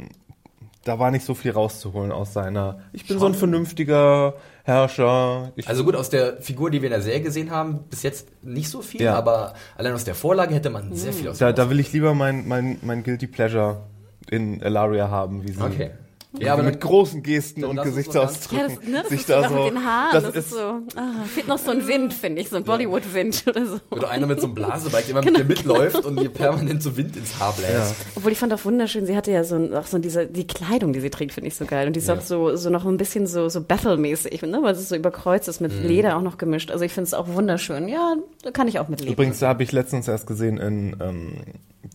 da 0.84 0.98
war 0.98 1.10
nicht 1.12 1.24
so 1.24 1.32
viel 1.32 1.52
rauszuholen 1.52 2.12
aus 2.12 2.34
seiner, 2.34 2.78
ich 2.92 3.06
bin 3.06 3.18
so 3.18 3.24
ein 3.24 3.32
vernünftiger 3.32 4.34
Herrscher. 4.64 5.52
Ich, 5.56 5.68
Also 5.68 5.84
gut, 5.84 5.94
aus 5.94 6.08
der 6.08 6.38
Figur, 6.40 6.70
die 6.70 6.80
wir 6.80 6.86
in 6.88 6.92
der 6.92 7.02
Serie 7.02 7.20
gesehen 7.20 7.50
haben, 7.50 7.84
bis 7.90 8.02
jetzt 8.02 8.28
nicht 8.42 8.68
so 8.70 8.80
viel, 8.80 9.02
Ja. 9.02 9.14
aber 9.14 9.52
allein 9.76 9.92
aus 9.92 10.04
der 10.04 10.14
Vorlage 10.14 10.54
hätte 10.54 10.70
man 10.70 10.92
sehr 10.94 11.12
viel 11.12 11.28
aus 11.28 11.38
da, 11.38 11.52
da 11.52 11.68
will 11.68 11.78
ich 11.80 11.92
lieber 11.92 12.14
mein, 12.14 12.48
mein, 12.48 12.78
mein 12.82 13.02
Guilty 13.02 13.26
Pleasure 13.26 13.82
in 14.30 14.60
Ilaria 14.60 15.08
haben, 15.10 15.42
wie 15.46 15.52
sie 15.52 15.60
Okay. 15.60 15.90
Ja, 16.38 16.46
Ja, 16.46 16.52
aber 16.54 16.62
mit 16.64 16.80
großen 16.80 17.22
Gesten 17.22 17.64
und 17.64 17.80
Gesichtsausdrücken 17.82 18.58
Ja, 18.68 18.74
das, 18.76 18.86
ne, 18.88 18.98
das 19.02 19.08
sich 19.08 19.20
ist 19.20 19.30
da 19.30 19.48
so. 19.48 19.54
mit 19.54 19.72
den 19.72 19.84
Haaren. 19.84 20.08
das, 20.12 20.22
Das, 20.24 20.34
ist 20.34 20.46
ist 20.46 20.50
so, 20.52 20.58
ah, 20.96 21.24
fehlt 21.32 21.46
noch 21.48 21.58
so 21.58 21.70
ein 21.70 21.86
Wind, 21.86 22.12
finde 22.12 22.40
ich, 22.40 22.48
so 22.48 22.56
ein 22.56 22.64
Bollywood-Wind 22.64 23.44
oder 23.46 23.66
so. 23.66 23.80
oder 23.90 24.10
einer 24.10 24.26
mit 24.26 24.40
so 24.40 24.46
einem 24.46 24.54
Blasebike, 24.54 25.02
der 25.06 25.10
immer 25.10 25.20
Genau. 25.22 25.38
mit 25.38 25.48
dir 25.48 25.54
mitläuft 25.54 26.04
und 26.04 26.18
dir 26.20 26.28
permanent 26.28 26.82
so 26.82 26.96
Wind 26.96 27.16
ins 27.16 27.38
Haar 27.38 27.52
bläst. 27.52 27.94
Obwohl 28.16 28.32
ich 28.32 28.38
fand 28.38 28.52
auch 28.52 28.64
wunderschön, 28.64 29.06
sie 29.06 29.16
hatte 29.16 29.30
ja 29.30 29.44
so, 29.44 29.54
ein- 29.56 29.74
auch 29.74 29.86
so 29.86 29.98
diese, 29.98 30.26
die 30.26 30.46
Kleidung, 30.46 30.92
die 30.92 31.00
sie 31.00 31.10
trägt, 31.10 31.32
finde 31.32 31.48
ich 31.48 31.54
so 31.54 31.64
geil. 31.66 31.86
Und 31.86 31.94
die 31.94 32.00
ist 32.00 32.08
Ja. 32.08 32.14
auch 32.14 32.20
so, 32.20 32.56
so 32.56 32.68
noch 32.70 32.84
ein 32.84 32.96
bisschen 32.96 33.26
so, 33.26 33.48
so 33.48 33.60
Battle-mäßig, 33.60 34.42
ne? 34.42 34.58
weil 34.62 34.74
es 34.74 34.88
so 34.88 34.96
überkreuzt 34.96 35.48
ist 35.48 35.60
mit 35.60 35.72
Mhm. 35.72 35.86
Leder 35.86 36.16
auch 36.16 36.22
noch 36.22 36.36
gemischt. 36.38 36.70
Also 36.70 36.84
ich 36.84 36.92
finde 36.92 37.06
es 37.06 37.14
auch 37.14 37.28
wunderschön. 37.28 37.88
Ja, 37.88 38.14
da 38.42 38.50
kann 38.50 38.66
ich 38.68 38.78
auch 38.80 38.88
mit 38.88 39.00
leben. 39.00 39.12
Übrigens, 39.12 39.38
da 39.38 39.48
habe 39.48 39.62
ich 39.62 39.72
letztens 39.72 40.08
erst 40.08 40.26
gesehen 40.26 40.58
in 40.58 40.96
ähm, 41.00 41.32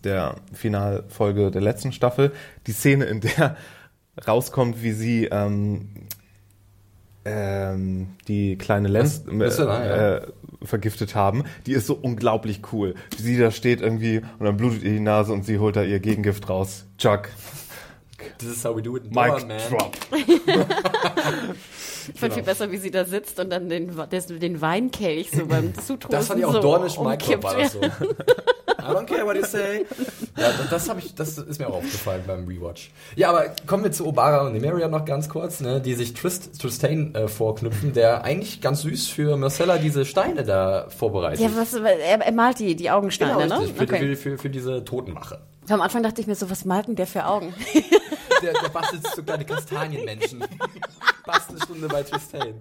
der 0.04 0.36
Finalfolge 0.52 1.50
der 1.50 1.60
letzten 1.60 1.92
Staffel 1.92 2.32
die 2.66 2.72
Szene, 2.72 3.04
in 3.04 3.20
der 3.20 3.56
rauskommt, 4.26 4.82
wie 4.82 4.92
sie 4.92 5.24
ähm, 5.26 5.88
ähm, 7.24 8.08
die 8.28 8.56
kleine 8.56 8.88
Lenz 8.88 9.24
ja, 9.30 9.56
ja. 9.56 10.16
äh, 10.16 10.26
vergiftet 10.62 11.14
haben. 11.14 11.44
Die 11.66 11.72
ist 11.72 11.86
so 11.86 11.94
unglaublich 11.94 12.60
cool. 12.72 12.94
Wie 13.16 13.22
sie 13.22 13.38
da 13.38 13.50
steht 13.50 13.80
irgendwie 13.80 14.18
und 14.38 14.46
dann 14.46 14.56
blutet 14.56 14.82
ihr 14.82 14.92
die 14.92 15.00
Nase 15.00 15.32
und 15.32 15.44
sie 15.44 15.58
holt 15.58 15.76
da 15.76 15.82
ihr 15.82 16.00
Gegengift 16.00 16.48
raus. 16.48 16.86
Chuck, 16.98 17.30
This 18.38 18.50
is 18.50 18.64
how 18.64 18.74
we 18.74 18.82
do 18.82 18.96
it 18.96 19.04
in 19.04 19.10
Mic 19.10 19.28
Dorn, 19.28 19.48
man. 19.48 19.58
drop. 19.68 19.96
ich 22.14 22.20
fand 22.20 22.32
viel 22.32 22.42
besser, 22.42 22.70
wie 22.70 22.76
sie 22.78 22.90
da 22.90 23.04
sitzt 23.04 23.38
und 23.38 23.50
dann 23.50 23.68
den, 23.68 23.94
des, 24.10 24.26
den 24.26 24.60
Weinkelch 24.60 25.30
so 25.30 25.46
beim 25.46 25.74
Zutrosten 25.86 26.10
Das 26.10 26.28
fand 26.28 26.40
ich 26.40 26.46
auch 26.46 26.52
so 26.52 26.60
dornisch 26.60 26.98
Mic 26.98 27.06
umkippt. 27.06 27.44
war 27.44 27.56
das 27.56 27.72
so. 27.72 27.80
I 28.80 28.92
don't 28.92 29.06
care 29.06 29.24
what 29.24 29.36
you 29.36 29.44
say. 29.44 29.86
Ja, 30.36 30.52
das, 30.70 30.88
ich, 30.98 31.14
das 31.14 31.36
ist 31.36 31.58
mir 31.58 31.66
auch 31.66 31.74
aufgefallen 31.74 32.22
beim 32.26 32.46
Rewatch. 32.46 32.90
Ja, 33.14 33.28
aber 33.28 33.50
kommen 33.66 33.84
wir 33.84 33.92
zu 33.92 34.06
Obara 34.06 34.46
und 34.46 34.52
Nemeria 34.54 34.88
noch 34.88 35.04
ganz 35.04 35.28
kurz, 35.28 35.60
ne, 35.60 35.80
die 35.82 35.94
sich 35.94 36.14
Trist, 36.14 36.58
Tristain 36.58 37.14
äh, 37.14 37.28
vorknüpfen, 37.28 37.92
der 37.92 38.24
eigentlich 38.24 38.62
ganz 38.62 38.82
süß 38.82 39.08
für 39.08 39.36
Marcella 39.36 39.76
diese 39.76 40.06
Steine 40.06 40.44
da 40.44 40.86
vorbereitet. 40.88 41.40
Ja, 41.40 41.50
was, 41.54 41.74
er, 41.74 42.20
er 42.22 42.32
malt 42.32 42.58
die, 42.58 42.74
die 42.74 42.90
Augensteine, 42.90 43.42
genau, 43.42 43.58
richtig, 43.58 43.78
ne? 43.80 43.86
für, 43.86 43.94
Okay. 43.94 44.16
für, 44.16 44.16
für, 44.16 44.38
für 44.38 44.50
diese 44.50 44.84
Totenmache. 44.84 45.40
Am 45.68 45.80
Anfang 45.80 46.02
dachte 46.02 46.20
ich 46.20 46.26
mir 46.26 46.34
so, 46.34 46.48
was 46.48 46.64
malt 46.64 46.88
denn 46.88 46.96
der 46.96 47.06
für 47.06 47.26
Augen? 47.26 47.52
Der, 48.42 48.54
der 48.54 48.68
bastelt 48.70 49.06
so 49.14 49.22
kleine 49.22 49.44
Kastanienmenschen. 49.44 50.42
Bastelstunde 51.26 51.88
bei 51.88 52.02
Tristain. 52.02 52.54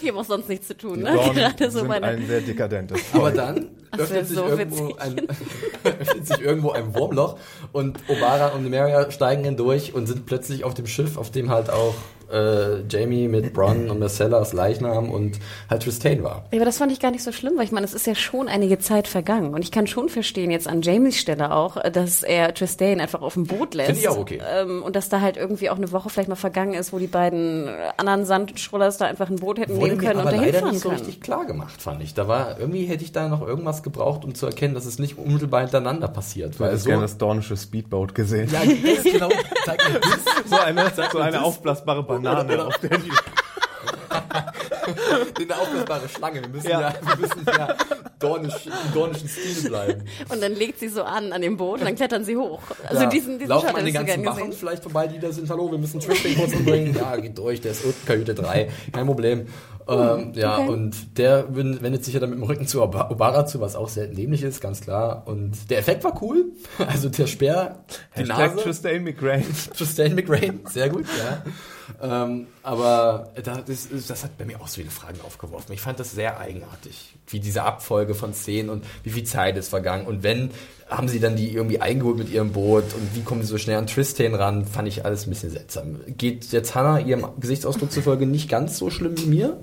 Ich 0.00 0.08
habe 0.08 0.18
auch 0.18 0.24
sonst 0.24 0.48
nichts 0.48 0.68
zu 0.68 0.76
tun, 0.76 0.98
Die 0.98 1.04
ne? 1.04 1.12
Gerade 1.34 1.70
so 1.70 1.80
sind 1.80 1.88
meine. 1.88 2.06
ein 2.06 2.26
sehr 2.26 2.40
dekadentes 2.40 3.00
Aber 3.12 3.30
dann 3.30 3.70
öffnet 3.96 4.26
sich, 4.26 4.36
so 4.36 4.46
irgendwo 4.46 4.94
ein, 4.96 5.28
öffnet 5.84 6.26
sich 6.26 6.40
irgendwo 6.40 6.70
ein 6.70 6.94
Wurmloch 6.94 7.38
und 7.72 7.98
Obara 8.08 8.48
und 8.48 8.62
Numeria 8.64 9.10
steigen 9.10 9.44
hindurch 9.44 9.94
und 9.94 10.06
sind 10.06 10.26
plötzlich 10.26 10.64
auf 10.64 10.74
dem 10.74 10.86
Schiff, 10.86 11.16
auf 11.18 11.30
dem 11.30 11.50
halt 11.50 11.70
auch 11.70 11.94
äh, 12.32 12.82
Jamie 12.88 13.28
mit 13.28 13.52
Bronn 13.52 13.90
und 13.90 13.98
Marcellas 13.98 14.52
Leichnam 14.52 15.10
und 15.10 15.38
halt 15.68 15.82
Tristane 15.82 16.22
war. 16.22 16.44
Ja, 16.50 16.58
aber 16.58 16.64
das 16.64 16.78
fand 16.78 16.92
ich 16.92 17.00
gar 17.00 17.10
nicht 17.10 17.22
so 17.22 17.32
schlimm, 17.32 17.54
weil 17.56 17.64
ich 17.64 17.72
meine, 17.72 17.84
es 17.84 17.94
ist 17.94 18.06
ja 18.06 18.14
schon 18.14 18.48
einige 18.48 18.78
Zeit 18.78 19.08
vergangen. 19.08 19.54
Und 19.54 19.62
ich 19.62 19.70
kann 19.70 19.86
schon 19.86 20.08
verstehen, 20.08 20.50
jetzt 20.50 20.68
an 20.68 20.82
Jamies 20.82 21.18
Stelle 21.18 21.54
auch, 21.54 21.76
äh, 21.76 21.90
dass 21.90 22.22
er 22.22 22.54
Tristane 22.54 23.02
einfach 23.02 23.22
auf 23.22 23.34
dem 23.34 23.46
Boot 23.46 23.74
lässt. 23.74 23.86
Finde 23.90 24.00
ich 24.00 24.08
auch 24.08 24.18
okay. 24.18 24.40
Ähm, 24.54 24.82
und 24.82 24.96
dass 24.96 25.08
da 25.08 25.20
halt 25.20 25.36
irgendwie 25.36 25.70
auch 25.70 25.76
eine 25.76 25.92
Woche 25.92 26.10
vielleicht 26.10 26.28
mal 26.28 26.36
vergangen 26.36 26.74
ist, 26.74 26.92
wo 26.92 26.98
die 26.98 27.06
beiden 27.06 27.68
anderen 27.96 28.24
Sandschrullers 28.24 28.96
da 28.98 29.06
einfach 29.06 29.28
ein 29.28 29.36
Boot 29.36 29.58
hätten 29.58 29.76
Wurde 29.76 29.88
nehmen 29.88 29.98
können 29.98 30.20
und 30.20 30.26
aber 30.26 30.30
dahin 30.30 30.46
leider 30.46 30.60
fahren 30.60 30.72
nicht 30.72 30.82
so 30.82 30.88
richtig 30.88 31.20
klar 31.20 31.44
gemacht, 31.44 31.80
fand 31.80 32.02
ich. 32.02 32.14
Da 32.14 32.28
war, 32.28 32.58
irgendwie 32.58 32.84
hätte 32.84 33.04
ich 33.04 33.12
da 33.12 33.28
noch 33.28 33.46
irgendwas 33.46 33.82
gebraucht, 33.82 34.24
um 34.24 34.34
zu 34.34 34.46
erkennen, 34.46 34.74
dass 34.74 34.86
es 34.86 34.98
nicht 34.98 35.18
unmittelbar 35.18 35.60
hintereinander 35.62 36.08
passiert. 36.08 36.58
Weil 36.58 36.68
hättest 36.68 36.84
so, 36.84 36.90
gerne 36.90 37.02
das 37.02 37.18
dornische 37.18 37.56
Speedboat 37.56 38.14
gesehen. 38.14 38.48
ja, 38.52 38.60
das 38.64 39.04
genau, 39.04 39.28
zeig 39.64 39.82
mir 39.92 40.00
das. 40.00 40.12
So 40.44 40.56
eine, 40.56 40.90
so 41.12 41.18
eine 41.18 41.42
aufblasbare 41.44 42.02
Banane, 42.22 42.64
auf 42.66 42.78
der 42.78 42.98
die 42.98 43.10
eine 45.42 45.58
aufblasbare 45.60 46.08
Schlange. 46.08 46.40
Wir 46.42 46.48
müssen 46.48 46.68
Ja. 46.68 46.80
ja, 46.80 46.94
wir 47.02 47.16
müssen 47.16 47.44
ja 47.46 47.74
dornisch, 48.18 48.66
im 48.66 48.94
dornischen 48.94 49.28
Stil 49.28 49.68
bleiben. 49.68 50.02
Und 50.28 50.42
dann 50.42 50.54
legt 50.54 50.78
sie 50.78 50.88
so 50.88 51.02
an 51.02 51.32
an 51.32 51.42
dem 51.42 51.56
Boot 51.56 51.80
und 51.80 51.86
dann 51.86 51.96
klettern 51.96 52.24
sie 52.24 52.36
hoch. 52.36 52.60
Also 52.88 53.02
Ja. 53.02 53.08
diesen, 53.08 53.38
diesen 53.38 53.48
Laufen 53.50 53.68
Shot 53.68 53.78
an 53.78 53.84
den 53.84 53.94
ganzen 53.94 54.24
Wachen 54.24 54.36
gesehen. 54.46 54.52
vielleicht 54.52 54.82
vorbei, 54.82 55.06
die 55.06 55.18
da 55.18 55.32
sind. 55.32 55.48
Hallo, 55.50 55.70
wir 55.70 55.78
müssen 55.78 56.00
Tristan 56.00 56.34
kurz 56.36 56.52
umbringen. 56.54 56.94
Ja, 56.94 57.16
geht 57.16 57.36
durch, 57.38 57.60
der 57.60 57.72
ist 57.72 57.84
unten, 57.84 58.06
Kajüte 58.06 58.34
3. 58.34 58.70
Kein 58.92 59.06
Problem. 59.06 59.46
Ähm, 59.88 60.32
ja, 60.34 60.58
okay. 60.58 60.68
und 60.68 61.18
der 61.18 61.54
wen- 61.54 61.82
wendet 61.82 62.04
sich 62.04 62.14
ja 62.14 62.20
dann 62.20 62.30
mit 62.30 62.38
dem 62.38 62.44
Rücken 62.44 62.66
zu 62.66 62.82
Ob- 62.82 63.10
Obara 63.10 63.46
zu, 63.46 63.60
was 63.60 63.74
auch 63.76 63.88
sehr 63.88 64.06
dämlich 64.06 64.42
ist, 64.42 64.60
ganz 64.60 64.80
klar. 64.80 65.22
Und 65.26 65.70
der 65.70 65.78
Effekt 65.78 66.04
war 66.04 66.20
cool. 66.22 66.46
Also 66.86 67.08
der 67.08 67.26
Speer, 67.26 67.78
die 68.16 68.20
Hashtag 68.20 68.54
Nase. 68.54 68.62
Tristane 68.64 69.00
McGrain. 69.00 69.44
Tristan 69.76 70.14
McRae, 70.14 70.52
sehr 70.70 70.88
gut, 70.88 71.06
ja. 71.18 72.24
ähm, 72.24 72.46
aber 72.62 73.30
da, 73.42 73.58
das, 73.66 73.88
das 74.08 74.24
hat 74.24 74.36
bei 74.38 74.44
mir 74.44 74.60
auch 74.60 74.68
so 74.68 74.76
viele 74.76 74.90
Fragen 74.90 75.20
aufgeworfen. 75.26 75.72
Ich 75.72 75.80
fand 75.80 75.98
das 76.00 76.12
sehr 76.12 76.38
eigenartig, 76.38 77.14
wie 77.28 77.40
diese 77.40 77.62
Abfolge 77.64 78.14
von 78.14 78.34
Szenen 78.34 78.70
und 78.70 78.84
wie 79.02 79.10
viel 79.10 79.24
Zeit 79.24 79.56
ist 79.56 79.68
vergangen. 79.68 80.06
Und 80.06 80.22
wenn, 80.22 80.50
haben 80.96 81.08
sie 81.08 81.20
dann 81.20 81.36
die 81.36 81.52
irgendwie 81.52 81.80
eingeholt 81.80 82.18
mit 82.18 82.30
ihrem 82.30 82.52
Boot 82.52 82.84
und 82.94 83.14
wie 83.14 83.22
kommen 83.22 83.42
sie 83.42 83.48
so 83.48 83.58
schnell 83.58 83.76
an 83.76 83.86
Tristan 83.86 84.34
ran, 84.34 84.64
fand 84.66 84.88
ich 84.88 85.04
alles 85.04 85.26
ein 85.26 85.30
bisschen 85.30 85.50
seltsam. 85.50 86.00
Geht 86.06 86.52
jetzt 86.52 86.74
Hannah 86.74 87.00
ihrem 87.00 87.26
Gesichtsausdruck 87.38 87.90
zufolge 87.90 88.26
nicht 88.26 88.48
ganz 88.48 88.78
so 88.78 88.90
schlimm 88.90 89.18
wie 89.18 89.26
mir? 89.26 89.60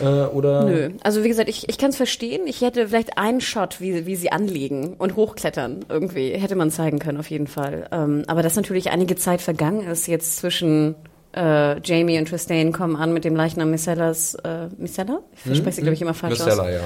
Äh, 0.00 0.04
oder? 0.04 0.64
Nö, 0.64 0.90
also 1.02 1.22
wie 1.22 1.28
gesagt, 1.28 1.48
ich, 1.48 1.68
ich 1.68 1.78
kann 1.78 1.90
es 1.90 1.96
verstehen. 1.96 2.46
Ich 2.46 2.60
hätte 2.60 2.88
vielleicht 2.88 3.18
einen 3.18 3.40
Shot, 3.40 3.80
wie, 3.80 4.06
wie 4.06 4.16
sie 4.16 4.32
anlegen 4.32 4.94
und 4.94 5.16
hochklettern 5.16 5.84
irgendwie, 5.88 6.30
hätte 6.30 6.56
man 6.56 6.70
zeigen 6.70 6.98
können 6.98 7.18
auf 7.18 7.30
jeden 7.30 7.46
Fall. 7.46 7.88
Ähm, 7.92 8.24
aber 8.26 8.42
dass 8.42 8.56
natürlich 8.56 8.90
einige 8.90 9.16
Zeit 9.16 9.40
vergangen 9.40 9.86
ist 9.86 10.06
jetzt 10.06 10.38
zwischen 10.38 10.96
äh, 11.36 11.80
Jamie 11.82 12.18
und 12.18 12.28
Tristane 12.28 12.72
kommen 12.72 12.96
an 12.96 13.12
mit 13.12 13.24
dem 13.24 13.36
Leichnam 13.36 13.70
Micellas, 13.70 14.34
äh, 14.36 14.68
Micella? 14.78 15.20
Ich 15.34 15.42
verspreche 15.42 15.76
sie, 15.76 15.82
glaube 15.82 15.94
ich, 15.94 16.02
immer 16.02 16.14
falsch 16.14 16.40
aus. 16.40 16.46
Marcella, 16.46 16.70
ja. 16.70 16.80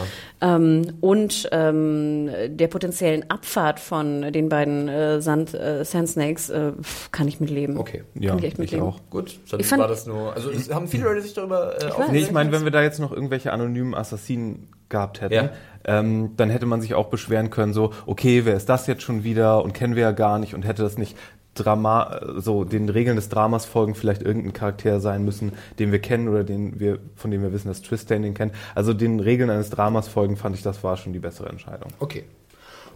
Ähm, 0.56 0.94
und 1.00 1.48
ähm, 1.52 2.28
der 2.48 2.66
potenziellen 2.68 3.30
Abfahrt 3.30 3.78
von 3.80 4.32
den 4.32 4.48
beiden 4.48 4.88
äh, 4.88 5.20
Sand, 5.20 5.54
äh, 5.54 5.84
Sandsnakes 5.84 6.50
äh, 6.50 6.72
pf, 6.82 7.10
kann 7.12 7.28
ich 7.28 7.40
mitleben. 7.40 7.78
Okay. 7.78 8.02
Ja, 8.14 8.30
Kann 8.30 8.38
ich 8.40 8.44
echt 8.46 8.58
ich 8.58 8.80
auch. 8.80 8.98
Gut, 9.10 9.38
dann 9.50 9.60
Ich 9.60 9.66
fand- 9.66 9.80
war 9.80 9.88
das 9.88 10.06
nur. 10.06 10.34
Also 10.34 10.50
es 10.50 10.72
haben 10.72 10.88
viele 10.88 11.04
Leute 11.04 11.22
sich 11.22 11.32
darüber 11.34 11.80
äh, 11.80 11.86
aufgeregt. 11.86 12.12
Nee, 12.12 12.18
ich 12.18 12.32
meine, 12.32 12.52
wenn 12.52 12.64
wir 12.64 12.70
da 12.72 12.82
jetzt 12.82 12.98
noch 12.98 13.12
irgendwelche 13.12 13.52
anonymen 13.52 13.94
Assassinen 13.94 14.68
gehabt 14.88 15.20
hätten, 15.20 15.34
Ja. 15.34 15.50
ähm, 15.84 16.32
dann 16.36 16.50
hätte 16.50 16.66
man 16.66 16.80
sich 16.80 16.94
auch 16.94 17.06
beschweren 17.10 17.50
können, 17.50 17.72
so, 17.72 17.92
okay, 18.06 18.42
wer 18.44 18.56
ist 18.56 18.68
das 18.68 18.88
jetzt 18.88 19.02
schon 19.02 19.22
wieder 19.22 19.62
und 19.62 19.72
kennen 19.72 19.94
wir 19.94 20.02
ja 20.02 20.10
gar 20.12 20.40
nicht 20.40 20.54
und 20.54 20.62
hätte 20.66 20.82
das 20.82 20.98
nicht 20.98 21.16
Drama, 21.62 22.20
so 22.36 22.64
den 22.64 22.88
Regeln 22.88 23.16
des 23.16 23.28
Dramas 23.28 23.64
folgen, 23.64 23.94
vielleicht 23.94 24.22
irgendein 24.22 24.52
Charakter 24.52 25.00
sein 25.00 25.24
müssen, 25.24 25.52
den 25.78 25.92
wir 25.92 26.00
kennen 26.00 26.28
oder 26.28 26.44
den 26.44 26.80
wir, 26.80 26.98
von 27.16 27.30
dem 27.30 27.42
wir 27.42 27.52
wissen, 27.52 27.68
dass 27.68 27.82
Tristan 27.82 28.22
den 28.22 28.34
kennt. 28.34 28.52
Also 28.74 28.94
den 28.94 29.20
Regeln 29.20 29.50
eines 29.50 29.70
Dramas 29.70 30.08
folgen, 30.08 30.36
fand 30.36 30.56
ich, 30.56 30.62
das 30.62 30.82
war 30.82 30.96
schon 30.96 31.12
die 31.12 31.18
bessere 31.18 31.48
Entscheidung. 31.48 31.90
Okay. 31.98 32.24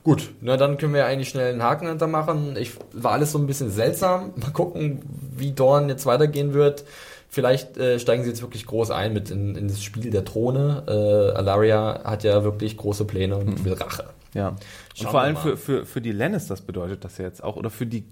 Gut, 0.04 0.32
na 0.42 0.58
dann 0.58 0.76
können 0.76 0.92
wir 0.92 1.06
eigentlich 1.06 1.30
schnell 1.30 1.50
einen 1.50 1.62
Haken 1.62 1.88
hintermachen. 1.88 2.56
Ich 2.58 2.72
war 2.92 3.12
alles 3.12 3.32
so 3.32 3.38
ein 3.38 3.46
bisschen 3.46 3.70
seltsam. 3.70 4.32
Mal 4.36 4.50
gucken, 4.50 5.00
wie 5.34 5.52
Dorn 5.52 5.88
jetzt 5.88 6.04
weitergehen 6.04 6.52
wird. 6.52 6.84
Vielleicht 7.30 7.78
äh, 7.78 7.98
steigen 7.98 8.22
sie 8.22 8.28
jetzt 8.28 8.42
wirklich 8.42 8.66
groß 8.66 8.90
ein 8.90 9.12
mit 9.12 9.30
in, 9.30 9.56
in 9.56 9.66
das 9.66 9.82
Spiel 9.82 10.10
der 10.10 10.24
Throne. 10.24 10.84
Äh, 10.86 11.36
Alaria 11.36 12.02
hat 12.04 12.22
ja 12.22 12.44
wirklich 12.44 12.76
große 12.76 13.06
Pläne 13.06 13.36
und 13.36 13.64
will 13.64 13.72
Rache. 13.72 14.04
Ja. 14.34 14.48
Und 14.48 14.58
Schauen 14.94 15.10
vor 15.10 15.20
wir 15.20 15.24
allem 15.24 15.36
für, 15.36 15.56
für, 15.56 15.86
für 15.86 16.00
die 16.00 16.12
Lannisters 16.12 16.60
bedeutet 16.60 17.04
das 17.04 17.18
ja 17.18 17.24
jetzt 17.24 17.42
auch, 17.42 17.56
oder 17.56 17.70
für 17.70 17.86
die 17.86 18.04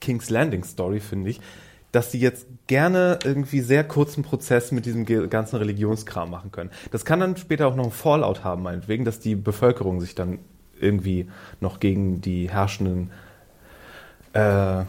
King's 0.00 0.30
Landing 0.30 0.64
Story, 0.64 1.00
finde 1.00 1.30
ich, 1.30 1.40
dass 1.92 2.12
sie 2.12 2.20
jetzt 2.20 2.46
gerne 2.66 3.18
irgendwie 3.24 3.60
sehr 3.60 3.84
kurzen 3.84 4.22
Prozess 4.22 4.72
mit 4.72 4.86
diesem 4.86 5.06
ganzen 5.30 5.56
Religionskram 5.56 6.30
machen 6.30 6.52
können. 6.52 6.70
Das 6.90 7.04
kann 7.04 7.20
dann 7.20 7.36
später 7.36 7.66
auch 7.68 7.76
noch 7.76 7.86
ein 7.86 7.90
Fallout 7.92 8.44
haben, 8.44 8.62
meinetwegen, 8.62 9.04
dass 9.04 9.20
die 9.20 9.34
Bevölkerung 9.34 10.00
sich 10.00 10.14
dann 10.14 10.40
irgendwie 10.78 11.28
noch 11.60 11.80
gegen 11.80 12.20
die 12.20 12.50
Herrschenden 12.50 13.10
äh, 14.34 14.84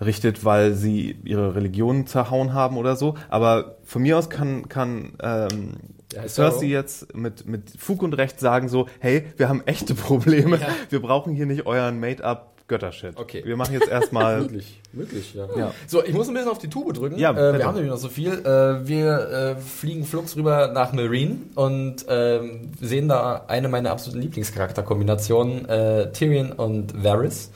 richtet, 0.00 0.44
weil 0.44 0.74
sie 0.74 1.16
ihre 1.24 1.54
Religion 1.54 2.06
zerhauen 2.06 2.52
haben 2.52 2.76
oder 2.76 2.96
so. 2.96 3.14
Aber 3.28 3.76
von 3.84 4.02
mir 4.02 4.18
aus 4.18 4.28
kann, 4.28 4.68
kann 4.68 5.12
ähm, 5.22 5.76
Ja, 6.12 6.26
Cersei 6.28 6.66
jetzt 6.66 7.14
mit, 7.14 7.46
mit 7.46 7.70
Fug 7.78 8.02
und 8.02 8.14
Recht 8.14 8.40
sagen 8.40 8.68
so, 8.68 8.88
hey, 8.98 9.26
wir 9.36 9.48
haben 9.48 9.62
echte 9.66 9.94
Probleme. 9.94 10.58
Ja. 10.58 10.68
Wir 10.90 11.00
brauchen 11.00 11.34
hier 11.34 11.46
nicht 11.46 11.66
euren 11.66 12.00
Made-up 12.00 12.57
Göttershit. 12.68 13.16
Okay. 13.16 13.42
Wir 13.44 13.56
machen 13.56 13.72
jetzt 13.72 13.88
erstmal 13.88 14.40
Möglich, 14.42 14.80
möglich, 14.92 15.34
ja. 15.34 15.46
Ja. 15.56 15.74
So, 15.86 16.04
ich 16.04 16.12
muss 16.12 16.28
ein 16.28 16.34
bisschen 16.34 16.50
auf 16.50 16.58
die 16.58 16.68
Tube 16.68 16.92
drücken. 16.92 17.18
Ja, 17.18 17.32
äh, 17.32 17.58
wir 17.58 17.66
haben 17.66 17.74
nämlich 17.74 17.90
noch 17.90 17.98
so 17.98 18.08
viel. 18.08 18.32
Äh, 18.32 18.86
wir 18.86 19.56
äh, 19.56 19.60
fliegen 19.60 20.04
flugs 20.04 20.36
rüber 20.36 20.68
nach 20.68 20.92
Marine 20.92 21.38
und 21.54 22.04
ähm, 22.08 22.70
sehen 22.80 23.08
da 23.08 23.44
eine 23.48 23.68
meiner 23.68 23.90
absoluten 23.90 24.20
Lieblingscharakterkombinationen, 24.22 25.68
äh, 25.68 26.12
Tyrion 26.12 26.52
und 26.52 27.02
Varys. 27.02 27.50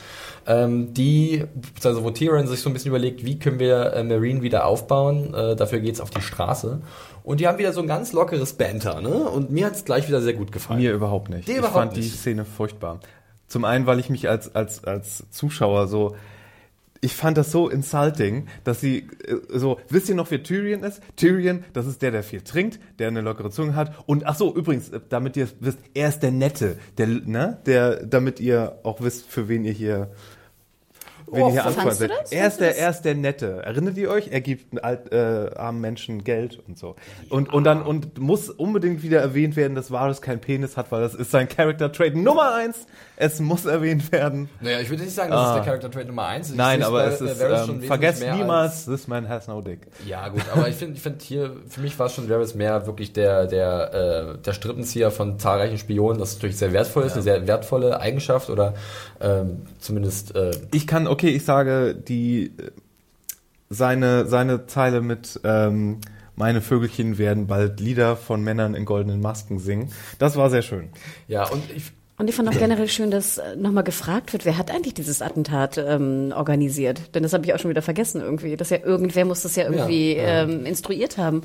Ähm, 0.44 0.92
die, 0.92 1.44
also 1.84 2.02
wo 2.02 2.10
Tyrion 2.10 2.46
sich 2.48 2.60
so 2.60 2.70
ein 2.70 2.72
bisschen 2.72 2.88
überlegt, 2.88 3.24
wie 3.24 3.38
können 3.38 3.60
wir 3.60 3.92
äh, 3.92 4.02
Marine 4.02 4.42
wieder 4.42 4.66
aufbauen. 4.66 5.34
Äh, 5.34 5.54
dafür 5.56 5.78
geht's 5.80 6.00
auf 6.00 6.10
die 6.10 6.22
Straße. 6.22 6.80
Und 7.22 7.38
die 7.38 7.46
haben 7.46 7.58
wieder 7.58 7.72
so 7.72 7.80
ein 7.80 7.86
ganz 7.86 8.12
lockeres 8.12 8.54
Banter, 8.54 9.00
ne? 9.00 9.10
Und 9.10 9.50
mir 9.50 9.66
hat's 9.66 9.84
gleich 9.84 10.08
wieder 10.08 10.20
sehr 10.20 10.32
gut 10.32 10.50
gefallen. 10.50 10.80
Mir 10.80 10.92
überhaupt 10.92 11.28
nicht. 11.30 11.46
Dir 11.46 11.52
ich 11.52 11.58
überhaupt 11.58 11.76
fand 11.76 11.96
die 11.96 12.00
nicht. 12.00 12.18
Szene 12.18 12.44
furchtbar. 12.44 12.98
Zum 13.52 13.66
einen, 13.66 13.84
weil 13.84 14.00
ich 14.00 14.08
mich 14.08 14.30
als, 14.30 14.54
als, 14.54 14.82
als 14.84 15.24
Zuschauer 15.30 15.86
so, 15.86 16.16
ich 17.02 17.14
fand 17.14 17.36
das 17.36 17.52
so 17.52 17.68
insulting, 17.68 18.46
dass 18.64 18.80
sie 18.80 19.08
äh, 19.26 19.36
so, 19.50 19.78
wisst 19.90 20.08
ihr 20.08 20.14
noch, 20.14 20.30
wer 20.30 20.42
Tyrion 20.42 20.82
ist? 20.82 21.02
Tyrion, 21.16 21.62
das 21.74 21.86
ist 21.86 22.00
der, 22.00 22.12
der 22.12 22.22
viel 22.22 22.40
trinkt, 22.40 22.80
der 22.98 23.08
eine 23.08 23.20
lockere 23.20 23.50
Zunge 23.50 23.74
hat. 23.74 23.92
Und 24.06 24.24
ach 24.24 24.36
so, 24.36 24.56
übrigens, 24.56 24.88
äh, 24.88 25.00
damit 25.06 25.36
ihr 25.36 25.44
es 25.44 25.54
wisst, 25.60 25.80
er 25.92 26.08
ist 26.08 26.20
der 26.20 26.30
Nette, 26.30 26.78
der, 26.96 27.08
ne, 27.08 27.58
der, 27.66 28.06
damit 28.06 28.40
ihr 28.40 28.78
auch 28.84 29.02
wisst, 29.02 29.26
für 29.26 29.50
wen 29.50 29.66
ihr 29.66 29.72
hier, 29.72 30.10
wen 31.32 31.42
Oh, 31.42 31.48
ihr 31.48 31.62
hier 31.64 31.82
du 31.84 31.90
seid. 31.90 32.10
Er 32.30 32.46
ist 32.46 32.58
der, 32.60 32.78
er 32.78 32.90
ist 32.90 33.02
der 33.02 33.14
Nette. 33.14 33.62
Erinnert 33.64 33.96
ihr 33.96 34.10
euch? 34.10 34.28
Er 34.30 34.40
gibt 34.40 34.82
alt, 34.84 35.12
äh, 35.12 35.50
armen 35.56 35.80
Menschen 35.80 36.24
Geld 36.24 36.60
und 36.68 36.78
so. 36.78 36.96
Und, 37.28 37.52
und 37.52 37.64
dann, 37.64 37.82
und 37.82 38.18
muss 38.18 38.50
unbedingt 38.50 39.02
wieder 39.02 39.20
erwähnt 39.20 39.56
werden, 39.56 39.74
dass 39.74 39.90
Varys 39.90 40.20
kein 40.22 40.40
Penis 40.40 40.76
hat, 40.76 40.92
weil 40.92 41.02
das 41.02 41.14
ist 41.14 41.30
sein 41.30 41.48
Character 41.48 41.90
Trait 41.90 42.14
Nummer 42.16 42.54
eins. 42.54 42.86
Es 43.16 43.40
muss 43.40 43.66
erwähnt 43.66 44.10
werden. 44.12 44.48
Naja, 44.60 44.80
ich 44.80 44.90
würde 44.90 45.02
nicht 45.04 45.14
sagen, 45.14 45.30
das 45.30 45.40
ist 45.40 45.46
Ah. 45.48 45.54
der 45.56 45.64
Character 45.64 45.90
Trait 45.90 46.06
Nummer 46.08 46.26
eins. 46.26 46.50
Ich 46.50 46.56
Nein, 46.56 46.82
aber 46.82 47.04
es 47.06 47.20
ist, 47.20 47.40
ähm, 47.40 47.82
vergesst 47.82 48.22
niemals, 48.22 48.84
this 48.86 49.06
man 49.08 49.28
has 49.28 49.48
no 49.48 49.60
dick. 49.60 49.80
Ja, 50.06 50.28
gut, 50.28 50.42
aber 50.52 50.68
ich 50.68 50.76
finde, 50.76 50.94
ich 50.96 51.02
finde 51.02 51.18
hier, 51.24 51.56
für 51.68 51.80
mich 51.80 51.98
war 51.98 52.08
schon 52.08 52.28
Varys 52.28 52.54
mehr 52.54 52.86
wirklich 52.86 53.12
der, 53.12 53.46
der, 53.46 54.34
äh, 54.34 54.38
der 54.38 54.52
Strippenzieher 54.52 55.10
von 55.10 55.38
zahlreichen 55.38 55.78
Spionen, 55.78 56.18
das 56.18 56.34
natürlich 56.34 56.56
sehr 56.58 56.72
wertvoll 56.72 57.04
ist, 57.04 57.12
eine 57.12 57.22
sehr 57.22 57.46
wertvolle 57.46 58.00
Eigenschaft 58.00 58.50
oder 58.50 58.74
ähm, 59.20 59.62
zumindest, 59.78 60.34
äh, 60.34 60.50
Ich 60.72 60.86
kann, 60.86 61.06
okay, 61.06 61.21
ich 61.28 61.44
sage, 61.44 61.94
die, 61.94 62.46
äh, 62.46 62.70
seine, 63.70 64.26
seine 64.26 64.66
Zeile 64.66 65.00
mit, 65.00 65.40
ähm, 65.44 66.00
meine 66.36 66.60
Vögelchen 66.60 67.18
werden 67.18 67.46
bald 67.46 67.80
Lieder 67.80 68.16
von 68.16 68.42
Männern 68.42 68.74
in 68.74 68.84
goldenen 68.84 69.20
Masken 69.20 69.58
singen. 69.58 69.90
Das 70.18 70.36
war 70.36 70.50
sehr 70.50 70.62
schön. 70.62 70.90
ja, 71.28 71.48
und 71.48 71.62
ich, 71.74 71.92
Und 72.18 72.28
ich 72.28 72.34
fand 72.36 72.48
auch 72.48 72.52
generell 72.58 72.88
schön, 72.88 73.10
dass 73.10 73.38
äh, 73.38 73.56
nochmal 73.56 73.84
gefragt 73.84 74.32
wird, 74.32 74.44
wer 74.44 74.56
hat 74.58 74.70
eigentlich 74.70 74.94
dieses 74.94 75.22
Attentat 75.22 75.78
ähm, 75.78 76.32
organisiert? 76.36 77.14
Denn 77.14 77.22
das 77.22 77.32
habe 77.32 77.44
ich 77.44 77.54
auch 77.54 77.58
schon 77.58 77.70
wieder 77.70 77.82
vergessen 77.82 78.20
irgendwie. 78.20 78.56
Dass 78.56 78.70
ja 78.70 78.78
irgendwer 78.78 79.24
muss 79.24 79.42
das 79.42 79.56
ja 79.56 79.64
irgendwie 79.64 80.16
Ja, 80.16 80.22
ja. 80.22 80.42
Ähm, 80.42 80.66
instruiert 80.66 81.18
haben. 81.18 81.42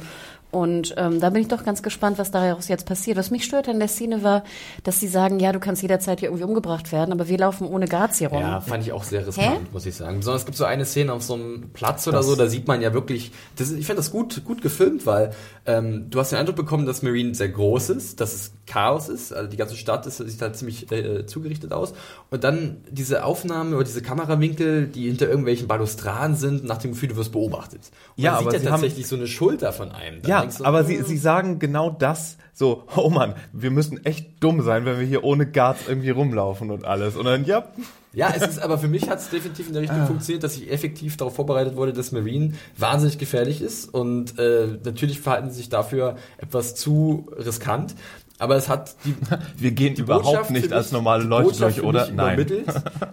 Und 0.49 0.93
ähm, 0.97 1.19
da 1.19 1.29
bin 1.29 1.41
ich 1.41 1.49
doch 1.49 1.65
ganz 1.65 1.83
gespannt, 1.83 2.17
was 2.17 2.31
daraus 2.31 2.69
jetzt 2.69 2.85
passiert. 2.85 3.17
Was 3.17 3.31
mich 3.31 3.43
stört 3.43 3.67
an 3.67 3.79
der 3.79 3.89
Szene 3.89 4.23
war, 4.23 4.43
dass 4.83 4.99
sie 4.99 5.07
sagen, 5.09 5.39
ja, 5.39 5.51
du 5.51 5.59
kannst 5.59 5.81
jederzeit 5.81 6.21
hier 6.21 6.29
irgendwie 6.29 6.45
umgebracht 6.45 6.91
werden, 6.93 7.11
aber 7.11 7.27
wir 7.27 7.37
laufen 7.37 7.67
ohne 7.67 7.85
Guards 7.87 8.19
hier 8.19 8.29
rum. 8.29 8.39
Ja, 8.39 8.61
fand 8.61 8.81
ich 8.83 8.93
auch 8.93 9.03
sehr 9.03 9.27
riskant, 9.27 9.47
Hä? 9.49 9.59
muss 9.73 9.85
ich 9.85 9.95
sagen. 9.95 10.19
Besonders 10.19 10.43
es 10.43 10.45
gibt 10.45 10.57
so 10.57 10.63
eine 10.63 10.85
Szene 10.85 11.11
auf 11.11 11.21
so 11.21 11.33
einem 11.33 11.69
Platz 11.73 12.07
oder 12.07 12.23
so, 12.23 12.35
da 12.37 12.47
sieht 12.47 12.65
man 12.67 12.81
ja 12.81 12.93
wirklich, 12.93 13.31
das, 13.57 13.69
ist- 13.69 13.77
ich 13.77 13.85
finde 13.85 13.97
das 14.01 14.09
gut, 14.11 14.43
gut 14.45 14.61
gefilmt, 14.61 15.05
weil 15.05 15.31
ähm, 15.65 16.09
du 16.09 16.19
hast 16.19 16.31
den 16.31 16.39
Eindruck 16.39 16.55
bekommen, 16.55 16.85
dass 16.85 17.01
Marine 17.03 17.35
sehr 17.35 17.49
groß 17.49 17.89
ist, 17.89 18.21
dass 18.21 18.33
es 18.33 18.51
Chaos 18.67 19.09
ist, 19.09 19.33
also 19.33 19.49
die 19.49 19.57
ganze 19.57 19.75
Stadt 19.77 20.05
ist, 20.05 20.17
sieht 20.17 20.41
halt 20.41 20.55
ziemlich 20.55 20.91
äh, 20.91 21.25
zugerichtet 21.25 21.71
aus. 21.73 21.93
Und 22.29 22.43
dann 22.43 22.77
diese 22.91 23.23
Aufnahmen 23.23 23.73
oder 23.73 23.85
diese 23.85 24.01
Kamerawinkel, 24.01 24.87
die 24.87 25.07
hinter 25.07 25.27
irgendwelchen 25.27 25.67
Balustraden 25.67 26.35
sind, 26.35 26.65
nach 26.65 26.77
dem 26.77 26.91
Gefühl, 26.91 27.09
du 27.09 27.15
wirst 27.15 27.31
beobachtet. 27.31 27.89
Und 28.17 28.23
Ja, 28.23 28.33
man 28.33 28.41
aber 28.41 28.51
sieht 28.51 28.59
sie 28.59 28.65
ja 28.65 28.71
haben- 28.73 28.81
tatsächlich 28.81 29.07
so 29.07 29.15
eine 29.15 29.27
Schulter 29.27 29.73
von 29.73 29.91
einem. 29.91 30.21
Da 30.21 30.29
Ja, 30.29 30.45
du, 30.45 30.63
aber 30.65 30.83
sie, 30.83 30.97
hm, 30.99 31.05
sie 31.05 31.17
sagen 31.17 31.59
genau 31.59 31.89
das, 31.89 32.37
so, 32.53 32.83
oh 32.95 33.09
Mann, 33.09 33.35
wir 33.53 33.71
müssen 33.71 34.03
echt 34.05 34.43
dumm 34.43 34.61
sein, 34.61 34.83
wenn 34.85 34.99
wir 34.99 35.05
hier 35.05 35.23
ohne 35.23 35.45
Guards 35.49 35.81
irgendwie 35.87 36.09
rumlaufen 36.09 36.69
und 36.71 36.85
alles. 36.85 37.15
Und 37.15 37.25
dann, 37.25 37.45
ja, 37.45 37.67
Ja, 38.13 38.33
es 38.35 38.41
ist, 38.47 38.59
aber 38.59 38.79
für 38.79 38.87
mich 38.87 39.07
hat 39.09 39.19
es 39.19 39.29
definitiv 39.29 39.67
in 39.67 39.73
der 39.73 39.83
Ah. 39.83 39.85
Richtung 39.85 40.07
funktioniert, 40.07 40.43
dass 40.43 40.57
ich 40.57 40.71
effektiv 40.71 41.17
darauf 41.17 41.35
vorbereitet 41.35 41.75
wurde, 41.75 41.93
dass 41.93 42.11
Marine 42.11 42.53
wahnsinnig 42.75 43.19
gefährlich 43.19 43.61
ist 43.61 43.93
und 43.93 44.39
äh, 44.39 44.67
natürlich 44.83 45.19
verhalten 45.19 45.51
sie 45.51 45.57
sich 45.57 45.69
dafür 45.69 46.15
etwas 46.39 46.73
zu 46.73 47.27
riskant. 47.37 47.93
Aber 48.39 48.55
es 48.55 48.69
hat 48.69 48.95
die, 49.05 49.15
wir 49.57 49.71
gehen 49.71 49.95
die 49.95 50.01
überhaupt 50.01 50.25
Botschaft 50.25 50.51
nicht 50.51 50.67
für 50.67 50.75
als 50.75 50.87
mich- 50.87 50.93
normale 50.93 51.23
Leute 51.23 51.57
durch, 51.57 51.81
oder? 51.81 52.05
mich 52.07 52.15
Nein. 52.15 52.47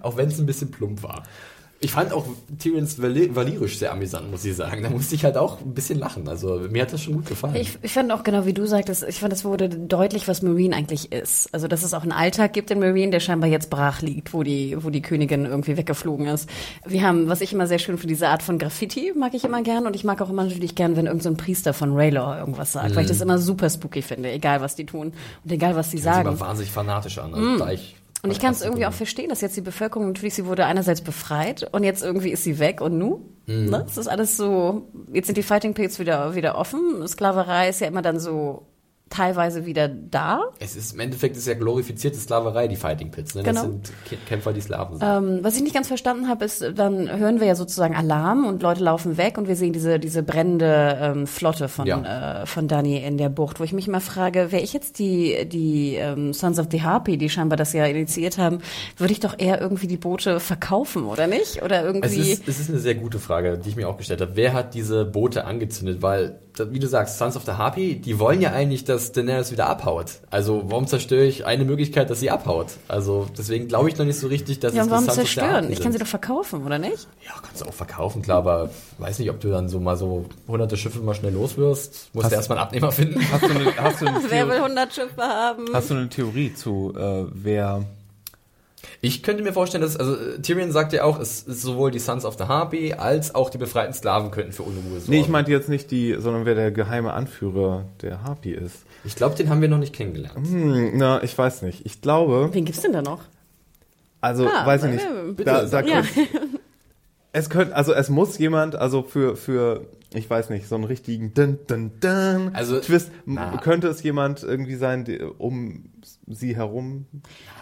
auch 0.02 0.16
wenn 0.16 0.28
es 0.28 0.38
ein 0.38 0.46
bisschen 0.46 0.70
plump 0.70 1.02
war. 1.02 1.22
Ich 1.84 1.92
fand 1.92 2.12
auch 2.12 2.24
Tyrions 2.58 3.00
Valyrisch 3.00 3.78
sehr 3.78 3.92
amüsant, 3.92 4.30
muss 4.30 4.44
ich 4.44 4.56
sagen. 4.56 4.82
Da 4.82 4.90
musste 4.90 5.14
ich 5.14 5.24
halt 5.24 5.36
auch 5.36 5.60
ein 5.60 5.74
bisschen 5.74 5.98
lachen. 5.98 6.26
Also 6.28 6.60
mir 6.70 6.82
hat 6.82 6.92
das 6.92 7.02
schon 7.02 7.14
gut 7.14 7.26
gefallen. 7.26 7.56
Ich, 7.56 7.78
ich 7.82 7.92
fand 7.92 8.10
auch 8.10 8.24
genau 8.24 8.46
wie 8.46 8.54
du 8.54 8.66
sagtest, 8.66 9.04
ich 9.06 9.20
fand, 9.20 9.32
es 9.32 9.44
wurde 9.44 9.68
deutlich, 9.68 10.26
was 10.26 10.40
Marine 10.42 10.74
eigentlich 10.74 11.12
ist. 11.12 11.52
Also, 11.52 11.68
dass 11.68 11.82
es 11.82 11.92
auch 11.92 12.02
einen 12.02 12.12
Alltag 12.12 12.54
gibt 12.54 12.70
in 12.70 12.80
Marine, 12.80 13.10
der 13.10 13.20
scheinbar 13.20 13.50
jetzt 13.50 13.68
brach 13.68 14.00
liegt, 14.00 14.32
wo 14.32 14.42
die, 14.42 14.76
wo 14.82 14.90
die 14.90 15.02
Königin 15.02 15.44
irgendwie 15.44 15.76
weggeflogen 15.76 16.26
ist. 16.26 16.48
Wir 16.86 17.02
haben, 17.02 17.28
was 17.28 17.42
ich 17.42 17.52
immer 17.52 17.66
sehr 17.66 17.78
schön 17.78 17.98
finde, 17.98 18.14
diese 18.14 18.28
Art 18.28 18.42
von 18.42 18.58
Graffiti 18.58 19.12
mag 19.14 19.34
ich 19.34 19.44
immer 19.44 19.62
gern 19.62 19.86
und 19.86 19.94
ich 19.94 20.04
mag 20.04 20.22
auch 20.22 20.30
immer 20.30 20.44
natürlich 20.44 20.74
gern, 20.74 20.96
wenn 20.96 21.06
irgendein 21.06 21.36
so 21.36 21.44
Priester 21.44 21.74
von 21.74 21.94
Raylor 21.94 22.38
irgendwas 22.38 22.72
sagt, 22.72 22.94
weil 22.96 23.02
ich 23.02 23.08
das 23.08 23.20
immer 23.20 23.38
super 23.38 23.68
spooky 23.68 24.02
finde, 24.02 24.32
egal 24.32 24.60
was 24.60 24.74
die 24.74 24.86
tun 24.86 25.12
und 25.44 25.52
egal 25.52 25.76
was 25.76 25.90
sie 25.90 25.98
Sieht 25.98 26.04
sagen. 26.04 26.28
immer 26.28 26.40
wahnsinnig 26.40 26.72
fanatisch 26.72 27.18
an. 27.18 27.34
Also 27.34 27.58
da 27.58 27.72
ich 27.72 27.96
Und 28.24 28.30
ich 28.30 28.40
kann 28.40 28.52
es 28.52 28.62
irgendwie 28.62 28.86
auch 28.86 28.92
verstehen, 28.92 29.28
dass 29.28 29.42
jetzt 29.42 29.56
die 29.56 29.60
Bevölkerung 29.60 30.06
natürlich, 30.08 30.34
sie 30.34 30.46
wurde 30.46 30.64
einerseits 30.64 31.02
befreit 31.02 31.68
und 31.72 31.84
jetzt 31.84 32.02
irgendwie 32.02 32.30
ist 32.30 32.42
sie 32.42 32.58
weg 32.58 32.80
und 32.80 32.96
nu? 32.96 33.20
Ne? 33.46 33.84
Es 33.86 33.98
ist 33.98 34.08
alles 34.08 34.38
so, 34.38 34.88
jetzt 35.12 35.26
sind 35.26 35.36
die 35.36 35.42
Fighting 35.42 35.74
Pits 35.74 35.98
wieder, 35.98 36.34
wieder 36.34 36.56
offen. 36.56 37.06
Sklaverei 37.06 37.68
ist 37.68 37.80
ja 37.80 37.86
immer 37.86 38.00
dann 38.00 38.18
so 38.18 38.66
teilweise 39.14 39.66
wieder 39.66 39.88
da. 39.88 40.40
Es 40.58 40.76
ist 40.76 40.94
im 40.94 41.00
Endeffekt 41.00 41.36
ist 41.36 41.46
ja 41.46 41.54
glorifizierte 41.54 42.18
Sklaverei, 42.18 42.68
die 42.68 42.76
Fighting 42.76 43.10
Pits. 43.10 43.34
Ne? 43.34 43.42
Genau. 43.42 43.60
Das 43.62 43.70
sind 43.70 43.86
Kä- 44.10 44.16
Kämpfer, 44.28 44.52
die 44.52 44.60
Sklaven 44.60 44.98
sind. 44.98 45.06
Ähm, 45.08 45.38
was 45.42 45.56
ich 45.56 45.62
nicht 45.62 45.74
ganz 45.74 45.88
verstanden 45.88 46.28
habe, 46.28 46.44
ist, 46.44 46.64
dann 46.76 47.08
hören 47.18 47.40
wir 47.40 47.46
ja 47.46 47.54
sozusagen 47.54 47.94
Alarm 47.94 48.46
und 48.46 48.62
Leute 48.62 48.82
laufen 48.82 49.16
weg 49.16 49.38
und 49.38 49.48
wir 49.48 49.56
sehen 49.56 49.72
diese, 49.72 49.98
diese 49.98 50.22
brennende 50.22 50.98
ähm, 51.00 51.26
Flotte 51.26 51.68
von, 51.68 51.86
Ja. 51.86 52.42
äh, 52.42 52.46
von 52.46 52.68
Dani 52.68 52.98
in 52.98 53.18
der 53.18 53.28
Bucht, 53.28 53.60
wo 53.60 53.64
ich 53.64 53.72
mich 53.72 53.88
immer 53.88 54.00
frage, 54.00 54.50
wäre 54.52 54.62
ich 54.62 54.72
jetzt 54.72 54.98
die, 54.98 55.46
die 55.48 55.94
ähm, 55.96 56.32
Sons 56.32 56.58
of 56.58 56.66
the 56.70 56.82
Harpy, 56.82 57.16
die 57.18 57.28
scheinbar 57.30 57.56
das 57.56 57.72
ja 57.72 57.84
initiiert 57.86 58.38
haben, 58.38 58.58
würde 58.96 59.12
ich 59.12 59.20
doch 59.20 59.38
eher 59.38 59.60
irgendwie 59.60 59.86
die 59.86 59.96
Boote 59.96 60.40
verkaufen, 60.40 61.04
oder 61.04 61.26
nicht? 61.26 61.62
Oder 61.62 61.80
Es 61.80 61.86
irgendwie. 61.86 62.32
ist, 62.32 62.48
es 62.48 62.60
ist 62.60 62.70
eine 62.70 62.78
sehr 62.78 62.94
gute 62.94 63.18
Frage, 63.18 63.58
die 63.58 63.68
ich 63.68 63.76
mir 63.76 63.88
auch 63.88 63.96
gestellt 63.96 64.20
habe. 64.20 64.32
Wer 64.34 64.52
hat 64.52 64.74
diese 64.74 65.04
Boote 65.04 65.44
angezündet? 65.44 66.02
Weil, 66.02 66.38
wie 66.70 66.78
du 66.78 66.86
sagst, 66.88 67.18
Sons 67.18 67.36
of 67.36 67.44
the 67.44 67.52
Harpy, 67.52 67.96
die 68.00 68.18
wollen 68.18 68.40
ja 68.40 68.52
eigentlich, 68.52 68.84
dass 68.84 69.03
Daenerys 69.12 69.50
wieder 69.50 69.66
abhaut. 69.68 70.06
Also 70.30 70.62
warum 70.66 70.86
zerstöre 70.86 71.24
ich 71.24 71.44
eine 71.46 71.64
Möglichkeit, 71.64 72.10
dass 72.10 72.20
sie 72.20 72.30
abhaut? 72.30 72.68
Also 72.88 73.26
deswegen 73.36 73.68
glaube 73.68 73.88
ich 73.88 73.96
noch 73.98 74.04
nicht 74.04 74.18
so 74.18 74.26
richtig, 74.28 74.60
dass 74.60 74.74
ja, 74.74 74.82
es 74.82 74.90
warum 74.90 75.08
zerstören? 75.08 75.70
Ich 75.70 75.80
kann 75.80 75.92
sie 75.92 75.98
doch 75.98 76.06
verkaufen, 76.06 76.64
oder 76.64 76.78
nicht? 76.78 77.06
Ja, 77.24 77.32
kannst 77.42 77.62
du 77.62 77.66
auch 77.66 77.72
verkaufen, 77.74 78.22
klar, 78.22 78.38
aber 78.38 78.70
weiß 78.98 79.18
nicht, 79.18 79.30
ob 79.30 79.40
du 79.40 79.50
dann 79.50 79.68
so 79.68 79.80
mal 79.80 79.96
so 79.96 80.26
hunderte 80.48 80.76
Schiffe 80.76 80.98
mal 81.00 81.14
schnell 81.14 81.32
los 81.34 81.56
wirst. 81.56 82.10
Musst 82.14 82.24
Hast- 82.26 82.32
du 82.32 82.36
erstmal 82.36 82.58
einen 82.58 82.66
Abnehmer 82.66 82.92
finden. 82.92 83.20
Hast 83.32 83.42
du 83.42 83.48
eine, 83.50 83.76
hast 83.76 84.00
du 84.02 84.06
eine, 84.06 84.18
Wer 84.28 84.46
will 84.48 84.56
Theorie, 84.56 84.62
100 84.72 84.94
Schiffe 84.94 85.22
haben? 85.22 85.64
hast 85.72 85.90
du 85.90 85.94
eine 85.94 86.08
Theorie 86.08 86.54
zu, 86.54 86.92
äh, 86.96 87.24
wer 87.32 87.84
Ich 89.04 89.22
könnte 89.22 89.42
mir 89.42 89.52
vorstellen, 89.52 89.82
dass, 89.82 89.96
also 89.96 90.14
äh, 90.14 90.40
Tyrion 90.40 90.72
sagt 90.72 90.92
ja 90.94 91.04
auch, 91.04 91.20
es 91.20 91.42
ist 91.42 91.60
sowohl 91.62 91.90
die 91.90 91.98
Sons 91.98 92.24
of 92.24 92.36
the 92.38 92.44
Harpy 92.44 92.94
als 92.94 93.34
auch 93.34 93.50
die 93.50 93.58
befreiten 93.58 93.92
Sklaven 93.92 94.30
könnten 94.30 94.52
für 94.52 94.62
Unruhe 94.62 94.98
sorgen. 95.00 95.04
Nee, 95.10 95.20
ich 95.20 95.28
meinte 95.28 95.50
jetzt 95.50 95.68
nicht 95.68 95.90
die, 95.90 96.16
sondern 96.18 96.46
wer 96.46 96.54
der 96.54 96.70
geheime 96.70 97.12
Anführer 97.12 97.84
der 98.02 98.22
Harpy 98.22 98.52
ist. 98.52 98.76
Ich 99.04 99.14
glaube, 99.14 99.34
den 99.36 99.50
haben 99.50 99.60
wir 99.60 99.68
noch 99.68 99.78
nicht 99.78 99.92
kennengelernt. 99.94 100.46
Hm, 100.46 100.92
na, 100.94 101.22
ich 101.22 101.36
weiß 101.36 101.62
nicht. 101.62 101.84
Ich 101.84 102.00
glaube, 102.00 102.48
Wen 102.52 102.64
gibt's 102.64 102.80
denn 102.80 102.92
da 102.92 103.02
noch? 103.02 103.20
also 104.22 104.46
Ah, 104.46 104.64
weiß 104.66 104.84
ich 104.84 104.90
nicht. 104.92 105.04
äh, 105.04 105.32
bitte, 105.32 105.44
da, 105.44 105.60
da 105.60 105.66
sag 105.66 105.86
Ja. 105.86 106.02
Es 107.34 107.50
könnte, 107.50 107.76
also 107.76 107.92
es 107.92 108.08
muss 108.08 108.38
jemand, 108.38 108.76
also 108.76 109.02
für 109.02 109.36
für 109.36 109.86
ich 110.14 110.30
weiß 110.30 110.50
nicht, 110.50 110.68
so 110.68 110.76
einen 110.76 110.84
richtigen 110.84 111.34
Dun, 111.34 111.58
Dun, 111.66 111.90
Dun 111.98 112.50
Also, 112.54 112.78
Twist, 112.78 113.10
na. 113.26 113.56
könnte 113.56 113.88
es 113.88 114.00
jemand 114.04 114.44
irgendwie 114.44 114.76
sein, 114.76 115.04
die, 115.04 115.18
um 115.20 115.86
sie 116.28 116.54
herum. 116.54 117.06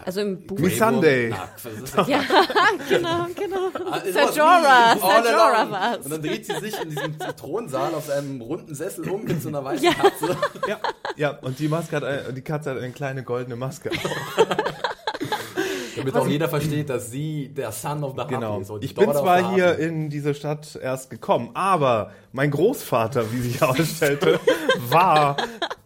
Also 0.05 0.21
im 0.21 0.47
Buch. 0.47 0.59
Wie 0.59 0.69
Sunday. 0.69 1.31
Na? 1.31 2.05
Ja, 2.07 2.21
genau, 2.91 3.27
genau. 3.35 3.71
Ah, 3.91 4.03
Jorah 4.37 5.61
along. 5.63 5.71
war's. 5.71 5.99
Und 6.05 6.11
dann 6.13 6.23
dreht 6.23 6.45
sie 6.45 6.61
sich 6.61 6.79
in 6.83 6.91
diesem 6.91 7.17
Thronsaal 7.19 7.95
auf 7.95 8.11
einem 8.11 8.43
runden 8.43 8.75
Sessel 8.75 9.09
um 9.09 9.25
mit 9.25 9.41
so 9.41 9.49
einer 9.49 9.65
weißen 9.65 9.87
Ja. 9.87 9.93
Katze. 9.95 10.37
Ja, 10.69 10.79
ja, 11.17 11.31
und 11.39 11.59
die 11.59 11.69
Maske 11.69 11.97
hat, 11.97 12.05
eine, 12.05 12.35
die 12.35 12.43
Katze 12.43 12.71
hat 12.73 12.77
eine 12.79 12.93
kleine 12.93 13.23
goldene 13.23 13.57
Maske. 13.57 13.89
Damit 16.11 16.17
auch 16.23 16.29
jeder 16.29 16.49
versteht, 16.49 16.91
dass 16.91 17.11
sie 17.11 17.49
der 17.49 17.73
Son 17.73 18.03
of 18.05 18.13
the 18.15 18.21
Harpy 18.21 18.35
Genau. 18.35 18.61
ist. 18.61 18.71
Ich 18.81 18.95
bin 18.95 19.11
zwar 19.13 19.55
hier 19.55 19.79
in 19.79 20.11
diese 20.11 20.35
Stadt 20.35 20.79
erst 20.81 21.11
gekommen, 21.11 21.51
aber 21.55 22.11
mein 22.33 22.51
Großvater, 22.51 23.33
wie 23.33 23.41
sich 23.41 23.61
herausstellte, 23.61 24.39
war 24.91 25.37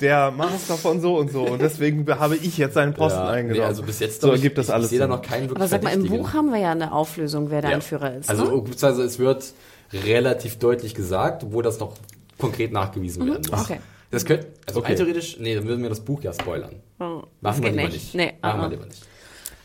der 0.00 0.30
Master 0.30 0.76
von 0.76 1.00
so 1.00 1.16
und 1.16 1.30
so 1.30 1.42
und 1.46 1.60
deswegen 1.60 2.06
habe 2.18 2.36
ich 2.36 2.58
jetzt 2.58 2.74
seinen 2.74 2.94
Posten 2.94 3.18
ja, 3.20 3.28
eingenommen. 3.28 3.60
nee, 3.60 3.66
also 3.66 3.82
bis 3.82 4.00
jetzt 4.00 4.20
so 4.20 4.30
ergibt 4.30 4.58
das 4.58 4.68
ich, 4.68 4.74
alles 4.74 4.92
Ich 4.92 4.98
da 4.98 5.06
noch 5.06 5.22
keinen 5.22 5.42
wirklich 5.48 5.56
Aber 5.58 5.68
sag 5.68 5.82
mal, 5.82 5.92
im. 5.92 6.06
Buch 6.06 6.32
haben 6.34 6.52
wir 6.52 6.60
ja 6.60 6.72
eine 6.72 6.92
Auflösung, 6.92 7.50
wer 7.50 7.60
der 7.62 7.70
Ja. 7.70 7.76
Anführer 7.76 8.14
ist. 8.14 8.28
Also, 8.30 8.44
ne? 8.44 8.50
beziehungsweise 8.62 9.02
es 9.04 9.18
wird 9.18 9.52
relativ 9.92 10.58
deutlich 10.58 10.94
gesagt, 10.94 11.44
wo 11.52 11.62
das 11.62 11.78
noch 11.80 11.94
konkret 12.38 12.72
nachgewiesen 12.72 13.26
werden 13.26 13.42
muss. 13.50 13.68
Mhm. 13.68 13.74
okay. 13.76 13.80
Das 14.10 14.24
könnte, 14.24 14.46
also 14.66 14.80
Okay. 14.80 14.90
rein 14.90 14.96
theoretisch, 14.96 15.36
nee, 15.40 15.54
dann 15.54 15.66
würden 15.66 15.82
wir 15.82 15.88
das 15.88 16.00
Buch 16.00 16.22
ja 16.22 16.32
spoilern. 16.32 16.76
Oh, 17.00 17.22
Machen 17.40 17.62
wir 17.64 17.70
lieber 17.70 17.82
nicht. 17.84 17.92
nicht. 17.94 18.14
Nee, 18.14 18.34
Machen 18.40 18.60
wir 18.60 18.68
lieber 18.68 18.86
nicht. 18.86 19.02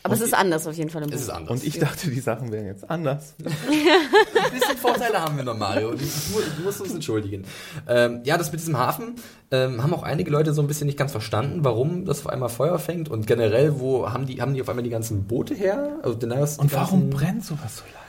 Aber 0.04 0.14
es 0.14 0.20
ist 0.20 0.34
anders 0.34 0.66
auf 0.66 0.74
jeden 0.74 0.90
Fall 0.90 1.02
im 1.02 1.10
Buch. 1.10 1.16
Es 1.16 1.22
ist 1.22 1.30
anders. 1.30 1.50
Und 1.50 1.64
ich 1.64 1.78
dachte, 1.78 2.10
die 2.10 2.20
Sachen 2.20 2.50
wären 2.50 2.66
jetzt 2.66 2.88
anders. 2.90 3.34
Ein 3.44 4.58
bisschen 4.58 4.76
Vorteile 4.76 5.20
haben 5.20 5.36
wir 5.36 5.44
noch, 5.44 5.56
Mario. 5.56 5.92
Du, 5.92 5.98
du 5.98 6.62
musst 6.64 6.80
uns 6.80 6.92
entschuldigen. 6.92 7.44
Ähm, 7.88 8.20
ja, 8.24 8.36
das 8.36 8.50
mit 8.50 8.60
diesem 8.60 8.76
Hafen 8.78 9.14
ähm, 9.52 9.82
haben 9.82 9.94
auch 9.94 10.02
einige 10.02 10.30
Leute 10.30 10.54
so 10.54 10.62
ein 10.62 10.66
bisschen 10.66 10.86
nicht 10.86 10.98
ganz 10.98 11.12
verstanden, 11.12 11.64
warum 11.64 12.04
das 12.04 12.20
auf 12.20 12.28
einmal 12.28 12.48
Feuer 12.48 12.78
fängt 12.78 13.08
und 13.08 13.26
generell, 13.26 13.78
wo 13.78 14.10
haben 14.10 14.26
die, 14.26 14.40
haben 14.40 14.54
die 14.54 14.62
auf 14.62 14.68
einmal 14.68 14.82
die 14.82 14.90
ganzen 14.90 15.24
Boote 15.26 15.54
her? 15.54 15.98
Also 16.02 16.18
Und 16.58 16.72
warum 16.72 17.10
ganzen, 17.10 17.10
brennt 17.10 17.44
sowas 17.44 17.76
so 17.76 17.84
leicht? 17.84 18.01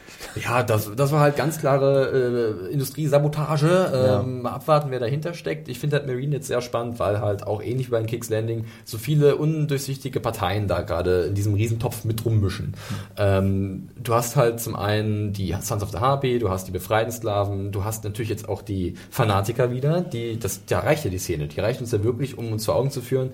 Ja, 0.44 0.64
das, 0.64 0.92
das 0.96 1.12
war 1.12 1.20
halt 1.20 1.36
ganz 1.36 1.60
klare 1.60 2.68
äh, 2.70 2.72
Industriesabotage. 2.72 3.92
Ähm, 3.94 4.42
Mal 4.44 4.52
abwarten, 4.52 4.92
wer 4.92 5.00
dahinter 5.00 5.34
steckt. 5.34 5.70
Ich 5.70 5.80
finde 5.80 5.98
halt 5.98 6.08
Marine 6.08 6.36
jetzt 6.36 6.48
sehr 6.48 6.62
spannend, 6.62 7.00
weil 7.00 7.22
halt 7.22 7.46
auch 7.46 7.62
ähnlich 7.62 7.88
wie 7.88 7.92
bei 7.92 8.04
Kicks 8.04 8.30
Landing 8.30 8.66
so 8.86 8.98
viele 8.98 9.36
undurchsichtige 9.36 10.20
Parteien 10.20 10.68
da 10.68 10.82
gerade 10.82 11.24
in 11.24 11.36
diesem 11.36 11.54
Riesentopf 11.54 12.04
mit 12.04 12.26
rummischen. 12.26 12.74
Ähm, 13.18 13.90
du 14.02 14.14
hast 14.14 14.36
halt 14.36 14.60
zum 14.60 14.76
einen 14.76 15.34
die 15.34 15.56
Sons 15.62 15.84
of 15.84 15.92
the 15.92 15.98
Harpy, 15.98 16.40
du 16.40 16.50
hast 16.50 16.68
die 16.68 16.72
befreiten 16.72 17.12
Sklaven, 17.12 17.72
du 17.72 17.84
hast 17.84 18.04
natürlich 18.04 18.30
jetzt 18.30 18.50
auch 18.50 18.62
die 18.62 18.96
Fanatiker 19.10 19.72
wieder, 19.72 20.02
die, 20.02 20.40
das, 20.40 20.66
da 20.66 20.80
reicht 20.80 21.06
ja 21.06 21.10
die 21.10 21.20
Szene. 21.20 21.48
Die 21.48 21.60
reicht 21.60 21.82
uns 21.82 21.92
ja 21.92 22.04
wirklich, 22.04 22.38
um 22.38 22.52
uns 22.52 22.66
vor 22.66 22.76
Augen 22.76 22.92
zu 22.92 23.02
führen, 23.02 23.32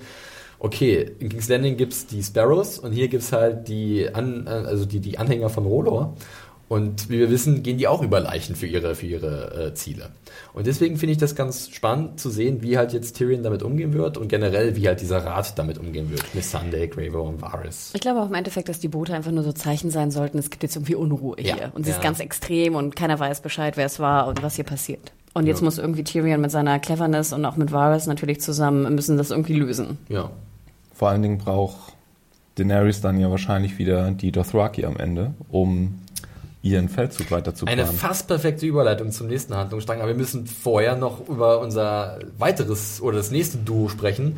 okay, 0.60 1.10
in 1.20 1.30
King's 1.30 1.48
Landing 1.48 1.78
gibt's 1.78 2.06
die 2.06 2.22
Sparrows 2.22 2.80
und 2.80 2.92
hier 2.92 3.08
gibt's 3.08 3.32
halt 3.32 3.68
die, 3.68 4.10
An, 4.14 4.46
äh, 4.46 4.50
also 4.50 4.86
die, 4.86 5.00
die 5.00 5.18
Anhänger 5.18 5.50
von 5.50 5.66
Rolor. 5.66 6.16
Und 6.70 7.10
wie 7.10 7.18
wir 7.18 7.32
wissen, 7.32 7.64
gehen 7.64 7.80
die 7.80 7.88
auch 7.88 8.04
über 8.04 8.20
Leichen 8.20 8.56
für 8.56 8.68
ihre, 8.68 8.94
für 8.94 9.08
ihre 9.08 9.70
äh, 9.70 9.74
Ziele. 9.74 10.12
Und 10.54 10.68
deswegen 10.68 10.98
finde 10.98 11.14
ich 11.14 11.18
das 11.18 11.34
ganz 11.36 11.70
spannend 11.72 12.20
zu 12.20 12.30
sehen, 12.30 12.62
wie 12.62 12.78
halt 12.78 12.94
jetzt 12.94 13.18
Tyrion 13.18 13.42
damit 13.42 13.64
umgehen 13.64 13.92
wird 13.94 14.18
und 14.20 14.28
generell, 14.28 14.76
wie 14.76 14.88
halt 14.88 15.02
dieser 15.02 15.26
Rat 15.26 15.58
damit 15.58 15.80
umgehen 15.80 16.12
wird. 16.12 16.24
Mit 16.36 16.44
Sunday, 16.46 16.88
Gravo 16.88 17.24
und 17.28 17.42
Varys. 17.42 17.90
Ich 17.96 18.02
glaube 18.02 18.22
auch 18.22 18.28
im 18.28 18.36
Endeffekt, 18.36 18.70
dass 18.70 18.80
die 18.80 18.88
Boote 18.88 19.16
einfach 19.16 19.32
nur 19.32 19.44
so 19.44 19.52
Zeichen 19.52 19.90
sein 19.90 20.12
sollten, 20.12 20.38
es 20.38 20.52
gibt 20.52 20.62
jetzt 20.62 20.76
irgendwie 20.76 20.94
Unruhe 20.94 21.36
Ja, 21.42 21.56
hier. 21.56 21.72
Und 21.74 21.86
sie 21.86 21.90
ja. 21.90 21.98
ist 21.98 22.04
ganz 22.04 22.20
extrem 22.20 22.76
und 22.76 22.96
keiner 22.96 23.20
weiß 23.20 23.42
Bescheid, 23.42 23.76
wer 23.76 23.88
es 23.88 24.00
war 24.00 24.28
und 24.28 24.44
was 24.44 24.56
hier 24.56 24.66
passiert. 24.66 25.12
Und 25.34 25.48
jetzt 25.48 25.60
Ja. 25.62 25.66
muss 25.66 25.80
irgendwie 25.80 26.04
Tyrion 26.04 26.40
mit 26.40 26.52
seiner 26.52 26.78
Cleverness 26.78 27.34
und 27.34 27.44
auch 27.46 27.56
mit 27.56 27.72
Varys 27.72 28.06
natürlich 28.06 28.42
zusammen, 28.42 28.94
müssen 28.94 29.18
das 29.18 29.32
irgendwie 29.32 29.54
lösen. 29.56 29.98
Ja. 30.08 30.30
Vor 30.94 31.10
allen 31.10 31.24
Dingen 31.24 31.40
braucht 31.40 31.94
Daenerys 32.56 33.02
dann 33.02 33.20
ja 33.20 33.32
wahrscheinlich 33.32 33.80
wieder 33.80 34.12
die 34.12 34.32
Dothraki 34.32 34.86
am 34.86 34.98
Ende, 34.98 35.34
um 35.50 35.96
ihren 36.62 36.90
Feldzug 36.90 37.32
weiter 37.32 37.56
zu 37.56 37.66
Eine 37.66 37.86
fast 37.86 38.28
perfekte 38.28 38.66
Überleitung 38.66 39.12
zum 39.12 39.28
nächsten 39.28 39.56
Handlungsstrang, 39.56 40.00
aber 40.00 40.10
wir 40.10 40.16
müssen 40.16 40.46
vorher 40.46 40.96
noch 40.96 41.28
über 41.28 41.60
unser 41.60 42.20
weiteres 42.38 43.02
oder 43.02 43.18
das 43.18 43.32
nächste 43.32 43.58
Duo 43.58 43.88
sprechen. 43.88 44.38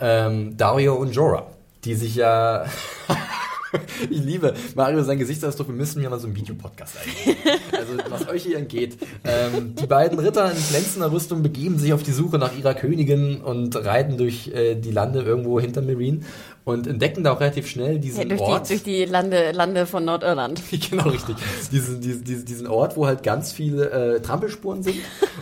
Ähm, 0.00 0.56
Dario 0.56 0.94
und 0.94 1.14
Jorah, 1.14 1.46
die 1.84 1.94
sich 1.94 2.16
ja. 2.16 2.66
ich 4.10 4.22
liebe 4.22 4.54
Mario 4.74 5.02
sein 5.02 5.18
Gesichtsausdruck. 5.18 5.68
Wir 5.68 5.74
müssen 5.74 6.00
hier 6.00 6.10
mal 6.10 6.18
so 6.18 6.26
einen 6.26 6.36
Videopodcast 6.36 6.96
einnehmen. 6.98 7.42
Also, 7.72 7.92
was 8.10 8.28
euch 8.28 8.42
hier 8.42 8.58
entgeht. 8.58 8.98
Ähm, 9.24 9.74
die 9.74 9.86
beiden 9.86 10.18
Ritter 10.18 10.50
in 10.50 10.58
glänzender 10.68 11.10
Rüstung 11.10 11.42
begeben 11.42 11.78
sich 11.78 11.92
auf 11.92 12.02
die 12.02 12.12
Suche 12.12 12.38
nach 12.38 12.56
ihrer 12.56 12.74
Königin 12.74 13.40
und 13.40 13.74
reiten 13.76 14.18
durch 14.18 14.48
äh, 14.48 14.74
die 14.74 14.90
Lande 14.90 15.22
irgendwo 15.22 15.58
hinter 15.58 15.80
Marine 15.80 16.20
und 16.64 16.86
entdecken 16.86 17.24
da 17.24 17.32
auch 17.32 17.40
relativ 17.40 17.66
schnell 17.66 17.98
diesen 17.98 18.20
Ja, 18.20 18.24
durch, 18.28 18.40
Ort. 18.40 18.68
die, 18.68 18.74
durch 18.74 18.82
die 18.84 19.04
Lande, 19.04 19.52
Lande 19.52 19.86
von 19.86 20.04
Nordirland. 20.04 20.62
Genau, 20.92 21.08
richtig. 21.08 21.36
Diesen, 21.70 22.00
diesen, 22.00 22.44
diesen, 22.44 22.66
Ort, 22.66 22.96
wo 22.96 23.06
halt 23.06 23.22
ganz 23.22 23.52
viele 23.52 23.90
äh, 23.90 24.20
Trampelspuren 24.20 24.82
sind. 24.82 24.96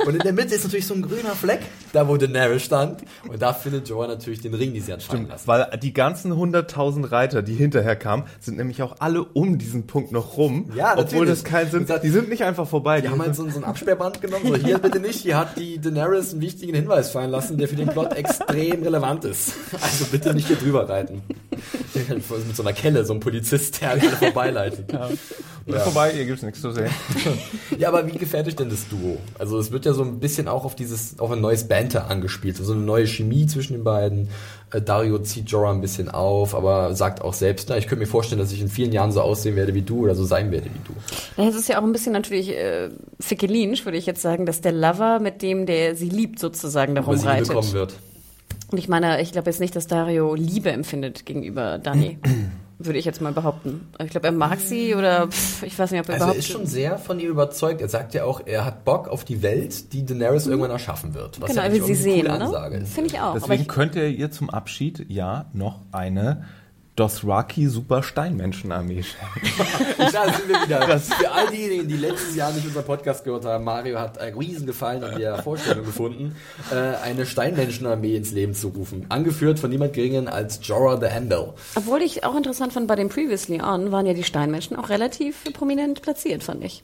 Und 0.06 0.14
in 0.14 0.20
der 0.20 0.32
Mitte 0.32 0.55
ist 0.55 0.64
natürlich 0.64 0.86
so 0.86 0.94
ein 0.94 1.02
grüner 1.02 1.34
Fleck, 1.34 1.60
da 1.92 2.06
wo 2.09 2.16
Daenerys 2.16 2.62
stand. 2.62 3.02
Und 3.28 3.40
da 3.40 3.52
findet 3.52 3.88
Joa 3.88 4.06
natürlich 4.06 4.40
den 4.40 4.55
Ring, 4.55 4.72
die 4.74 4.80
sie 4.80 4.92
hat 4.92 5.02
fallen 5.02 5.26
lassen. 5.28 5.47
Weil 5.47 5.78
die 5.82 5.92
ganzen 5.92 6.32
100.000 6.32 7.10
Reiter, 7.10 7.42
die 7.42 7.55
hinterher 7.55 7.97
kamen, 7.97 8.24
sind 8.38 8.59
nämlich 8.59 8.82
auch 8.82 8.97
alle 9.01 9.24
um 9.24 9.59
diesen 9.59 9.86
Punkt 9.86 10.12
noch 10.12 10.36
rum. 10.36 10.70
Ja, 10.76 10.92
Obwohl 10.92 11.26
natürlich. 11.26 11.30
das 11.30 11.44
kein 11.44 11.70
Sinn 11.70 11.86
Die 12.02 12.10
sind 12.10 12.28
nicht 12.28 12.44
einfach 12.44 12.68
vorbei. 12.68 13.01
Die 13.01 13.09
haben 13.09 13.20
halt 13.20 13.34
so, 13.34 13.48
so 13.48 13.59
ein 13.59 13.64
Absperrband 13.64 14.20
genommen. 14.20 14.47
So, 14.47 14.56
hier 14.56 14.78
bitte 14.78 15.01
nicht. 15.01 15.20
Hier 15.20 15.38
hat 15.38 15.56
die 15.56 15.80
Daenerys 15.80 16.32
einen 16.32 16.42
wichtigen 16.42 16.74
Hinweis 16.74 17.10
fallen 17.10 17.30
lassen, 17.30 17.59
der 17.59 17.66
für 17.66 17.76
den 17.76 17.88
Plot 17.88 18.12
extrem 18.14 18.82
relevant 18.82 19.24
ist. 19.24 19.55
Also 19.72 20.05
bitte 20.10 20.34
nicht 20.34 20.47
hier 20.47 20.56
drüber 20.56 20.88
reiten. 20.88 21.10
Mit 22.47 22.57
so 22.57 22.62
einer 22.62 22.73
Kelle, 22.73 23.05
so 23.05 23.12
ein 23.15 23.20
Polizist, 23.20 23.81
der 23.81 23.91
alle 23.91 24.01
vorbeileitet. 24.01 24.93
Ja. 24.93 25.09
Ist 25.66 25.82
vorbei, 25.82 26.12
hier 26.12 26.24
gibt's 26.24 26.43
nichts 26.43 26.61
zu 26.61 26.70
sehen. 26.73 26.91
Ja, 27.78 27.89
aber 27.89 28.07
wie 28.07 28.19
gefällt 28.19 28.47
euch 28.47 28.57
denn 28.57 28.69
das 28.69 28.89
Duo? 28.89 29.16
Also 29.39 29.59
es 29.59 29.70
wird 29.70 29.87
ja 29.87 29.95
so 29.95 30.03
ein 30.03 30.20
bisschen 30.20 30.49
auch 30.49 30.65
auf 30.65 30.74
dieses, 30.74 31.19
auf 31.19 31.31
ein 31.31 31.41
neues 31.41 31.66
Banter 31.66 32.11
angespielt, 32.11 32.57
so 32.57 32.73
eine 32.73 32.82
neue 32.82 33.07
Chemie 33.07 33.47
zwischen 33.47 33.73
den 33.73 33.85
beiden. 33.85 34.28
Äh, 34.70 34.82
Dario 34.82 35.19
zieht 35.20 35.49
Jorah 35.51 35.70
ein 35.73 35.81
bisschen 35.81 36.11
auf, 36.11 36.55
aber 36.55 36.95
sagt 36.95 37.23
auch 37.23 37.32
selbst, 37.32 37.69
na, 37.70 37.78
ich 37.78 37.87
könnte 37.87 38.01
mir 38.05 38.11
vorstellen, 38.11 38.39
dass 38.39 38.53
ich 38.53 38.61
in 38.61 38.69
vielen 38.69 38.93
Jahren 38.93 39.12
so 39.12 39.23
aussehen 39.23 39.57
werde 39.57 39.73
wie 39.74 39.82
du 39.82 40.01
oder 40.01 40.15
so 40.15 40.24
sein 40.24 40.51
werde 40.51 40.66
wie 40.66 40.81
du. 40.85 41.43
Ja, 41.43 41.49
Es 41.49 41.55
ist 41.55 41.69
ja 41.69 41.78
auch 41.78 41.85
ein 41.85 41.93
bisschen 41.93 42.12
natürlich 42.12 42.51
äh, 42.51 42.91
fickelinsch, 43.19 43.85
würde 43.87 43.97
ich 43.99 44.07
jetzt 44.07 44.20
sagen, 44.20 44.45
dass 44.45 44.61
der 44.61 44.73
Lover, 44.73 45.20
mit 45.20 45.41
dem 45.41 45.65
der 45.65 45.97
sie 45.97 46.09
liebt, 46.09 46.39
sozusagen 46.39 46.95
darum 46.95 47.19
reitet. 47.19 47.49
bekommen 47.49 47.73
wird. 47.73 47.95
Und 48.70 48.78
ich 48.78 48.88
meine, 48.88 49.20
ich 49.20 49.32
glaube 49.32 49.51
jetzt 49.51 49.60
nicht, 49.60 49.74
dass 49.74 49.86
Dario 49.86 50.34
Liebe 50.34 50.70
empfindet 50.70 51.26
gegenüber 51.26 51.78
Dani. 51.78 52.18
würde 52.82 52.98
ich 52.98 53.05
jetzt 53.05 53.20
mal 53.20 53.32
behaupten. 53.32 53.88
Ich 54.02 54.10
glaube, 54.10 54.26
er 54.26 54.32
mag 54.32 54.59
sie 54.59 54.94
oder 54.94 55.28
pff, 55.28 55.62
ich 55.62 55.78
weiß 55.78 55.90
nicht, 55.90 56.01
ob 56.01 56.09
er 56.09 56.14
Also 56.14 56.24
er 56.24 56.28
überhaupt. 56.28 56.38
ist 56.38 56.48
schon 56.48 56.66
sehr 56.66 56.98
von 56.98 57.20
ihr 57.20 57.28
überzeugt. 57.28 57.80
Er 57.82 57.88
sagt 57.88 58.14
ja 58.14 58.24
auch, 58.24 58.40
er 58.47 58.64
hat 58.64 58.84
Bock 58.84 59.09
auf 59.09 59.24
die 59.24 59.42
Welt, 59.42 59.92
die 59.92 60.05
Daenerys 60.05 60.47
irgendwann 60.47 60.70
erschaffen 60.70 61.14
wird. 61.14 61.40
Was 61.40 61.51
genau, 61.51 61.60
ja 61.62 61.68
er 61.68 61.74
will 61.74 61.82
sie 61.84 61.94
sehen, 61.94 62.26
ne? 62.26 62.86
Finde 62.86 63.10
ich 63.10 63.20
auch. 63.20 63.34
Deswegen 63.34 63.62
ich, 63.62 63.68
könnte 63.68 64.01
er 64.01 64.09
ihr 64.09 64.30
zum 64.30 64.48
Abschied 64.48 65.05
ja 65.10 65.47
noch 65.52 65.80
eine 65.92 66.44
Dothraki 66.96 67.68
Super 67.68 68.02
Steinmenschenarmee. 68.02 69.04
Da 70.12 70.24
sind 70.32 70.48
wir 70.48 70.62
wieder. 70.64 70.98
Für 70.98 71.30
all 71.30 71.46
diejenigen, 71.48 71.88
die 71.88 71.96
letztes 71.96 72.34
Jahr 72.34 72.52
nicht 72.52 72.66
unseren 72.66 72.84
Podcast 72.84 73.24
gehört 73.24 73.44
haben, 73.44 73.64
Mario 73.64 73.98
hat 73.98 74.18
einen 74.18 74.36
Riesengefallen 74.36 75.04
an 75.04 75.18
der 75.18 75.42
Vorstellung 75.42 75.84
gefunden, 75.84 76.34
äh, 76.72 76.74
eine 76.74 77.26
Steinmenschenarmee 77.26 78.16
ins 78.16 78.32
Leben 78.32 78.54
zu 78.54 78.68
rufen. 78.68 79.06
Angeführt 79.08 79.58
von 79.58 79.70
niemand 79.70 79.92
Geringen 79.92 80.28
als 80.28 80.60
Jorah 80.62 80.98
the 81.00 81.06
Handel. 81.06 81.52
obwohl 81.76 82.02
ich 82.02 82.24
auch 82.24 82.36
interessant 82.36 82.72
fand, 82.72 82.86
bei 82.86 82.96
dem 82.96 83.08
Previously 83.08 83.60
On 83.62 83.92
waren 83.92 84.06
ja 84.06 84.14
die 84.14 84.24
Steinmenschen 84.24 84.76
auch 84.76 84.88
relativ 84.88 85.44
prominent 85.52 86.02
platziert, 86.02 86.42
fand 86.42 86.64
ich. 86.64 86.82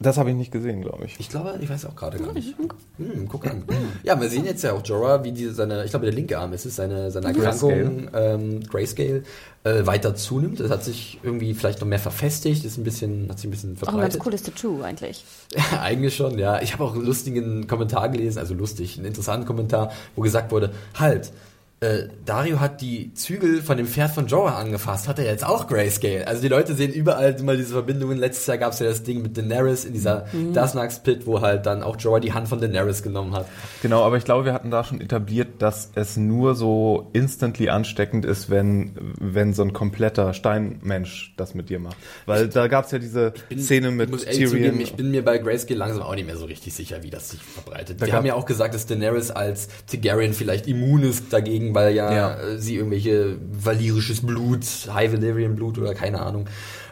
Das 0.00 0.16
habe 0.16 0.30
ich 0.30 0.36
nicht 0.36 0.52
gesehen, 0.52 0.80
glaube 0.80 1.06
ich. 1.06 1.18
Ich 1.18 1.28
glaube, 1.28 1.58
ich 1.60 1.68
weiß 1.68 1.86
auch 1.86 1.96
gerade 1.96 2.18
gar 2.18 2.32
nicht. 2.32 2.54
Hm, 2.98 3.28
guck 3.28 3.46
an. 3.46 3.64
Ja, 4.04 4.20
wir 4.20 4.28
sehen 4.28 4.44
jetzt 4.44 4.62
ja 4.62 4.72
auch 4.72 4.84
Jorah, 4.84 5.24
wie 5.24 5.32
die, 5.32 5.48
seine, 5.48 5.84
ich 5.84 5.90
glaube, 5.90 6.06
der 6.06 6.14
linke 6.14 6.38
Arm 6.38 6.52
ist 6.52 6.66
es, 6.66 6.76
seine, 6.76 7.10
seine 7.10 7.26
Erkrankung, 7.28 8.08
ähm, 8.14 8.60
Grayscale, 8.68 9.24
äh, 9.68 9.86
weiter 9.86 10.14
zunimmt. 10.14 10.60
Es 10.60 10.70
hat 10.70 10.84
sich 10.84 11.18
irgendwie 11.22 11.54
vielleicht 11.54 11.80
noch 11.80 11.88
mehr 11.88 11.98
verfestigt, 11.98 12.64
ist 12.64 12.78
ein 12.78 12.84
bisschen, 12.84 13.28
hat 13.28 13.38
sich 13.38 13.48
ein 13.48 13.50
bisschen 13.50 13.70
Auch 13.82 13.88
ein 13.88 14.00
ganz 14.00 14.14
verbreitet. 14.14 14.20
cooles 14.20 14.42
Tattoo 14.42 14.82
eigentlich. 14.82 15.24
Ja, 15.54 15.80
eigentlich 15.82 16.16
schon, 16.16 16.38
ja. 16.38 16.60
Ich 16.62 16.72
habe 16.72 16.84
auch 16.84 16.94
einen 16.94 17.04
lustigen 17.04 17.66
Kommentar 17.66 18.08
gelesen, 18.08 18.38
also 18.38 18.54
lustig, 18.54 18.96
einen 18.96 19.06
interessanten 19.06 19.46
Kommentar, 19.46 19.92
wo 20.16 20.22
gesagt 20.22 20.50
wurde, 20.52 20.72
halt, 20.98 21.32
äh, 21.80 22.08
Dario 22.24 22.58
hat 22.58 22.80
die 22.80 23.14
Zügel 23.14 23.62
von 23.62 23.76
dem 23.76 23.86
Pferd 23.86 24.10
von 24.10 24.26
Jorah 24.26 24.56
angefasst, 24.58 25.06
hat 25.06 25.18
er 25.20 25.26
jetzt 25.26 25.44
auch 25.46 25.68
Grayscale. 25.68 26.26
Also 26.26 26.42
die 26.42 26.48
Leute 26.48 26.74
sehen 26.74 26.92
überall 26.92 27.36
immer 27.38 27.56
diese 27.56 27.72
Verbindungen. 27.74 28.18
Letztes 28.18 28.46
Jahr 28.46 28.58
gab 28.58 28.72
es 28.72 28.80
ja 28.80 28.86
das 28.86 29.04
Ding 29.04 29.22
mit 29.22 29.36
Daenerys 29.36 29.84
in 29.84 29.92
dieser 29.92 30.26
Mhm. 30.32 30.52
Dasnax 30.54 30.98
Pit, 31.04 31.26
wo 31.26 31.40
halt 31.40 31.66
dann 31.66 31.84
auch 31.84 31.96
Jorah 31.98 32.18
die 32.20 32.32
Hand 32.32 32.48
von 32.48 32.60
Daenerys 32.60 33.02
genommen 33.04 33.32
hat. 33.34 33.46
Genau, 33.82 34.02
aber 34.02 34.16
ich 34.16 34.24
glaube, 34.24 34.44
wir 34.44 34.52
hatten 34.54 34.70
da 34.72 34.82
schon 34.82 35.00
etabliert, 35.00 35.48
dass 35.62 35.90
es 35.94 36.16
nur 36.16 36.56
so 36.56 37.10
instantly 37.12 37.68
ansteckend 37.68 38.24
ist, 38.24 38.50
wenn, 38.50 38.92
wenn 39.20 39.52
so 39.54 39.62
ein 39.62 39.72
kompletter 39.72 40.34
Steinmensch 40.34 41.34
das 41.36 41.54
mit 41.54 41.70
dir 41.70 41.78
macht. 41.78 41.96
Weil 42.26 42.48
da 42.48 42.66
gab 42.66 42.86
es 42.86 42.90
ja 42.90 42.98
diese 42.98 43.32
Szene 43.56 43.90
mit 43.90 44.12
ich 44.14 44.24
Tyrion. 44.24 44.50
zugeben, 44.50 44.80
ich 44.80 44.94
bin 44.94 45.10
mir 45.10 45.24
bei 45.24 45.38
Grayscale 45.38 45.78
langsam 45.78 46.02
auch 46.02 46.14
nicht 46.14 46.26
mehr 46.26 46.36
so 46.36 46.46
richtig 46.46 46.74
sicher, 46.74 47.02
wie 47.02 47.10
das 47.10 47.30
sich 47.30 47.40
verbreitet. 47.40 48.00
Da 48.00 48.06
Wir 48.06 48.12
gab- 48.12 48.18
haben 48.18 48.26
ja 48.26 48.34
auch 48.34 48.46
gesagt, 48.46 48.74
dass 48.74 48.86
Daenerys 48.86 49.30
als 49.30 49.68
Targaryen 49.86 50.32
vielleicht 50.32 50.66
immun 50.66 51.02
ist 51.04 51.32
dagegen, 51.32 51.67
weil 51.74 51.94
ja, 51.94 52.12
Ja. 52.12 52.34
äh, 52.34 52.58
sie 52.58 52.76
irgendwelche 52.76 53.36
valyrisches 53.52 54.24
Blut, 54.24 54.64
High 54.92 55.12
Valyrian 55.12 55.56
Blut 55.56 55.78
oder 55.78 55.94
keine 55.94 56.20
Ahnung. 56.20 56.46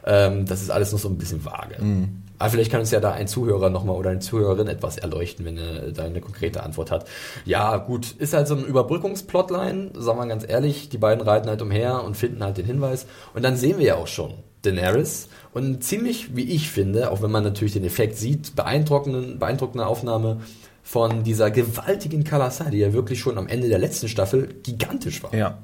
Ähm, 0.05 0.47
das 0.47 0.62
ist 0.62 0.70
alles 0.70 0.93
noch 0.93 0.98
so 0.98 1.09
ein 1.09 1.19
bisschen 1.19 1.44
vage. 1.44 1.82
Mhm. 1.82 2.23
Aber 2.39 2.51
vielleicht 2.51 2.70
kann 2.70 2.81
uns 2.81 2.90
ja 2.90 3.01
da 3.01 3.12
ein 3.12 3.28
Zuhörer 3.28 3.70
nochmal 3.70 3.97
oder 3.97 4.11
eine 4.11 4.19
Zuhörerin 4.19 4.69
etwas 4.69 4.98
erleuchten, 4.98 5.47
wenn 5.47 5.57
er 5.57 5.90
da 5.93 6.05
eine 6.05 6.20
konkrete 6.20 6.62
Antwort 6.62 6.90
hat. 6.90 7.09
Ja, 7.47 7.78
gut, 7.78 8.12
ist 8.19 8.35
halt 8.35 8.47
so 8.47 8.55
ein 8.55 8.65
Überbrückungsplotline, 8.65 9.93
sagen 9.97 10.19
wir 10.19 10.27
ganz 10.27 10.44
ehrlich, 10.47 10.89
die 10.90 10.98
beiden 10.98 11.24
reiten 11.27 11.48
halt 11.48 11.62
umher 11.62 12.05
und 12.05 12.16
finden 12.16 12.44
halt 12.44 12.59
den 12.59 12.66
Hinweis. 12.66 13.07
Und 13.35 13.43
dann 13.43 13.57
sehen 13.57 13.78
wir 13.78 13.86
ja 13.86 13.94
auch 13.94 14.07
schon 14.07 14.35
Daenerys 14.62 15.28
und 15.55 15.82
ziemlich, 15.82 16.36
wie 16.36 16.44
ich 16.44 16.70
finde, 16.70 17.11
auch 17.11 17.23
wenn 17.23 17.31
man 17.31 17.43
natürlich 17.44 17.73
den 17.73 17.85
Effekt 17.85 18.16
sieht, 18.19 18.55
beeindruckende, 18.55 19.36
beeindruckende 19.39 19.86
Aufnahme 19.86 20.40
von 20.87 21.25
dieser 21.25 21.51
gewaltigen 21.51 22.23
Kalasai, 22.23 22.71
die 22.71 22.79
ja 22.79 22.93
wirklich 22.93 23.19
schon 23.19 23.39
am 23.39 23.49
Ende 23.49 23.69
der 23.69 23.81
letzten 23.81 24.09
Staffel 24.09 24.55
gigantisch 24.63 25.21
war. 25.21 25.35
Ja. 25.35 25.59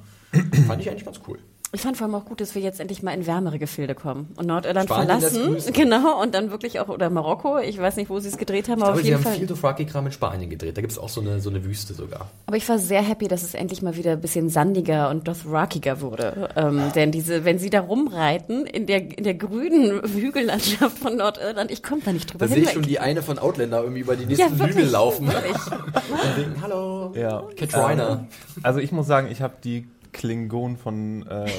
Fand 0.66 0.82
ich 0.82 0.90
eigentlich 0.90 1.04
ganz 1.04 1.20
cool. 1.28 1.38
Ich 1.74 1.80
fand 1.80 1.96
vor 1.96 2.04
allem 2.06 2.14
auch 2.14 2.26
gut, 2.26 2.42
dass 2.42 2.54
wir 2.54 2.60
jetzt 2.60 2.80
endlich 2.80 3.02
mal 3.02 3.12
in 3.12 3.26
wärmere 3.26 3.58
Gefilde 3.58 3.94
kommen 3.94 4.28
und 4.36 4.46
Nordirland 4.46 4.90
Spanien 4.90 5.20
verlassen. 5.20 5.72
Genau, 5.72 6.20
und 6.20 6.34
dann 6.34 6.50
wirklich 6.50 6.80
auch, 6.80 6.88
oder 6.88 7.08
Marokko, 7.08 7.58
ich 7.60 7.78
weiß 7.78 7.96
nicht, 7.96 8.10
wo 8.10 8.18
sie 8.20 8.28
es 8.28 8.36
gedreht 8.36 8.68
haben, 8.68 8.80
Ich 8.80 8.84
aber 8.84 8.92
glaube, 8.92 8.98
auf 8.98 9.02
sie 9.02 9.08
jeden 9.08 9.16
haben 9.16 9.22
Fall. 9.24 9.38
viel 9.38 9.46
Dothraki-Kram 9.46 10.04
in 10.06 10.12
Spanien 10.12 10.50
gedreht. 10.50 10.76
Da 10.76 10.82
gibt 10.82 10.92
es 10.92 10.98
auch 10.98 11.08
so 11.08 11.22
eine, 11.22 11.40
so 11.40 11.48
eine 11.48 11.64
Wüste 11.64 11.94
sogar. 11.94 12.28
Aber 12.44 12.58
ich 12.58 12.68
war 12.68 12.78
sehr 12.78 13.00
happy, 13.00 13.26
dass 13.26 13.42
es 13.42 13.54
endlich 13.54 13.80
mal 13.80 13.96
wieder 13.96 14.12
ein 14.12 14.20
bisschen 14.20 14.50
sandiger 14.50 15.08
und 15.08 15.26
Dothrakiger 15.26 16.02
wurde. 16.02 16.50
Ähm, 16.56 16.92
denn 16.94 17.10
diese, 17.10 17.46
wenn 17.46 17.58
sie 17.58 17.70
da 17.70 17.80
rumreiten 17.80 18.66
in 18.66 18.86
der, 18.86 19.16
in 19.16 19.24
der 19.24 19.34
grünen 19.34 20.02
Hügellandschaft 20.06 20.98
von 20.98 21.16
Nordirland, 21.16 21.70
ich 21.70 21.82
komme 21.82 22.02
da 22.04 22.12
nicht 22.12 22.30
drüber 22.30 22.46
Da 22.48 22.52
sehe 22.52 22.64
ich 22.64 22.70
schon 22.72 22.82
die 22.82 22.98
eine 22.98 23.22
von 23.22 23.38
Outlander 23.38 23.80
irgendwie 23.80 24.00
über 24.02 24.14
die 24.16 24.24
ja, 24.24 24.28
nächsten 24.46 24.58
wirklich, 24.58 24.76
Hügel 24.76 24.90
laufen. 24.90 25.26
Wirklich. 25.26 25.56
Und 25.72 26.36
denken, 26.36 26.60
hallo, 26.60 27.12
Ja. 27.16 27.44
Katrina. 27.58 28.26
Also 28.62 28.78
ich 28.80 28.92
muss 28.92 29.06
sagen, 29.06 29.28
ich 29.30 29.40
habe 29.40 29.54
die 29.64 29.86
Klingonen 30.12 30.76
von 30.76 31.26
äh, 31.26 31.50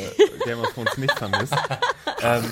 Game 0.46 0.60
of 0.60 0.74
Thrones 0.74 0.98
nicht 0.98 1.18
vermisst. 1.18 1.54
ähm, 2.22 2.44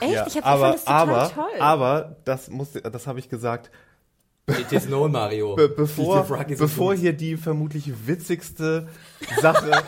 Echt? 0.00 0.12
ja, 0.12 0.26
Ich 0.26 0.36
hab, 0.36 0.46
aber, 0.46 0.72
das 0.72 0.84
total 0.84 1.00
aber, 1.08 1.30
toll. 1.34 1.60
aber, 1.60 2.16
das 2.24 2.50
muss, 2.50 2.72
das 2.72 3.06
habe 3.06 3.18
ich 3.18 3.28
gesagt, 3.28 3.70
It 4.48 4.72
is 4.72 4.86
known, 4.86 5.12
Mario. 5.12 5.54
be 5.54 5.68
bevor, 5.68 6.26
bevor 6.58 6.94
hier 6.94 7.12
die 7.12 7.36
vermutlich 7.36 8.06
witzigste 8.06 8.88
Sache 9.40 9.70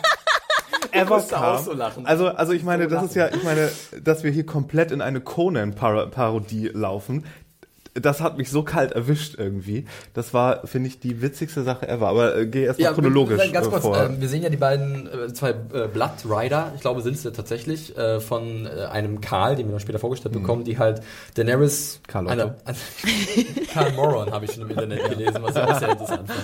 ever 0.93 1.16
musste 1.16 1.35
kam. 1.35 1.57
auch 1.57 1.59
so 1.59 1.73
lachen. 1.73 2.07
Also, 2.07 2.29
also 2.29 2.53
ich 2.53 2.62
meine, 2.62 2.85
So 2.89 2.95
das 2.95 3.05
ist 3.07 3.15
ja, 3.16 3.29
ich 3.35 3.43
meine, 3.43 3.69
dass 4.01 4.23
wir 4.23 4.31
hier 4.31 4.47
komplett 4.47 4.93
in 4.93 5.01
eine 5.01 5.21
Conan-Parodie 5.21 6.69
laufen. 6.73 7.25
Das 7.95 8.21
hat 8.21 8.37
mich 8.39 8.51
so 8.51 8.65
kalt 8.65 8.93
erwischt 8.93 9.37
irgendwie. 9.39 9.85
Das 10.15 10.35
war, 10.35 10.66
finde 10.66 10.89
ich, 10.89 10.99
die 10.99 11.23
witzigste 11.23 11.62
Sache 11.62 11.89
ever. 11.89 12.09
Aber 12.09 12.37
äh, 12.37 12.47
geh 12.47 12.65
erstmal 12.65 12.93
chronologisch 12.93 13.41
wir- 13.41 13.53
ganz 13.53 13.69
äh, 13.69 13.71
kurz, 13.71 13.83
vor. 13.83 13.97
ähm, 14.03 14.21
wir 14.21 14.29
sehen 14.29 14.43
ja 14.43 14.49
die 14.49 14.57
beiden, 14.57 15.07
äh, 15.07 15.33
zwei 15.33 15.51
äh, 15.51 15.87
Blood 15.93 16.11
Rider, 16.29 16.73
ich 16.75 16.81
glaube, 16.81 17.03
sind 17.03 17.15
es 17.15 17.23
ja 17.23 17.31
tatsächlich, 17.31 17.97
äh, 17.97 18.19
von 18.21 18.66
äh, 18.66 18.87
einem 18.87 19.21
Karl, 19.21 19.55
den 19.55 19.69
wir 19.69 19.75
noch 19.75 19.81
später 19.81 20.01
vorgestellt 20.01 20.35
bekommen, 20.35 20.65
die 20.65 20.79
halt 20.79 21.03
Daenerys... 21.35 22.01
Mhm. 22.03 22.11
Karl. 22.11 22.29
Eine, 22.29 22.57
eine, 22.65 22.77
Karl 23.73 23.93
Moron 23.93 24.33
habe 24.33 24.45
ich 24.45 24.53
schon 24.53 24.62
im 24.62 24.71
Internet 24.71 25.09
gelesen, 25.11 25.37
was 25.41 25.55
ich 25.55 25.62
auch 25.62 25.79
sehr 25.79 25.91
interessant 25.91 26.29
fand. 26.29 26.41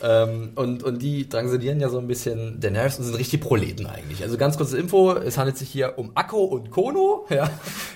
Ähm, 0.00 0.50
und, 0.54 0.82
und 0.84 1.02
die 1.02 1.28
drangsalieren 1.28 1.80
ja 1.80 1.88
so 1.88 1.98
ein 1.98 2.06
bisschen 2.06 2.60
Daenerys 2.60 2.98
und 2.98 3.04
sind 3.04 3.16
richtig 3.16 3.40
Proleten 3.40 3.86
eigentlich. 3.86 4.22
Also 4.22 4.36
ganz 4.36 4.56
kurze 4.56 4.78
Info, 4.78 5.12
es 5.12 5.36
handelt 5.38 5.58
sich 5.58 5.68
hier 5.68 5.94
um 5.98 6.12
Akko 6.14 6.44
und 6.44 6.70
Kono, 6.70 7.26
ja, 7.30 7.50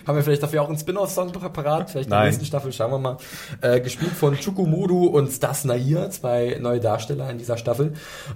Haben 0.06 0.16
wir 0.16 0.24
vielleicht 0.24 0.42
dafür 0.42 0.62
auch 0.62 0.68
einen 0.68 0.78
Spin-off-Song 0.78 1.32
parat? 1.32 1.90
Vielleicht 1.90 2.06
in 2.06 2.10
der 2.10 2.24
nächsten 2.24 2.44
Staffel, 2.44 2.72
schauen 2.82 2.90
wir 2.90 2.98
mal. 2.98 3.16
Äh, 3.60 3.80
gespielt 3.80 4.12
von 4.12 4.34
Chukumudu 4.36 5.06
und 5.06 5.30
Stas 5.32 5.64
Nair, 5.64 6.10
zwei 6.10 6.58
neue 6.60 6.80
Darsteller 6.80 7.30
in 7.30 7.38
dieser 7.38 7.56
Staffel. 7.56 7.92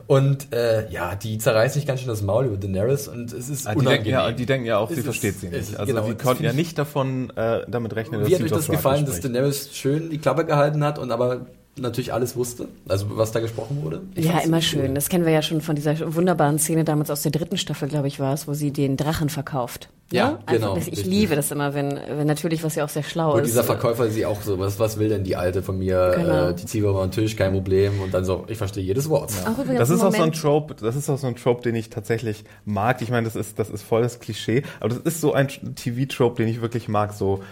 Und 0.06 0.52
äh, 0.52 0.88
ja, 0.90 1.14
die 1.16 1.38
zerreißen 1.38 1.80
sich 1.80 1.86
ganz 1.86 2.00
schön 2.00 2.08
das 2.08 2.22
Maul 2.22 2.46
über 2.46 2.56
Daenerys 2.56 3.08
und 3.08 3.32
es 3.32 3.48
ist 3.48 3.66
Ah, 3.66 3.72
die, 3.72 3.78
unangenehm. 3.80 4.04
denken, 4.04 4.08
ja, 4.10 4.32
die 4.32 4.46
denken 4.46 4.66
ja 4.66 4.78
auch, 4.78 4.88
Es 4.88 4.94
sie 4.94 5.00
ist- 5.00 5.04
versteht 5.06 5.40
sie 5.40 5.48
nicht. 5.48 5.76
Also 5.78 5.92
genau, 5.92 6.06
die 6.08 6.14
konnten 6.14 6.44
ja 6.44 6.50
ich- 6.50 6.56
nicht 6.56 6.78
davon 6.78 7.30
äh, 7.36 7.60
damit 7.68 7.94
rechnen, 7.96 8.20
dass 8.20 8.28
Wie 8.28 8.34
hat 8.34 8.38
sie 8.38 8.44
euch 8.44 8.50
das 8.52 8.68
gefallen, 8.68 9.04
dass 9.06 9.16
spricht. 9.16 9.34
Daenerys 9.34 9.70
schön 9.74 10.10
die 10.10 10.18
Klappe 10.18 10.44
gehalten 10.44 10.84
hat 10.84 10.98
und 10.98 11.10
aber 11.10 11.46
natürlich 11.78 12.12
alles 12.12 12.36
wusste? 12.36 12.68
Also 12.88 13.06
was 13.10 13.32
da 13.32 13.40
gesprochen 13.40 13.82
wurde? 13.82 14.02
Ich 14.14 14.24
Ja, 14.26 14.38
immer 14.38 14.60
schön. 14.62 14.82
cool. 14.88 14.94
Das 14.94 15.08
kennen 15.08 15.24
wir 15.24 15.32
ja 15.32 15.42
schon 15.42 15.60
von 15.60 15.76
dieser 15.76 16.14
wunderbaren 16.14 16.58
Szene 16.58 16.84
damals 16.84 17.10
aus 17.10 17.22
der 17.22 17.32
dritten 17.32 17.56
Staffel, 17.58 17.88
glaube 17.88 18.08
ich, 18.08 18.18
war 18.20 18.32
es, 18.34 18.48
wo 18.48 18.54
sie 18.54 18.70
den 18.72 18.96
Drachen 18.96 19.28
verkauft. 19.28 19.88
Ja, 20.12 20.30
Ne? 20.32 20.38
genau, 20.46 20.74
Einfach, 20.74 20.86
ich 20.86 20.92
richtig. 20.98 21.06
liebe 21.06 21.34
das 21.34 21.50
immer, 21.50 21.74
wenn, 21.74 21.98
wenn 22.08 22.28
natürlich, 22.28 22.62
was 22.62 22.76
ja 22.76 22.84
auch 22.84 22.88
sehr 22.88 23.02
schlau 23.02 23.32
Und 23.34 23.40
ist. 23.40 23.48
dieser 23.48 23.64
Verkäufer 23.64 24.08
sie 24.08 24.24
auch 24.24 24.40
so, 24.40 24.56
was, 24.60 24.78
was 24.78 24.98
will 25.00 25.08
denn 25.08 25.24
die 25.24 25.34
Alte 25.34 25.64
von 25.64 25.78
mir? 25.78 26.12
Genau. 26.16 26.48
Äh, 26.50 26.54
die 26.54 26.78
über 26.78 27.02
den 27.02 27.10
Tisch, 27.10 27.34
kein 27.34 27.52
Problem. 27.52 28.00
Und 28.00 28.14
dann 28.14 28.24
so, 28.24 28.44
ich 28.46 28.56
verstehe 28.56 28.84
jedes 28.84 29.08
Wort. 29.08 29.32
Auch 29.44 29.58
übrigens 29.58 29.78
Das 29.80 29.90
ist 29.90 30.02
auch 30.02 30.14
so 30.14 30.22
ein 30.22 30.30
Trope, 30.30 30.76
das 30.76 30.94
ist 30.94 31.10
auch 31.10 31.18
so 31.18 31.26
ein 31.26 31.34
Trope, 31.34 31.62
den 31.62 31.74
ich 31.74 31.90
tatsächlich 31.90 32.44
mag. 32.64 33.02
Ich 33.02 33.10
meine, 33.10 33.24
das 33.24 33.34
ist, 33.34 33.58
das 33.58 33.68
ist 33.68 33.82
voll 33.82 34.02
das 34.02 34.20
Klischee, 34.20 34.62
aber 34.78 34.90
das 34.90 34.98
ist 34.98 35.20
so 35.20 35.32
ein 35.32 35.48
TV-Trope, 35.48 36.36
den 36.40 36.48
ich 36.48 36.60
wirklich 36.60 36.86
mag. 36.88 37.12
So 37.12 37.42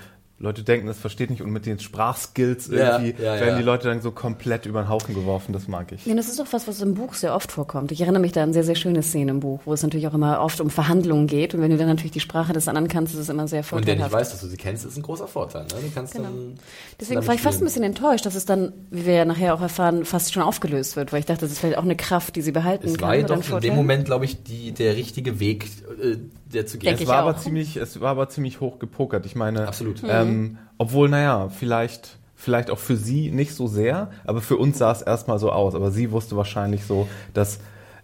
Leute 0.44 0.62
denken, 0.62 0.86
das 0.86 0.98
versteht 0.98 1.30
nicht 1.30 1.42
und 1.42 1.50
mit 1.50 1.66
den 1.66 1.78
Sprachskills 1.78 2.68
Ja, 2.68 2.98
irgendwie 3.00 3.22
ja, 3.22 3.34
werden 3.34 3.48
ja. 3.48 3.56
die 3.58 3.62
Leute 3.64 3.88
dann 3.88 4.00
so 4.02 4.10
komplett 4.12 4.66
über 4.66 4.82
den 4.82 4.88
Haufen 4.88 5.14
geworfen. 5.14 5.52
Das 5.52 5.66
mag 5.68 5.90
ich. 5.92 6.06
Ja, 6.06 6.14
das 6.14 6.28
ist 6.28 6.40
auch 6.40 6.46
was, 6.52 6.68
was 6.68 6.80
im 6.80 6.94
Buch 6.94 7.14
sehr 7.14 7.34
oft 7.34 7.50
vorkommt. 7.50 7.90
Ich 7.92 8.00
erinnere 8.00 8.20
mich 8.20 8.32
da 8.32 8.42
an 8.42 8.52
sehr, 8.52 8.64
sehr 8.64 8.74
schöne 8.74 9.02
Szenen 9.02 9.28
im 9.30 9.40
Buch, 9.40 9.60
wo 9.64 9.72
es 9.72 9.82
natürlich 9.82 10.06
auch 10.06 10.14
immer 10.14 10.40
oft 10.40 10.60
um 10.60 10.70
Verhandlungen 10.70 11.26
geht. 11.26 11.54
Und 11.54 11.60
wenn 11.62 11.70
du 11.70 11.76
dann 11.76 11.88
natürlich 11.88 12.12
die 12.12 12.20
Sprache 12.20 12.52
des 12.52 12.68
anderen 12.68 12.88
kannst, 12.88 13.14
ist 13.14 13.20
es 13.20 13.28
immer 13.28 13.48
sehr 13.48 13.60
Und 13.60 13.70
der 13.86 13.94
nicht 13.96 14.02
vorteilhaft. 14.02 14.12
weiß, 14.12 14.30
dass 14.30 14.40
du 14.42 14.46
sie 14.46 14.56
kennst, 14.56 14.84
ist 14.84 14.96
ein 14.96 15.02
großer 15.02 15.26
Vorteil. 15.26 15.62
Ne? 15.64 15.68
Du 15.82 15.90
kannst 15.94 16.12
Genau. 16.14 16.28
dann 16.28 16.54
Deswegen 17.00 17.26
war 17.26 17.34
ich 17.34 17.40
fast 17.42 17.60
ein 17.60 17.64
bisschen 17.64 17.82
enttäuscht, 17.82 18.26
dass 18.26 18.34
es 18.34 18.44
dann, 18.44 18.72
wie 18.90 19.06
wir 19.06 19.14
ja 19.14 19.24
nachher 19.24 19.54
auch 19.54 19.60
erfahren, 19.60 20.04
fast 20.04 20.32
schon 20.32 20.42
aufgelöst 20.42 20.96
wird, 20.96 21.12
weil 21.12 21.20
ich 21.20 21.26
dachte, 21.26 21.40
das 21.42 21.52
ist 21.52 21.58
vielleicht 21.58 21.78
auch 21.78 21.82
eine 21.84 21.96
Kraft, 21.96 22.36
die 22.36 22.42
sie 22.42 22.52
behalten 22.52 22.86
Es 22.86 22.92
kann. 22.98 23.08
war 23.08 23.08
oder 23.18 23.34
ein 23.34 23.40
doch 23.40 23.50
in 23.56 23.60
dem 23.60 23.74
Moment, 23.74 24.04
glaube 24.04 24.24
ich, 24.26 24.42
die, 24.42 24.72
der 24.72 24.96
richtige 24.96 25.40
Weg, 25.40 25.66
äh, 26.02 26.16
der 26.54 26.66
zu 26.66 26.78
gehen. 26.78 26.94
Es 26.94 27.06
war 27.06 27.24
auch. 27.24 27.28
aber 27.28 27.36
ziemlich, 27.36 27.76
es 27.76 28.00
war 28.00 28.10
aber 28.10 28.28
ziemlich 28.28 28.60
hoch 28.60 28.78
gepokert. 28.78 29.26
Ich 29.26 29.34
meine, 29.34 29.66
Absolut. 29.66 30.02
Ähm, 30.06 30.58
obwohl, 30.78 31.08
naja, 31.08 31.48
vielleicht, 31.48 32.18
vielleicht 32.34 32.70
auch 32.70 32.78
für 32.78 32.96
sie 32.96 33.30
nicht 33.30 33.54
so 33.54 33.66
sehr, 33.66 34.10
aber 34.24 34.40
für 34.40 34.56
uns 34.56 34.78
sah 34.78 34.92
es 34.92 35.02
erstmal 35.02 35.38
so 35.38 35.50
aus. 35.50 35.74
Aber 35.74 35.90
sie 35.90 36.10
wusste 36.10 36.36
wahrscheinlich 36.36 36.84
so, 36.84 37.08
dass 37.32 37.58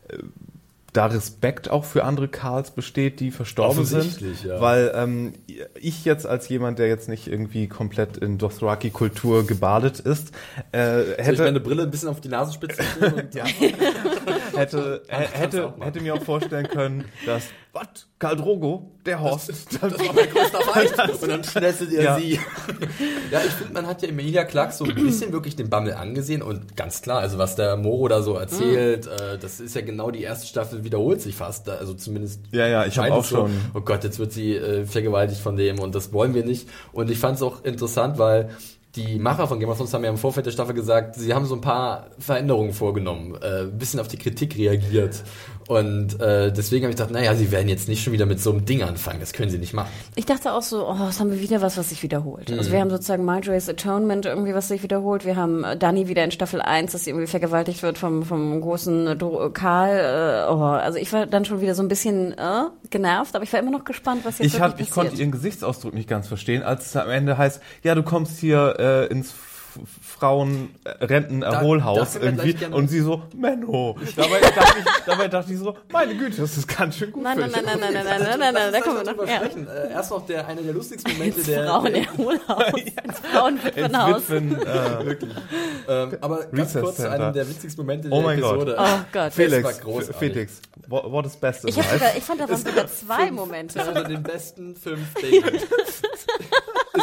äh, 0.08 0.18
da 0.92 1.06
Respekt 1.06 1.70
auch 1.70 1.84
für 1.84 2.04
andere 2.04 2.28
Karls 2.28 2.72
besteht, 2.72 3.20
die 3.20 3.30
verstorben 3.30 3.84
sind. 3.84 4.20
Ja. 4.44 4.60
Weil 4.60 4.92
ähm, 4.94 5.34
ich 5.80 6.04
jetzt 6.04 6.26
als 6.26 6.48
jemand, 6.48 6.78
der 6.78 6.88
jetzt 6.88 7.08
nicht 7.08 7.28
irgendwie 7.28 7.68
komplett 7.68 8.16
in 8.16 8.38
Dothraki-Kultur 8.38 9.46
gebadet 9.46 10.00
ist, 10.00 10.32
äh, 10.72 10.80
Soll 10.80 11.14
ich 11.18 11.26
hätte, 11.26 11.42
meine 11.42 11.60
Brille 11.60 11.84
ein 11.84 11.90
bisschen 11.90 12.08
auf 12.08 12.20
die 12.20 12.28
Nasenspitze? 12.28 12.82
Und 13.00 13.34
ja. 13.34 13.44
hätte, 14.56 15.02
hätte, 15.08 15.74
hätte 15.80 16.00
mir 16.00 16.14
auch 16.14 16.22
vorstellen 16.22 16.68
können, 16.68 17.04
dass, 17.24 17.44
was, 17.72 17.86
Karl 18.18 18.36
Drogo, 18.36 18.90
der 19.06 19.20
Horst, 19.20 19.48
Das 19.80 19.82
war 19.98 20.12
mein 20.12 20.28
größter 20.28 20.60
Feind. 20.62 21.22
Und 21.22 21.28
dann 21.28 21.44
schnetzelt 21.44 21.92
ihr 21.92 22.02
Ja. 22.02 22.18
sie. 22.18 22.32
ja, 23.30 23.40
ich 23.46 23.52
finde, 23.52 23.72
man 23.74 23.86
hat 23.86 24.02
ja 24.02 24.08
Emilia 24.08 24.44
Clark 24.44 24.72
so 24.72 24.84
ein 24.84 24.94
bisschen 24.94 25.32
wirklich 25.32 25.56
den 25.56 25.70
Bammel 25.70 25.94
angesehen 25.94 26.42
und 26.42 26.76
ganz 26.76 27.00
klar, 27.02 27.20
also 27.20 27.38
was 27.38 27.54
der 27.56 27.76
Moro 27.76 28.08
da 28.08 28.22
so 28.22 28.34
erzählt, 28.34 29.06
äh, 29.06 29.38
das 29.38 29.60
ist 29.60 29.74
ja 29.74 29.82
genau 29.82 30.10
die 30.10 30.22
erste 30.22 30.46
Staffel 30.46 30.82
wiederholt 30.84 31.20
sich 31.20 31.34
fast, 31.34 31.68
also 31.68 31.94
zumindest. 31.94 32.40
Ja, 32.52 32.66
ja, 32.66 32.84
ich 32.86 32.98
hab 32.98 33.04
scheint 33.04 33.14
auch 33.14 33.22
es 33.24 33.28
so, 33.30 33.36
schon- 33.36 33.52
Oh 33.74 33.80
Gott, 33.80 34.02
jetzt 34.04 34.18
wird 34.18 34.32
sie 34.32 34.56
äh, 34.56 34.84
vergewaltigt 34.84 35.40
von 35.40 35.56
dem 35.56 35.78
und 35.78 35.94
das 35.94 36.12
wollen 36.12 36.34
wir 36.34 36.44
nicht. 36.44 36.68
Und 36.92 37.10
ich 37.10 37.18
fand 37.18 37.36
es 37.36 37.42
auch 37.42 37.64
interessant, 37.64 38.18
weil 38.18 38.50
die 38.96 39.20
Macher 39.20 39.46
von 39.46 39.60
Game 39.60 39.68
of 39.68 39.76
Thrones 39.76 39.94
haben 39.94 40.02
ja 40.02 40.10
im 40.10 40.16
Vorfeld 40.18 40.46
der 40.46 40.50
Staffel 40.50 40.74
gesagt, 40.74 41.14
sie 41.14 41.32
haben 41.32 41.46
so 41.46 41.54
ein 41.54 41.60
paar 41.60 42.08
Veränderungen 42.18 42.72
vorgenommen, 42.72 43.36
äh, 43.40 43.60
ein 43.60 43.78
bisschen 43.78 44.00
auf 44.00 44.08
die 44.08 44.16
Kritik 44.18 44.56
reagiert. 44.56 45.22
Und 45.70 46.20
äh, 46.20 46.50
deswegen 46.52 46.84
habe 46.84 46.90
ich 46.90 46.96
gedacht, 46.96 47.12
naja, 47.12 47.32
sie 47.36 47.52
werden 47.52 47.68
jetzt 47.68 47.86
nicht 47.86 48.02
schon 48.02 48.12
wieder 48.12 48.26
mit 48.26 48.40
so 48.40 48.50
einem 48.50 48.64
Ding 48.64 48.82
anfangen, 48.82 49.20
das 49.20 49.32
können 49.32 49.52
sie 49.52 49.58
nicht 49.58 49.72
machen. 49.72 49.90
Ich 50.16 50.26
dachte 50.26 50.52
auch 50.52 50.62
so, 50.62 50.84
oh, 50.84 50.98
was 50.98 51.20
haben 51.20 51.30
wir 51.30 51.40
wieder 51.40 51.62
was, 51.62 51.76
was 51.76 51.90
sich 51.90 52.02
wiederholt. 52.02 52.50
Mhm. 52.50 52.58
Also 52.58 52.72
wir 52.72 52.80
haben 52.80 52.90
sozusagen 52.90 53.24
Marjorie's 53.24 53.68
Atonement 53.68 54.26
irgendwie, 54.26 54.52
was 54.52 54.66
sich 54.66 54.82
wiederholt. 54.82 55.24
Wir 55.24 55.36
haben 55.36 55.62
äh, 55.62 55.76
Dani 55.76 56.08
wieder 56.08 56.24
in 56.24 56.32
Staffel 56.32 56.60
1, 56.60 56.90
dass 56.90 57.04
sie 57.04 57.10
irgendwie 57.10 57.28
vergewaltigt 57.28 57.84
wird 57.84 57.98
vom, 57.98 58.24
vom 58.24 58.60
großen 58.60 59.16
Dro 59.16 59.48
Karl. 59.50 60.48
Äh, 60.48 60.52
oh, 60.52 60.60
also 60.60 60.98
ich 60.98 61.12
war 61.12 61.26
dann 61.26 61.44
schon 61.44 61.60
wieder 61.60 61.76
so 61.76 61.84
ein 61.84 61.88
bisschen 61.88 62.32
äh, 62.32 62.64
genervt, 62.90 63.36
aber 63.36 63.44
ich 63.44 63.52
war 63.52 63.60
immer 63.60 63.70
noch 63.70 63.84
gespannt, 63.84 64.24
was 64.24 64.40
jetzt 64.40 64.52
Ich, 64.52 64.60
hab, 64.60 64.72
wirklich 64.72 64.88
ich 64.88 64.92
konnte 64.92 65.10
passiert. 65.10 65.28
ihren 65.28 65.30
Gesichtsausdruck 65.30 65.94
nicht 65.94 66.08
ganz 66.08 66.26
verstehen, 66.26 66.64
als 66.64 66.86
es 66.86 66.96
am 66.96 67.10
Ende 67.10 67.38
heißt, 67.38 67.60
ja, 67.84 67.94
du 67.94 68.02
kommst 68.02 68.40
hier 68.40 68.74
äh, 68.80 69.06
ins 69.06 69.32
Frauenrentenerholhaus 70.20 72.12
da 72.12 72.18
können 72.20 72.36
wir 72.36 72.44
irgendwie 72.44 72.66
und 72.66 72.88
sie 72.88 73.00
so, 73.00 73.22
Menno. 73.34 73.96
Dabei 74.16 74.40
dachte, 74.40 74.78
ich, 74.78 74.84
dabei 75.06 75.28
dachte 75.28 75.52
ich 75.52 75.58
so, 75.58 75.76
meine 75.90 76.14
Güte, 76.14 76.42
das 76.42 76.56
ist 76.58 76.68
ganz 76.68 76.96
schön 76.96 77.10
gut 77.10 77.22
Nein, 77.22 77.38
für 77.38 77.40
nein, 77.48 77.50
nein, 77.64 77.64
nein, 77.80 77.80
nein, 77.80 78.04
nein, 78.04 78.20
nein, 78.20 78.38
nein, 78.38 78.54
nein, 78.54 78.72
da 78.72 78.80
kommen 78.80 79.04
wir 79.04 79.12
noch. 79.12 79.26
sprechen. 79.26 79.66
Äh, 79.66 79.92
erst 79.92 80.10
noch 80.10 80.26
der, 80.26 80.46
einer 80.46 80.60
der 80.62 80.74
lustigsten 80.74 81.12
Momente 81.14 81.42
der. 81.42 81.66
Frauenerholhaus, 81.66 82.72
Frauenwitwenhaus. 83.32 84.22
Witwen, 84.30 84.60
äh, 84.62 85.16
Ähm, 85.88 86.16
aber 86.20 86.44
ganz 86.46 86.72
kurz 86.74 86.96
zu 86.96 87.10
einem 87.10 87.32
der 87.32 87.48
witzigsten 87.48 87.82
Momente 87.84 88.08
Oh 88.10 88.16
der 88.16 88.22
mein 88.22 88.40
Gott. 88.40 88.52
Episode. 88.62 88.76
Oh 88.78 88.98
Gott. 89.12 89.32
Felix, 89.32 89.80
Felix, 90.18 90.60
what, 90.88 91.26
is 91.26 91.36
best 91.36 91.64
in 91.64 91.74
life? 91.74 91.92
sogar, 91.92 92.16
ich 92.16 92.22
fand, 92.22 92.40
da 92.40 92.48
waren 92.48 92.56
sogar 92.64 92.86
zwei 92.86 93.30
Momente. 93.30 93.78
Das 93.78 93.86
ist 93.86 93.88
unter 93.96 94.04
den 94.08 94.22
besten 94.22 94.76
fünf 94.76 95.14
Dingen. 95.20 95.44
es 95.54 95.60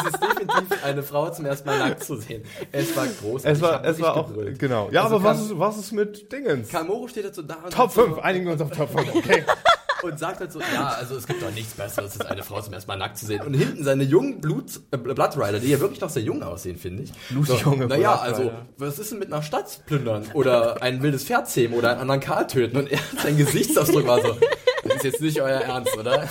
ist 0.05 0.21
definitiv 0.57 0.83
eine 0.83 1.03
Frau 1.03 1.29
zum 1.29 1.45
ersten 1.45 1.67
Mal 1.67 1.79
nackt 1.79 2.03
zu 2.03 2.15
sehen. 2.17 2.43
Es 2.71 2.95
war 2.95 3.05
großartig. 3.07 3.57
Es 3.57 3.61
war, 3.61 3.85
es 3.85 3.99
war 4.01 4.15
auch, 4.17 4.27
gebrüllt. 4.27 4.59
genau. 4.59 4.89
Ja, 4.91 5.03
Also 5.03 5.15
aber 5.15 5.23
was 5.25 5.41
ist, 5.41 5.59
was 5.59 5.77
ist 5.77 5.91
mit 5.91 6.31
Dingens? 6.31 6.69
Kamoro 6.69 7.07
steht 7.07 7.25
dazu 7.25 7.43
da 7.43 7.55
und 7.55 7.73
Top 7.73 7.91
sagt 7.91 8.05
5, 8.05 8.15
so, 8.15 8.21
einigen 8.21 8.45
wir 8.45 8.53
uns 8.53 8.61
auf 8.61 8.71
Top 8.71 8.89
5, 8.91 9.15
okay. 9.15 9.43
und 10.03 10.19
sagt 10.19 10.39
halt 10.39 10.51
so, 10.51 10.59
ja, 10.59 10.89
also 10.89 11.15
es 11.15 11.25
gibt 11.25 11.41
doch 11.41 11.51
nichts 11.51 11.73
Besseres, 11.73 12.19
als 12.19 12.29
eine 12.29 12.43
Frau 12.43 12.61
zum 12.61 12.73
ersten 12.73 12.87
Mal 12.89 12.97
nackt 12.97 13.17
zu 13.17 13.25
sehen. 13.25 13.41
Und 13.41 13.53
hinten 13.53 13.83
seine 13.83 14.03
jungen 14.03 14.41
Blut, 14.41 14.65
äh, 14.91 14.97
Blood 14.97 15.37
Rider, 15.37 15.59
die 15.59 15.69
ja 15.69 15.79
wirklich 15.79 16.01
noch 16.01 16.09
sehr 16.09 16.23
jung 16.23 16.43
aussehen, 16.43 16.77
finde 16.77 17.03
ich. 17.03 17.11
Blutjunge 17.29 17.87
Naja, 17.87 18.15
Blood 18.15 18.25
also, 18.25 18.51
was 18.77 18.99
ist 18.99 19.11
denn 19.11 19.19
mit 19.19 19.31
einer 19.33 19.41
Stadt 19.41 19.81
plündern? 19.85 20.25
Oder 20.33 20.81
ein 20.81 21.01
wildes 21.01 21.23
Pferd 21.23 21.49
zähmen 21.49 21.77
oder 21.77 21.91
einen 21.91 22.01
anderen 22.01 22.21
Karl 22.21 22.47
töten? 22.47 22.77
Und 22.77 22.91
er, 22.91 22.99
sein 23.21 23.37
Gesichtsausdruck 23.37 24.05
war 24.07 24.21
so, 24.21 24.37
das 24.83 24.95
ist 24.97 25.03
jetzt 25.03 25.21
nicht 25.21 25.41
euer 25.41 25.59
Ernst, 25.61 25.97
oder? 25.97 26.27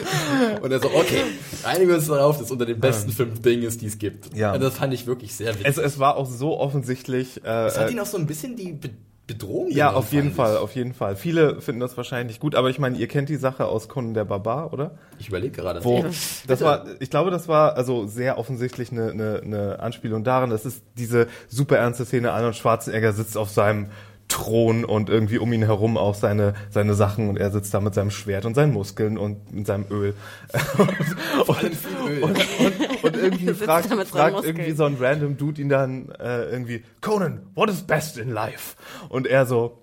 Und 0.62 0.72
er 0.72 0.80
so, 0.80 0.88
okay, 0.88 1.22
einigen 1.64 1.88
wir 1.88 1.96
uns 1.96 2.06
darauf, 2.06 2.38
dass 2.38 2.50
unter 2.50 2.66
den 2.66 2.80
besten 2.80 3.10
fünf 3.10 3.40
Dingen 3.42 3.62
ist, 3.62 3.80
die 3.80 3.86
es 3.86 3.98
gibt. 3.98 4.36
Ja. 4.36 4.52
Und 4.52 4.62
das 4.62 4.76
fand 4.76 4.92
ich 4.94 5.06
wirklich 5.06 5.34
sehr 5.34 5.54
witzig. 5.54 5.66
Es, 5.66 5.78
es 5.78 5.98
war 5.98 6.16
auch 6.16 6.26
so 6.26 6.58
offensichtlich. 6.58 7.44
Äh, 7.44 7.66
Es 7.66 7.78
hat 7.78 7.88
äh, 7.88 7.92
ihn 7.92 8.00
auch 8.00 8.06
so 8.06 8.18
ein 8.18 8.26
bisschen 8.26 8.56
die 8.56 8.72
Be 8.72 8.90
Bedrohung 9.30 9.70
ja, 9.70 9.92
auf 9.92 10.12
jeden 10.12 10.32
Fall, 10.32 10.56
auf 10.56 10.74
jeden 10.74 10.92
Fall. 10.92 11.14
Viele 11.14 11.60
finden 11.60 11.80
das 11.80 11.96
wahrscheinlich 11.96 12.40
gut, 12.40 12.56
aber 12.56 12.68
ich 12.68 12.80
meine, 12.80 12.98
ihr 12.98 13.06
kennt 13.06 13.28
die 13.28 13.36
Sache 13.36 13.66
aus 13.66 13.88
Conan 13.88 14.12
der 14.12 14.24
Barbar, 14.24 14.72
oder? 14.72 14.98
Ich 15.20 15.28
überlege 15.28 15.52
gerade. 15.52 15.84
Wo, 15.84 16.04
das 16.48 16.60
war, 16.62 16.86
ich 16.98 17.10
glaube, 17.10 17.30
das 17.30 17.46
war 17.46 17.76
also 17.76 18.08
sehr 18.08 18.38
offensichtlich 18.38 18.90
eine, 18.90 19.12
eine, 19.12 19.40
eine 19.40 19.78
Anspielung 19.78 20.24
daran. 20.24 20.50
Das 20.50 20.66
ist 20.66 20.82
diese 20.98 21.28
super 21.48 21.76
ernste 21.76 22.06
Szene. 22.06 22.32
Arnold 22.32 22.56
Schwarzenegger 22.56 23.12
sitzt 23.12 23.36
auf 23.36 23.50
seinem 23.50 23.90
Thron 24.30 24.84
und 24.84 25.10
irgendwie 25.10 25.38
um 25.38 25.52
ihn 25.52 25.62
herum 25.62 25.98
auch 25.98 26.14
seine, 26.14 26.54
seine 26.70 26.94
Sachen 26.94 27.28
und 27.28 27.36
er 27.36 27.50
sitzt 27.50 27.74
da 27.74 27.80
mit 27.80 27.94
seinem 27.94 28.10
Schwert 28.10 28.46
und 28.46 28.54
seinen 28.54 28.72
Muskeln 28.72 29.18
und 29.18 29.52
mit 29.52 29.66
seinem 29.66 29.84
Öl. 29.90 30.14
und, 31.46 31.60
Öl. 32.08 32.22
und, 32.22 32.38
und, 32.60 33.04
und 33.04 33.16
irgendwie 33.22 33.52
fragt, 33.52 33.88
fragt 34.08 34.44
irgendwie 34.44 34.72
so 34.72 34.84
ein 34.84 34.96
random 34.98 35.36
Dude 35.36 35.60
ihn 35.60 35.68
dann 35.68 36.10
äh, 36.18 36.44
irgendwie, 36.44 36.84
Conan, 37.00 37.46
what 37.54 37.68
is 37.68 37.82
best 37.82 38.16
in 38.16 38.30
life? 38.30 38.76
Und 39.08 39.26
er 39.26 39.46
so, 39.46 39.78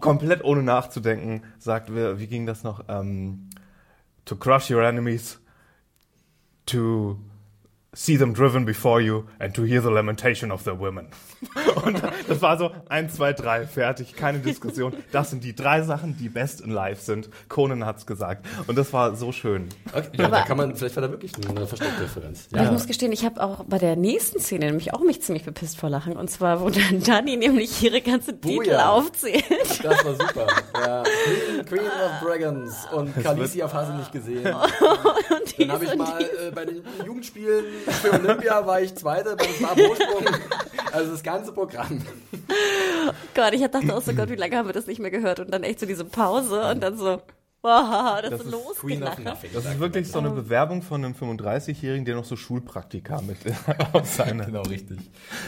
komplett 0.00 0.44
ohne 0.44 0.62
nachzudenken, 0.62 1.42
sagt, 1.58 1.94
wie, 1.94 2.18
wie 2.18 2.26
ging 2.26 2.46
das 2.46 2.62
noch? 2.62 2.84
Ähm, 2.88 3.48
to 4.24 4.36
crush 4.36 4.70
your 4.70 4.82
enemies, 4.82 5.40
to 6.66 7.18
see 7.92 8.16
them 8.16 8.32
driven 8.32 8.64
before 8.64 9.00
you 9.00 9.24
and 9.40 9.54
to 9.54 9.64
hear 9.64 9.80
the 9.80 9.90
lamentation 9.90 10.52
of 10.52 10.62
their 10.62 10.78
women. 10.78 11.08
Und 11.84 12.00
das 12.28 12.42
war 12.42 12.58
so 12.58 12.70
eins, 12.88 13.14
zwei, 13.14 13.32
drei, 13.32 13.66
fertig, 13.66 14.14
keine 14.14 14.38
Diskussion. 14.38 14.92
Das 15.10 15.30
sind 15.30 15.42
die 15.42 15.54
drei 15.54 15.82
Sachen, 15.82 16.16
die 16.16 16.28
best 16.28 16.60
in 16.60 16.70
life 16.70 17.02
sind. 17.02 17.30
Conan 17.48 17.84
hat's 17.84 18.06
gesagt. 18.06 18.46
Und 18.66 18.76
das 18.76 18.92
war 18.92 19.16
so 19.16 19.32
schön. 19.32 19.68
Okay, 19.92 20.08
ja, 20.12 20.28
da 20.28 20.36
Aber- 20.36 20.46
kann 20.46 20.56
man, 20.56 20.76
vielleicht 20.76 20.96
war 20.96 21.02
da 21.02 21.10
wirklich 21.10 21.32
eine 21.36 21.66
versteckte 21.66 22.02
Referenz. 22.02 22.48
Aber 22.52 22.64
ich 22.64 22.70
muss 22.70 22.86
gestehen, 22.86 23.10
ich 23.12 23.24
habe 23.24 23.42
auch 23.42 23.64
bei 23.64 23.78
der 23.78 23.96
nächsten 23.96 24.38
Szene 24.38 24.66
nämlich 24.66 24.92
auch 24.94 25.00
mich 25.00 25.22
ziemlich 25.22 25.44
bepisst 25.44 25.78
vor 25.78 25.90
Lachen. 25.90 26.16
Und 26.16 26.30
zwar, 26.30 26.60
wo 26.60 26.70
dann 26.70 27.02
Dani 27.02 27.36
nämlich 27.36 27.82
ihre 27.82 28.00
ganze 28.02 28.38
Titel 28.38 28.68
ja. 28.68 28.90
aufzählt. 28.90 29.44
Das 29.82 30.04
war 30.04 30.12
super. 30.14 30.46
Ja. 30.74 31.02
Queen, 31.02 31.64
Queen 31.66 31.86
of 31.86 32.28
Dragons 32.28 32.86
und 32.92 33.14
Khaleesi 33.22 33.62
auf 33.62 33.72
Hase 33.72 33.94
nicht 33.94 34.12
gesehen. 34.12 34.46
Und 35.30 35.58
Dann 35.58 35.72
habe 35.72 35.84
ich 35.84 35.90
so 35.90 35.96
mal 35.96 36.20
äh, 36.20 36.50
bei 36.54 36.64
den 36.64 36.82
Jugendspielen 37.04 37.64
für 37.86 38.12
Olympia 38.12 38.66
war 38.66 38.80
ich 38.80 38.94
Zweiter 38.94 39.36
beim 39.36 39.48
Stabhochsprung. 39.48 40.24
Also 40.92 41.12
das 41.12 41.22
ganze 41.22 41.52
Programm. 41.52 42.02
Gott, 43.34 43.52
ich 43.52 43.60
dachte 43.60 43.94
auch 43.94 44.02
so, 44.02 44.12
Gott, 44.12 44.30
wie 44.30 44.36
lange 44.36 44.56
haben 44.56 44.68
wir 44.68 44.72
das 44.72 44.86
nicht 44.86 45.00
mehr 45.00 45.10
gehört? 45.10 45.40
Und 45.40 45.52
dann 45.52 45.62
echt 45.62 45.80
so 45.80 45.86
diese 45.86 46.04
Pause 46.04 46.68
und 46.70 46.82
dann 46.82 46.96
so, 46.96 47.20
Wow, 47.62 48.22
das, 48.22 48.30
Das 48.30 48.40
ist. 48.40 48.52
Nothing. 48.54 49.50
Das 49.52 49.66
ist 49.66 49.80
wirklich 49.80 50.08
so 50.08 50.18
eine 50.18 50.30
Bewerbung 50.30 50.80
von 50.80 51.04
einem 51.04 51.14
35-Jährigen, 51.14 52.06
der 52.06 52.14
noch 52.14 52.24
so 52.24 52.34
Schulpraktika 52.34 53.20
mit 53.20 53.36
auf 53.92 54.06
seine. 54.06 54.46
Genau, 54.46 54.62
richtig. 54.62 54.98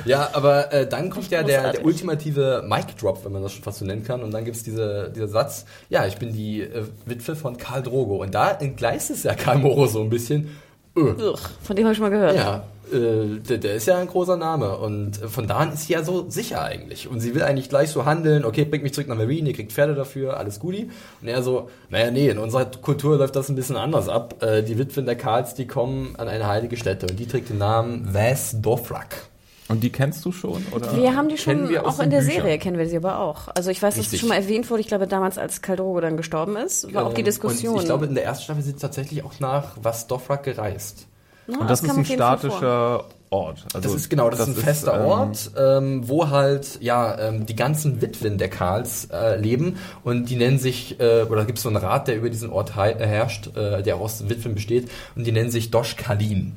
Ja, 0.04 0.28
aber 0.34 0.70
äh, 0.74 0.86
dann 0.86 1.08
kommt 1.08 1.30
ja 1.30 1.42
der, 1.42 1.72
der 1.72 1.84
ultimative 1.86 2.64
Mic-Drop, 2.68 3.24
wenn 3.24 3.32
man 3.32 3.42
das 3.42 3.52
schon 3.52 3.62
fast 3.62 3.78
so 3.78 3.86
nennen 3.86 4.04
kann. 4.04 4.22
Und 4.22 4.30
dann 4.32 4.44
gibt's 4.44 4.62
diese, 4.62 5.10
dieser 5.10 5.28
Satz, 5.28 5.64
ja, 5.88 6.06
ich 6.06 6.18
bin 6.18 6.34
die 6.34 6.60
äh, 6.60 6.84
Witwe 7.06 7.34
von 7.34 7.56
Karl 7.56 7.82
Drogo. 7.82 8.16
Und 8.16 8.34
da 8.34 8.50
entgleist 8.50 9.10
es 9.10 9.22
ja 9.22 9.34
Karl 9.34 9.58
Moro 9.58 9.86
so 9.86 10.02
ein 10.02 10.10
bisschen. 10.10 10.50
Ugh, 10.96 11.38
von 11.62 11.76
dem 11.76 11.84
habe 11.84 11.94
ich 11.94 12.00
mal 12.00 12.10
gehört. 12.10 12.36
ja, 12.36 12.64
äh, 12.92 13.40
der, 13.40 13.58
der 13.58 13.74
ist 13.74 13.86
ja 13.86 13.98
ein 13.98 14.06
großer 14.06 14.36
Name. 14.36 14.76
Und 14.76 15.16
von 15.16 15.46
da 15.46 15.58
an 15.58 15.72
ist 15.72 15.86
sie 15.86 15.94
ja 15.94 16.04
so 16.04 16.28
sicher 16.28 16.62
eigentlich. 16.62 17.08
Und 17.08 17.20
sie 17.20 17.34
will 17.34 17.42
eigentlich 17.42 17.68
gleich 17.68 17.90
so 17.90 18.04
handeln, 18.04 18.44
okay, 18.44 18.64
bringt 18.64 18.84
mich 18.84 18.92
zurück 18.92 19.08
nach 19.08 19.16
Marine, 19.16 19.48
ihr 19.48 19.54
kriegt 19.54 19.72
Pferde 19.72 19.94
dafür, 19.94 20.36
alles 20.36 20.60
Guti. 20.60 20.90
Und 21.20 21.28
er 21.28 21.42
so, 21.42 21.70
naja, 21.88 22.10
nee, 22.10 22.28
in 22.28 22.38
unserer 22.38 22.66
Kultur 22.66 23.16
läuft 23.16 23.36
das 23.36 23.48
ein 23.48 23.56
bisschen 23.56 23.76
anders 23.76 24.08
ab. 24.08 24.42
Äh, 24.42 24.62
die 24.62 24.78
Witwen 24.78 25.06
der 25.06 25.16
Karls, 25.16 25.54
die 25.54 25.66
kommen 25.66 26.14
an 26.16 26.28
eine 26.28 26.46
heilige 26.46 26.76
Stätte. 26.76 27.06
Und 27.06 27.18
die 27.18 27.26
trägt 27.26 27.48
den 27.48 27.58
Namen 27.58 28.12
Vas 28.12 28.56
Dofrak. 28.60 29.31
Und 29.72 29.82
die 29.82 29.90
kennst 29.90 30.22
du 30.26 30.32
schon? 30.32 30.66
Oder? 30.70 30.94
Wir 30.94 31.16
haben 31.16 31.30
die 31.30 31.38
schon, 31.38 31.74
auch 31.78 31.98
in 31.98 32.10
der 32.10 32.18
Büchern. 32.18 32.34
Serie 32.42 32.58
kennen 32.58 32.76
wir 32.76 32.86
sie 32.86 32.98
aber 32.98 33.20
auch. 33.20 33.48
Also 33.54 33.70
ich 33.70 33.82
weiß, 33.82 33.96
dass 33.96 34.12
es 34.12 34.20
schon 34.20 34.28
mal 34.28 34.34
erwähnt 34.34 34.68
wurde, 34.68 34.82
ich 34.82 34.86
glaube 34.86 35.06
damals, 35.06 35.38
als 35.38 35.62
Caldrogo 35.62 35.98
dann 36.02 36.18
gestorben 36.18 36.56
ist, 36.56 36.92
war 36.92 37.06
auch 37.06 37.14
die 37.14 37.22
Ähm, 37.22 37.24
Diskussion. 37.24 37.74
Und 37.74 37.80
ich 37.80 37.86
glaube, 37.86 38.04
in 38.04 38.14
der 38.14 38.24
ersten 38.24 38.44
Staffel 38.44 38.62
sind 38.62 38.78
sie 38.78 38.82
tatsächlich 38.82 39.24
auch 39.24 39.40
nach 39.40 39.78
Was 39.80 40.06
Dofrak 40.08 40.42
gereist. 40.42 41.06
Ja, 41.46 41.56
Und 41.56 41.70
das, 41.70 41.80
ist 41.80 41.88
kam 41.88 42.00
ein 42.00 42.04
statischer 42.04 43.06
Ort. 43.30 43.64
Also 43.72 43.88
Das 43.88 43.94
ist 43.96 44.10
genau, 44.10 44.28
das, 44.28 44.40
ist 44.40 44.48
ein 44.48 44.54
fester 44.56 45.00
ähm, 45.00 45.06
Ort, 45.06 45.50
ähm, 45.56 46.06
wo 46.06 46.28
halt 46.28 46.78
ja 46.82 47.18
ähm, 47.18 47.46
die 47.46 47.56
ganzen 47.56 48.02
Witwen 48.02 48.36
der 48.36 48.50
Karls 48.50 49.08
äh, 49.10 49.40
leben 49.40 49.78
und 50.04 50.28
die 50.28 50.36
nennen 50.36 50.58
sich 50.58 51.00
äh, 51.00 51.22
oder 51.22 51.46
gibt 51.46 51.56
es 51.56 51.62
so 51.62 51.70
einen 51.70 51.78
Rat, 51.78 52.08
der 52.08 52.16
über 52.16 52.28
diesen 52.28 52.50
Ort 52.50 52.76
äh, 52.76 53.06
herrscht, 53.06 53.56
äh, 53.56 53.82
der 53.82 53.96
aus 53.96 54.28
Witwen 54.28 54.54
besteht 54.54 54.90
und 55.16 55.26
die 55.26 55.32
nennen 55.32 55.50
sich 55.50 55.70
Dosh 55.70 55.96
Kalin. 55.96 56.52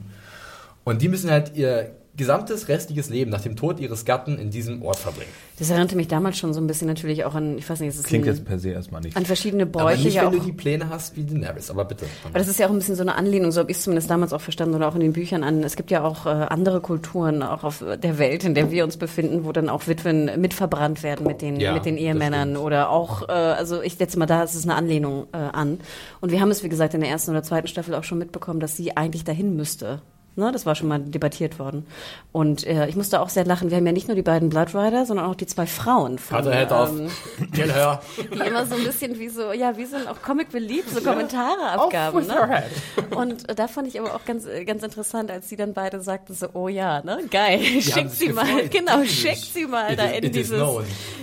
Und 0.83 1.01
die 1.01 1.07
müssen 1.07 1.31
halt 1.31 1.55
ihr 1.55 1.91
gesamtes 2.17 2.67
restliches 2.69 3.09
Leben 3.09 3.31
nach 3.31 3.41
dem 3.41 3.55
Tod 3.55 3.79
ihres 3.79 4.05
Gatten 4.05 4.37
in 4.39 4.49
diesem 4.49 4.81
Ort 4.83 4.97
verbringen. 4.97 5.29
Das 5.59 5.69
erinnerte 5.69 5.95
mich 5.95 6.07
damals 6.07 6.37
schon 6.37 6.53
so 6.53 6.59
ein 6.61 6.67
bisschen 6.67 6.87
natürlich 6.87 7.23
auch 7.25 7.35
an, 7.35 7.57
ich 7.57 7.69
weiß 7.69 7.79
nicht, 7.79 7.89
es 7.89 7.97
ist 7.97 8.05
Klingt 8.05 8.25
ein, 8.25 8.33
jetzt 8.33 8.45
per 8.45 8.59
se 8.59 8.69
erstmal 8.69 9.01
nicht. 9.01 9.15
an 9.15 9.25
verschiedene 9.25 9.63
Aber 9.63 9.71
Bräuche 9.83 10.03
nicht, 10.03 10.15
ja 10.15 10.21
wenn 10.23 10.27
auch. 10.29 10.33
du 10.33 10.39
die 10.39 10.51
Pläne 10.51 10.89
hast 10.89 11.15
wie 11.15 11.23
Daenerys, 11.23 11.69
aber 11.69 11.85
bitte. 11.85 12.05
Aber 12.29 12.39
das 12.39 12.47
ist 12.47 12.59
ja 12.59 12.67
auch 12.67 12.71
ein 12.71 12.77
bisschen 12.77 12.95
so 12.95 13.01
eine 13.01 13.15
Anlehnung, 13.15 13.51
so 13.51 13.61
habe 13.61 13.71
ich 13.71 13.77
es 13.77 13.83
zumindest 13.83 14.09
damals 14.09 14.33
auch 14.33 14.41
verstanden 14.41 14.75
oder 14.75 14.87
auch 14.87 14.95
in 14.95 15.01
den 15.01 15.13
Büchern 15.13 15.43
an. 15.43 15.63
Es 15.63 15.75
gibt 15.75 15.91
ja 15.91 16.03
auch 16.03 16.25
äh, 16.25 16.29
andere 16.29 16.81
Kulturen, 16.81 17.41
auch 17.43 17.63
auf 17.63 17.83
der 18.01 18.17
Welt, 18.17 18.43
in 18.43 18.53
der 18.55 18.71
wir 18.71 18.83
uns 18.83 18.97
befinden, 18.97 19.45
wo 19.45 19.51
dann 19.51 19.69
auch 19.69 19.87
Witwen 19.87 20.29
mitverbrannt 20.39 21.03
werden 21.03 21.25
mit 21.27 21.41
den, 21.41 21.59
Ja, 21.59 21.73
mit 21.73 21.85
den 21.85 21.97
Ehemännern 21.97 22.57
oder 22.57 22.89
auch, 22.89 23.27
äh, 23.29 23.31
also 23.31 23.81
ich 23.81 23.95
setze 23.95 24.19
mal 24.19 24.25
da, 24.25 24.43
es 24.43 24.55
ist 24.55 24.63
eine 24.65 24.75
Anlehnung 24.75 25.27
äh, 25.31 25.37
an. 25.37 25.79
Und 26.21 26.31
wir 26.31 26.41
haben 26.41 26.51
es, 26.51 26.63
wie 26.63 26.69
gesagt, 26.69 26.93
in 26.93 27.01
der 27.01 27.09
ersten 27.09 27.31
oder 27.31 27.43
zweiten 27.43 27.67
Staffel 27.67 27.95
auch 27.95 28.03
schon 28.03 28.17
mitbekommen, 28.17 28.59
dass 28.59 28.75
sie 28.75 28.95
eigentlich 28.97 29.23
dahin 29.23 29.55
müsste. 29.55 30.01
Ne, 30.37 30.51
das 30.51 30.65
war 30.65 30.75
schon 30.75 30.89
mal 30.89 30.99
debattiert 30.99 31.59
worden. 31.59 31.85
Und 32.33 32.67
äh, 32.67 32.87
ich 32.87 32.97
musste 32.97 33.21
auch 33.21 33.29
sehr 33.29 33.45
lachen. 33.45 33.69
Wir 33.69 33.77
haben 33.77 33.85
ja 33.85 33.93
nicht 33.93 34.09
nur 34.09 34.15
die 34.15 34.21
beiden 34.21 34.49
Blood 34.49 34.75
Rider, 34.75 35.05
sondern 35.05 35.27
auch 35.27 35.35
die 35.35 35.45
zwei 35.45 35.65
Frauen 35.65 36.19
von, 36.19 36.37
Hatte 36.37 36.53
Head 36.53 36.73
auf. 36.73 36.89
ähm, 36.89 37.09
her. 37.53 38.01
die 38.17 38.39
immer 38.39 38.65
so 38.65 38.75
ein 38.75 38.83
bisschen 38.83 39.17
wie 39.17 39.29
so, 39.29 39.53
ja, 39.53 39.77
wie 39.77 39.85
so 39.85 39.95
ein 39.95 40.07
auch 40.09 40.21
Comic 40.21 40.53
Relief, 40.53 40.89
so 40.91 40.99
Kommentare 40.99 41.69
abgaben. 41.69 42.27
Ne? 42.27 42.63
Und 43.15 43.47
äh, 43.49 43.55
da 43.55 43.69
fand 43.69 43.87
ich 43.87 43.97
aber 43.97 44.13
auch 44.13 44.25
ganz, 44.25 44.45
äh, 44.45 44.65
ganz 44.65 44.83
interessant, 44.83 45.31
als 45.31 45.47
die 45.47 45.55
dann 45.55 45.73
beide 45.73 46.01
sagten 46.01 46.33
so, 46.33 46.47
oh 46.53 46.67
ja, 46.67 47.01
ne, 47.03 47.19
geil, 47.31 47.59
haben 47.61 47.81
schickt 47.81 48.11
sie 48.11 48.33
mal, 48.33 48.67
genau, 48.69 49.05
schickt 49.05 49.53
sie 49.53 49.65
mal 49.67 49.93
It 49.93 49.99
da 49.99 50.05
is- 50.05 50.17
in 50.25 50.31
dieses, 50.33 50.61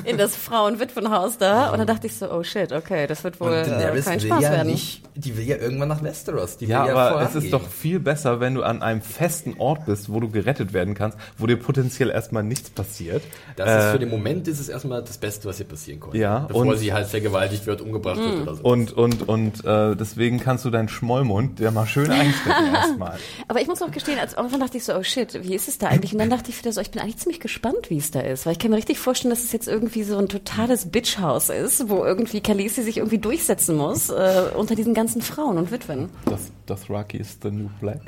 in 0.04 0.16
das 0.16 0.34
Frauenwitwenhaus 0.36 1.36
da. 1.36 1.70
Und 1.70 1.78
dann 1.78 1.86
dachte 1.86 2.06
ich 2.06 2.16
so, 2.16 2.30
oh 2.32 2.42
shit, 2.42 2.72
okay, 2.72 3.06
das 3.06 3.22
wird 3.24 3.38
wohl 3.40 3.48
Und 3.48 3.68
äh, 3.68 4.00
kein 4.02 4.20
Spaß 4.20 4.42
ja 4.42 4.50
werden. 4.52 4.68
nicht, 4.72 5.02
die 5.14 5.36
will 5.36 5.44
ja 5.44 5.56
irgendwann 5.56 5.88
nach 5.88 6.02
Westeros. 6.02 6.56
Die 6.56 6.64
Ja, 6.64 6.84
will 6.84 6.94
ja 6.94 6.96
aber 7.08 7.22
es 7.28 7.34
ist 7.34 7.52
doch 7.52 7.66
viel 7.68 8.00
besser, 8.00 8.40
wenn 8.40 8.54
du 8.54 8.62
an 8.62 8.80
einem 8.82 9.01
festen 9.02 9.54
Ort 9.58 9.86
bist, 9.86 10.12
wo 10.12 10.20
du 10.20 10.30
gerettet 10.30 10.72
werden 10.72 10.94
kannst, 10.94 11.18
wo 11.38 11.46
dir 11.46 11.56
potenziell 11.56 12.10
erstmal 12.10 12.42
nichts 12.42 12.70
passiert. 12.70 13.22
Das 13.56 13.68
ist 13.68 13.74
Äh, 13.88 13.92
für 13.92 13.98
den 13.98 14.10
Moment 14.10 14.48
ist 14.48 14.60
es 14.60 14.68
erstmal 14.68 15.02
das 15.02 15.18
Beste, 15.18 15.48
was 15.48 15.58
hier 15.58 15.66
passieren 15.66 16.00
konnte. 16.00 16.18
Ja, 16.18 16.40
Bevor 16.48 16.62
und- 16.66 16.76
sie 16.78 16.92
halt 16.92 17.06
vergewaltigt 17.06 17.66
wird, 17.66 17.80
umgebracht 17.80 18.18
Hm. 18.18 18.24
wird 18.24 18.42
oder 18.42 18.54
so. 18.56 18.62
Und, 18.62 18.92
und, 18.92 19.28
und 19.28 19.64
äh, 19.64 19.94
deswegen 19.96 20.40
kannst 20.40 20.64
du 20.64 20.70
deinen 20.70 20.88
Schmollmund 20.88 21.58
der 21.58 21.70
mal 21.70 21.86
schön 21.86 22.10
einstecken 22.10 22.66
erstmal. 22.74 23.18
Aber 23.48 23.60
ich 23.60 23.66
muss 23.68 23.82
auch 23.82 23.90
gestehen, 23.90 24.18
als 24.18 24.34
Anfang 24.34 24.60
dachte 24.60 24.76
ich 24.78 24.84
so, 24.84 24.94
oh 24.94 25.02
shit, 25.02 25.42
wie 25.42 25.54
ist 25.54 25.68
es 25.68 25.78
da 25.78 25.88
eigentlich? 25.88 26.12
Und 26.12 26.18
dann 26.18 26.30
dachte 26.30 26.50
ich 26.50 26.58
wieder 26.58 26.72
so, 26.72 26.80
ich 26.80 26.90
bin 26.90 27.00
eigentlich 27.02 27.18
ziemlich 27.18 27.40
gespannt, 27.40 27.90
wie 27.90 27.98
es 27.98 28.10
da 28.10 28.20
ist. 28.20 28.46
Weil 28.46 28.52
ich 28.52 28.58
kann 28.58 28.70
mir 28.70 28.76
richtig 28.76 28.98
vorstellen, 28.98 29.30
dass 29.30 29.42
es 29.44 29.52
jetzt 29.52 29.68
irgendwie 29.68 30.02
so 30.02 30.16
ein 30.18 30.28
totales 30.28 30.86
Bitchhaus 30.90 31.50
ist, 31.50 31.88
wo 31.88 32.04
irgendwie 32.04 32.40
Khaleesi 32.40 32.82
sich 32.82 32.98
irgendwie 32.98 33.18
durchsetzen 33.18 33.76
muss 33.76 34.08
äh, 34.10 34.42
unter 34.56 34.74
diesen 34.74 34.94
ganzen 34.94 35.22
Frauen 35.22 35.58
und 35.58 35.70
Witwen. 35.72 36.08
Das, 36.26 36.50
das 36.66 36.88
Rocky 36.90 37.18
is 37.18 37.38
the 37.42 37.50
new 37.50 37.68
black. 37.80 38.00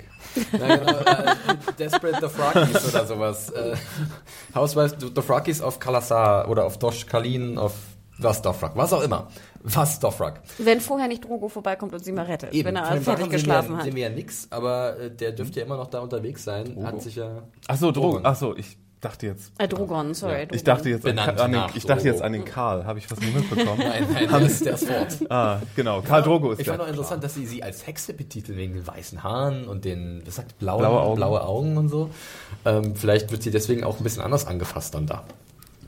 Ja, 0.52 0.76
genau, 0.76 0.98
äh, 0.98 1.34
Desperate 1.78 2.20
Dothraki 2.20 2.76
oder 2.88 3.06
sowas. 3.06 3.50
Äh, 3.50 3.76
Housewives 4.54 4.96
Dothraki 4.98 5.54
auf 5.62 5.78
Kalasar 5.78 6.48
oder 6.48 6.64
auf 6.64 6.78
Dosh 6.78 7.06
Kalin, 7.06 7.58
auf 7.58 7.72
was 8.18 8.42
Dothrak, 8.42 8.76
was 8.76 8.92
auch 8.92 9.02
immer. 9.02 9.28
Was 9.62 9.98
Dothrak. 9.98 10.42
Wenn 10.58 10.80
vorher 10.80 11.08
nicht 11.08 11.24
Drogo 11.24 11.48
vorbeikommt 11.48 11.94
und 11.94 12.04
sie 12.04 12.12
mal 12.12 12.26
rettet, 12.26 12.52
wenn 12.52 12.76
er 12.76 13.00
fertig 13.00 13.30
geschlafen 13.30 13.70
wir, 13.70 13.76
hat. 13.78 13.84
Sehen 13.84 13.96
wir 13.96 14.02
ja 14.02 14.10
nix, 14.10 14.46
aber 14.50 14.98
äh, 14.98 15.10
der 15.10 15.32
dürfte 15.32 15.60
ja 15.60 15.66
immer 15.66 15.76
noch 15.76 15.88
da 15.88 16.00
unterwegs 16.00 16.44
sein. 16.44 16.78
Hat 16.84 17.02
sich 17.02 17.16
ja. 17.16 17.42
Ach 17.66 17.76
so. 17.76 17.90
Drogon. 17.90 18.20
Ach 18.24 18.36
so, 18.36 18.56
ich 18.56 18.76
dachte 19.04 19.26
jetzt. 19.26 19.52
Äh, 19.58 19.68
Drogon, 19.68 20.14
sorry. 20.14 20.32
Ja, 20.32 20.38
Drogon. 20.40 20.56
Ich 20.56 20.64
dachte 20.64 20.88
jetzt 20.88 21.04
an, 21.06 21.16
Benannt 21.16 21.40
an 21.40 21.52
den, 21.52 21.62
ich 21.74 21.84
dachte 21.86 22.04
jetzt 22.04 22.22
an 22.22 22.32
den 22.32 22.44
Karl. 22.44 22.84
Habe 22.84 22.98
ich 22.98 23.10
was 23.10 23.20
nicht 23.20 23.34
mitbekommen? 23.34 23.78
Nein, 23.78 24.06
nein, 24.12 24.28
das 24.30 24.52
ist 24.52 24.66
der 24.66 24.74
ist 24.74 24.86
fort. 24.86 25.30
Ah, 25.30 25.60
genau. 25.76 26.00
Karl 26.02 26.22
Drogo 26.22 26.52
ist 26.52 26.60
Ich 26.60 26.66
fand 26.68 26.80
auch 26.80 26.88
interessant, 26.88 27.22
dass 27.22 27.34
sie 27.34 27.46
sie 27.46 27.62
als 27.62 27.86
Hexe 27.86 28.14
betiteln 28.14 28.58
wegen 28.58 28.74
den 28.74 28.86
weißen 28.86 29.22
Haaren 29.22 29.68
und 29.68 29.84
den, 29.84 30.22
was 30.24 30.36
sagt, 30.36 30.58
blauen, 30.58 30.80
Blaue 30.80 31.00
Augen. 31.00 31.16
blaue 31.16 31.42
Augen 31.44 31.76
und 31.76 31.88
so. 31.88 32.10
Ähm, 32.64 32.96
vielleicht 32.96 33.30
wird 33.30 33.42
sie 33.42 33.50
deswegen 33.50 33.84
auch 33.84 33.98
ein 33.98 34.02
bisschen 34.04 34.22
anders 34.22 34.46
angefasst 34.46 34.94
dann 34.94 35.06
da, 35.06 35.24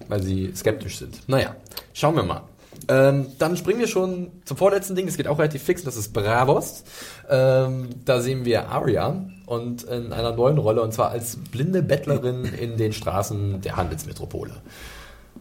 weil 0.08 0.22
sie 0.22 0.52
skeptisch 0.54 0.98
sind. 0.98 1.28
Naja, 1.28 1.56
schauen 1.92 2.16
wir 2.16 2.22
mal. 2.22 2.42
Ähm, 2.88 3.26
dann 3.38 3.56
springen 3.56 3.80
wir 3.80 3.88
schon 3.88 4.30
zum 4.44 4.56
vorletzten 4.56 4.94
Ding. 4.94 5.08
Es 5.08 5.16
geht 5.16 5.28
auch 5.28 5.38
relativ 5.38 5.62
fix. 5.62 5.82
Das 5.84 5.96
ist 5.96 6.12
Bravos. 6.12 6.84
Ähm, 7.28 7.88
da 8.04 8.20
sehen 8.20 8.44
wir 8.44 8.68
Arya 8.68 9.24
und 9.46 9.84
in 9.84 10.12
einer 10.12 10.32
neuen 10.32 10.58
Rolle 10.58 10.82
und 10.82 10.92
zwar 10.92 11.10
als 11.10 11.36
blinde 11.36 11.82
Bettlerin 11.82 12.44
in 12.44 12.76
den 12.76 12.92
Straßen 12.92 13.60
der 13.60 13.76
Handelsmetropole. 13.76 14.52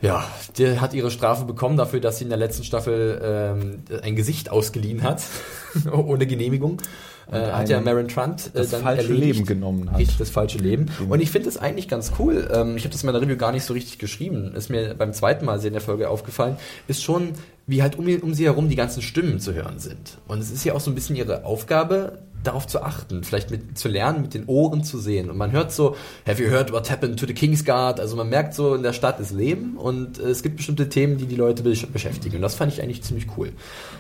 Ja, 0.02 0.26
die 0.58 0.80
hat 0.80 0.94
ihre 0.94 1.10
Strafe 1.10 1.46
bekommen 1.46 1.78
dafür, 1.78 2.00
dass 2.00 2.18
sie 2.18 2.26
in 2.26 2.30
der 2.30 2.38
letzten 2.38 2.64
Staffel 2.64 3.22
ähm, 3.24 3.84
ein 4.04 4.16
Gesicht 4.16 4.52
ausgeliehen 4.52 5.04
hat, 5.04 5.24
ohne 5.92 6.28
Genehmigung. 6.28 6.82
Äh, 7.32 7.52
hat 7.52 7.70
ja 7.70 7.82
Maren 7.82 8.08
Trant 8.08 8.48
äh, 8.48 8.60
das 8.60 8.70
dann 8.70 8.82
falsche 8.82 9.04
erledigt. 9.08 9.36
Leben 9.36 9.46
genommen 9.46 9.92
hat. 9.92 10.00
Richtig, 10.00 10.18
das 10.18 10.30
falsche 10.30 10.58
Leben. 10.60 10.88
Und 11.10 11.20
ich 11.22 11.32
finde 11.32 11.50
es 11.50 11.58
eigentlich 11.58 11.88
ganz 11.88 12.12
cool. 12.20 12.48
Ähm, 12.54 12.78
ich 12.78 12.84
habe 12.84 12.92
das 12.92 13.04
in 13.04 13.08
meiner 13.08 13.22
Review 13.22 13.38
gar 13.38 13.52
nicht 13.52 13.64
so 13.64 13.74
richtig 13.74 13.98
geschrieben. 13.98 14.54
Ist 14.56 14.70
mir 14.70 14.94
beim 14.94 15.14
zweiten 15.14 15.46
Mal 15.46 15.60
sehen 15.60 15.74
der 15.74 15.82
Folge 15.82 16.10
aufgefallen. 16.10 16.58
Ist 16.88 17.04
schon, 17.04 17.30
wie 17.68 17.82
halt 17.82 17.98
um, 17.98 18.08
um 18.22 18.34
sie 18.34 18.46
herum 18.46 18.70
die 18.70 18.76
ganzen 18.76 19.02
Stimmen 19.02 19.40
zu 19.40 19.54
hören 19.54 19.80
sind. 19.80 20.18
Und 20.28 20.40
es 20.40 20.52
ist 20.52 20.64
ja 20.66 20.74
auch 20.74 20.80
so 20.80 20.92
ein 20.92 20.96
bisschen 20.96 21.16
ihre 21.16 21.46
Aufgabe, 21.46 22.20
darauf 22.44 22.68
zu 22.68 22.84
achten, 22.84 23.24
vielleicht 23.24 23.50
mit, 23.50 23.76
zu 23.76 23.88
lernen, 23.88 24.22
mit 24.22 24.36
den 24.36 24.46
Ohren 24.46 24.84
zu 24.84 25.00
sehen. 25.00 25.32
Und 25.32 25.38
man 25.38 25.52
hört 25.52 25.72
so, 25.72 25.96
have 26.28 26.40
you 26.40 26.52
heard 26.52 26.72
what 26.72 26.92
happened 26.92 27.20
to 27.20 27.26
the 27.26 27.34
Kingsguard? 27.34 28.00
Also 28.00 28.16
man 28.16 28.30
merkt 28.30 28.54
so, 28.54 28.76
in 28.76 28.84
der 28.84 28.94
Stadt 28.94 29.20
ist 29.20 29.32
Leben 29.32 29.78
und 29.78 30.20
äh, 30.20 30.30
es 30.30 30.44
gibt 30.44 30.58
bestimmte 30.58 30.88
Themen, 30.88 31.18
die 31.18 31.26
die 31.26 31.36
Leute 31.36 31.64
besch- 31.64 31.92
beschäftigen. 31.92 32.36
Und 32.36 32.42
das 32.44 32.54
fand 32.54 32.72
ich 32.72 32.84
eigentlich 32.84 33.02
ziemlich 33.02 33.26
cool. 33.36 33.52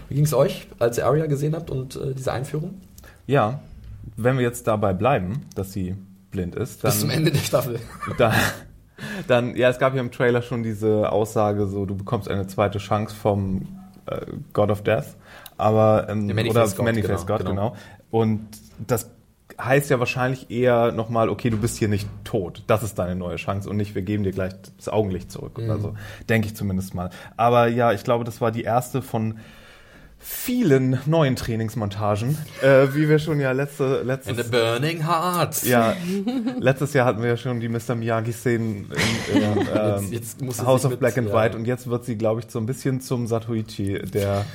Wie 0.09 0.13
ging 0.15 0.25
es 0.25 0.33
euch, 0.35 0.67
als 0.77 0.99
ihr 0.99 1.07
Arya 1.07 1.25
gesehen 1.25 1.55
habt 1.55 1.71
und 1.71 1.95
äh, 1.95 2.13
diese 2.15 2.31
Einführung? 2.33 2.75
Ja, 3.27 3.59
wenn 4.17 4.37
wir 4.37 4.43
jetzt 4.43 4.67
dabei 4.67 4.93
bleiben, 4.93 5.45
dass 5.55 5.73
sie 5.73 5.95
blind 6.31 6.55
ist, 6.55 6.83
dann, 6.83 6.91
Bis 6.91 6.99
zum 6.99 7.09
Ende 7.09 7.31
der 7.31 7.39
Staffel. 7.39 7.79
dann, 8.17 8.33
dann, 9.27 9.55
ja, 9.55 9.69
es 9.69 9.79
gab 9.79 9.95
ja 9.95 10.01
im 10.01 10.11
Trailer 10.11 10.41
schon 10.41 10.63
diese 10.63 11.11
Aussage, 11.11 11.67
so, 11.67 11.85
du 11.85 11.95
bekommst 11.95 12.29
eine 12.29 12.47
zweite 12.47 12.79
Chance 12.79 13.15
vom 13.15 13.67
äh, 14.05 14.21
God 14.53 14.69
of 14.69 14.83
Death, 14.83 15.15
aber, 15.57 16.07
ähm, 16.09 16.29
oder 16.29 16.67
God, 16.67 16.83
Manifest 16.83 17.27
genau, 17.27 17.37
God, 17.37 17.47
genau. 17.47 17.49
genau. 17.49 17.75
Und 18.11 18.47
das 18.85 19.09
heißt 19.59 19.89
ja 19.89 19.99
wahrscheinlich 19.99 20.51
eher 20.51 20.91
nochmal, 20.91 21.29
okay, 21.29 21.49
du 21.49 21.57
bist 21.57 21.77
hier 21.77 21.87
nicht 21.87 22.07
tot. 22.23 22.63
Das 22.67 22.83
ist 22.83 22.99
deine 22.99 23.15
neue 23.15 23.37
Chance 23.37 23.69
und 23.69 23.77
nicht, 23.77 23.95
wir 23.95 24.01
geben 24.01 24.23
dir 24.23 24.31
gleich 24.31 24.53
das 24.77 24.89
Augenlicht 24.89 25.31
zurück. 25.31 25.57
Mhm. 25.57 25.69
Also 25.71 25.95
denke 26.29 26.47
ich 26.47 26.55
zumindest 26.55 26.93
mal. 26.93 27.09
Aber 27.37 27.67
ja, 27.67 27.93
ich 27.93 28.03
glaube, 28.03 28.23
das 28.23 28.41
war 28.41 28.51
die 28.51 28.63
erste 28.63 29.01
von 29.01 29.39
vielen 30.27 30.99
neuen 31.05 31.35
Trainingsmontagen, 31.35 32.35
äh, 32.63 32.87
wie 32.93 33.07
wir 33.07 33.19
schon 33.19 33.39
ja 33.39 33.51
letzte, 33.51 34.01
letztes 34.01 34.35
the 34.45 34.51
Burning 34.51 35.05
Heart. 35.05 35.63
ja, 35.63 35.95
letztes 36.59 36.93
Jahr 36.93 37.05
hatten 37.05 37.21
wir 37.21 37.29
ja 37.29 37.37
schon 37.37 37.59
die 37.59 37.69
Mr. 37.69 37.93
Miyagi-Szenen 37.93 38.91
in, 39.33 39.41
in 39.41 39.43
ähm, 39.75 40.11
Jetzt- 40.11 40.41
jetzt 40.41 40.65
House 40.65 40.83
of 40.83 40.91
mit- 40.91 40.99
Black 40.99 41.17
and 41.19 41.29
ja. 41.29 41.35
White 41.35 41.55
und 41.55 41.65
jetzt 41.65 41.87
wird 41.87 42.05
sie, 42.05 42.17
glaube 42.17 42.39
ich, 42.41 42.47
so 42.49 42.57
ein 42.57 42.65
bisschen 42.65 43.01
zum 43.01 43.27
Satoichi 43.27 43.99
der 44.01 44.45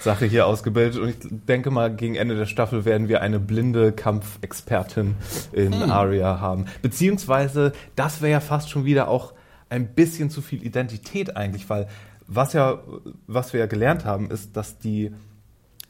Sache 0.00 0.26
hier 0.26 0.46
ausgebildet 0.46 1.00
und 1.00 1.08
ich 1.10 1.16
denke 1.20 1.70
mal, 1.70 1.94
gegen 1.94 2.16
Ende 2.16 2.34
der 2.36 2.46
Staffel 2.46 2.84
werden 2.84 3.08
wir 3.08 3.20
eine 3.22 3.38
blinde 3.38 3.92
Kampfexpertin 3.92 5.14
in 5.52 5.72
Hm. 5.84 5.90
Arya 5.90 6.40
haben. 6.40 6.66
Beziehungsweise, 6.82 7.72
das 7.94 8.22
wäre 8.22 8.32
ja 8.32 8.40
fast 8.40 8.70
schon 8.70 8.84
wieder 8.84 9.06
auch 9.08 9.34
ein 9.70 9.86
bisschen 9.94 10.30
zu 10.30 10.42
viel 10.42 10.62
Identität 10.64 11.36
eigentlich, 11.36 11.70
weil 11.70 11.86
was 12.26 12.52
ja, 12.52 12.80
was 13.26 13.52
wir 13.52 13.60
ja 13.60 13.66
gelernt 13.66 14.04
haben, 14.04 14.30
ist, 14.30 14.56
dass 14.56 14.78
die 14.78 15.12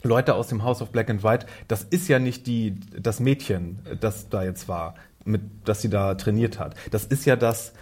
Leute 0.03 0.35
aus 0.35 0.47
dem 0.47 0.63
House 0.63 0.81
of 0.81 0.89
Black 0.91 1.09
and 1.09 1.23
White, 1.23 1.45
das 1.67 1.83
ist 1.83 2.07
ja 2.09 2.19
nicht 2.19 2.45
die, 2.47 2.75
das 2.99 3.19
Mädchen, 3.19 3.79
das 4.01 4.29
da 4.29 4.43
jetzt 4.43 4.67
war, 4.67 4.95
mit, 5.23 5.41
das 5.63 5.81
sie 5.81 5.89
da 5.89 6.15
trainiert 6.15 6.59
hat. 6.59 6.75
Das 6.91 7.05
ist 7.05 7.25
ja 7.25 7.35
das, 7.35 7.73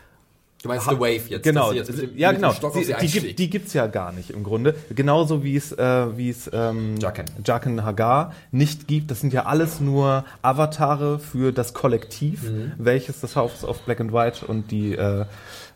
Du 0.62 0.68
meinst 0.70 0.88
The 0.88 1.00
Wave 1.00 1.22
jetzt? 1.28 1.44
Genau, 1.44 1.72
jetzt 1.72 1.92
mit 1.92 2.16
ja 2.16 2.32
mit 2.32 2.40
genau. 2.40 2.52
Sie, 2.72 2.94
die, 3.02 3.08
gibt, 3.08 3.40
die 3.40 3.50
gibt's 3.50 3.74
ja 3.74 3.88
gar 3.88 4.12
nicht 4.12 4.30
im 4.30 4.44
Grunde. 4.44 4.76
Genauso 4.94 5.44
wie 5.44 5.56
es 5.56 5.72
äh, 5.72 6.18
wie 6.18 6.30
es 6.30 6.50
ähm. 6.54 7.00
Jaqen 7.44 7.84
Hagar 7.84 8.34
nicht 8.52 8.88
gibt. 8.88 9.10
Das 9.10 9.22
sind 9.22 9.34
ja 9.34 9.48
alles 9.48 9.80
nur 9.80 10.24
Avatare 10.44 11.18
für 11.18 11.52
das 11.52 11.74
Kollektiv, 11.74 12.44
Mhm. 12.44 12.74
welches 12.78 13.22
das 13.22 13.36
House 13.36 13.64
of 13.64 13.80
Black 13.86 14.02
and 14.02 14.14
White 14.14 14.46
und 14.46 14.70
die 14.70 14.94
äh, 14.94 15.26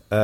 äh, 0.10 0.16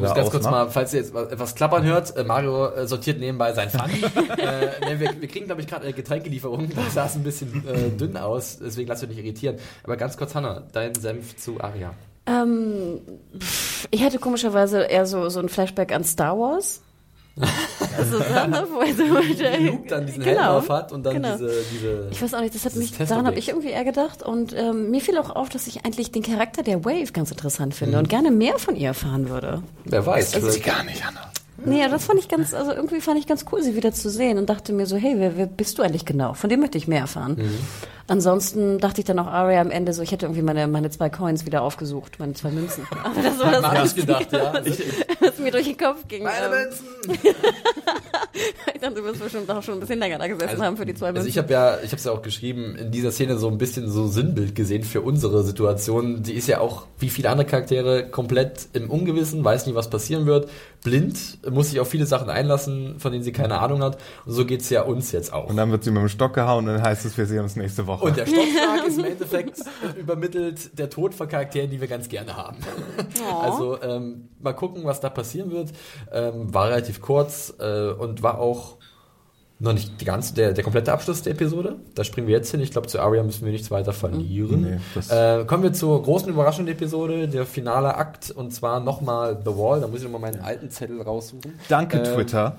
muss 0.00 0.10
da 0.10 0.14
ganz 0.14 0.30
kurz 0.30 0.44
ausmachen. 0.44 0.50
mal, 0.66 0.70
falls 0.70 0.92
ihr 0.92 1.00
jetzt 1.00 1.14
was- 1.14 1.32
etwas 1.32 1.54
klappern 1.54 1.84
hört, 1.84 2.16
äh, 2.16 2.24
Mario 2.24 2.66
äh, 2.68 2.86
sortiert 2.86 3.18
nebenbei 3.18 3.52
sein 3.52 3.70
Pfand. 3.70 3.92
äh, 4.38 4.94
ne, 4.94 5.00
wir, 5.00 5.20
wir 5.20 5.28
kriegen, 5.28 5.46
glaube 5.46 5.60
ich, 5.62 5.66
gerade 5.66 5.84
eine 5.84 5.92
Getränkelieferung. 5.94 6.68
Das 6.74 6.94
sah 6.94 7.06
es 7.06 7.14
ein 7.14 7.22
bisschen 7.22 7.66
äh, 7.66 7.90
dünn 7.90 8.16
aus, 8.16 8.58
deswegen 8.62 8.88
lass 8.88 9.00
dich 9.00 9.08
nicht 9.08 9.18
irritieren. 9.18 9.56
Aber 9.84 9.96
ganz 9.96 10.16
kurz, 10.16 10.34
Hanna, 10.34 10.62
dein 10.72 10.94
Senf 10.94 11.36
zu 11.36 11.60
Aria. 11.60 11.94
Ähm, 12.26 13.00
pff, 13.38 13.88
ich 13.90 14.02
hatte 14.04 14.18
komischerweise 14.18 14.82
eher 14.82 15.06
so, 15.06 15.28
so 15.30 15.40
ein 15.40 15.48
Flashback 15.48 15.92
an 15.92 16.04
Star 16.04 16.38
Wars. 16.38 16.82
Also, 17.98 18.18
ne, 18.18 18.66
wo 18.72 18.80
er 18.80 18.94
so 18.94 19.64
Luke 19.64 19.88
dann 19.88 20.06
diesen 20.06 20.22
Helm 20.22 20.38
auf 20.38 20.68
hat 20.70 20.92
und 20.92 21.04
dann 21.04 21.14
genau. 21.14 21.32
diese, 21.32 21.52
diese... 21.72 22.08
Ich 22.10 22.22
weiß 22.22 22.34
auch 22.34 22.40
nicht, 22.40 22.54
das 22.54 22.64
hat 22.64 22.74
mich, 22.76 22.96
daran 22.96 23.26
habe 23.26 23.38
ich 23.38 23.48
irgendwie 23.48 23.70
eher 23.70 23.84
gedacht. 23.84 24.22
Und 24.22 24.54
ähm, 24.56 24.90
mir 24.90 25.00
fiel 25.00 25.18
auch 25.18 25.30
auf, 25.30 25.48
dass 25.48 25.66
ich 25.66 25.84
eigentlich 25.84 26.10
den 26.10 26.22
Charakter 26.22 26.62
der 26.62 26.84
Wave 26.84 27.12
ganz 27.12 27.30
interessant 27.30 27.74
finde 27.74 27.98
und 27.98 28.08
gerne 28.08 28.30
mehr 28.30 28.58
von 28.58 28.76
ihr 28.76 28.88
erfahren 28.88 29.28
würde. 29.28 29.62
Wer 29.84 30.06
weiß. 30.06 30.34
vielleicht- 30.34 30.64
gar 30.64 30.84
nicht, 30.84 31.04
Anna. 31.06 31.30
Nee, 31.64 31.88
das 31.88 32.04
fand 32.04 32.18
ich 32.18 32.28
ganz, 32.28 32.54
also 32.54 32.72
irgendwie 32.72 33.00
fand 33.00 33.18
ich 33.18 33.26
ganz 33.26 33.44
cool, 33.52 33.62
sie 33.62 33.76
wieder 33.76 33.92
zu 33.92 34.10
sehen 34.10 34.38
und 34.38 34.48
dachte 34.48 34.72
mir 34.72 34.86
so, 34.86 34.96
hey, 34.96 35.14
wer, 35.16 35.36
wer 35.36 35.46
bist 35.46 35.78
du 35.78 35.82
eigentlich 35.82 36.04
genau? 36.04 36.34
Von 36.34 36.50
dem 36.50 36.60
möchte 36.60 36.78
ich 36.78 36.88
mehr 36.88 37.00
erfahren. 37.00 37.36
Ansonsten 38.10 38.78
dachte 38.78 39.00
ich 39.00 39.04
dann 39.04 39.20
auch 39.20 39.28
Arya 39.28 39.60
am 39.60 39.70
Ende 39.70 39.92
so, 39.92 40.02
ich 40.02 40.10
hätte 40.10 40.26
irgendwie 40.26 40.42
meine, 40.42 40.66
meine 40.66 40.90
zwei 40.90 41.08
Coins 41.10 41.46
wieder 41.46 41.62
aufgesucht, 41.62 42.18
meine 42.18 42.32
zwei 42.32 42.50
Münzen. 42.50 42.84
Aber 43.04 43.22
das 43.22 43.38
war 43.38 43.72
das 43.72 43.90
ich 43.90 44.00
gedacht, 44.00 44.32
ja. 44.32 44.52
was, 44.52 44.80
was 45.20 45.38
mir 45.38 45.52
durch 45.52 45.66
den 45.66 45.76
Kopf 45.76 46.08
ging. 46.08 46.24
Meine 46.24 46.46
Ähm, 46.46 46.50
Münzen! 46.50 47.30
ich 48.74 48.80
dachte, 48.80 48.94
du 48.96 49.04
wirst 49.04 49.22
bestimmt 49.22 49.48
auch 49.48 49.62
schon 49.62 49.74
ein 49.74 49.80
bisschen 49.80 50.00
länger 50.00 50.18
da 50.18 50.26
gesessen 50.26 50.60
haben 50.60 50.76
für 50.76 50.86
die 50.86 50.94
zwei 50.94 51.12
Münzen. 51.12 51.18
Also 51.18 51.28
ich 51.28 51.38
habe 51.38 51.52
ja, 51.52 51.76
ich 51.84 51.92
habe 51.92 51.96
es 51.96 52.04
ja 52.04 52.10
auch 52.10 52.22
geschrieben, 52.22 52.74
in 52.74 52.90
dieser 52.90 53.12
Szene 53.12 53.38
so 53.38 53.48
ein 53.48 53.58
bisschen 53.58 53.88
so 53.88 54.08
Sinnbild 54.08 54.56
gesehen 54.56 54.82
für 54.82 55.02
unsere 55.02 55.44
Situation. 55.44 56.24
Die 56.24 56.34
ist 56.34 56.48
ja 56.48 56.58
auch, 56.58 56.86
wie 56.98 57.10
viele 57.10 57.30
andere 57.30 57.46
Charaktere, 57.46 58.08
komplett 58.08 58.70
im 58.72 58.90
Ungewissen, 58.90 59.44
weiß 59.44 59.66
nicht, 59.66 59.76
was 59.76 59.88
passieren 59.88 60.26
wird, 60.26 60.50
blind, 60.82 61.38
muss 61.50 61.70
sich 61.70 61.80
auf 61.80 61.88
viele 61.88 62.06
Sachen 62.06 62.28
einlassen, 62.28 62.98
von 62.98 63.12
denen 63.12 63.24
sie 63.24 63.32
keine 63.32 63.58
Ahnung 63.58 63.82
hat. 63.82 63.98
Und 64.24 64.32
so 64.32 64.44
geht's 64.44 64.70
ja 64.70 64.82
uns 64.82 65.12
jetzt 65.12 65.32
auch. 65.32 65.48
Und 65.48 65.56
dann 65.56 65.70
wird 65.70 65.84
sie 65.84 65.90
mit 65.90 66.02
dem 66.02 66.08
Stock 66.08 66.34
gehauen 66.34 66.68
und 66.68 66.74
dann 66.74 66.82
heißt 66.82 67.04
es, 67.04 67.16
wir 67.16 67.26
sehen 67.26 67.40
uns 67.40 67.56
nächste 67.56 67.86
Woche. 67.86 68.04
Und 68.04 68.16
der 68.16 68.26
Stockschlag 68.26 68.86
ist 68.86 68.98
im 68.98 69.04
Endeffekt 69.04 69.60
übermittelt 69.98 70.78
der 70.78 70.90
Tod 70.90 71.14
von 71.14 71.28
Charakteren, 71.28 71.70
die 71.70 71.80
wir 71.80 71.88
ganz 71.88 72.08
gerne 72.08 72.36
haben. 72.36 72.58
Also 73.42 73.80
ähm, 73.82 74.28
mal 74.40 74.52
gucken, 74.52 74.84
was 74.84 75.00
da 75.00 75.10
passieren 75.10 75.50
wird. 75.50 75.70
Ähm, 76.12 76.52
war 76.52 76.68
relativ 76.68 77.00
kurz 77.00 77.54
äh, 77.58 77.90
und 77.90 78.22
war 78.22 78.38
auch 78.38 78.79
noch 79.60 79.74
nicht 79.74 80.00
die 80.00 80.04
ganze, 80.06 80.34
der, 80.34 80.52
der 80.52 80.64
komplette 80.64 80.92
Abschluss 80.92 81.22
der 81.22 81.34
Episode. 81.34 81.76
Da 81.94 82.02
springen 82.02 82.26
wir 82.26 82.34
jetzt 82.34 82.50
hin. 82.50 82.60
Ich 82.60 82.70
glaube, 82.70 82.88
zu 82.88 82.98
Arya 82.98 83.22
müssen 83.22 83.44
wir 83.44 83.52
nichts 83.52 83.70
weiter 83.70 83.92
verlieren. 83.92 84.80
Nee, 84.96 85.14
äh, 85.14 85.44
kommen 85.44 85.62
wir 85.62 85.72
zur 85.74 86.02
großen 86.02 86.28
Überraschung 86.30 86.64
der 86.64 86.74
Episode, 86.74 87.28
der 87.28 87.44
finale 87.44 87.94
Akt 87.94 88.30
und 88.30 88.52
zwar 88.52 88.80
nochmal 88.80 89.38
The 89.44 89.50
Wall. 89.50 89.80
Da 89.82 89.86
muss 89.86 89.98
ich 89.98 90.04
nochmal 90.10 90.32
meinen 90.32 90.42
alten 90.42 90.70
Zettel 90.70 91.00
raussuchen. 91.02 91.60
Danke, 91.68 91.98
Ähm, 91.98 92.04
Twitter. 92.14 92.56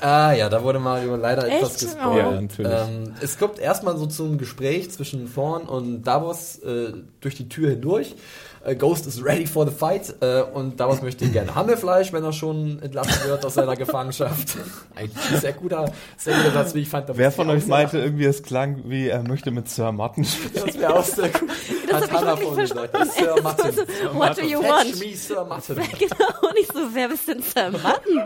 Ah 0.00 0.32
ja, 0.32 0.48
da 0.48 0.62
wurde 0.62 0.80
Mario 0.80 1.16
leider 1.16 1.46
Echt? 1.46 1.56
etwas 1.56 1.78
gespoilt. 1.78 2.16
Ja, 2.18 2.40
natürlich. 2.40 2.72
Ähm, 2.72 3.14
es 3.22 3.38
kommt 3.38 3.58
erstmal 3.58 3.96
so 3.96 4.06
zum 4.06 4.38
Gespräch 4.38 4.90
zwischen 4.90 5.32
Thorn 5.32 5.62
und 5.62 6.02
Davos 6.02 6.58
äh, 6.58 6.92
durch 7.20 7.36
die 7.36 7.48
Tür 7.48 7.70
hindurch. 7.70 8.16
Äh, 8.64 8.76
Ghost 8.76 9.06
is 9.06 9.22
ready 9.22 9.46
for 9.46 9.66
the 9.66 9.72
fight 9.72 10.14
äh, 10.20 10.40
und 10.40 10.80
Davos 10.80 11.02
möchte 11.02 11.28
gerne 11.28 11.54
Hammelfleisch, 11.54 12.12
wenn 12.14 12.24
er 12.24 12.32
schon 12.32 12.80
entlassen 12.80 13.28
wird 13.28 13.44
aus 13.44 13.54
seiner 13.54 13.76
Gefangenschaft. 13.76 14.56
Eigentlich 14.94 15.30
ein 15.32 15.40
sehr 15.40 15.52
guter, 15.52 15.92
sehr 16.16 16.36
guter 16.38 16.52
Satz, 16.52 16.74
wie 16.74 16.80
ich 16.80 16.88
fand. 16.88 17.06
Wer 17.12 17.30
von 17.30 17.50
euch 17.50 17.66
meinte 17.66 17.98
irgendwie, 17.98 18.24
es 18.24 18.42
klang 18.42 18.82
wie, 18.86 19.08
er 19.08 19.22
möchte 19.22 19.50
mit 19.50 19.68
Sir 19.68 19.92
Martin 19.92 20.24
spielen? 20.24 20.64
Das 20.66 20.78
wäre 20.78 20.94
auch 20.94 21.04
sehr 21.04 21.28
gut. 21.28 21.50
Das 21.90 22.00
Hat 22.00 22.04
ich 22.04 22.12
Hannah 22.12 22.36
vorhin 22.36 22.60
gesagt. 22.62 22.96
Sir 23.12 23.36
Martin. 23.42 23.76
What 24.14 24.38
do 24.38 24.42
you 24.42 24.62
Fetch 24.62 24.70
want? 24.70 25.00
me, 25.00 25.14
Sir 25.14 25.44
Martin. 25.44 25.76
Genau, 25.98 26.48
und 26.48 26.58
ich 26.58 26.66
so, 26.66 26.80
wer 26.92 27.08
bist 27.08 27.28
denn 27.28 27.42
Sir 27.42 27.70
Martin? 27.70 28.22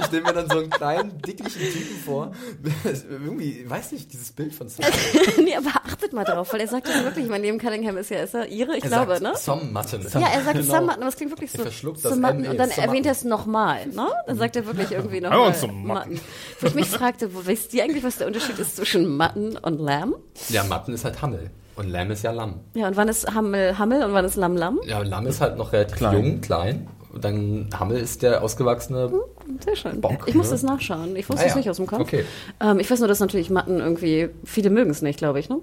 Ich 0.00 0.06
stelle 0.06 0.22
mir 0.22 0.32
dann 0.32 0.48
so 0.48 0.58
einen 0.58 0.70
kleinen, 0.70 1.20
dicklichen 1.22 1.60
Typen 1.60 1.96
vor. 2.04 2.32
Irgendwie, 2.84 3.68
weiß 3.68 3.92
nicht, 3.92 4.12
dieses 4.12 4.32
Bild 4.32 4.54
von 4.54 4.68
Sir 4.68 4.84
nee, 5.38 5.54
aber 5.54 5.77
achtet 5.98 6.12
mal 6.12 6.24
drauf, 6.24 6.52
weil 6.52 6.60
er 6.60 6.68
sagt 6.68 6.88
das 6.88 7.02
wirklich, 7.02 7.28
mein 7.28 7.42
Leben 7.42 7.58
Cunningham 7.58 7.96
ist 7.96 8.10
ja, 8.10 8.18
ist 8.20 8.34
er 8.34 8.46
ihre, 8.46 8.76
ich 8.76 8.84
Er 8.84 8.90
glaube, 8.90 9.12
sagt 9.18 9.22
ne? 9.22 9.32
Some 9.36 9.64
Mutton. 9.72 10.06
Ja, 10.20 10.28
er 10.32 10.42
sagt 10.44 10.58
Genau. 10.58 10.70
Sam 10.72 10.84
Mutton, 10.86 11.00
aber 11.02 11.08
es 11.08 11.16
klingt 11.16 11.32
wirklich 11.32 11.50
so. 11.50 11.58
Er 11.58 11.62
verschluckt 11.64 12.00
so 12.00 12.08
das 12.10 12.18
Mutton, 12.18 12.44
M, 12.44 12.50
und 12.52 12.56
dann 12.56 12.70
erwähnt 12.70 13.06
er 13.06 13.12
es 13.12 13.24
nochmal, 13.24 13.86
ne? 13.86 14.06
Dann 14.26 14.38
sagt 14.38 14.56
er 14.56 14.66
wirklich 14.66 14.92
irgendwie 14.92 15.20
nochmal. 15.20 15.50
Mutton. 15.50 16.20
Wo 16.60 16.66
ich 16.66 16.74
mich 16.74 16.86
fragte, 16.88 17.34
wo 17.34 17.44
wisst 17.46 17.74
ihr 17.74 17.82
eigentlich, 17.84 18.04
was 18.04 18.16
der 18.18 18.26
Unterschied 18.28 18.58
ist 18.58 18.76
zwischen 18.76 19.16
Mutton 19.16 19.56
und 19.56 19.80
Lamb? 19.80 20.16
Ja, 20.48 20.62
Mutton 20.64 20.94
ist 20.94 21.04
halt 21.04 21.20
Hammel. 21.20 21.50
Und 21.76 21.88
Lamm 21.90 22.10
ist 22.10 22.22
ja 22.24 22.32
Lamm. 22.32 22.60
Ja, 22.74 22.88
und 22.88 22.96
wann 22.96 23.08
ist 23.08 23.32
Hammel 23.32 23.78
Hammel 23.78 24.02
und 24.04 24.12
wann 24.12 24.24
ist 24.24 24.34
Lamm 24.36 24.56
Lamm? 24.56 24.80
Ja, 24.84 25.00
Lamm 25.02 25.26
ist 25.28 25.40
halt 25.40 25.56
noch 25.56 25.72
relativ 25.72 25.96
Klein. 25.98 26.14
jung, 26.16 26.40
klein. 26.40 26.88
Und 27.12 27.24
dann 27.24 27.70
Hammel 27.78 27.98
ist 27.98 28.22
der 28.22 28.42
ausgewachsene. 28.42 29.10
Sehr 29.64 29.76
schön. 29.76 30.00
Bock, 30.00 30.24
ich 30.26 30.34
muss 30.34 30.46
ne? 30.46 30.52
das 30.52 30.62
nachschauen. 30.64 31.14
Ich 31.16 31.28
wusste 31.28 31.42
Ah, 31.44 31.46
es 31.46 31.52
ja. 31.52 31.56
nicht 31.58 31.70
aus 31.70 31.76
dem 31.76 31.86
Kopf. 31.86 32.00
Okay. 32.00 32.24
Ähm, 32.60 32.80
ich 32.80 32.90
weiß 32.90 32.98
nur, 32.98 33.06
dass 33.08 33.20
natürlich 33.20 33.48
Mutton 33.48 33.78
irgendwie, 33.78 34.28
viele 34.44 34.70
mögen 34.70 34.90
es 34.90 35.02
nicht, 35.02 35.18
glaube 35.18 35.38
ich, 35.38 35.48
ne? 35.48 35.60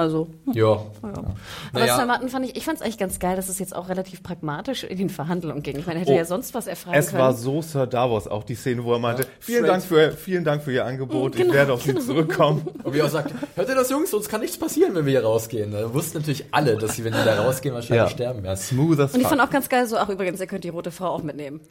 Also, 0.00 0.28
hm. 0.46 0.54
Ja. 0.54 0.64
Ja. 0.64 0.80
Aber 1.02 1.34
Naja. 1.74 1.96
Sir 1.96 2.06
Martin 2.06 2.28
fand 2.30 2.46
ich, 2.46 2.56
ich 2.56 2.64
fand 2.64 2.78
es 2.78 2.82
eigentlich 2.82 2.96
ganz 2.96 3.18
geil, 3.18 3.36
dass 3.36 3.50
es 3.50 3.58
jetzt 3.58 3.76
auch 3.76 3.90
relativ 3.90 4.22
pragmatisch 4.22 4.82
in 4.84 4.96
den 4.96 5.10
Verhandlungen 5.10 5.62
ging. 5.62 5.78
Ich 5.78 5.86
meine, 5.86 5.98
er 5.98 6.00
hätte 6.00 6.12
Oh. 6.12 6.16
ja 6.16 6.24
sonst 6.24 6.54
was 6.54 6.66
erfragen 6.66 6.96
Es 6.96 7.08
können. 7.08 7.20
war 7.20 7.34
so 7.34 7.60
Sir 7.60 7.86
Davos, 7.86 8.26
auch 8.26 8.44
die 8.44 8.54
Szene, 8.54 8.82
wo 8.84 8.94
er 8.94 8.98
meinte, 8.98 9.26
vielen. 9.40 9.66
Dank 9.66 9.82
für, 9.84 10.12
vielen 10.12 10.42
Dank 10.44 10.62
für 10.62 10.72
Ihr 10.72 10.86
Angebot, 10.86 11.36
Genau, 11.36 11.48
ich 11.50 11.54
werde 11.54 11.74
auf 11.74 11.82
Sie 11.82 11.88
genau. 11.92 12.00
zurückkommen. 12.00 12.66
Und 12.82 12.94
wie 12.94 13.00
er 13.00 13.04
auch 13.04 13.10
sagt, 13.10 13.34
hört 13.56 13.68
ihr 13.68 13.74
das, 13.74 13.90
Jungs? 13.90 14.14
Uns 14.14 14.26
kann 14.30 14.40
nichts 14.40 14.56
passieren, 14.56 14.94
wenn 14.94 15.04
wir 15.04 15.10
hier 15.10 15.22
rausgehen. 15.24 15.70
Da 15.70 15.92
wussten 15.92 16.16
natürlich 16.18 16.46
alle, 16.50 16.76
dass 16.78 16.96
sie, 16.96 17.04
wenn 17.04 17.12
sie 17.12 17.22
da 17.22 17.42
rausgehen, 17.42 17.74
wahrscheinlich 17.74 18.04
Ja. 18.06 18.08
sterben 18.08 18.42
werden. 18.42 18.56
Smooth 18.56 19.00
as 19.00 19.12
Und 19.12 19.20
ich 19.20 19.26
fand 19.26 19.42
auch 19.42 19.50
ganz 19.50 19.68
geil 19.68 19.86
so, 19.86 19.98
ach 19.98 20.08
übrigens, 20.08 20.40
ihr 20.40 20.46
könnt 20.46 20.64
die 20.64 20.70
rote 20.70 20.90
Frau 20.90 21.08
auch 21.08 21.22
mitnehmen. 21.22 21.60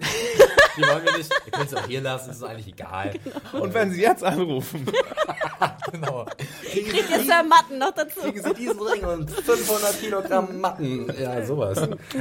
Die 0.78 0.84
wollen 0.84 1.04
wir 1.04 1.18
nicht. 1.18 1.30
Ihr 1.46 1.52
könnt 1.52 1.70
sie 1.72 1.76
auch 1.76 1.88
hier 1.88 2.00
lassen, 2.00 2.30
ist 2.30 2.42
eigentlich 2.44 2.68
egal. 2.68 3.12
Und 3.60 3.74
wenn 3.74 3.92
Sie 3.92 4.02
jetzt 4.02 4.24
anrufen, 4.24 4.86
Genau. 5.92 6.26
Kriegt 6.72 6.94
ihr 7.10 7.20
Sir 7.24 7.44
Martin 7.48 7.80
noch 7.80 7.92
dazu? 7.92 8.19
Kriegen 8.22 8.42
Sie 8.44 8.54
diesen 8.54 8.80
Ring 8.80 9.06
und 9.06 9.30
500 9.30 10.00
Kilogramm 10.00 10.60
Matten. 10.60 11.08
Ja, 11.22 11.46
sowas. 11.46 11.78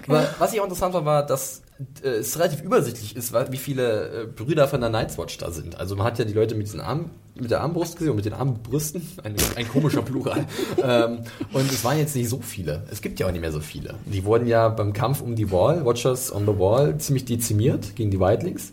Aber 0.06 0.28
was 0.38 0.52
ich 0.52 0.60
auch 0.60 0.64
interessant 0.64 0.92
fand, 0.92 1.06
war, 1.06 1.24
dass 1.24 1.62
äh, 2.02 2.08
es 2.08 2.38
relativ 2.38 2.62
übersichtlich 2.62 3.16
ist, 3.16 3.32
wie 3.32 3.56
viele 3.56 4.22
äh, 4.22 4.26
Brüder 4.26 4.68
von 4.68 4.80
der 4.80 4.90
Night's 4.90 5.18
Watch 5.18 5.38
da 5.38 5.50
sind. 5.50 5.78
Also 5.78 5.96
man 5.96 6.06
hat 6.06 6.18
ja 6.18 6.24
die 6.24 6.32
Leute 6.32 6.54
mit 6.54 6.66
diesen 6.66 6.80
Arm, 6.80 7.10
mit 7.34 7.50
der 7.50 7.60
Armbrust 7.60 7.96
gesehen 7.96 8.10
und 8.10 8.16
mit 8.16 8.24
den 8.24 8.32
Armbrüsten. 8.32 9.02
Ein, 9.22 9.36
ein 9.56 9.68
komischer 9.68 10.02
Plural. 10.02 10.46
ähm, 10.82 11.20
und 11.52 11.70
es 11.70 11.84
waren 11.84 11.98
jetzt 11.98 12.16
nicht 12.16 12.28
so 12.28 12.40
viele. 12.40 12.82
Es 12.90 13.00
gibt 13.00 13.20
ja 13.20 13.26
auch 13.26 13.32
nicht 13.32 13.40
mehr 13.40 13.52
so 13.52 13.60
viele. 13.60 13.94
Die 14.06 14.24
wurden 14.24 14.46
ja 14.46 14.68
beim 14.68 14.92
Kampf 14.92 15.20
um 15.20 15.36
die 15.36 15.50
Wall, 15.52 15.84
Watchers 15.84 16.34
on 16.34 16.46
the 16.46 16.58
Wall, 16.58 16.98
ziemlich 16.98 17.24
dezimiert 17.24 17.94
gegen 17.94 18.10
die 18.10 18.18
Whitelings. 18.18 18.72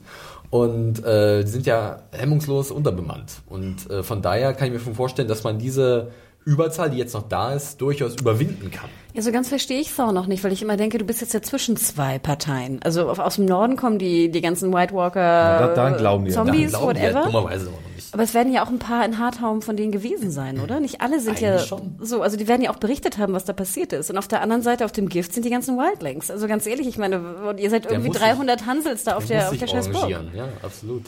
Und 0.50 1.04
äh, 1.04 1.44
die 1.44 1.50
sind 1.50 1.66
ja 1.66 2.04
hemmungslos 2.12 2.72
unterbemannt. 2.72 3.42
Und 3.48 3.90
äh, 3.90 4.04
von 4.04 4.22
daher 4.22 4.54
kann 4.54 4.68
ich 4.68 4.74
mir 4.74 4.80
schon 4.80 4.96
vorstellen, 4.96 5.28
dass 5.28 5.44
man 5.44 5.60
diese 5.60 6.12
Überzahl, 6.46 6.90
die 6.92 6.98
jetzt 6.98 7.14
noch 7.14 7.28
da 7.28 7.54
ist, 7.54 7.82
durchaus 7.82 8.14
überwinden 8.16 8.72
kann. 8.72 8.90
Ja, 9.14 9.22
so 9.22 9.32
ganz 9.32 9.50
verstehe 9.50 9.80
ich 9.82 9.92
Thor 9.92 10.12
noch 10.12 10.28
nicht, 10.28 10.44
weil 10.44 10.52
ich 10.54 10.62
immer 10.62 10.78
denke, 10.78 10.98
du 11.00 11.06
bist 11.06 11.22
jetzt 11.22 11.34
ja 11.34 11.42
zwischen 11.42 11.76
zwei 11.78 12.20
Parteien. 12.20 12.80
Also 12.84 13.10
aus 13.10 13.36
dem 13.36 13.46
Norden 13.46 13.76
kommen 13.78 13.98
die, 13.98 14.30
die 14.30 14.42
ganzen 14.42 14.72
White 14.74 14.94
Walker, 14.94 15.20
Ja, 15.22 15.60
da- 15.68 15.74
daran 15.74 15.98
glauben 15.98 16.26
die 16.26 16.32
ja. 16.32 16.36
Zombies, 16.38 16.72
Daran 16.74 16.90
glauben 16.94 17.00
die 17.00 17.02
whatever. 17.16 17.26
dummerweise 17.32 17.68
auch 17.68 17.72
noch 17.72 17.96
nicht. 17.96 18.14
Aber 18.14 18.24
es 18.24 18.34
werden 18.34 18.54
ja 18.54 18.64
auch 18.64 18.70
ein 18.70 18.80
paar 18.80 19.04
in 19.06 19.18
Hardhome 19.18 19.62
von 19.62 19.76
denen 19.76 19.92
gewesen 19.92 20.32
sein, 20.32 20.60
oder? 20.60 20.80
Nicht 20.80 21.02
alle 21.02 21.20
sind 21.20 21.40
ja 21.42 21.54
Eigentlich 21.54 21.68
schon. 21.68 21.96
so, 22.00 22.22
also 22.22 22.38
die 22.38 22.48
werden 22.48 22.62
ja 22.62 22.70
auch 22.72 22.78
berichtet 22.78 23.18
haben, 23.18 23.34
was 23.34 23.44
da 23.46 23.52
passiert 23.54 23.92
ist. 23.92 24.10
Und 24.12 24.18
auf 24.18 24.28
der 24.28 24.42
anderen 24.42 24.62
Seite, 24.62 24.86
auf 24.86 24.92
dem 24.92 25.10
Gift, 25.10 25.34
sind 25.34 25.44
die 25.46 25.50
ganzen 25.50 25.78
Wildlings. 25.78 26.30
Also 26.32 26.48
ganz 26.48 26.66
ehrlich, 26.68 26.88
ich 26.88 26.98
meine, 26.98 27.22
ihr 27.58 27.70
seid 27.70 27.86
irgendwie 27.88 28.10
muss 28.10 28.18
300 28.20 28.66
Hansels 28.66 29.04
da 29.04 29.16
auf 29.16 29.26
Der 29.26 29.40
der, 29.40 29.50
auf 29.50 29.58
der 29.58 29.68
sich 29.68 29.72
scheiß 29.72 29.86
Burg. 29.88 29.96
arrangieren, 29.98 30.30
ja, 30.36 30.48
absolut. 30.62 31.04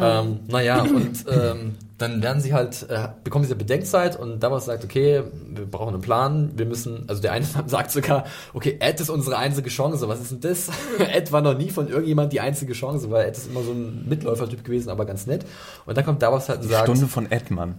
Ähm, 0.00 0.40
naja, 0.48 0.82
und 0.82 1.24
ähm, 1.30 1.74
dann 1.98 2.22
werden 2.22 2.42
sie 2.42 2.52
halt, 2.52 2.86
äh, 2.90 3.08
bekommen 3.24 3.44
diese 3.44 3.56
Bedenkzeit 3.56 4.18
und 4.18 4.40
Davos 4.40 4.66
sagt, 4.66 4.84
okay, 4.84 5.22
wir 5.48 5.64
brauchen 5.64 5.94
einen 5.94 6.02
Plan, 6.02 6.52
wir 6.54 6.66
müssen, 6.66 7.04
also 7.08 7.22
der 7.22 7.32
eine 7.32 7.46
sagt 7.66 7.90
sogar, 7.90 8.24
okay, 8.52 8.76
Ed 8.80 9.00
ist 9.00 9.08
unsere 9.08 9.38
einzige 9.38 9.70
Chance, 9.70 10.06
was 10.08 10.20
ist 10.20 10.30
denn 10.32 10.40
das? 10.40 10.68
Ed 10.98 11.32
war 11.32 11.40
noch 11.40 11.56
nie 11.56 11.70
von 11.70 11.88
irgendjemand 11.88 12.32
die 12.32 12.40
einzige 12.40 12.74
Chance, 12.74 13.10
weil 13.10 13.26
Ed 13.26 13.36
ist 13.36 13.48
immer 13.48 13.62
so 13.62 13.72
ein 13.72 14.06
Mitläufertyp 14.08 14.62
gewesen, 14.62 14.90
aber 14.90 15.06
ganz 15.06 15.26
nett. 15.26 15.46
Und 15.86 15.96
dann 15.96 16.04
kommt 16.04 16.20
Davos 16.20 16.48
halt 16.48 16.60
und 16.60 16.68
sagt, 16.68 16.84
Stunde 16.84 17.06
von 17.06 17.30
Edmann. 17.30 17.76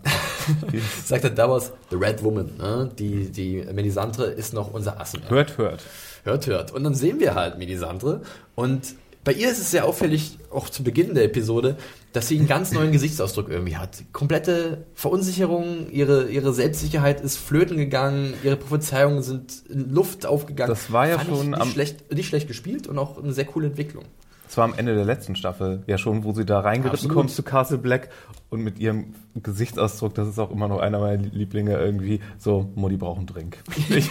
sagt 1.06 1.24
halt 1.24 1.38
Davos, 1.38 1.72
the 1.92 1.96
Red 1.96 2.24
Woman, 2.24 2.52
ne? 2.58 2.90
die, 2.98 3.32
die 3.32 3.66
Melisandre 3.72 4.26
ist 4.26 4.54
noch 4.54 4.74
unser 4.74 5.00
Ass 5.00 5.14
im 5.14 5.24
Ärmel. 5.24 5.38
Hört, 5.38 5.58
hört. 5.58 5.84
Hört, 6.24 6.48
hört. 6.48 6.72
Und 6.74 6.84
dann 6.84 6.96
sehen 6.96 7.20
wir 7.20 7.36
halt 7.36 7.60
Melisandre. 7.60 8.22
Und 8.56 8.96
bei 9.24 9.34
ihr 9.34 9.52
ist 9.52 9.60
es 9.60 9.72
sehr 9.72 9.86
auffällig, 9.86 10.40
auch 10.50 10.70
zu 10.70 10.84
Beginn 10.84 11.14
der 11.14 11.26
Episode, 11.26 11.76
dass 12.18 12.28
sie 12.30 12.40
einen 12.40 12.48
ganz 12.48 12.72
neuen 12.72 12.92
Gesichtsausdruck 12.92 13.48
irgendwie 13.48 13.78
hat. 13.78 14.04
Komplette 14.12 14.86
Verunsicherung, 14.96 15.92
ihre, 15.92 16.30
ihre 16.32 16.52
Selbstsicherheit 16.52 17.22
ist 17.22 17.38
flöten 17.38 17.78
gegangen, 17.78 18.34
ihre 18.44 18.56
Prophezeiungen 18.56 19.22
sind 19.22 19.62
in 19.70 19.92
Luft 19.94 20.26
aufgegangen. 20.26 20.70
Das 20.72 20.92
war 20.92 21.08
ja 21.08 21.20
Fand 21.20 21.30
schon 21.30 21.38
ich 21.42 21.48
nicht 21.50 21.62
am- 21.62 21.70
schlecht, 21.70 22.12
nicht 22.12 22.28
schlecht 22.28 22.48
gespielt 22.48 22.88
und 22.88 22.98
auch 22.98 23.22
eine 23.22 23.34
sehr 23.34 23.46
coole 23.46 23.68
Entwicklung. 23.68 24.04
Das 24.48 24.58
war 24.58 24.64
am 24.64 24.74
Ende 24.76 24.96
der 24.96 25.06
letzten 25.06 25.36
Staffel 25.36 25.84
ja 25.86 26.00
schon, 26.00 26.24
wo 26.24 26.32
sie 26.34 26.44
da 26.44 26.60
reingeritten 26.62 27.08
kommt 27.10 27.30
zu 27.30 27.44
Castle 27.44 27.78
Black 27.78 28.10
und 28.50 28.62
mit 28.62 28.80
ihrem 28.80 29.14
Gesichtsausdruck, 29.36 30.16
das 30.16 30.28
ist 30.28 30.40
auch 30.40 30.50
immer 30.50 30.68
noch 30.68 30.80
einer 30.80 30.98
meiner 31.00 31.22
Lieblinge 31.22 31.78
irgendwie, 31.78 32.20
so, 32.40 32.72
Mutti 32.74 32.98
braucht 32.98 33.18
einen 33.20 33.28
Drink. 33.28 33.58
Ich, 33.90 34.06
sie, 34.06 34.10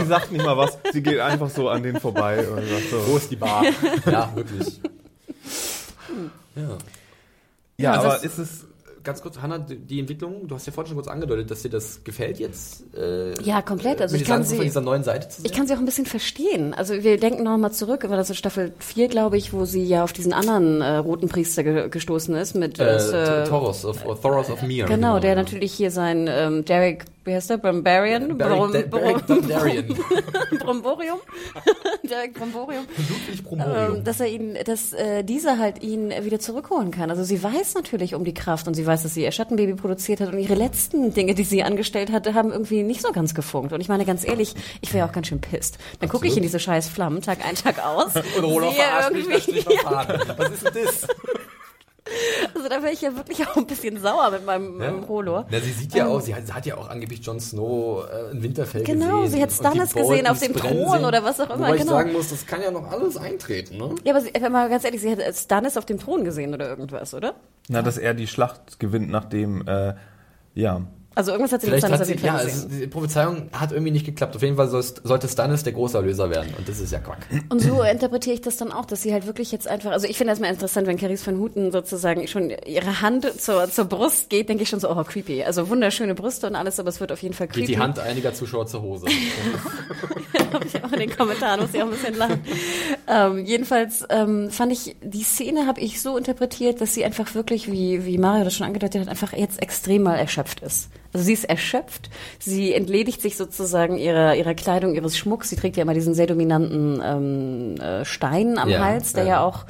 sie 0.00 0.06
sagt 0.08 0.32
nicht 0.32 0.44
mal 0.44 0.56
was, 0.56 0.78
sie 0.92 1.00
geht 1.02 1.20
einfach 1.20 1.50
so 1.50 1.68
an 1.68 1.84
denen 1.84 2.00
vorbei 2.00 2.40
und 2.48 2.56
sagt 2.66 2.90
so. 2.90 3.06
Wo 3.06 3.16
ist 3.18 3.30
die 3.30 3.36
Bar? 3.36 3.62
ja, 4.10 4.32
wirklich. 4.34 4.80
Ja. 6.56 6.78
Ja, 7.78 7.94
Ja, 7.94 8.00
aber 8.00 8.22
ist 8.24 8.38
es, 8.38 8.66
Ganz 9.06 9.22
kurz, 9.22 9.38
Hanna, 9.38 9.58
die 9.58 10.00
Entwicklung, 10.00 10.48
du 10.48 10.56
hast 10.56 10.66
ja 10.66 10.72
vorhin 10.72 10.88
schon 10.88 10.96
kurz 10.96 11.06
angedeutet, 11.06 11.48
dass 11.48 11.62
dir 11.62 11.68
das 11.68 12.02
gefällt 12.02 12.40
jetzt. 12.40 12.82
Äh, 12.92 13.40
Ja, 13.40 13.62
komplett. 13.62 14.00
Also 14.02 14.14
mit 14.14 14.22
ich 14.22 14.26
kann 14.26 14.42
sie- 14.42 14.56
von 14.56 14.64
dieser 14.64 14.80
neuen 14.80 15.04
Seite 15.04 15.28
zu 15.28 15.36
sehen. 15.42 15.46
Ich 15.48 15.56
kann 15.56 15.68
sie 15.68 15.74
auch 15.74 15.78
ein 15.78 15.84
bisschen 15.84 16.06
verstehen. 16.06 16.74
Also 16.74 16.92
wir 17.04 17.16
denken 17.16 17.44
noch 17.44 17.56
mal 17.56 17.70
zurück, 17.70 18.02
war 18.10 18.16
das 18.16 18.30
in 18.30 18.34
Staffel 18.34 18.72
4, 18.80 19.06
glaube 19.06 19.36
ich, 19.36 19.52
wo 19.52 19.64
sie 19.64 19.84
ja 19.84 20.02
auf 20.02 20.12
diesen 20.12 20.32
anderen 20.32 20.80
äh, 20.80 20.96
roten 20.96 21.28
Priester 21.28 21.62
ge 21.62 21.88
gestoßen 21.88 22.34
ist 22.34 22.56
mit 22.56 22.80
äh, 22.80 23.42
äh, 23.42 23.44
Thoros 23.46 23.84
of, 23.84 24.04
of 24.06 24.20
Thoros 24.20 24.50
of 24.50 24.60
Mir. 24.62 24.86
Genau, 24.86 25.20
der 25.20 25.36
natürlich 25.36 25.72
hier 25.72 25.92
sein 25.92 26.26
ähm, 26.28 26.64
Derek, 26.64 27.04
wie 27.26 27.34
heißt 27.34 27.50
der, 27.50 27.58
Derek 27.58 29.26
Dondarrion. 29.26 29.96
Bromborium? 30.58 31.18
Derek 32.08 32.34
Bromborium. 32.34 32.84
Ludwig 32.96 33.44
Bromorium. 33.44 33.96
Ähm, 33.96 34.04
dass 34.04 34.20
er 34.20 34.28
ihn, 34.28 34.56
dass 34.64 34.92
äh, 34.92 35.22
dieser 35.24 35.58
halt 35.58 35.82
ihn 35.82 36.10
wieder 36.22 36.38
zurückholen 36.38 36.90
kann. 36.90 37.10
Also 37.10 37.24
sie 37.24 37.42
weiß 37.42 37.74
natürlich 37.74 38.14
um 38.14 38.24
die 38.24 38.34
Kraft 38.34 38.68
und 38.68 38.74
sie 38.74 38.86
weiß, 38.86 39.02
dass 39.02 39.14
sie 39.14 39.22
ihr 39.24 39.32
Schattenbaby 39.32 39.74
produziert 39.74 40.20
hat 40.20 40.32
und 40.32 40.38
ihre 40.38 40.54
letzten 40.54 41.12
Dinge, 41.12 41.34
die 41.34 41.44
sie 41.44 41.62
angestellt 41.62 42.12
hatte, 42.12 42.34
haben 42.34 42.52
irgendwie 42.52 42.82
nicht 42.82 43.02
so 43.02 43.12
ganz 43.12 43.34
gefunkt. 43.34 43.72
Und 43.72 43.80
ich 43.80 43.88
meine 43.88 44.04
ganz 44.04 44.26
ehrlich, 44.26 44.54
ich 44.80 44.94
wäre 44.94 45.06
auch 45.08 45.12
ganz 45.12 45.26
schön 45.26 45.40
pisst. 45.40 45.78
Dann 46.00 46.08
gucke 46.08 46.26
ich 46.26 46.36
in 46.36 46.42
diese 46.42 46.60
scheiß 46.60 46.88
Flammen 46.88 47.22
Tag 47.22 47.44
ein, 47.46 47.54
Tag 47.56 47.84
aus. 47.84 48.14
Und 48.36 48.62
sehe 48.62 48.72
verarscht 48.72 49.12
mich, 49.12 49.24
da 49.26 49.30
irgendwie- 49.32 49.40
steht 49.40 49.66
noch 49.66 49.82
Faden. 49.82 50.20
Was 50.36 50.50
ist 50.50 50.64
denn 50.64 50.84
das? 50.84 51.06
Also 52.54 52.68
da 52.68 52.82
wäre 52.82 52.92
ich 52.92 53.00
ja 53.00 53.14
wirklich 53.16 53.46
auch 53.46 53.56
ein 53.56 53.66
bisschen 53.66 54.00
sauer 54.00 54.30
mit 54.30 54.46
meinem 54.46 54.80
Ja. 54.80 54.88
ähm, 54.88 55.04
Rolo. 55.04 55.44
Na, 55.50 55.60
sie 55.60 55.72
sieht 55.72 55.94
ja 55.94 56.06
auch, 56.06 56.20
sie 56.20 56.34
hat, 56.34 56.46
sie 56.46 56.52
hat 56.52 56.64
ja 56.66 56.76
auch 56.76 56.88
angeblich 56.88 57.20
Jon 57.24 57.40
Snow 57.40 58.04
äh, 58.08 58.30
in 58.32 58.42
Winterfell 58.42 58.84
Genau, 58.84 59.22
gesehen. 59.22 59.32
sie 59.38 59.42
hat 59.42 59.52
Stannis 59.52 59.92
gesehen 59.94 60.26
auf 60.26 60.38
dem 60.38 60.54
Thron 60.54 61.04
oder 61.04 61.24
was 61.24 61.40
auch 61.40 61.50
immer, 61.50 61.58
Wobei 61.66 61.74
ich 61.74 61.80
genau. 61.82 61.92
sagen 61.92 62.12
muss, 62.12 62.30
das 62.30 62.46
kann 62.46 62.62
ja 62.62 62.70
noch 62.70 62.90
alles 62.90 63.16
eintreten, 63.16 63.76
ne? 63.78 63.94
Ja, 64.04 64.12
aber 64.14 64.20
sie, 64.22 64.30
wenn 64.38 64.52
mal 64.52 64.68
ganz 64.68 64.84
ehrlich, 64.84 65.00
sie 65.00 65.10
hat 65.16 65.34
Stannis 65.36 65.76
auf 65.76 65.84
dem 65.84 65.98
Thron 65.98 66.24
gesehen 66.24 66.54
oder 66.54 66.68
irgendwas, 66.68 67.12
oder? 67.14 67.34
na, 67.68 67.82
dass 67.82 67.98
er 67.98 68.14
die 68.14 68.26
Schlacht 68.28 68.78
gewinnt, 68.78 69.10
nachdem, 69.10 69.66
äh, 69.66 69.94
ja, 70.54 70.82
Also 71.16 71.32
irgendwas 71.32 71.52
hat 71.52 71.62
sie 71.62 71.68
mit 71.70 71.80
Vielleicht 71.80 71.86
Stannis 71.86 71.94
hat 71.94 72.00
auf 72.02 72.06
sie, 72.06 72.12
jeden 72.12 72.36
Fall 72.36 72.46
ja, 72.46 72.76
es, 72.76 72.80
die 72.80 72.86
Prophezeiung 72.86 73.48
hat 73.52 73.72
irgendwie 73.72 73.90
nicht 73.90 74.04
geklappt. 74.06 74.36
Auf 74.36 74.42
jeden 74.42 74.56
Fall 74.56 74.68
soll- 74.68 74.84
sollte 75.02 75.26
Stannis 75.28 75.64
der 75.64 75.72
große 75.72 75.96
Erlöser 75.96 76.28
werden. 76.30 76.52
Und 76.58 76.68
das 76.68 76.78
ist 76.78 76.92
ja 76.92 76.98
Quack. 76.98 77.26
Und 77.48 77.60
so 77.62 77.82
interpretiere 77.82 78.34
ich 78.34 78.42
das 78.42 78.58
dann 78.58 78.70
auch, 78.70 78.84
dass 78.84 79.02
sie 79.02 79.12
halt 79.14 79.26
wirklich 79.26 79.50
jetzt 79.50 79.66
einfach, 79.66 79.92
also 79.92 80.06
ich 80.06 80.18
finde 80.18 80.32
das 80.34 80.40
mal 80.40 80.48
interessant, 80.50 80.86
wenn 80.86 80.98
Caris 80.98 81.26
van 81.26 81.38
Houten 81.38 81.72
sozusagen 81.72 82.28
schon 82.28 82.50
ihre 82.66 83.00
Hand 83.00 83.26
zur, 83.40 83.68
zur 83.70 83.86
Brust 83.86 84.28
geht, 84.28 84.50
denke 84.50 84.62
ich 84.64 84.68
schon 84.68 84.78
so, 84.78 84.90
oh, 84.90 85.04
creepy. 85.04 85.42
Also 85.42 85.68
wunderschöne 85.70 86.14
Brüste 86.14 86.46
und 86.48 86.54
alles, 86.54 86.78
aber 86.78 86.90
es 86.90 87.00
wird 87.00 87.10
auf 87.10 87.22
jeden 87.22 87.34
Fall 87.34 87.48
creepy. 87.48 87.60
Geht 87.66 87.76
die 87.76 87.78
Hand 87.80 87.98
einiger 87.98 88.34
Zuschauer 88.34 88.66
zur 88.66 88.82
Hose. 88.82 89.06
Habe 90.52 90.66
ich 90.66 90.84
auch 90.84 90.92
in 90.92 91.00
den 91.00 91.16
Kommentaren, 91.16 91.60
muss 91.60 91.70
ich 91.72 91.80
auch 91.82 91.86
ein 91.86 91.92
bisschen 91.92 92.14
lachen. 92.14 92.40
Ähm, 93.08 93.44
jedenfalls 93.44 94.04
ähm, 94.10 94.50
fand 94.50 94.72
ich, 94.72 94.96
die 95.02 95.22
Szene 95.22 95.66
habe 95.66 95.80
ich 95.80 96.00
so 96.00 96.16
interpretiert, 96.16 96.80
dass 96.80 96.94
sie 96.94 97.04
einfach 97.04 97.34
wirklich, 97.34 97.70
wie, 97.70 98.04
wie 98.04 98.18
Mario 98.18 98.44
das 98.44 98.54
schon 98.54 98.66
angedeutet 98.66 99.00
hat, 99.02 99.08
einfach 99.08 99.32
jetzt 99.32 99.60
extrem 99.62 100.02
mal 100.02 100.16
erschöpft 100.16 100.60
ist. 100.60 100.88
Also 101.16 101.24
sie 101.24 101.32
ist 101.32 101.44
erschöpft, 101.44 102.10
sie 102.38 102.74
entledigt 102.74 103.22
sich 103.22 103.38
sozusagen 103.38 103.96
ihrer, 103.96 104.36
ihrer 104.36 104.52
Kleidung, 104.52 104.94
ihres 104.94 105.16
Schmucks. 105.16 105.48
Sie 105.48 105.56
trägt 105.56 105.78
ja 105.78 105.82
immer 105.82 105.94
diesen 105.94 106.12
sehr 106.12 106.26
dominanten 106.26 107.00
ähm, 107.02 107.80
äh, 107.80 108.04
Stein 108.04 108.58
am 108.58 108.68
Ja, 108.68 108.84
Hals, 108.84 109.14
der 109.14 109.24
ja. 109.24 109.30
ja 109.30 109.40
auch, 109.42 109.64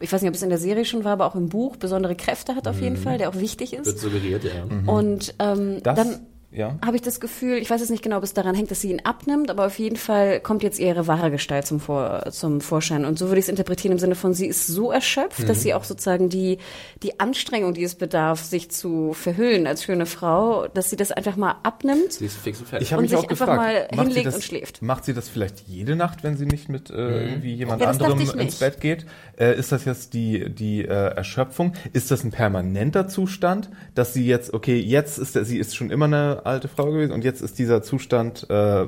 ich 0.00 0.12
weiß 0.12 0.20
nicht, 0.22 0.28
ob 0.28 0.34
es 0.34 0.42
in 0.42 0.48
der 0.48 0.58
Serie 0.58 0.84
schon 0.84 1.04
war, 1.04 1.12
aber 1.12 1.26
auch 1.26 1.36
im 1.36 1.50
Buch 1.50 1.76
besondere 1.76 2.16
Kräfte 2.16 2.56
hat 2.56 2.66
auf 2.66 2.80
jeden 2.80 2.96
Fall, 2.96 3.16
der 3.16 3.28
auch 3.28 3.36
wichtig 3.36 3.74
ist. 3.74 3.86
Wird 3.86 4.00
suggeriert, 4.00 4.42
ja. 4.42 4.64
Und 4.92 5.36
ähm, 5.38 5.80
das, 5.84 5.94
dann 5.94 6.26
ja. 6.50 6.76
habe 6.84 6.96
ich 6.96 7.02
das 7.02 7.20
Gefühl, 7.20 7.58
ich 7.58 7.68
weiß 7.70 7.80
jetzt 7.80 7.90
nicht 7.90 8.02
genau, 8.02 8.18
ob 8.18 8.22
es 8.24 8.34
daran 8.34 8.54
hängt, 8.54 8.70
dass 8.70 8.80
sie 8.80 8.90
ihn 8.90 9.00
abnimmt, 9.04 9.50
aber 9.50 9.66
auf 9.66 9.78
jeden 9.78 9.96
Fall 9.96 10.40
kommt 10.40 10.62
jetzt 10.62 10.78
ihre 10.78 11.06
wahre 11.06 11.30
Gestalt 11.30 11.66
zum, 11.66 11.80
Vor 11.80 12.30
zum 12.30 12.60
Vorschein. 12.60 13.04
Und 13.04 13.18
so 13.18 13.26
würde 13.26 13.38
ich 13.38 13.44
es 13.44 13.48
interpretieren 13.48 13.92
im 13.92 13.98
Sinne 13.98 14.14
von, 14.14 14.34
sie 14.34 14.46
ist 14.46 14.66
so 14.66 14.90
erschöpft, 14.90 15.40
Mhm. 15.40 15.46
dass 15.46 15.62
sie 15.62 15.74
auch 15.74 15.84
sozusagen 15.84 16.28
die, 16.28 16.58
die 17.02 17.20
Anstrengung, 17.20 17.74
die 17.74 17.84
es 17.84 17.94
bedarf, 17.94 18.42
sich 18.42 18.70
zu 18.70 19.12
verhüllen 19.12 19.66
als 19.66 19.84
schöne 19.84 20.06
Frau, 20.06 20.68
dass 20.68 20.90
sie 20.90 20.96
das 20.96 21.12
einfach 21.12 21.36
mal 21.36 21.56
abnimmt. 21.62 22.12
Sie 22.12 22.26
ist 22.26 22.36
fix 22.38 22.58
und 22.60 22.68
fertig. 22.68 22.88
Ich 22.88 22.92
habe 22.92 23.02
mich 23.02 23.10
sich 23.10 23.18
auch 23.18 23.24
einfach 23.28 23.46
gefragt, 23.46 23.58
mal 23.60 23.80
macht 23.82 23.90
sie 23.90 24.04
hinlegt 24.14 24.26
das, 24.26 24.34
und 24.36 24.44
schläft. 24.44 24.82
Macht 24.82 25.04
sie 25.04 25.14
das 25.14 25.28
vielleicht 25.28 25.60
jede 25.66 25.96
Nacht, 25.96 26.24
wenn 26.24 26.36
sie 26.36 26.46
nicht 26.46 26.68
mit 26.68 26.90
äh, 26.90 27.28
irgendwie 27.28 27.54
jemand 27.54 27.80
Ja, 27.82 27.88
anderem 27.90 28.18
ins. 28.20 28.56
Bett 28.56 28.80
geht? 28.80 29.06
Äh, 29.38 29.56
ist 29.58 29.70
das 29.72 29.84
jetzt 29.84 30.14
die, 30.14 30.48
die 30.50 30.80
äh, 30.82 30.86
Erschöpfung? 30.88 31.74
Ist 31.92 32.10
das 32.10 32.24
ein 32.24 32.30
permanenter 32.30 33.08
Zustand, 33.08 33.70
dass 33.94 34.14
sie 34.14 34.26
jetzt, 34.26 34.54
okay, 34.54 34.78
jetzt 34.78 35.18
ist 35.18 35.34
der, 35.34 35.44
sie 35.44 35.58
ist 35.58 35.76
schon 35.76 35.90
immer 35.90 36.06
eine 36.06 36.37
alte 36.46 36.68
Frau 36.68 36.86
gewesen 36.86 37.12
und 37.12 37.24
jetzt 37.24 37.42
ist 37.42 37.58
dieser 37.58 37.82
Zustand 37.82 38.48
äh, 38.50 38.86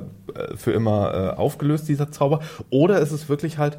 für 0.55 0.71
immer 0.71 1.13
äh, 1.13 1.37
aufgelöst, 1.37 1.87
dieser 1.87 2.11
Zauber? 2.11 2.41
Oder 2.69 2.99
ist 2.99 3.11
es 3.11 3.29
wirklich 3.29 3.57
halt 3.57 3.77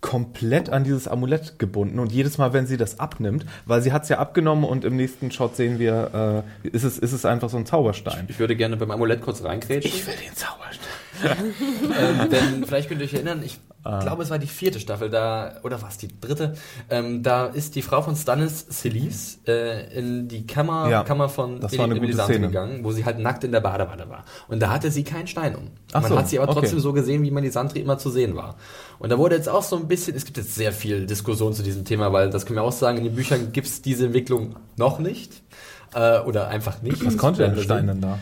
komplett 0.00 0.70
an 0.70 0.84
dieses 0.84 1.08
Amulett 1.08 1.58
gebunden 1.58 1.98
und 1.98 2.10
jedes 2.10 2.38
Mal, 2.38 2.52
wenn 2.52 2.66
sie 2.66 2.76
das 2.76 2.98
abnimmt, 3.00 3.44
weil 3.66 3.82
sie 3.82 3.92
hat 3.92 4.04
es 4.04 4.08
ja 4.08 4.18
abgenommen 4.18 4.64
und 4.64 4.84
im 4.84 4.96
nächsten 4.96 5.30
Shot 5.30 5.56
sehen 5.56 5.78
wir, 5.78 6.44
äh, 6.64 6.68
ist, 6.68 6.84
es, 6.84 6.98
ist 6.98 7.12
es 7.12 7.24
einfach 7.24 7.50
so 7.50 7.58
ein 7.58 7.66
Zauberstein. 7.66 8.26
Ich 8.28 8.38
würde 8.38 8.56
gerne 8.56 8.76
beim 8.76 8.90
Amulett 8.90 9.20
kurz 9.20 9.44
reingrätschen. 9.44 9.92
will 10.06 10.14
den 10.14 10.34
Zauberstein. 10.34 10.88
Ähm, 11.22 12.30
denn 12.30 12.64
vielleicht 12.66 12.88
könnt 12.88 13.00
ihr 13.00 13.06
euch 13.06 13.14
erinnern, 13.14 13.42
ich 13.44 13.58
Ah. 13.82 14.00
glaube, 14.00 14.22
es 14.22 14.28
war 14.28 14.38
die 14.38 14.46
vierte 14.46 14.78
Staffel, 14.78 15.08
da, 15.08 15.54
oder 15.62 15.80
was, 15.80 15.96
die 15.96 16.08
dritte, 16.20 16.54
ähm, 16.90 17.22
da 17.22 17.46
ist 17.46 17.76
die 17.76 17.80
Frau 17.82 18.02
von 18.02 18.14
Stannis, 18.14 18.66
Celise, 18.68 19.38
äh, 19.46 19.98
in 19.98 20.28
die 20.28 20.46
Kammer, 20.46 20.90
Ja, 20.90 21.02
Kammer 21.02 21.30
von 21.30 21.62
war 21.62 21.86
Melisandre 21.86 22.40
gegangen, 22.40 22.84
wo 22.84 22.92
sie 22.92 23.06
halt 23.06 23.18
nackt 23.20 23.42
in 23.42 23.52
der 23.52 23.60
Badewanne 23.60 24.06
war. 24.10 24.24
Und 24.48 24.60
da 24.60 24.68
hatte 24.68 24.90
sie 24.90 25.02
keinen 25.02 25.28
Stein 25.28 25.56
um. 25.56 25.68
Ach 25.94 26.02
Man 26.02 26.10
so, 26.10 26.18
hat 26.18 26.28
sie 26.28 26.38
aber 26.38 26.50
okay. 26.50 26.60
trotzdem 26.60 26.80
so 26.80 26.92
gesehen, 26.92 27.22
wie 27.22 27.30
Melisandre 27.30 27.78
immer 27.78 27.96
zu 27.96 28.10
sehen 28.10 28.36
war. 28.36 28.56
Und 28.98 29.10
da 29.10 29.16
wurde 29.16 29.36
jetzt 29.36 29.48
auch 29.48 29.62
so 29.62 29.76
ein 29.76 29.88
bisschen, 29.88 30.14
es 30.14 30.26
gibt 30.26 30.36
jetzt 30.36 30.54
sehr 30.54 30.72
viel 30.72 31.06
Diskussion 31.06 31.54
zu 31.54 31.62
diesem 31.62 31.86
Thema, 31.86 32.12
weil 32.12 32.28
das 32.28 32.44
können 32.44 32.58
wir 32.58 32.64
auch 32.64 32.72
sagen, 32.72 32.98
in 32.98 33.04
den 33.04 33.14
Büchern 33.14 33.50
gibt 33.52 33.66
es 33.66 33.80
diese 33.80 34.04
Entwicklung 34.06 34.56
noch 34.76 34.98
nicht. 34.98 35.42
Äh, 35.94 36.20
oder 36.20 36.48
einfach 36.48 36.82
nicht. 36.82 37.04
Was 37.04 37.16
konnte 37.16 37.56
wir 37.56 37.62
Stein 37.62 37.86
denn 37.86 38.02
da? 38.02 38.18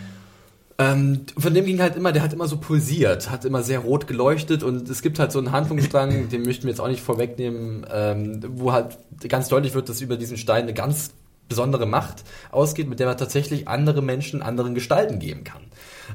Ähm, 0.80 1.26
von 1.36 1.54
dem 1.54 1.64
ging 1.64 1.80
halt 1.80 1.96
immer, 1.96 2.12
der 2.12 2.22
hat 2.22 2.32
immer 2.32 2.46
so 2.46 2.56
pulsiert, 2.58 3.30
hat 3.30 3.44
immer 3.44 3.64
sehr 3.64 3.80
rot 3.80 4.06
geleuchtet 4.06 4.62
und 4.62 4.88
es 4.88 5.02
gibt 5.02 5.18
halt 5.18 5.32
so 5.32 5.40
einen 5.40 5.50
Handlungsstrang, 5.50 6.28
den 6.30 6.42
möchten 6.42 6.64
wir 6.64 6.70
jetzt 6.70 6.80
auch 6.80 6.86
nicht 6.88 7.02
vorwegnehmen, 7.02 7.84
ähm, 7.92 8.40
wo 8.48 8.72
halt 8.72 8.96
ganz 9.28 9.48
deutlich 9.48 9.74
wird, 9.74 9.88
dass 9.88 10.00
über 10.00 10.16
diesen 10.16 10.36
Stein 10.36 10.62
eine 10.62 10.74
ganz 10.74 11.10
besondere 11.48 11.86
Macht 11.86 12.22
ausgeht, 12.52 12.88
mit 12.88 13.00
der 13.00 13.08
man 13.08 13.16
tatsächlich 13.16 13.66
andere 13.66 14.02
Menschen 14.02 14.40
anderen 14.42 14.74
Gestalten 14.74 15.18
geben 15.18 15.44
kann. 15.44 15.62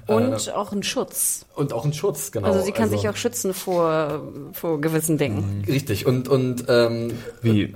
Und 0.08 0.48
Äh, 0.48 0.52
auch 0.52 0.72
ein 0.72 0.84
Schutz. 0.84 1.46
und 1.56 1.74
auch 1.74 1.84
einen 1.84 1.94
Schutz, 1.94 2.32
genau. 2.32 2.48
Also 2.48 2.62
sie 2.62 2.72
kann 2.72 2.90
sich 2.90 3.10
auch 3.10 3.16
schützen 3.16 3.54
vor, 3.54 4.22
vor 4.54 4.80
gewissen 4.80 5.18
Dingen. 5.18 5.64
Richtig, 5.68 6.06
und, 6.06 6.28
und 6.30 6.66
ähm, 6.70 7.12
Wie? 7.42 7.76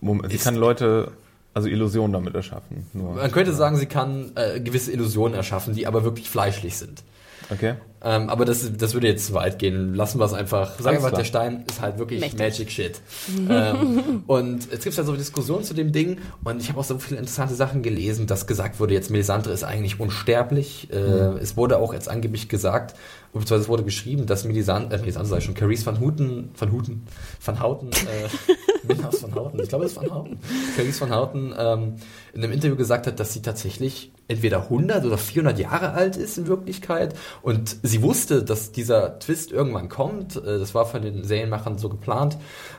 Moment, 0.00 0.32
sie 0.32 0.38
kann 0.38 0.54
Leute, 0.56 1.12
also 1.54 1.68
Illusionen 1.68 2.12
damit 2.12 2.34
erschaffen. 2.34 2.86
Nur. 2.92 3.14
man 3.14 3.32
könnte 3.32 3.52
sagen, 3.52 3.76
sie 3.76 3.86
kann 3.86 4.32
äh, 4.36 4.60
gewisse 4.60 4.92
Illusionen 4.92 5.34
erschaffen, 5.34 5.74
die 5.74 5.86
aber 5.86 6.04
wirklich 6.04 6.30
fleischlich 6.30 6.76
sind. 6.76 7.02
Okay. 7.50 7.74
Ähm, 8.02 8.30
aber 8.30 8.44
das, 8.44 8.70
das 8.78 8.94
würde 8.94 9.08
jetzt 9.08 9.26
zu 9.26 9.34
weit 9.34 9.58
gehen. 9.58 9.94
Lassen 9.94 10.20
wir 10.20 10.24
es 10.24 10.32
einfach. 10.32 10.78
Sagen 10.78 10.98
wir 10.98 11.02
mal, 11.02 11.10
der 11.10 11.24
Stein 11.24 11.64
ist 11.68 11.80
halt 11.80 11.98
wirklich 11.98 12.20
Mächtig. 12.20 12.38
Magic 12.38 12.70
Shit. 12.70 13.00
ähm, 13.48 14.22
und 14.26 14.72
es 14.72 14.84
gibt 14.84 14.96
ja 14.96 15.04
so 15.04 15.14
Diskussionen 15.16 15.64
zu 15.64 15.74
dem 15.74 15.92
Ding 15.92 16.18
und 16.44 16.62
ich 16.62 16.68
habe 16.68 16.78
auch 16.78 16.84
so 16.84 16.98
viele 16.98 17.18
interessante 17.18 17.54
Sachen 17.54 17.82
gelesen, 17.82 18.26
dass 18.26 18.46
gesagt 18.46 18.78
wurde, 18.80 18.94
jetzt 18.94 19.10
Melisandre 19.10 19.52
ist 19.52 19.64
eigentlich 19.64 20.00
unsterblich. 20.00 20.88
Äh, 20.92 20.96
Es 21.40 21.56
wurde 21.56 21.78
auch 21.78 21.92
jetzt 21.92 22.08
angeblich 22.08 22.48
gesagt, 22.48 22.94
beziehungsweise 23.32 23.62
es 23.62 23.68
wurde 23.68 23.84
geschrieben, 23.84 24.26
dass 24.26 24.44
Melisandre, 24.44 24.96
äh, 24.96 25.00
Melisandre 25.00 25.38
ich 25.38 25.44
schon, 25.44 25.54
Carice 25.54 25.84
van 25.84 26.00
Houten, 26.00 26.50
van 26.56 26.72
Houten, 26.72 27.06
van 27.44 27.60
Houten, 27.60 27.90
äh, 27.90 28.28
Minas 28.82 29.22
van 29.22 29.34
Houten, 29.34 29.60
ich 29.62 29.68
glaube, 29.68 29.84
es 29.84 29.92
ist 29.92 29.96
van 29.98 30.10
Houten, 30.10 30.38
Carice 30.76 31.00
van 31.00 31.14
Houten 31.14 31.54
ähm, 31.58 31.94
in 32.32 32.42
einem 32.44 32.52
Interview 32.52 32.76
gesagt 32.76 33.06
hat, 33.06 33.20
dass 33.20 33.32
sie 33.32 33.42
tatsächlich 33.42 34.12
entweder 34.28 34.62
100 34.64 35.04
oder 35.04 35.18
400 35.18 35.58
Jahre 35.58 35.90
alt 35.92 36.16
ist 36.16 36.38
in 36.38 36.46
Wirklichkeit 36.46 37.14
und 37.42 37.76
sie 37.82 38.00
wusste, 38.02 38.44
dass 38.44 38.70
dieser 38.70 39.18
Twist 39.18 39.50
irgendwann 39.50 39.88
kommt. 39.88 40.36
Äh, 40.36 40.58
Das 40.58 40.74
war 40.74 40.86
von 40.86 41.02
den 41.02 41.24
Serienmachern 41.24 41.78
so 41.78 41.88
geplant. 41.88 42.36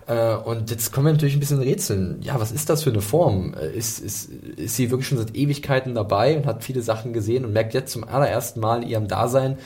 Äh, 0.07 0.35
Und 0.35 0.71
jetzt 0.71 0.93
kommen 0.93 1.07
wir 1.07 1.13
natürlich 1.13 1.35
ein 1.35 1.39
bisschen 1.41 1.59
rätseln. 1.59 2.19
Ja, 2.21 2.39
was 2.39 2.51
ist 2.51 2.69
das 2.69 2.83
für 2.83 2.89
eine 2.91 3.01
Form? 3.01 3.53
Äh, 3.53 3.71
Ist, 3.75 3.99
ist, 3.99 4.29
ist 4.29 4.75
sie 4.77 4.91
wirklich 4.91 5.07
schon 5.09 5.17
seit 5.17 5.35
Ewigkeiten 5.35 5.93
dabei 5.93 6.37
und 6.37 6.45
hat 6.45 6.63
viele 6.63 6.81
Sachen 6.81 7.11
gesehen 7.13 7.43
und 7.45 7.51
merkt 7.53 7.73
jetzt 7.73 7.91
zum 7.91 8.05
allerersten 8.05 8.59
Mal 8.61 8.83
in 8.83 8.89
ihrem 8.89 9.07
Dasein, 9.09 9.57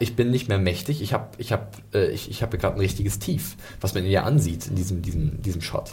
ich 0.00 0.16
bin 0.16 0.30
nicht 0.30 0.48
mehr 0.48 0.58
mächtig, 0.58 1.02
ich 1.02 1.12
habe 1.12 1.28
ich 1.38 1.52
hab, 1.52 1.76
äh, 1.94 2.10
ich, 2.10 2.28
ich 2.30 2.42
hab 2.42 2.50
gerade 2.50 2.74
ein 2.74 2.80
richtiges 2.80 3.20
Tief, 3.20 3.56
was 3.80 3.94
man 3.94 4.04
ihr 4.04 4.24
ansieht 4.24 4.66
in 4.66 4.74
diesem, 4.74 5.02
diesem, 5.02 5.40
diesem 5.42 5.60
Shot. 5.60 5.90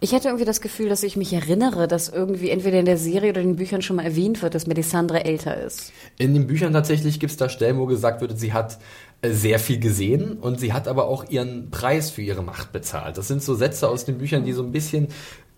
Ich 0.00 0.12
hatte 0.12 0.28
irgendwie 0.28 0.44
das 0.44 0.60
Gefühl, 0.60 0.88
dass 0.88 1.02
ich 1.02 1.16
mich 1.16 1.32
erinnere, 1.32 1.88
dass 1.88 2.08
irgendwie 2.08 2.50
entweder 2.50 2.78
in 2.78 2.84
der 2.84 2.98
Serie 2.98 3.30
oder 3.30 3.40
in 3.40 3.50
den 3.50 3.56
Büchern 3.56 3.80
schon 3.80 3.96
mal 3.96 4.04
erwähnt 4.04 4.42
wird, 4.42 4.54
dass 4.54 4.66
Melisandre 4.66 5.24
älter 5.24 5.58
ist. 5.62 5.92
In 6.18 6.34
den 6.34 6.46
Büchern 6.46 6.72
tatsächlich 6.72 7.20
gibt 7.20 7.30
es 7.30 7.36
da 7.36 7.48
Stellen, 7.48 7.78
wo 7.78 7.86
gesagt 7.86 8.20
wird, 8.20 8.38
sie 8.38 8.52
hat 8.52 8.78
äh, 9.22 9.30
sehr 9.30 9.58
viel 9.58 9.78
gesehen 9.78 10.34
und 10.34 10.60
sie 10.60 10.72
hat 10.72 10.88
aber 10.88 11.06
auch 11.06 11.30
ihren 11.30 11.70
Preis 11.70 12.10
für 12.10 12.22
ihre 12.22 12.42
Macht 12.42 12.72
bezahlt. 12.72 13.16
Das 13.16 13.28
sind 13.28 13.42
so 13.42 13.54
Sätze 13.54 13.88
aus 13.88 14.04
den 14.04 14.18
Büchern, 14.18 14.44
die 14.44 14.52
so 14.52 14.62
ein 14.62 14.72
bisschen 14.72 15.08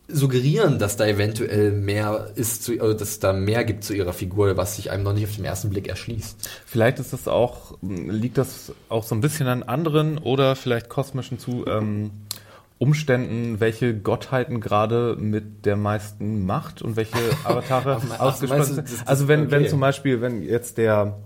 suggerieren, 0.09 0.79
dass 0.79 0.97
da 0.97 1.07
eventuell 1.07 1.73
mehr 1.73 2.29
ist, 2.37 2.63
zu, 2.63 2.81
also 2.81 2.95
dass 2.95 3.19
da 3.19 3.33
mehr 3.33 3.65
gibt 3.65 3.83
zu 3.85 3.93
ihrer 3.93 4.13
Figur, 4.13 4.57
was 4.57 4.77
sich 4.77 4.91
einem 4.91 5.03
noch 5.03 5.13
nicht 5.13 5.25
auf 5.25 5.35
den 5.35 5.45
ersten 5.45 5.71
Blick 5.71 5.89
erschließt. 5.89 6.49
Vielleicht 6.65 6.99
ist 6.99 7.13
das 7.13 7.27
auch, 7.27 7.77
liegt 7.83 8.39
das 8.39 8.73
auch 8.89 9.03
so 9.03 9.15
ein 9.15 9.21
bisschen 9.21 9.49
an 9.49 9.63
anderen 9.63 10.19
oder 10.19 10.55
vielleicht 10.55 10.89
kosmischen 10.89 11.39
zu 11.39 11.67
ähm, 11.67 12.13
Umständen, 12.79 13.59
welche 13.59 13.95
Gottheiten 13.95 14.61
gerade 14.61 15.17
mit 15.19 15.65
der 15.65 15.77
meisten 15.77 16.45
Macht 16.47 16.83
und 16.83 16.97
welche 16.97 17.17
Avatare 17.45 18.01
ausgesprochen 18.19 18.65
sind. 18.65 18.89
Also 19.07 19.29
wenn, 19.29 19.43
okay. 19.43 19.51
wenn 19.51 19.69
zum 19.69 19.81
Beispiel, 19.81 20.21
wenn 20.21 20.43
jetzt 20.43 20.79
der, 20.79 21.17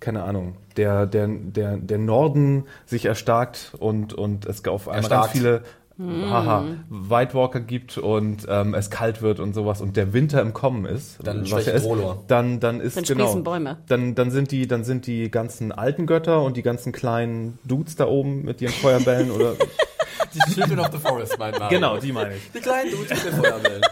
keine 0.00 0.24
Ahnung, 0.24 0.56
der, 0.76 1.06
der, 1.06 1.28
der, 1.28 1.76
der 1.78 1.98
Norden 1.98 2.64
sich 2.84 3.06
erstarkt 3.06 3.72
und, 3.78 4.12
und 4.12 4.44
es 4.44 4.64
auf 4.66 4.88
einmal 4.88 5.10
erstarkt. 5.10 5.32
ganz 5.32 5.38
viele 5.38 5.62
hm. 5.98 6.30
haha, 6.30 6.64
White 6.90 7.34
Walker 7.34 7.60
gibt 7.60 7.96
und 7.96 8.46
ähm, 8.48 8.74
es 8.74 8.90
kalt 8.90 9.22
wird 9.22 9.40
und 9.40 9.54
sowas 9.54 9.80
und 9.80 9.96
der 9.96 10.12
Winter 10.12 10.42
im 10.42 10.52
Kommen 10.52 10.84
ist, 10.84 11.18
dann 11.24 11.50
was 11.50 11.66
ist, 11.66 11.88
dann 12.28 12.60
dann 12.60 12.80
ist 12.80 12.96
dann 12.96 13.04
genau, 13.04 13.34
Bäume. 13.36 13.78
dann 13.88 14.14
dann 14.14 14.30
sind 14.30 14.50
die 14.50 14.66
dann 14.66 14.84
sind 14.84 15.06
die 15.06 15.30
ganzen 15.30 15.72
alten 15.72 16.06
Götter 16.06 16.42
und 16.42 16.56
die 16.56 16.62
ganzen 16.62 16.92
kleinen 16.92 17.58
Dudes 17.64 17.96
da 17.96 18.06
oben 18.06 18.44
mit 18.44 18.60
ihren 18.60 18.74
Feuerbällen 18.74 19.30
oder 19.30 19.54
die 20.34 20.52
Children 20.52 20.80
of 20.80 20.88
the 20.92 20.98
Forest, 20.98 21.38
mein 21.38 21.52
Name. 21.52 21.70
Genau, 21.70 21.96
die 21.98 22.12
meine 22.12 22.36
ich. 22.36 22.50
Die 22.52 22.60
kleinen 22.60 22.90
Dudes 22.90 23.10
mit 23.10 23.24
den 23.24 23.40
Feuerbällen. 23.40 23.82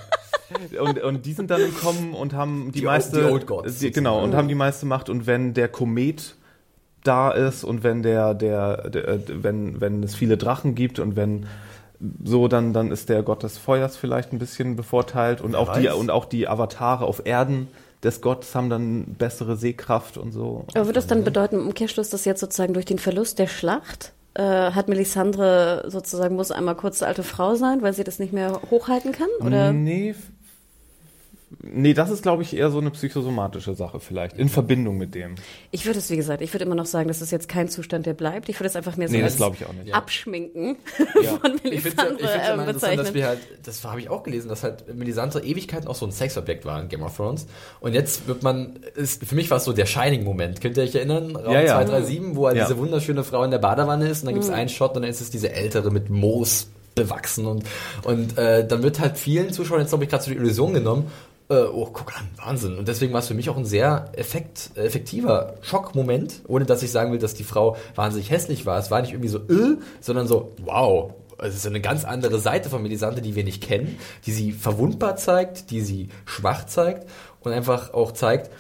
Und, 0.78 1.02
und 1.02 1.26
die 1.26 1.32
sind 1.32 1.51
dann 1.51 1.62
im 1.62 1.74
Kommen 1.74 2.14
und 2.14 2.35
haben 2.35 2.70
die, 2.70 2.81
die 2.81 2.85
meiste, 2.85 3.20
die 3.20 3.32
Old 3.32 3.47
Gods, 3.47 3.78
die, 3.78 3.90
genau, 3.90 4.22
und 4.22 4.35
haben 4.35 4.48
die 4.48 4.55
meiste 4.55 4.86
Macht. 4.86 5.09
Und 5.09 5.26
wenn 5.26 5.55
der 5.55 5.68
Komet 5.68 6.36
da 7.02 7.31
ist 7.31 7.64
und 7.64 7.82
wenn 7.82 8.02
der, 8.02 8.35
der, 8.35 8.90
der, 8.90 9.20
wenn, 9.28 9.81
wenn 9.81 10.02
es 10.02 10.14
viele 10.14 10.36
Drachen 10.36 10.74
gibt 10.74 10.98
und 10.98 11.16
wenn 11.16 11.47
so, 12.22 12.48
dann, 12.48 12.72
dann 12.72 12.90
ist 12.90 13.08
der 13.08 13.22
Gott 13.22 13.42
des 13.42 13.58
Feuers 13.58 13.96
vielleicht 13.96 14.32
ein 14.32 14.38
bisschen 14.38 14.76
bevorteilt 14.76 15.40
und 15.40 15.54
auch 15.54 15.76
die, 15.78 15.88
und 15.88 16.10
auch 16.10 16.24
die 16.24 16.48
Avatare 16.48 17.04
auf 17.04 17.24
Erden 17.24 17.68
des 18.02 18.20
Gottes 18.20 18.54
haben 18.54 18.68
dann 18.68 19.14
bessere 19.14 19.56
Sehkraft 19.56 20.18
und 20.18 20.32
so. 20.32 20.64
Aber 20.74 20.84
würde 20.84 20.94
das 20.94 21.06
dann 21.06 21.24
bedeuten, 21.24 21.56
im 21.56 21.66
Umkehrschluss, 21.66 22.10
dass 22.10 22.24
jetzt 22.24 22.40
sozusagen 22.40 22.74
durch 22.74 22.84
den 22.84 22.98
Verlust 22.98 23.38
der 23.38 23.46
Schlacht 23.46 24.12
äh, 24.34 24.42
hat 24.42 24.88
Melisandre 24.88 25.84
sozusagen 25.88 26.36
muss 26.36 26.50
einmal 26.50 26.74
kurz 26.74 27.02
alte 27.02 27.22
Frau 27.22 27.54
sein, 27.54 27.82
weil 27.82 27.92
sie 27.94 28.04
das 28.04 28.18
nicht 28.18 28.32
mehr 28.32 28.60
hochhalten 28.70 29.12
kann? 29.12 29.28
Oder? 29.40 29.72
Nee, 29.72 30.14
Nee, 31.73 31.95
das 31.95 32.11
ist, 32.11 32.23
glaube 32.23 32.43
ich, 32.43 32.57
eher 32.57 32.70
so 32.70 32.78
eine 32.78 32.91
psychosomatische 32.91 33.74
Sache 33.74 34.01
vielleicht, 34.01 34.36
in 34.36 34.49
Verbindung 34.49 34.99
mit 34.99 35.15
dem. 35.15 35.36
Ich 35.70 35.86
würde 35.86 35.99
es, 35.99 36.11
wie 36.11 36.16
gesagt, 36.16 36.43
ich 36.43 36.53
würde 36.53 36.65
immer 36.65 36.74
noch 36.74 36.86
sagen, 36.86 37.09
das 37.09 37.23
ist 37.23 37.31
jetzt 37.31 37.49
kein 37.49 37.69
Zustand, 37.69 38.07
der 38.07 38.15
bleibt. 38.15 38.49
Ich 38.49 38.59
würde 38.59 38.69
es 38.69 38.77
einfach 38.77 38.97
mehr 38.97 39.09
so 39.09 39.16
nee, 39.16 39.23
als 39.23 39.36
das 39.36 39.53
ich 39.55 39.66
auch 39.66 39.73
nicht. 39.73 39.95
Abschminken 39.95 40.77
ja. 41.23 41.31
von 41.41 41.59
Melisandre 41.62 42.16
ich 42.19 42.24
ähm, 42.24 42.59
ja, 42.59 42.65
bezeichnen. 42.65 43.05
Dass 43.05 43.15
wir 43.15 43.27
halt, 43.27 43.41
das 43.62 43.85
habe 43.85 44.01
ich 44.01 44.11
auch 44.11 44.23
gelesen, 44.23 44.49
dass 44.49 44.62
halt 44.62 44.95
Melisandre 44.95 45.43
Ewigkeiten 45.43 45.89
auch 45.89 45.95
so 45.95 46.07
ein 46.07 46.12
Sexobjekt 46.12 46.65
war 46.65 46.81
in 46.81 46.89
Game 46.89 47.03
of 47.03 47.16
Thrones. 47.16 47.47
Und 47.81 47.95
jetzt 47.95 48.27
wird 48.27 48.43
man, 48.43 48.78
ist, 48.95 49.24
für 49.24 49.35
mich 49.35 49.51
war 49.51 49.59
es 49.59 49.65
so 49.65 49.73
der 49.73 49.86
Shining-Moment. 49.86 50.61
Könnt 50.61 50.77
ihr 50.77 50.82
euch 50.82 50.95
erinnern? 50.95 51.36
Raum 51.36 51.53
ja, 51.53 51.61
ja. 51.61 51.86
237, 51.86 52.36
wo 52.36 52.47
halt 52.47 52.59
diese 52.59 52.78
wunderschöne 52.78 53.24
Frau 53.24 53.43
in 53.45 53.51
der 53.51 53.59
Badewanne 53.59 54.09
ist 54.09 54.23
und 54.23 54.27
dann 54.27 54.35
gibt 54.35 54.45
es 54.45 54.51
mhm. 54.51 54.57
einen 54.57 54.69
Shot 54.69 54.97
und 54.97 55.03
dann 55.03 55.11
ist 55.11 55.20
es 55.20 55.31
diese 55.31 55.53
ältere 55.53 55.91
mit 55.91 56.11
Moos 56.11 56.69
bewachsen 56.95 57.47
und 57.47 57.65
und 58.05 58.39
äh, 58.39 58.66
dann 58.66 58.82
wird 58.82 59.01
halt 59.01 59.19
vielen 59.19 59.53
Zuschauern 59.53 59.81
jetzt 59.81 59.91
glaube 59.91 60.05
ich 60.05 60.11
gerade 60.11 60.23
so 60.23 60.31
die 60.31 60.36
Illusion 60.36 60.74
genommen 60.74 61.11
äh, 61.48 61.54
oh, 61.54 61.90
guck 61.92 62.16
an, 62.16 62.28
Wahnsinn. 62.36 62.78
Und 62.78 62.88
deswegen 62.88 63.12
war 63.12 63.20
es 63.20 63.28
für 63.28 63.34
mich 63.34 63.50
auch 63.50 63.56
ein 63.56 63.64
sehr 63.64 64.10
effekt, 64.14 64.70
effektiver 64.76 65.54
Schockmoment, 65.62 66.42
ohne 66.48 66.64
dass 66.64 66.82
ich 66.82 66.90
sagen 66.90 67.12
will, 67.12 67.18
dass 67.18 67.34
die 67.34 67.44
Frau 67.44 67.76
wahnsinnig 67.94 68.30
hässlich 68.30 68.66
war. 68.66 68.78
Es 68.78 68.90
war 68.90 69.00
nicht 69.02 69.12
irgendwie 69.12 69.28
so, 69.28 69.38
äh, 69.38 69.76
sondern 70.00 70.26
so, 70.26 70.52
wow. 70.64 71.12
Es 71.38 71.56
ist 71.56 71.66
eine 71.66 71.80
ganz 71.80 72.04
andere 72.04 72.38
Seite 72.38 72.70
von 72.70 72.80
Melisande, 72.80 73.20
die 73.20 73.34
wir 73.34 73.42
nicht 73.42 73.62
kennen, 73.62 73.98
die 74.24 74.32
sie 74.32 74.52
verwundbar 74.52 75.16
zeigt, 75.16 75.70
die 75.70 75.80
sie 75.80 76.08
schwach 76.26 76.64
zeigt 76.66 77.08
und 77.40 77.52
einfach 77.52 77.92
auch 77.92 78.12
zeigt, 78.12 78.50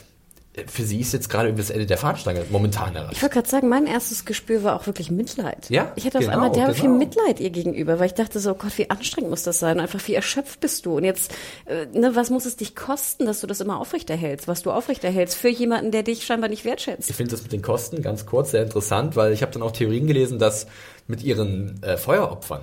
für 0.68 0.84
sie 0.84 1.00
ist 1.00 1.12
jetzt 1.12 1.28
gerade 1.28 1.52
das 1.52 1.70
Ende 1.70 1.84
der 1.86 1.98
Fahnenstange 1.98 2.44
momentan 2.50 2.94
erreicht. 2.94 3.14
Ich 3.16 3.22
wollte 3.22 3.34
gerade 3.34 3.48
sagen, 3.48 3.68
mein 3.68 3.86
erstes 3.86 4.24
Gespür 4.24 4.62
war 4.62 4.76
auch 4.76 4.86
wirklich 4.86 5.10
Mitleid. 5.10 5.68
Ja, 5.68 5.92
ich 5.96 6.06
hatte 6.06 6.18
auf 6.18 6.24
genau, 6.24 6.34
einmal 6.34 6.52
derbe 6.52 6.72
genau. 6.72 6.82
viel 6.84 6.90
Mitleid 6.90 7.40
ihr 7.40 7.50
gegenüber, 7.50 7.98
weil 7.98 8.06
ich 8.06 8.14
dachte 8.14 8.38
so, 8.38 8.52
oh 8.52 8.54
Gott, 8.54 8.78
wie 8.78 8.88
anstrengend 8.88 9.30
muss 9.30 9.42
das 9.42 9.58
sein? 9.58 9.78
Und 9.78 9.82
einfach 9.82 10.00
wie 10.06 10.14
erschöpft 10.14 10.60
bist 10.60 10.86
du? 10.86 10.96
Und 10.96 11.04
jetzt, 11.04 11.32
äh, 11.66 11.86
ne, 11.86 12.14
was 12.14 12.30
muss 12.30 12.44
es 12.44 12.56
dich 12.56 12.76
kosten, 12.76 13.26
dass 13.26 13.40
du 13.40 13.48
das 13.48 13.60
immer 13.60 13.80
aufrechterhältst, 13.80 14.46
was 14.46 14.62
du 14.62 14.70
aufrechterhältst 14.70 15.36
für 15.36 15.48
jemanden, 15.48 15.90
der 15.90 16.04
dich 16.04 16.24
scheinbar 16.24 16.48
nicht 16.48 16.64
wertschätzt? 16.64 17.10
Ich 17.10 17.16
finde 17.16 17.32
das 17.32 17.42
mit 17.42 17.52
den 17.52 17.62
Kosten 17.62 18.00
ganz 18.00 18.24
kurz 18.24 18.52
sehr 18.52 18.62
interessant, 18.62 19.16
weil 19.16 19.32
ich 19.32 19.42
habe 19.42 19.50
dann 19.50 19.62
auch 19.62 19.72
Theorien 19.72 20.06
gelesen, 20.06 20.38
dass 20.38 20.68
mit 21.06 21.22
ihren 21.22 21.82
äh, 21.82 21.96
Feueropfern 21.98 22.62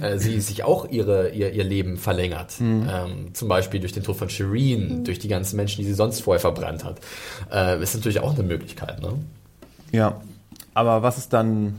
äh, 0.00 0.18
sie 0.18 0.40
sich 0.40 0.64
auch 0.64 0.88
ihre, 0.88 1.30
ihr, 1.30 1.52
ihr 1.52 1.64
Leben 1.64 1.98
verlängert. 1.98 2.58
Mhm. 2.58 2.88
Ähm, 2.90 3.34
zum 3.34 3.48
Beispiel 3.48 3.80
durch 3.80 3.92
den 3.92 4.02
Tod 4.02 4.16
von 4.16 4.30
Shireen, 4.30 5.00
mhm. 5.00 5.04
durch 5.04 5.18
die 5.18 5.28
ganzen 5.28 5.56
Menschen, 5.56 5.82
die 5.82 5.86
sie 5.86 5.94
sonst 5.94 6.20
vorher 6.20 6.40
verbrannt 6.40 6.84
hat. 6.84 7.00
Äh, 7.52 7.82
ist 7.82 7.94
natürlich 7.94 8.20
auch 8.20 8.34
eine 8.34 8.44
Möglichkeit. 8.44 9.02
Ne? 9.02 9.12
Ja, 9.90 10.20
aber 10.72 11.02
was 11.02 11.18
ist 11.18 11.32
dann 11.32 11.74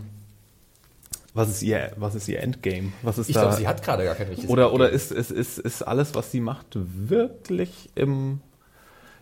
was 1.34 1.50
ist 1.50 1.64
ihr, 1.64 1.92
was 1.96 2.14
ist 2.14 2.28
ihr 2.28 2.42
Endgame? 2.42 2.94
Was 3.02 3.18
ist 3.18 3.28
ich 3.30 3.36
glaube, 3.36 3.56
sie 3.56 3.68
hat 3.68 3.82
gerade 3.82 4.04
gar 4.04 4.14
kein 4.14 4.28
richtiges 4.28 4.52
Oder, 4.52 4.66
Endgame. 4.66 4.84
oder 4.84 4.90
ist, 4.92 5.12
ist, 5.12 5.32
ist, 5.32 5.58
ist 5.58 5.82
alles, 5.82 6.14
was 6.14 6.32
sie 6.32 6.40
macht, 6.40 6.68
wirklich 6.74 7.90
im, 7.96 8.40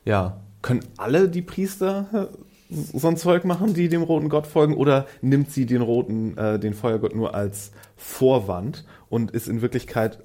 ja, 0.03 0.37
können 0.61 0.81
alle 0.97 1.29
die 1.29 1.41
Priester 1.41 2.29
so 2.71 3.07
ein 3.07 3.17
Zeug 3.17 3.43
machen, 3.43 3.73
die 3.73 3.89
dem 3.89 4.03
roten 4.03 4.29
Gott 4.29 4.47
folgen, 4.47 4.75
oder 4.75 5.05
nimmt 5.21 5.51
sie 5.51 5.65
den 5.65 5.81
roten, 5.81 6.37
äh, 6.37 6.57
den 6.59 6.73
Feuergott 6.73 7.15
nur 7.15 7.35
als 7.35 7.71
Vorwand 7.97 8.85
und 9.09 9.31
ist 9.31 9.47
in 9.47 9.61
Wirklichkeit 9.61 10.19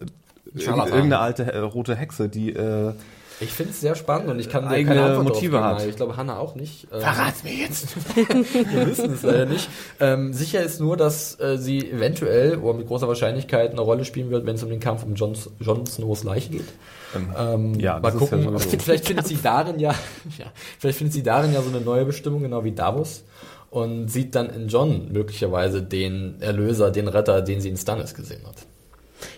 irgendeine 0.54 1.18
alte 1.18 1.52
äh, 1.52 1.58
rote 1.58 1.96
Hexe, 1.96 2.28
die 2.28 2.52
äh, 2.52 2.92
ich 3.40 3.50
finde 3.50 3.72
es 3.72 3.80
sehr 3.80 3.94
spannend 3.94 4.28
und 4.28 4.38
ich 4.38 4.48
kann 4.48 4.66
eigene 4.66 4.94
keine 4.94 5.06
Antwort 5.08 5.34
Motive 5.34 5.62
hat. 5.62 5.84
Ich 5.84 5.96
glaube, 5.96 6.16
Hanna 6.16 6.38
auch 6.38 6.54
nicht. 6.54 6.88
Ähm, 6.92 7.00
Verrat's 7.00 7.44
mir 7.44 7.52
jetzt! 7.52 7.88
Wir 8.16 8.86
wissen 8.86 9.12
es 9.12 9.22
leider 9.22 9.46
nicht. 9.46 9.68
Ähm, 10.00 10.32
sicher 10.32 10.62
ist 10.62 10.80
nur, 10.80 10.96
dass 10.96 11.38
äh, 11.38 11.58
sie 11.58 11.90
eventuell 11.90 12.56
oder 12.56 12.78
mit 12.78 12.86
großer 12.86 13.08
Wahrscheinlichkeit 13.08 13.72
eine 13.72 13.80
Rolle 13.80 14.04
spielen 14.04 14.30
wird, 14.30 14.46
wenn 14.46 14.54
es 14.54 14.62
um 14.62 14.70
den 14.70 14.80
Kampf 14.80 15.04
um 15.04 15.14
Jon, 15.14 15.36
Jon 15.60 15.86
Snows 15.86 16.24
Leiche 16.24 16.50
geht. 16.50 16.68
Ähm, 17.14 17.28
ähm 17.38 17.74
ja, 17.80 17.98
mal 17.98 18.12
gucken. 18.12 18.42
Ja 18.42 18.58
vielleicht 18.78 19.06
findet 19.06 19.26
sie 19.26 19.38
darin 19.42 19.78
ja, 19.78 19.94
ja, 20.38 20.46
vielleicht 20.78 20.98
findet 20.98 21.14
sie 21.14 21.22
darin 21.22 21.52
ja 21.52 21.60
so 21.62 21.68
eine 21.68 21.80
neue 21.80 22.04
Bestimmung, 22.04 22.42
genau 22.42 22.64
wie 22.64 22.72
Davos 22.72 23.24
und 23.70 24.08
sieht 24.08 24.34
dann 24.34 24.48
in 24.50 24.68
John 24.68 25.12
möglicherweise 25.12 25.82
den 25.82 26.40
Erlöser, 26.40 26.90
den 26.90 27.08
Retter, 27.08 27.42
den 27.42 27.60
sie 27.60 27.68
in 27.68 27.76
Stannis 27.76 28.14
gesehen 28.14 28.46
hat. 28.46 28.65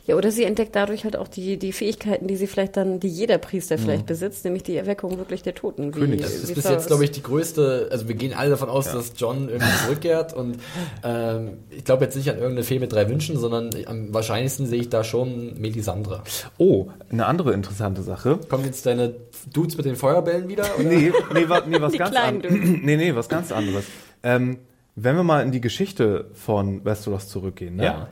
Ja, 0.08 0.16
oder 0.16 0.30
sie 0.30 0.44
entdeckt 0.44 0.74
dadurch 0.74 1.04
halt 1.04 1.16
auch 1.16 1.28
die, 1.28 1.58
die 1.58 1.70
Fähigkeiten, 1.70 2.28
die 2.28 2.36
sie 2.36 2.46
vielleicht 2.46 2.78
dann, 2.78 2.98
die 2.98 3.08
jeder 3.08 3.36
Priester 3.36 3.76
mhm. 3.76 3.82
vielleicht 3.82 4.06
besitzt, 4.06 4.42
nämlich 4.42 4.62
die 4.62 4.74
Erweckung 4.74 5.18
wirklich 5.18 5.42
der 5.42 5.54
Toten. 5.54 5.94
Wie, 5.94 6.00
König. 6.00 6.22
Das 6.22 6.32
ist 6.32 6.54
bis 6.54 6.64
jetzt, 6.64 6.86
glaube 6.86 7.04
ich, 7.04 7.10
die 7.10 7.22
größte, 7.22 7.88
also 7.90 8.08
wir 8.08 8.14
gehen 8.14 8.32
alle 8.32 8.48
davon 8.48 8.70
aus, 8.70 8.86
ja. 8.86 8.94
dass 8.94 9.12
John 9.18 9.50
irgendwie 9.50 9.76
zurückkehrt 9.84 10.32
und 10.32 10.56
ähm, 11.04 11.58
ich 11.68 11.84
glaube 11.84 12.06
jetzt 12.06 12.16
nicht 12.16 12.30
an 12.30 12.36
irgendeine 12.36 12.62
Fee 12.62 12.78
mit 12.78 12.90
drei 12.90 13.06
Wünschen, 13.10 13.38
sondern 13.38 13.68
am 13.84 14.14
wahrscheinlichsten 14.14 14.66
sehe 14.66 14.80
ich 14.80 14.88
da 14.88 15.04
schon 15.04 15.60
Melisandre. 15.60 16.22
Oh, 16.56 16.86
eine 17.10 17.26
andere 17.26 17.52
interessante 17.52 18.00
Sache. 18.02 18.38
Kommen 18.48 18.64
jetzt 18.64 18.86
deine 18.86 19.14
Dudes 19.52 19.76
mit 19.76 19.84
den 19.84 19.96
Feuerbällen 19.96 20.48
wieder? 20.48 20.64
Oder? 20.78 20.88
Nee, 20.88 21.12
nee, 21.34 21.48
wa, 21.50 21.62
nee 21.66 21.82
was 21.82 21.92
die 21.92 21.98
ganz 21.98 22.16
anderes. 22.16 22.54
Nee, 22.88 22.96
nee, 22.96 23.14
was 23.14 23.28
ganz 23.28 23.52
anderes. 23.52 23.84
Ähm, 24.22 24.56
wenn 24.96 25.16
wir 25.16 25.22
mal 25.22 25.42
in 25.42 25.52
die 25.52 25.60
Geschichte 25.60 26.30
von 26.32 26.82
Westeros 26.86 27.28
zurückgehen, 27.28 27.76
ne? 27.76 27.84
Ja. 27.84 28.08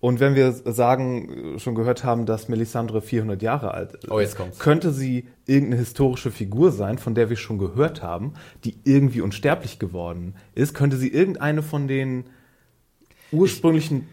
Und 0.00 0.18
wenn 0.18 0.34
wir 0.34 0.52
sagen, 0.52 1.58
schon 1.58 1.74
gehört 1.74 2.04
haben, 2.04 2.24
dass 2.24 2.48
Melisandre 2.48 3.02
400 3.02 3.42
Jahre 3.42 3.74
alt 3.74 3.92
ist, 3.94 4.10
oh, 4.10 4.18
jetzt 4.18 4.36
kommt's. 4.36 4.58
könnte 4.58 4.92
sie 4.92 5.28
irgendeine 5.46 5.76
historische 5.76 6.30
Figur 6.30 6.72
sein, 6.72 6.96
von 6.96 7.14
der 7.14 7.28
wir 7.28 7.36
schon 7.36 7.58
gehört 7.58 8.02
haben, 8.02 8.32
die 8.64 8.76
irgendwie 8.84 9.20
unsterblich 9.20 9.78
geworden 9.78 10.34
ist? 10.54 10.74
Könnte 10.74 10.96
sie 10.96 11.08
irgendeine 11.08 11.62
von 11.62 11.86
den 11.86 12.24
ursprünglichen 13.30 14.08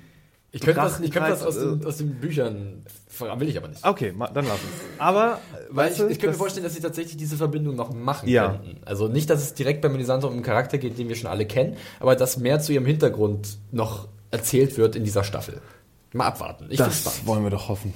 ich, 0.52 0.62
könnte 0.62 0.82
das, 0.82 1.00
ich 1.02 1.12
könnte 1.12 1.30
das 1.30 1.44
aus, 1.44 1.60
den, 1.60 1.86
aus 1.86 1.98
den 1.98 2.16
Büchern, 2.16 2.84
will 3.38 3.50
ich 3.50 3.58
aber 3.58 3.68
nicht. 3.68 3.86
Okay, 3.86 4.14
dann 4.18 4.34
lass 4.34 4.54
uns. 4.54 4.62
Aber, 4.98 5.42
weil 5.70 5.92
ich, 5.92 6.00
ich 6.00 6.20
könnte 6.20 6.28
mir 6.28 6.34
vorstellen, 6.34 6.64
dass 6.64 6.74
sie 6.74 6.82
tatsächlich 6.82 7.18
diese 7.18 7.36
Verbindung 7.36 7.76
noch 7.76 7.94
machen 7.94 8.30
ja. 8.30 8.52
könnten. 8.52 8.82
Also 8.86 9.08
nicht, 9.08 9.30
dass 9.30 9.42
es 9.42 9.54
direkt 9.54 9.82
bei 9.82 9.90
Melisandre 9.90 10.28
um 10.28 10.34
einen 10.34 10.44
Charakter 10.44 10.78
geht, 10.78 10.98
den 10.98 11.10
wir 11.10 11.16
schon 11.16 11.30
alle 11.30 11.46
kennen, 11.46 11.76
aber 12.00 12.16
dass 12.16 12.38
mehr 12.38 12.60
zu 12.60 12.72
ihrem 12.72 12.86
Hintergrund 12.86 13.58
noch 13.72 14.08
erzählt 14.32 14.78
wird 14.78 14.96
in 14.96 15.04
dieser 15.04 15.24
Staffel. 15.24 15.62
Mal 16.18 16.28
abwarten. 16.28 16.68
Ich 16.70 16.78
das 16.78 17.26
wollen 17.26 17.44
wir 17.44 17.52
doch 17.52 17.70
hoffen. 17.70 17.94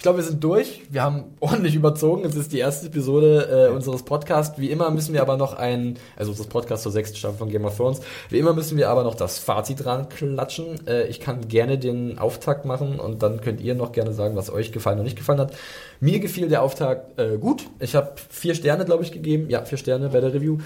Ich 0.00 0.02
glaube, 0.02 0.16
wir 0.16 0.24
sind 0.24 0.42
durch. 0.42 0.80
Wir 0.88 1.02
haben 1.02 1.24
ordentlich 1.40 1.74
überzogen. 1.74 2.24
Es 2.24 2.34
ist 2.34 2.54
die 2.54 2.58
erste 2.58 2.86
Episode 2.86 3.68
äh, 3.68 3.70
unseres 3.70 4.02
Podcasts. 4.02 4.58
Wie 4.58 4.70
immer 4.70 4.90
müssen 4.90 5.12
wir 5.12 5.20
aber 5.20 5.36
noch 5.36 5.52
ein, 5.52 5.98
also 6.16 6.30
unseres 6.30 6.48
Podcasts 6.48 6.84
zur 6.84 6.90
sechsten 6.90 7.18
Staffel 7.18 7.36
von 7.36 7.50
Game 7.50 7.66
of 7.66 7.76
Thrones. 7.76 8.00
Wie 8.30 8.38
immer 8.38 8.54
müssen 8.54 8.78
wir 8.78 8.88
aber 8.88 9.04
noch 9.04 9.14
das 9.14 9.38
Fazit 9.38 9.84
dran 9.84 10.08
klatschen. 10.08 10.86
Äh, 10.86 11.06
ich 11.08 11.20
kann 11.20 11.48
gerne 11.48 11.76
den 11.76 12.18
Auftakt 12.18 12.64
machen 12.64 12.98
und 12.98 13.22
dann 13.22 13.42
könnt 13.42 13.60
ihr 13.60 13.74
noch 13.74 13.92
gerne 13.92 14.14
sagen, 14.14 14.36
was 14.36 14.50
euch 14.50 14.72
gefallen 14.72 14.98
und 14.98 15.04
nicht 15.04 15.18
gefallen 15.18 15.38
hat. 15.38 15.52
Mir 16.00 16.18
gefiel 16.18 16.48
der 16.48 16.62
Auftakt 16.62 17.20
äh, 17.20 17.36
gut. 17.36 17.66
Ich 17.78 17.94
habe 17.94 18.14
vier 18.30 18.54
Sterne, 18.54 18.86
glaube 18.86 19.04
ich, 19.04 19.12
gegeben. 19.12 19.50
Ja, 19.50 19.66
vier 19.66 19.76
Sterne 19.76 20.08
bei 20.08 20.20
der 20.20 20.32
Review. 20.32 20.58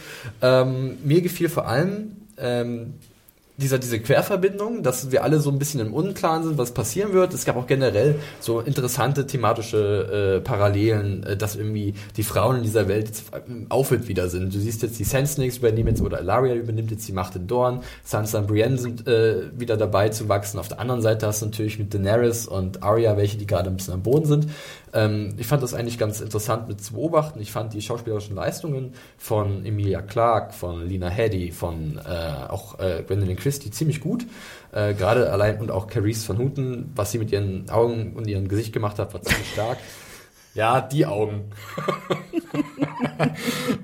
Ähm, 0.43 0.98
mir 1.02 1.22
gefiel 1.22 1.48
vor 1.48 1.66
allem 1.66 2.16
ähm, 2.39 2.94
dieser, 3.56 3.78
diese 3.78 4.01
Querverbindung, 4.01 4.82
dass 4.82 5.12
wir 5.12 5.22
alle 5.22 5.39
so 5.39 5.51
ein 5.51 5.59
bisschen 5.60 5.81
im 5.81 5.94
Unklaren 5.94 6.43
sind, 6.43 6.59
was 6.59 6.72
passieren 6.72 7.12
wird. 7.12 7.32
Es 7.35 7.44
gab 7.44 7.56
auch 7.56 7.68
generell 7.68 8.16
so 8.40 8.60
interessante 8.60 9.26
thematische 9.26 10.39
äh, 10.39 10.40
Parallelen, 10.40 11.22
äh, 11.22 11.36
dass 11.36 11.55
irgendwie 11.55 11.94
die 12.16 12.24
Frauen 12.24 12.56
in 12.56 12.62
dieser 12.64 12.89
Welt 12.89 13.06
jetzt 13.06 13.26
aufhört 13.68 14.09
wieder 14.09 14.28
sind. 14.28 14.52
Du 14.52 14.59
siehst 14.59 14.82
jetzt 14.82 14.98
die 14.98 15.05
Sand 15.05 15.28
Snakes 15.28 15.59
übernehmen 15.59 15.90
jetzt, 15.90 16.02
oder 16.02 16.20
Ilaria 16.20 16.55
übernimmt 16.55 16.90
jetzt 16.90 17.06
die 17.06 17.12
Macht 17.12 17.36
in 17.36 17.47
Dorn, 17.47 17.82
Sansa 18.02 18.40
und 18.40 18.48
Brienne 18.48 18.76
sind 18.76 19.06
äh, 19.06 19.43
wieder 19.56 19.76
dabei 19.76 20.09
zu 20.09 20.28
wachsen. 20.28 20.59
Auf 20.59 20.68
der 20.68 20.81
anderen 20.81 21.01
Seite 21.01 21.26
hast 21.28 21.43
du 21.43 21.47
natürlich 21.47 21.78
mit 21.78 21.94
Daenerys 21.94 22.48
und 22.48 22.82
Arya 22.82 23.16
welche, 23.16 23.39
die 23.39 23.47
gerade 23.47 23.70
ein 23.70 23.76
bisschen 23.76 23.94
am 23.94 24.02
Boden 24.02 24.26
sind. 24.26 24.47
Ähm, 24.94 25.34
ich 25.36 25.46
fand 25.46 25.62
das 25.62 25.74
eigentlich 25.74 25.98
ganz 25.98 26.20
interessant 26.20 26.68
mit 26.68 26.82
zu 26.82 26.94
beobachten. 26.94 27.40
Ich 27.40 27.52
fand 27.52 27.74
die 27.74 27.82
schauspielerischen 27.82 28.36
Leistungen 28.36 28.94
von 29.18 29.66
Emilia 29.66 30.00
Clarke, 30.00 30.52
von 30.52 30.86
Lina 30.86 31.08
Headey, 31.08 31.50
von 31.50 31.98
äh, 31.98 32.48
auch 32.48 32.78
äh, 32.78 33.02
Gwendolyn 33.06 33.36
Christie 33.36 33.70
ziemlich 33.70 34.00
gut. 34.00 34.24
Äh, 34.72 34.94
Gerade 34.94 35.30
allein 35.30 35.60
und 35.60 35.70
auch 35.70 35.88
Carice 35.88 36.28
van 36.28 36.38
Houten, 36.38 36.92
was 36.94 37.10
sie 37.10 37.18
mit 37.18 37.32
ihren 37.32 37.68
Augen 37.70 38.12
und 38.14 38.28
ihrem 38.28 38.48
Gesicht 38.48 38.72
gemacht 38.72 38.98
hat, 38.98 39.12
war 39.12 39.22
ziemlich 39.22 39.50
stark. 39.52 39.78
Ja, 40.55 40.81
die 40.81 41.05
Augen. 41.05 41.51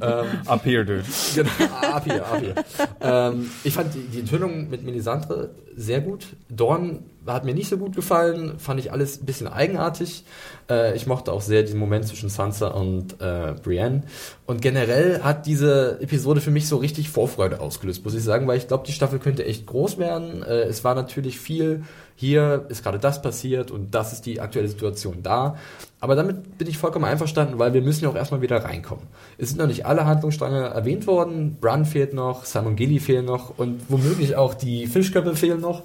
ähm, 0.00 0.26
up 0.46 0.64
here, 0.64 0.84
dude. 0.84 1.04
Genau, 1.34 1.50
up 1.92 2.04
here, 2.04 2.24
up 2.24 2.40
here. 2.40 2.54
ähm, 3.00 3.50
ich 3.64 3.74
fand 3.74 3.92
die, 3.92 4.04
die 4.04 4.20
Enthüllung 4.20 4.70
mit 4.70 4.84
Melisandre 4.84 5.50
sehr 5.76 6.00
gut. 6.00 6.26
Dorn 6.48 7.04
hat 7.26 7.44
mir 7.44 7.54
nicht 7.54 7.68
so 7.68 7.76
gut 7.76 7.96
gefallen, 7.96 8.58
fand 8.58 8.80
ich 8.80 8.92
alles 8.92 9.20
ein 9.20 9.26
bisschen 9.26 9.46
eigenartig. 9.46 10.24
Äh, 10.68 10.96
ich 10.96 11.06
mochte 11.06 11.32
auch 11.32 11.40
sehr 11.40 11.62
diesen 11.62 11.78
Moment 11.78 12.06
zwischen 12.06 12.28
Sansa 12.28 12.68
und 12.68 13.20
äh, 13.20 13.54
Brienne. 13.62 14.02
Und 14.46 14.62
generell 14.62 15.22
hat 15.22 15.46
diese 15.46 15.98
Episode 16.00 16.40
für 16.40 16.50
mich 16.50 16.68
so 16.68 16.76
richtig 16.76 17.10
Vorfreude 17.10 17.60
ausgelöst, 17.60 18.04
muss 18.04 18.14
ich 18.14 18.24
sagen, 18.24 18.46
weil 18.46 18.58
ich 18.58 18.68
glaube, 18.68 18.84
die 18.86 18.92
Staffel 18.92 19.18
könnte 19.18 19.44
echt 19.44 19.66
groß 19.66 19.98
werden. 19.98 20.42
Äh, 20.42 20.62
es 20.62 20.84
war 20.84 20.94
natürlich 20.94 21.38
viel, 21.38 21.84
hier 22.20 22.66
ist 22.68 22.82
gerade 22.82 22.98
das 22.98 23.22
passiert 23.22 23.70
und 23.70 23.94
das 23.94 24.12
ist 24.12 24.26
die 24.26 24.42
aktuelle 24.42 24.68
Situation 24.68 25.22
da. 25.22 25.56
Aber 26.00 26.14
damit 26.16 26.58
bin 26.58 26.68
ich 26.68 26.76
vollkommen 26.76 27.06
einverstanden, 27.06 27.58
weil 27.58 27.72
wir 27.72 27.80
müssen 27.80 28.04
ja 28.04 28.10
auch 28.10 28.14
erstmal 28.14 28.42
wieder 28.42 28.62
reinkommen. 28.62 29.06
Es 29.38 29.48
sind 29.48 29.58
noch 29.58 29.66
nicht 29.66 29.86
alle 29.86 30.04
Handlungsstränge 30.04 30.64
erwähnt 30.64 31.06
worden. 31.06 31.56
Brun 31.58 31.86
fehlt 31.86 32.12
noch, 32.12 32.44
Simon 32.44 32.76
Gilly 32.76 33.00
fehlen 33.00 33.24
noch 33.24 33.58
und 33.58 33.80
womöglich 33.88 34.36
auch 34.36 34.52
die 34.52 34.86
Fischköpfe 34.86 35.34
fehlen 35.34 35.62
noch. 35.62 35.84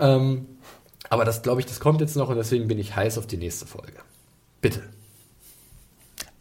Ähm, 0.00 0.46
aber 1.08 1.24
das 1.24 1.42
glaube 1.42 1.60
ich, 1.60 1.66
das 1.66 1.78
kommt 1.78 2.00
jetzt 2.00 2.16
noch 2.16 2.30
und 2.30 2.36
deswegen 2.36 2.66
bin 2.66 2.80
ich 2.80 2.96
heiß 2.96 3.16
auf 3.16 3.28
die 3.28 3.36
nächste 3.36 3.64
Folge. 3.64 4.00
Bitte. 4.60 4.82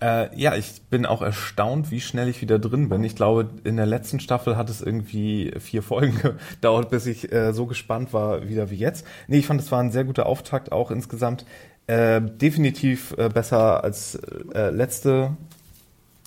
Äh, 0.05 0.29
ja, 0.39 0.53
ich 0.55 0.83
bin 0.91 1.07
auch 1.07 1.23
erstaunt, 1.23 1.89
wie 1.89 1.99
schnell 1.99 2.27
ich 2.27 2.39
wieder 2.39 2.59
drin 2.59 2.89
bin. 2.89 3.03
Ich 3.03 3.15
glaube, 3.15 3.49
in 3.63 3.75
der 3.75 3.87
letzten 3.87 4.19
Staffel 4.19 4.55
hat 4.55 4.69
es 4.69 4.79
irgendwie 4.79 5.51
vier 5.59 5.81
Folgen 5.81 6.21
gedauert, 6.51 6.91
bis 6.91 7.07
ich 7.07 7.31
äh, 7.31 7.53
so 7.53 7.65
gespannt 7.65 8.13
war, 8.13 8.47
wieder 8.47 8.69
wie 8.69 8.75
jetzt. 8.75 9.07
Nee, 9.27 9.39
ich 9.39 9.47
fand, 9.47 9.59
es 9.61 9.71
war 9.71 9.79
ein 9.79 9.91
sehr 9.91 10.03
guter 10.03 10.27
Auftakt, 10.27 10.71
auch 10.71 10.91
insgesamt. 10.91 11.43
Äh, 11.87 12.21
definitiv 12.21 13.15
äh, 13.17 13.29
besser 13.29 13.83
als 13.83 14.13
äh, 14.53 14.69
letzte 14.69 15.35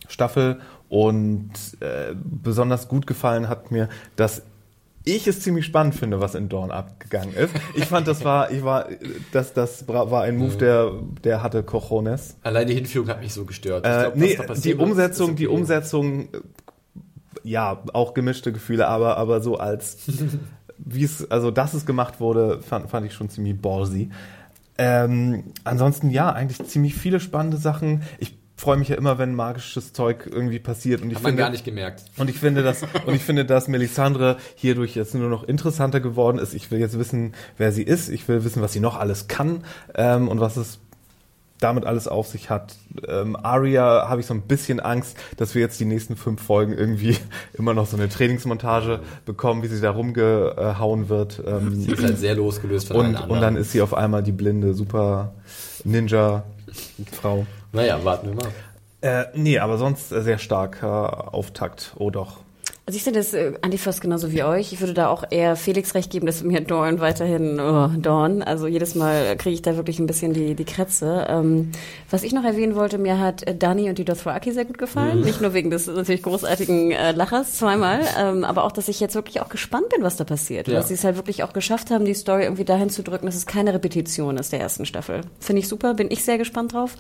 Staffel 0.09 0.59
und 0.89 1.53
äh, 1.79 2.17
besonders 2.17 2.89
gut 2.89 3.07
gefallen 3.07 3.49
hat 3.49 3.71
mir, 3.71 3.89
dass 4.17 4.43
ich 5.17 5.27
es 5.27 5.41
ziemlich 5.41 5.65
spannend 5.65 5.95
finde, 5.95 6.21
was 6.21 6.35
in 6.35 6.49
Dorn 6.49 6.71
abgegangen 6.71 7.35
ist. 7.35 7.55
Ich 7.75 7.87
fand, 7.87 8.07
das 8.07 8.25
war, 8.25 8.51
ich 8.51 8.63
war, 8.63 8.87
das, 9.33 9.53
das 9.53 9.87
war 9.89 10.23
ein 10.23 10.37
Move, 10.37 10.57
der, 10.57 10.93
der 11.25 11.43
hatte 11.43 11.63
Cojones. 11.63 12.37
Allein 12.43 12.67
die 12.67 12.75
Hinführung 12.75 13.09
hat 13.09 13.21
mich 13.21 13.33
so 13.33 13.45
gestört. 13.45 13.87
Äh, 13.87 14.11
glaub, 14.13 14.17
nee, 14.17 14.39
die 14.63 14.75
Umsetzung, 14.75 15.37
die 15.37 15.47
Umsetzung, 15.47 16.29
ja, 17.43 17.83
auch 17.93 18.15
gemischte 18.15 18.53
Gefühle, 18.53 18.89
aber, 18.89 19.17
aber 19.17 19.41
so 19.41 19.57
als, 19.57 19.99
wie 20.79 21.05
es, 21.05 21.31
also, 21.31 21.51
dass 21.51 21.75
es 21.75 21.87
gemacht 21.87 22.21
wurde, 22.21 22.61
fand, 22.63 22.91
fand 22.91 23.07
ich 23.07 23.15
schon 23.15 23.29
ziemlich 23.29 23.61
ballsy. 23.61 24.11
Ähm, 24.77 25.45
ansonsten, 25.65 26.11
ja, 26.11 26.33
eigentlich 26.33 26.65
ziemlich 26.69 26.95
viele 26.95 27.19
spannende 27.19 27.57
Sachen. 27.57 28.03
Ich 28.21 28.39
freue 28.59 28.77
mich 28.77 28.89
ja 28.89 28.97
immer, 28.97 29.19
wenn 29.19 29.35
magisches 29.35 29.93
Zeug 29.93 30.29
irgendwie 30.31 30.59
passiert. 30.59 31.01
Und 31.01 31.11
ich 31.11 31.17
Hat 31.17 31.23
finde, 31.23 31.43
man 31.43 31.47
gar 31.47 31.51
nicht 31.51 31.65
gemerkt. 31.65 32.03
Und 32.17 32.29
ich 32.29 32.39
finde, 32.39 32.63
dass 32.63 32.83
und 32.83 33.15
ich 33.15 33.23
finde, 33.23 33.45
dass 33.45 33.69
Melisandre 33.69 34.37
hierdurch 34.57 34.97
jetzt 34.97 35.15
nur 35.15 35.31
noch 35.31 35.45
interessanter 35.45 36.01
geworden 36.01 36.39
ist. 36.39 36.55
Ich 36.55 36.71
will 36.71 36.81
jetzt 36.81 36.99
wissen, 36.99 37.35
wer 37.57 37.73
sie 37.73 37.85
ist. 37.85 38.09
Ich 38.09 38.27
will 38.29 38.45
wissen, 38.45 38.61
was 38.61 38.73
sie 38.73 38.81
noch 38.81 38.99
alles 38.99 39.29
kann 39.29 39.65
ähm, 39.95 40.29
und 40.29 40.41
was 40.41 40.57
es 40.57 40.81
damit 41.61 41.85
alles 41.85 42.09
auf 42.09 42.27
sich 42.27 42.51
hat. 42.51 42.77
Ähm, 43.07 43.37
Aria 43.37 44.09
habe 44.09 44.21
ich 44.21 44.27
so 44.27 44.35
ein 44.35 44.43
bisschen 44.43 44.81
Angst, 44.81 45.17
dass 45.37 45.55
wir 45.55 45.63
jetzt 45.63 45.79
die 45.81 45.85
nächsten 45.85 46.17
fünf 46.17 46.43
Folgen 46.43 46.73
irgendwie 46.73 47.17
immer 47.55 47.75
noch 47.75 47.87
so 47.87 47.97
eine 47.97 48.09
Trainingsmontage 48.09 49.01
bekommen, 49.25 49.63
wie 49.63 49.69
sie 49.69 49.81
da 49.81 49.91
rumgehauen 49.91 51.09
wird. 51.09 51.43
Ähm, 51.47 51.81
sie 51.81 51.93
ist 51.93 52.03
halt 52.03 52.19
sehr 52.19 52.35
losgelöst 52.35 52.89
von 52.89 52.97
und, 52.97 53.05
allen 53.05 53.17
anderen. 53.17 53.31
Und 53.31 53.41
dann 53.41 53.57
ist 53.57 53.73
sie 53.73 53.83
auf 53.83 53.95
einmal 53.95 54.23
die 54.23 54.33
blinde 54.33 54.75
Super 54.75 55.33
Ninja 55.85 56.45
Frau. 57.13 57.47
Naja, 57.73 58.05
warten 58.05 58.29
wir 58.29 58.35
mal. 58.35 58.53
Äh, 59.01 59.27
nee, 59.35 59.59
aber 59.59 59.79
sonst 59.79 60.09
sehr 60.09 60.39
starker 60.39 61.33
Auftakt. 61.35 61.95
Oh 61.99 62.11
doch. 62.11 62.39
Also 62.89 62.97
ich 62.97 63.05
sehe 63.05 63.13
das 63.13 63.35
äh, 63.35 63.53
eigentlich 63.61 63.83
fast 63.83 64.01
genauso 64.01 64.33
wie 64.33 64.43
euch. 64.43 64.73
Ich 64.73 64.81
würde 64.81 64.95
da 64.95 65.09
auch 65.11 65.23
eher 65.29 65.57
Felix 65.57 65.95
recht 65.95 66.11
geben, 66.11 66.25
dass 66.25 66.43
mir 66.43 66.63
Dorn 66.63 67.01
weiterhin 67.01 67.61
oh, 67.61 67.89
Dorn. 67.99 68.43
Also 68.43 68.67
jedes 68.67 68.95
Mal 68.95 69.37
kriege 69.37 69.53
ich 69.53 69.61
da 69.61 69.77
wirklich 69.77 69.99
ein 69.99 70.07
bisschen 70.07 70.33
die, 70.33 70.55
die 70.55 70.65
Krätze. 70.65 71.27
Ähm, 71.29 71.73
was 72.11 72.23
ich 72.23 72.33
noch 72.33 72.45
erwähnen 72.45 72.77
wollte, 72.77 72.97
mir 72.97 73.19
hat 73.19 73.45
Dani 73.59 73.91
und 73.91 73.99
die 73.99 74.07
Dothraki 74.07 74.53
sehr 74.53 74.65
gut 74.65 74.79
gefallen. 74.79 75.19
Mhm. 75.19 75.25
Nicht 75.27 75.43
nur 75.43 75.53
wegen 75.53 75.69
des 75.69 75.87
natürlich 75.87 76.23
großartigen 76.23 76.93
äh, 76.93 77.13
Lachers 77.13 77.59
zweimal, 77.59 78.01
ähm, 78.19 78.43
aber 78.43 78.65
auch, 78.65 78.73
dass 78.73 78.89
ich 78.89 79.01
jetzt 79.01 79.15
wirklich 79.15 79.43
auch 79.43 79.51
gespannt 79.51 79.91
bin, 79.91 80.03
was 80.03 80.17
da 80.17 80.25
passiert. 80.25 80.67
Ja. 80.67 80.77
Dass 80.77 80.89
sie 80.89 80.95
es 80.95 81.05
halt 81.05 81.17
wirklich 81.17 81.43
auch 81.43 81.53
geschafft 81.53 81.91
haben, 81.91 82.07
die 82.07 82.15
Story 82.15 82.45
irgendwie 82.45 82.65
dahin 82.65 82.89
zu 82.89 83.03
drücken, 83.03 83.27
dass 83.27 83.37
es 83.37 83.45
keine 83.45 83.75
Repetition 83.75 84.39
ist 84.39 84.51
der 84.51 84.61
ersten 84.61 84.87
Staffel. 84.87 85.21
Finde 85.41 85.61
ich 85.61 85.69
super, 85.69 85.93
bin 85.93 86.11
ich 86.11 86.25
sehr 86.25 86.39
gespannt 86.39 86.73
drauf. 86.73 86.95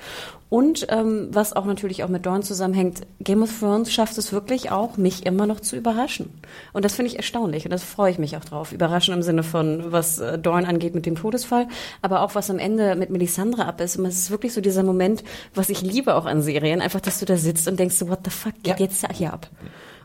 Und 0.50 0.86
ähm, 0.90 1.28
was 1.30 1.56
auch 1.56 1.64
natürlich 1.64 2.04
auch 2.04 2.08
mit 2.08 2.26
Dorn 2.26 2.42
zusammenhängt, 2.42 3.06
Game 3.20 3.42
of 3.42 3.58
Thrones 3.58 3.90
schafft 3.90 4.18
es 4.18 4.34
wirklich 4.34 4.70
auch, 4.70 4.98
mich 4.98 5.24
immer 5.24 5.46
noch 5.46 5.60
zu 5.60 5.77
überraschen. 5.78 6.30
Und 6.72 6.84
das 6.84 6.94
finde 6.94 7.10
ich 7.10 7.16
erstaunlich 7.16 7.64
und 7.64 7.70
das 7.70 7.82
freue 7.82 8.10
ich 8.10 8.18
mich 8.18 8.36
auch 8.36 8.44
drauf. 8.44 8.72
Überraschen 8.72 9.14
im 9.14 9.22
Sinne 9.22 9.42
von, 9.42 9.92
was 9.92 10.18
äh, 10.18 10.38
Dorn 10.38 10.64
angeht 10.64 10.94
mit 10.94 11.06
dem 11.06 11.14
Todesfall, 11.14 11.68
aber 12.02 12.22
auch 12.22 12.34
was 12.34 12.50
am 12.50 12.58
Ende 12.58 12.94
mit 12.96 13.10
Melisandre 13.10 13.64
ab 13.64 13.80
ist. 13.80 13.96
Und 13.96 14.06
es 14.06 14.18
ist 14.18 14.30
wirklich 14.30 14.52
so 14.52 14.60
dieser 14.60 14.82
Moment, 14.82 15.24
was 15.54 15.70
ich 15.70 15.82
liebe 15.82 16.14
auch 16.14 16.26
an 16.26 16.42
Serien, 16.42 16.80
einfach, 16.80 17.00
dass 17.00 17.20
du 17.20 17.24
da 17.24 17.36
sitzt 17.36 17.68
und 17.68 17.78
denkst, 17.78 17.96
so, 17.96 18.08
what 18.08 18.20
the 18.24 18.30
fuck 18.30 18.54
geht 18.62 18.78
ja. 18.78 18.86
jetzt 18.86 19.06
hier 19.12 19.32
ab? 19.32 19.48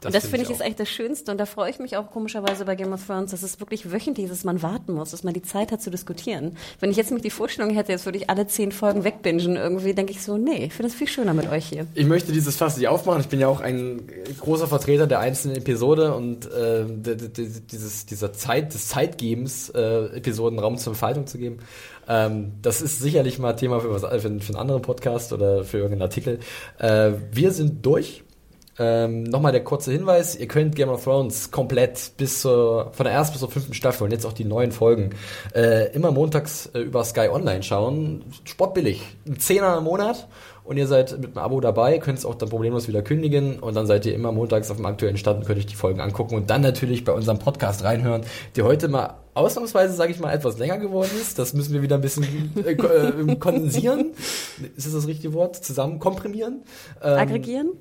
Das 0.03 0.09
und 0.09 0.15
das 0.15 0.23
finde 0.23 0.38
find 0.38 0.49
ich 0.49 0.55
ist 0.55 0.61
eigentlich 0.61 0.75
das 0.75 0.89
Schönste 0.89 1.31
und 1.31 1.38
da 1.38 1.45
freue 1.45 1.69
ich 1.69 1.80
mich 1.80 1.97
auch 1.97 2.11
komischerweise 2.11 2.65
bei 2.65 2.75
Game 2.75 2.93
of 2.93 3.05
Thrones, 3.05 3.31
dass 3.31 3.43
es 3.43 3.59
wirklich 3.59 3.91
wöchentlich 3.91 4.25
ist, 4.25 4.31
dass 4.31 4.43
man 4.43 4.61
warten 4.61 4.93
muss, 4.93 5.11
dass 5.11 5.23
man 5.23 5.34
die 5.34 5.41
Zeit 5.41 5.71
hat 5.71 5.81
zu 5.81 5.89
diskutieren. 5.89 6.57
Wenn 6.80 6.91
ich 6.91 6.97
jetzt 6.97 7.09
nämlich 7.09 7.23
die 7.23 7.30
Vorstellung 7.30 7.73
hätte, 7.73 7.91
jetzt 7.91 8.05
würde 8.05 8.17
ich 8.17 8.30
alle 8.30 8.47
zehn 8.47 8.71
Folgen 8.71 9.03
wegbingen, 9.03 9.55
irgendwie 9.55 9.93
denke 9.93 10.11
ich 10.11 10.21
so, 10.21 10.38
nee, 10.38 10.65
ich 10.65 10.73
finde 10.73 10.89
es 10.89 10.95
viel 10.95 11.07
schöner 11.07 11.34
mit 11.34 11.49
euch 11.49 11.65
hier. 11.65 11.88
Ich 11.93 12.05
möchte 12.05 12.31
dieses 12.31 12.55
Fass 12.55 12.77
nicht 12.77 12.88
aufmachen. 12.88 13.21
Ich 13.21 13.27
bin 13.27 13.39
ja 13.39 13.47
auch 13.47 13.61
ein 13.61 14.01
großer 14.39 14.67
Vertreter 14.67 15.07
der 15.07 15.19
einzelnen 15.19 15.57
Episode 15.57 16.13
und 16.13 16.51
äh, 16.51 16.85
dieses, 16.88 18.05
dieser 18.05 18.34
Zeit, 18.34 18.73
des 18.73 18.89
Zeitgebens, 18.89 19.69
äh, 19.69 20.17
Episoden 20.17 20.59
Raum 20.59 20.77
zur 20.77 20.93
Entfaltung 20.93 21.27
zu 21.27 21.38
geben. 21.38 21.59
Ähm, 22.07 22.53
das 22.61 22.81
ist 22.81 22.99
sicherlich 22.99 23.39
mal 23.39 23.53
Thema 23.53 23.80
für, 23.80 23.91
was, 23.91 24.01
für, 24.01 24.19
für 24.19 24.27
einen 24.27 24.55
anderen 24.55 24.81
Podcast 24.81 25.34
oder 25.34 25.63
für 25.63 25.77
irgendeinen 25.77 26.03
Artikel. 26.03 26.39
Äh, 26.80 27.11
wir 27.31 27.51
sind 27.51 27.85
durch. 27.85 28.23
Ähm, 28.79 29.23
Nochmal 29.23 29.51
der 29.51 29.63
kurze 29.63 29.91
Hinweis, 29.91 30.35
ihr 30.35 30.47
könnt 30.47 30.75
Game 30.75 30.89
of 30.89 31.03
Thrones 31.03 31.51
komplett 31.51 32.13
bis 32.17 32.41
zur, 32.41 32.91
von 32.93 33.03
der 33.03 33.13
ersten 33.13 33.33
bis 33.33 33.41
zur 33.41 33.51
fünften 33.51 33.73
Staffel 33.73 34.03
und 34.03 34.11
jetzt 34.11 34.25
auch 34.25 34.33
die 34.33 34.45
neuen 34.45 34.71
Folgen 34.71 35.11
äh, 35.53 35.91
immer 35.93 36.11
montags 36.11 36.67
äh, 36.73 36.79
über 36.79 37.03
Sky 37.03 37.29
Online 37.29 37.61
schauen. 37.61 38.23
Sportbillig. 38.45 39.03
Ein 39.27 39.39
Zehner 39.39 39.77
im 39.77 39.83
Monat 39.83 40.27
und 40.63 40.77
ihr 40.77 40.87
seid 40.87 41.11
mit 41.19 41.35
einem 41.35 41.37
Abo 41.37 41.61
dabei, 41.61 41.99
könnt 41.99 42.17
es 42.17 42.25
auch 42.25 42.35
dann 42.35 42.49
problemlos 42.49 42.87
wieder 42.87 43.01
kündigen 43.01 43.59
und 43.59 43.75
dann 43.75 43.85
seid 43.85 44.05
ihr 44.05 44.15
immer 44.15 44.31
montags 44.31 44.71
auf 44.71 44.77
dem 44.77 44.85
aktuellen 44.85 45.17
Stand 45.17 45.39
und 45.39 45.45
könnt 45.45 45.59
euch 45.59 45.65
die 45.65 45.75
Folgen 45.75 45.99
angucken 45.99 46.35
und 46.35 46.49
dann 46.49 46.61
natürlich 46.61 47.03
bei 47.03 47.11
unserem 47.11 47.39
Podcast 47.39 47.83
reinhören, 47.83 48.23
der 48.55 48.63
heute 48.63 48.87
mal 48.87 49.22
ausnahmsweise, 49.34 49.93
sage 49.93 50.11
ich 50.11 50.19
mal, 50.19 50.31
etwas 50.34 50.57
länger 50.57 50.77
geworden 50.77 51.11
ist. 51.19 51.39
Das 51.39 51.53
müssen 51.53 51.73
wir 51.73 51.81
wieder 51.81 51.95
ein 51.95 52.01
bisschen 52.01 52.53
äh, 52.55 52.72
äh, 52.72 53.35
kondensieren. 53.35 54.11
Ist 54.76 54.88
das 54.88 54.93
das 54.93 55.07
richtige 55.07 55.34
Wort? 55.34 55.55
Zusammen 55.64 55.99
komprimieren. 55.99 56.64
Ähm, 57.01 57.19
Aggregieren. 57.19 57.72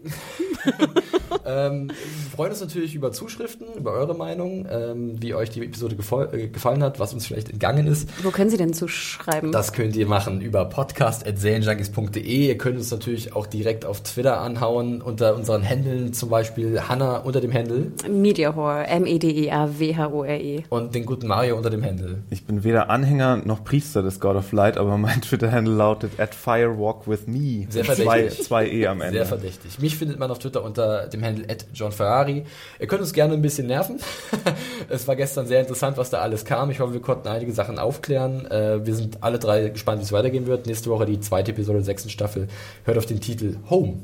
ähm, 1.47 1.89
wir 1.89 2.37
freuen 2.37 2.51
uns 2.51 2.61
natürlich 2.61 2.95
über 2.95 3.13
Zuschriften, 3.13 3.67
über 3.77 3.93
eure 3.93 4.15
Meinung, 4.15 4.67
ähm, 4.71 5.21
wie 5.21 5.35
euch 5.35 5.51
die 5.51 5.65
Episode 5.65 5.97
äh, 6.33 6.49
gefallen 6.49 6.83
hat, 6.83 7.01
was 7.01 7.13
uns 7.13 7.27
vielleicht 7.27 7.51
entgangen 7.51 7.87
ist. 7.87 8.09
Wo 8.23 8.31
können 8.31 8.51
Sie 8.51 8.57
denn 8.57 8.73
zuschreiben? 8.73 9.53
Das 9.53 9.73
könnt 9.73 9.97
ihr 9.97 10.07
machen 10.07 10.41
über 10.41 10.65
podcast.serienjunkies.de. 10.67 12.23
Ihr 12.23 12.59
könnt 12.59 12.79
uns 12.79 12.91
natürlich 12.91 13.35
auch 13.35 13.47
direkt 13.47 13.85
auf 13.85 14.03
Twitter 14.03 14.41
anhauen, 14.41 15.03
unter 15.03 15.35
unseren 15.35 15.63
Händeln, 15.63 16.13
zum 16.13 16.29
Beispiel 16.31 16.81
Hanna 16.89 17.19
unter 17.19 17.41
dem 17.41 17.51
Händel. 17.51 17.93
Mediahore, 18.09 18.87
M-E-D-E-A-W-H-O-R-E. 18.87 20.43
E. 20.43 20.65
Und 20.69 20.95
den 20.95 21.07
guten 21.07 21.27
Mario 21.29 21.42
unter 21.51 21.71
dem 21.71 21.83
Händel. 21.83 22.23
Ich 22.31 22.45
bin 22.45 22.63
weder 22.63 22.89
Anhänger 22.91 23.39
noch 23.45 23.65
Priester 23.65 24.03
des 24.03 24.21
God 24.21 24.37
of 24.37 24.53
Light, 24.53 24.79
aber 24.79 24.97
mein 24.99 25.21
Twitter-Handle 25.21 25.75
lautet 25.75 26.21
at 26.21 26.35
firewalk 26.35 27.09
with 27.09 27.27
me. 27.27 27.67
Sehr 27.69 27.85
verdächtig. 27.85 28.37
Zwei, 28.37 28.45
zwei 28.45 28.69
E 28.69 28.87
am 28.87 29.01
Ende. 29.01 29.19
Sehr 29.19 29.27
verdächtig. 29.27 29.79
Mich 29.81 29.97
findet 29.97 30.19
man 30.19 30.31
auf 30.31 30.39
Twitter 30.39 30.63
unter 30.63 31.09
dem 31.09 31.25
Handle 31.25 31.45
at 31.51 31.67
John 31.75 31.91
Ferrari. 31.91 32.45
Ihr 32.79 32.87
könnt 32.87 33.01
uns 33.01 33.13
gerne 33.13 33.35
ein 33.35 33.43
bisschen 33.43 33.67
nerven. 33.67 33.99
es 34.89 35.09
war 35.09 35.17
gestern 35.17 35.47
sehr 35.47 35.61
interessant, 35.61 35.97
was 35.97 36.11
da 36.11 36.21
alles 36.21 36.45
kam. 36.45 36.71
Ich 36.71 36.81
hoffe, 36.81 36.93
wir 36.93 37.01
konnten 37.01 37.27
einige 37.29 37.53
Sachen 37.53 37.79
aufklären. 37.79 38.47
Äh, 38.47 38.87
wir 38.87 38.95
sind 38.95 39.23
alle 39.23 39.39
drei 39.39 39.71
gespannt, 39.71 40.01
wie 40.01 40.05
es 40.05 40.13
weitergehen 40.13 40.47
wird. 40.47 40.67
Nächste 40.67 40.91
Woche 40.91 41.07
die 41.07 41.21
zweite 41.21 41.51
Episode 41.51 41.79
der 41.79 41.85
sechsten 41.85 42.11
Staffel. 42.11 42.49
Hört 42.85 42.99
auf 42.99 43.07
den 43.07 43.21
Titel 43.21 43.57
Home. 43.69 43.95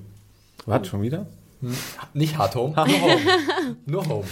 Was, 0.66 0.86
schon 0.88 1.02
wieder? 1.02 1.26
Hm, 1.60 1.74
nicht 2.14 2.38
Hard 2.38 2.54
Home, 2.54 2.74
nur 2.86 3.00
Home. 3.00 3.20
nur 3.86 4.08
Home. 4.08 4.24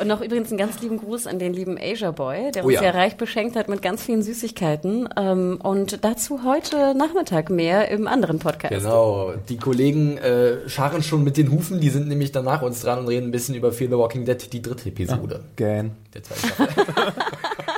Und 0.00 0.08
noch 0.08 0.20
übrigens 0.20 0.50
einen 0.50 0.58
ganz 0.58 0.80
lieben 0.80 0.98
Gruß 0.98 1.26
an 1.26 1.38
den 1.38 1.52
lieben 1.52 1.78
Asia 1.80 2.10
Boy, 2.10 2.50
der 2.52 2.64
oh 2.64 2.68
uns 2.68 2.76
ja. 2.76 2.84
ja 2.84 2.90
reich 2.90 3.16
beschenkt 3.16 3.56
hat 3.56 3.68
mit 3.68 3.82
ganz 3.82 4.02
vielen 4.02 4.22
Süßigkeiten. 4.22 5.08
Ähm, 5.16 5.58
und 5.62 6.04
dazu 6.04 6.44
heute 6.44 6.94
Nachmittag 6.94 7.50
mehr 7.50 7.88
im 7.90 8.06
anderen 8.06 8.38
Podcast. 8.38 8.74
Genau, 8.74 9.32
die 9.48 9.56
Kollegen 9.56 10.18
äh, 10.18 10.68
scharren 10.68 11.02
schon 11.02 11.22
mit 11.24 11.36
den 11.36 11.50
Hufen, 11.52 11.80
die 11.80 11.90
sind 11.90 12.08
nämlich 12.08 12.32
danach 12.32 12.62
uns 12.62 12.80
dran 12.80 13.00
und 13.00 13.08
reden 13.08 13.28
ein 13.28 13.32
bisschen 13.32 13.54
über 13.54 13.72
Fear 13.72 13.90
the 13.90 13.96
Walking 13.96 14.24
Dead, 14.24 14.52
die 14.52 14.62
dritte 14.62 14.88
Episode. 14.88 15.40
Ah, 15.42 15.48
gern. 15.56 15.92
Der 16.12 16.22
zweite 16.22 16.48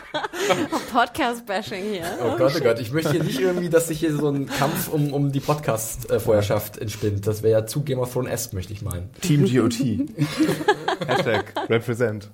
Podcast-Bashing 0.93 1.85
hier. 1.93 2.05
Oh 2.25 2.37
Gott, 2.37 2.53
oh 2.57 2.61
Gott, 2.61 2.79
ich 2.81 2.93
möchte 2.93 3.13
hier 3.13 3.25
nicht 3.25 3.41
irgendwie, 3.41 3.69
dass 3.69 3.89
sich 3.89 4.01
hier 4.01 4.17
so 4.17 4.29
ein 4.29 4.47
Kampf 4.47 4.89
um, 4.89 5.13
um 5.13 5.33
die 5.33 5.41
Podcast-Vorherrschaft 5.41 6.79
entspinnt. 6.79 7.27
Das 7.27 7.43
wäre 7.43 7.61
ja 7.61 7.67
zu 7.67 7.83
Game 7.83 7.99
of 7.99 8.13
Thrones-esque, 8.13 8.55
möchte 8.55 8.73
ich 8.73 8.83
meinen. 8.83 9.11
Team 9.21 9.45
GOT. 9.45 9.75
Hashtag 11.07 11.53
represent. 11.69 12.31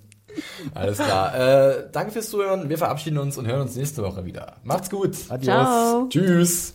Alles 0.74 0.98
klar. 0.98 1.34
Äh, 1.34 1.89
danke 1.93 2.12
fürs 2.12 2.30
Zuhören. 2.30 2.68
Wir 2.68 2.78
verabschieden 2.78 3.18
uns 3.18 3.36
und 3.36 3.47
hören 3.47 3.62
uns 3.62 3.76
nächste 3.76 4.02
Woche 4.02 4.24
wieder. 4.24 4.56
Macht's 4.64 4.90
gut. 4.90 5.16
Adios. 5.28 5.44
Ciao. 5.44 6.06
Tschüss. 6.09 6.74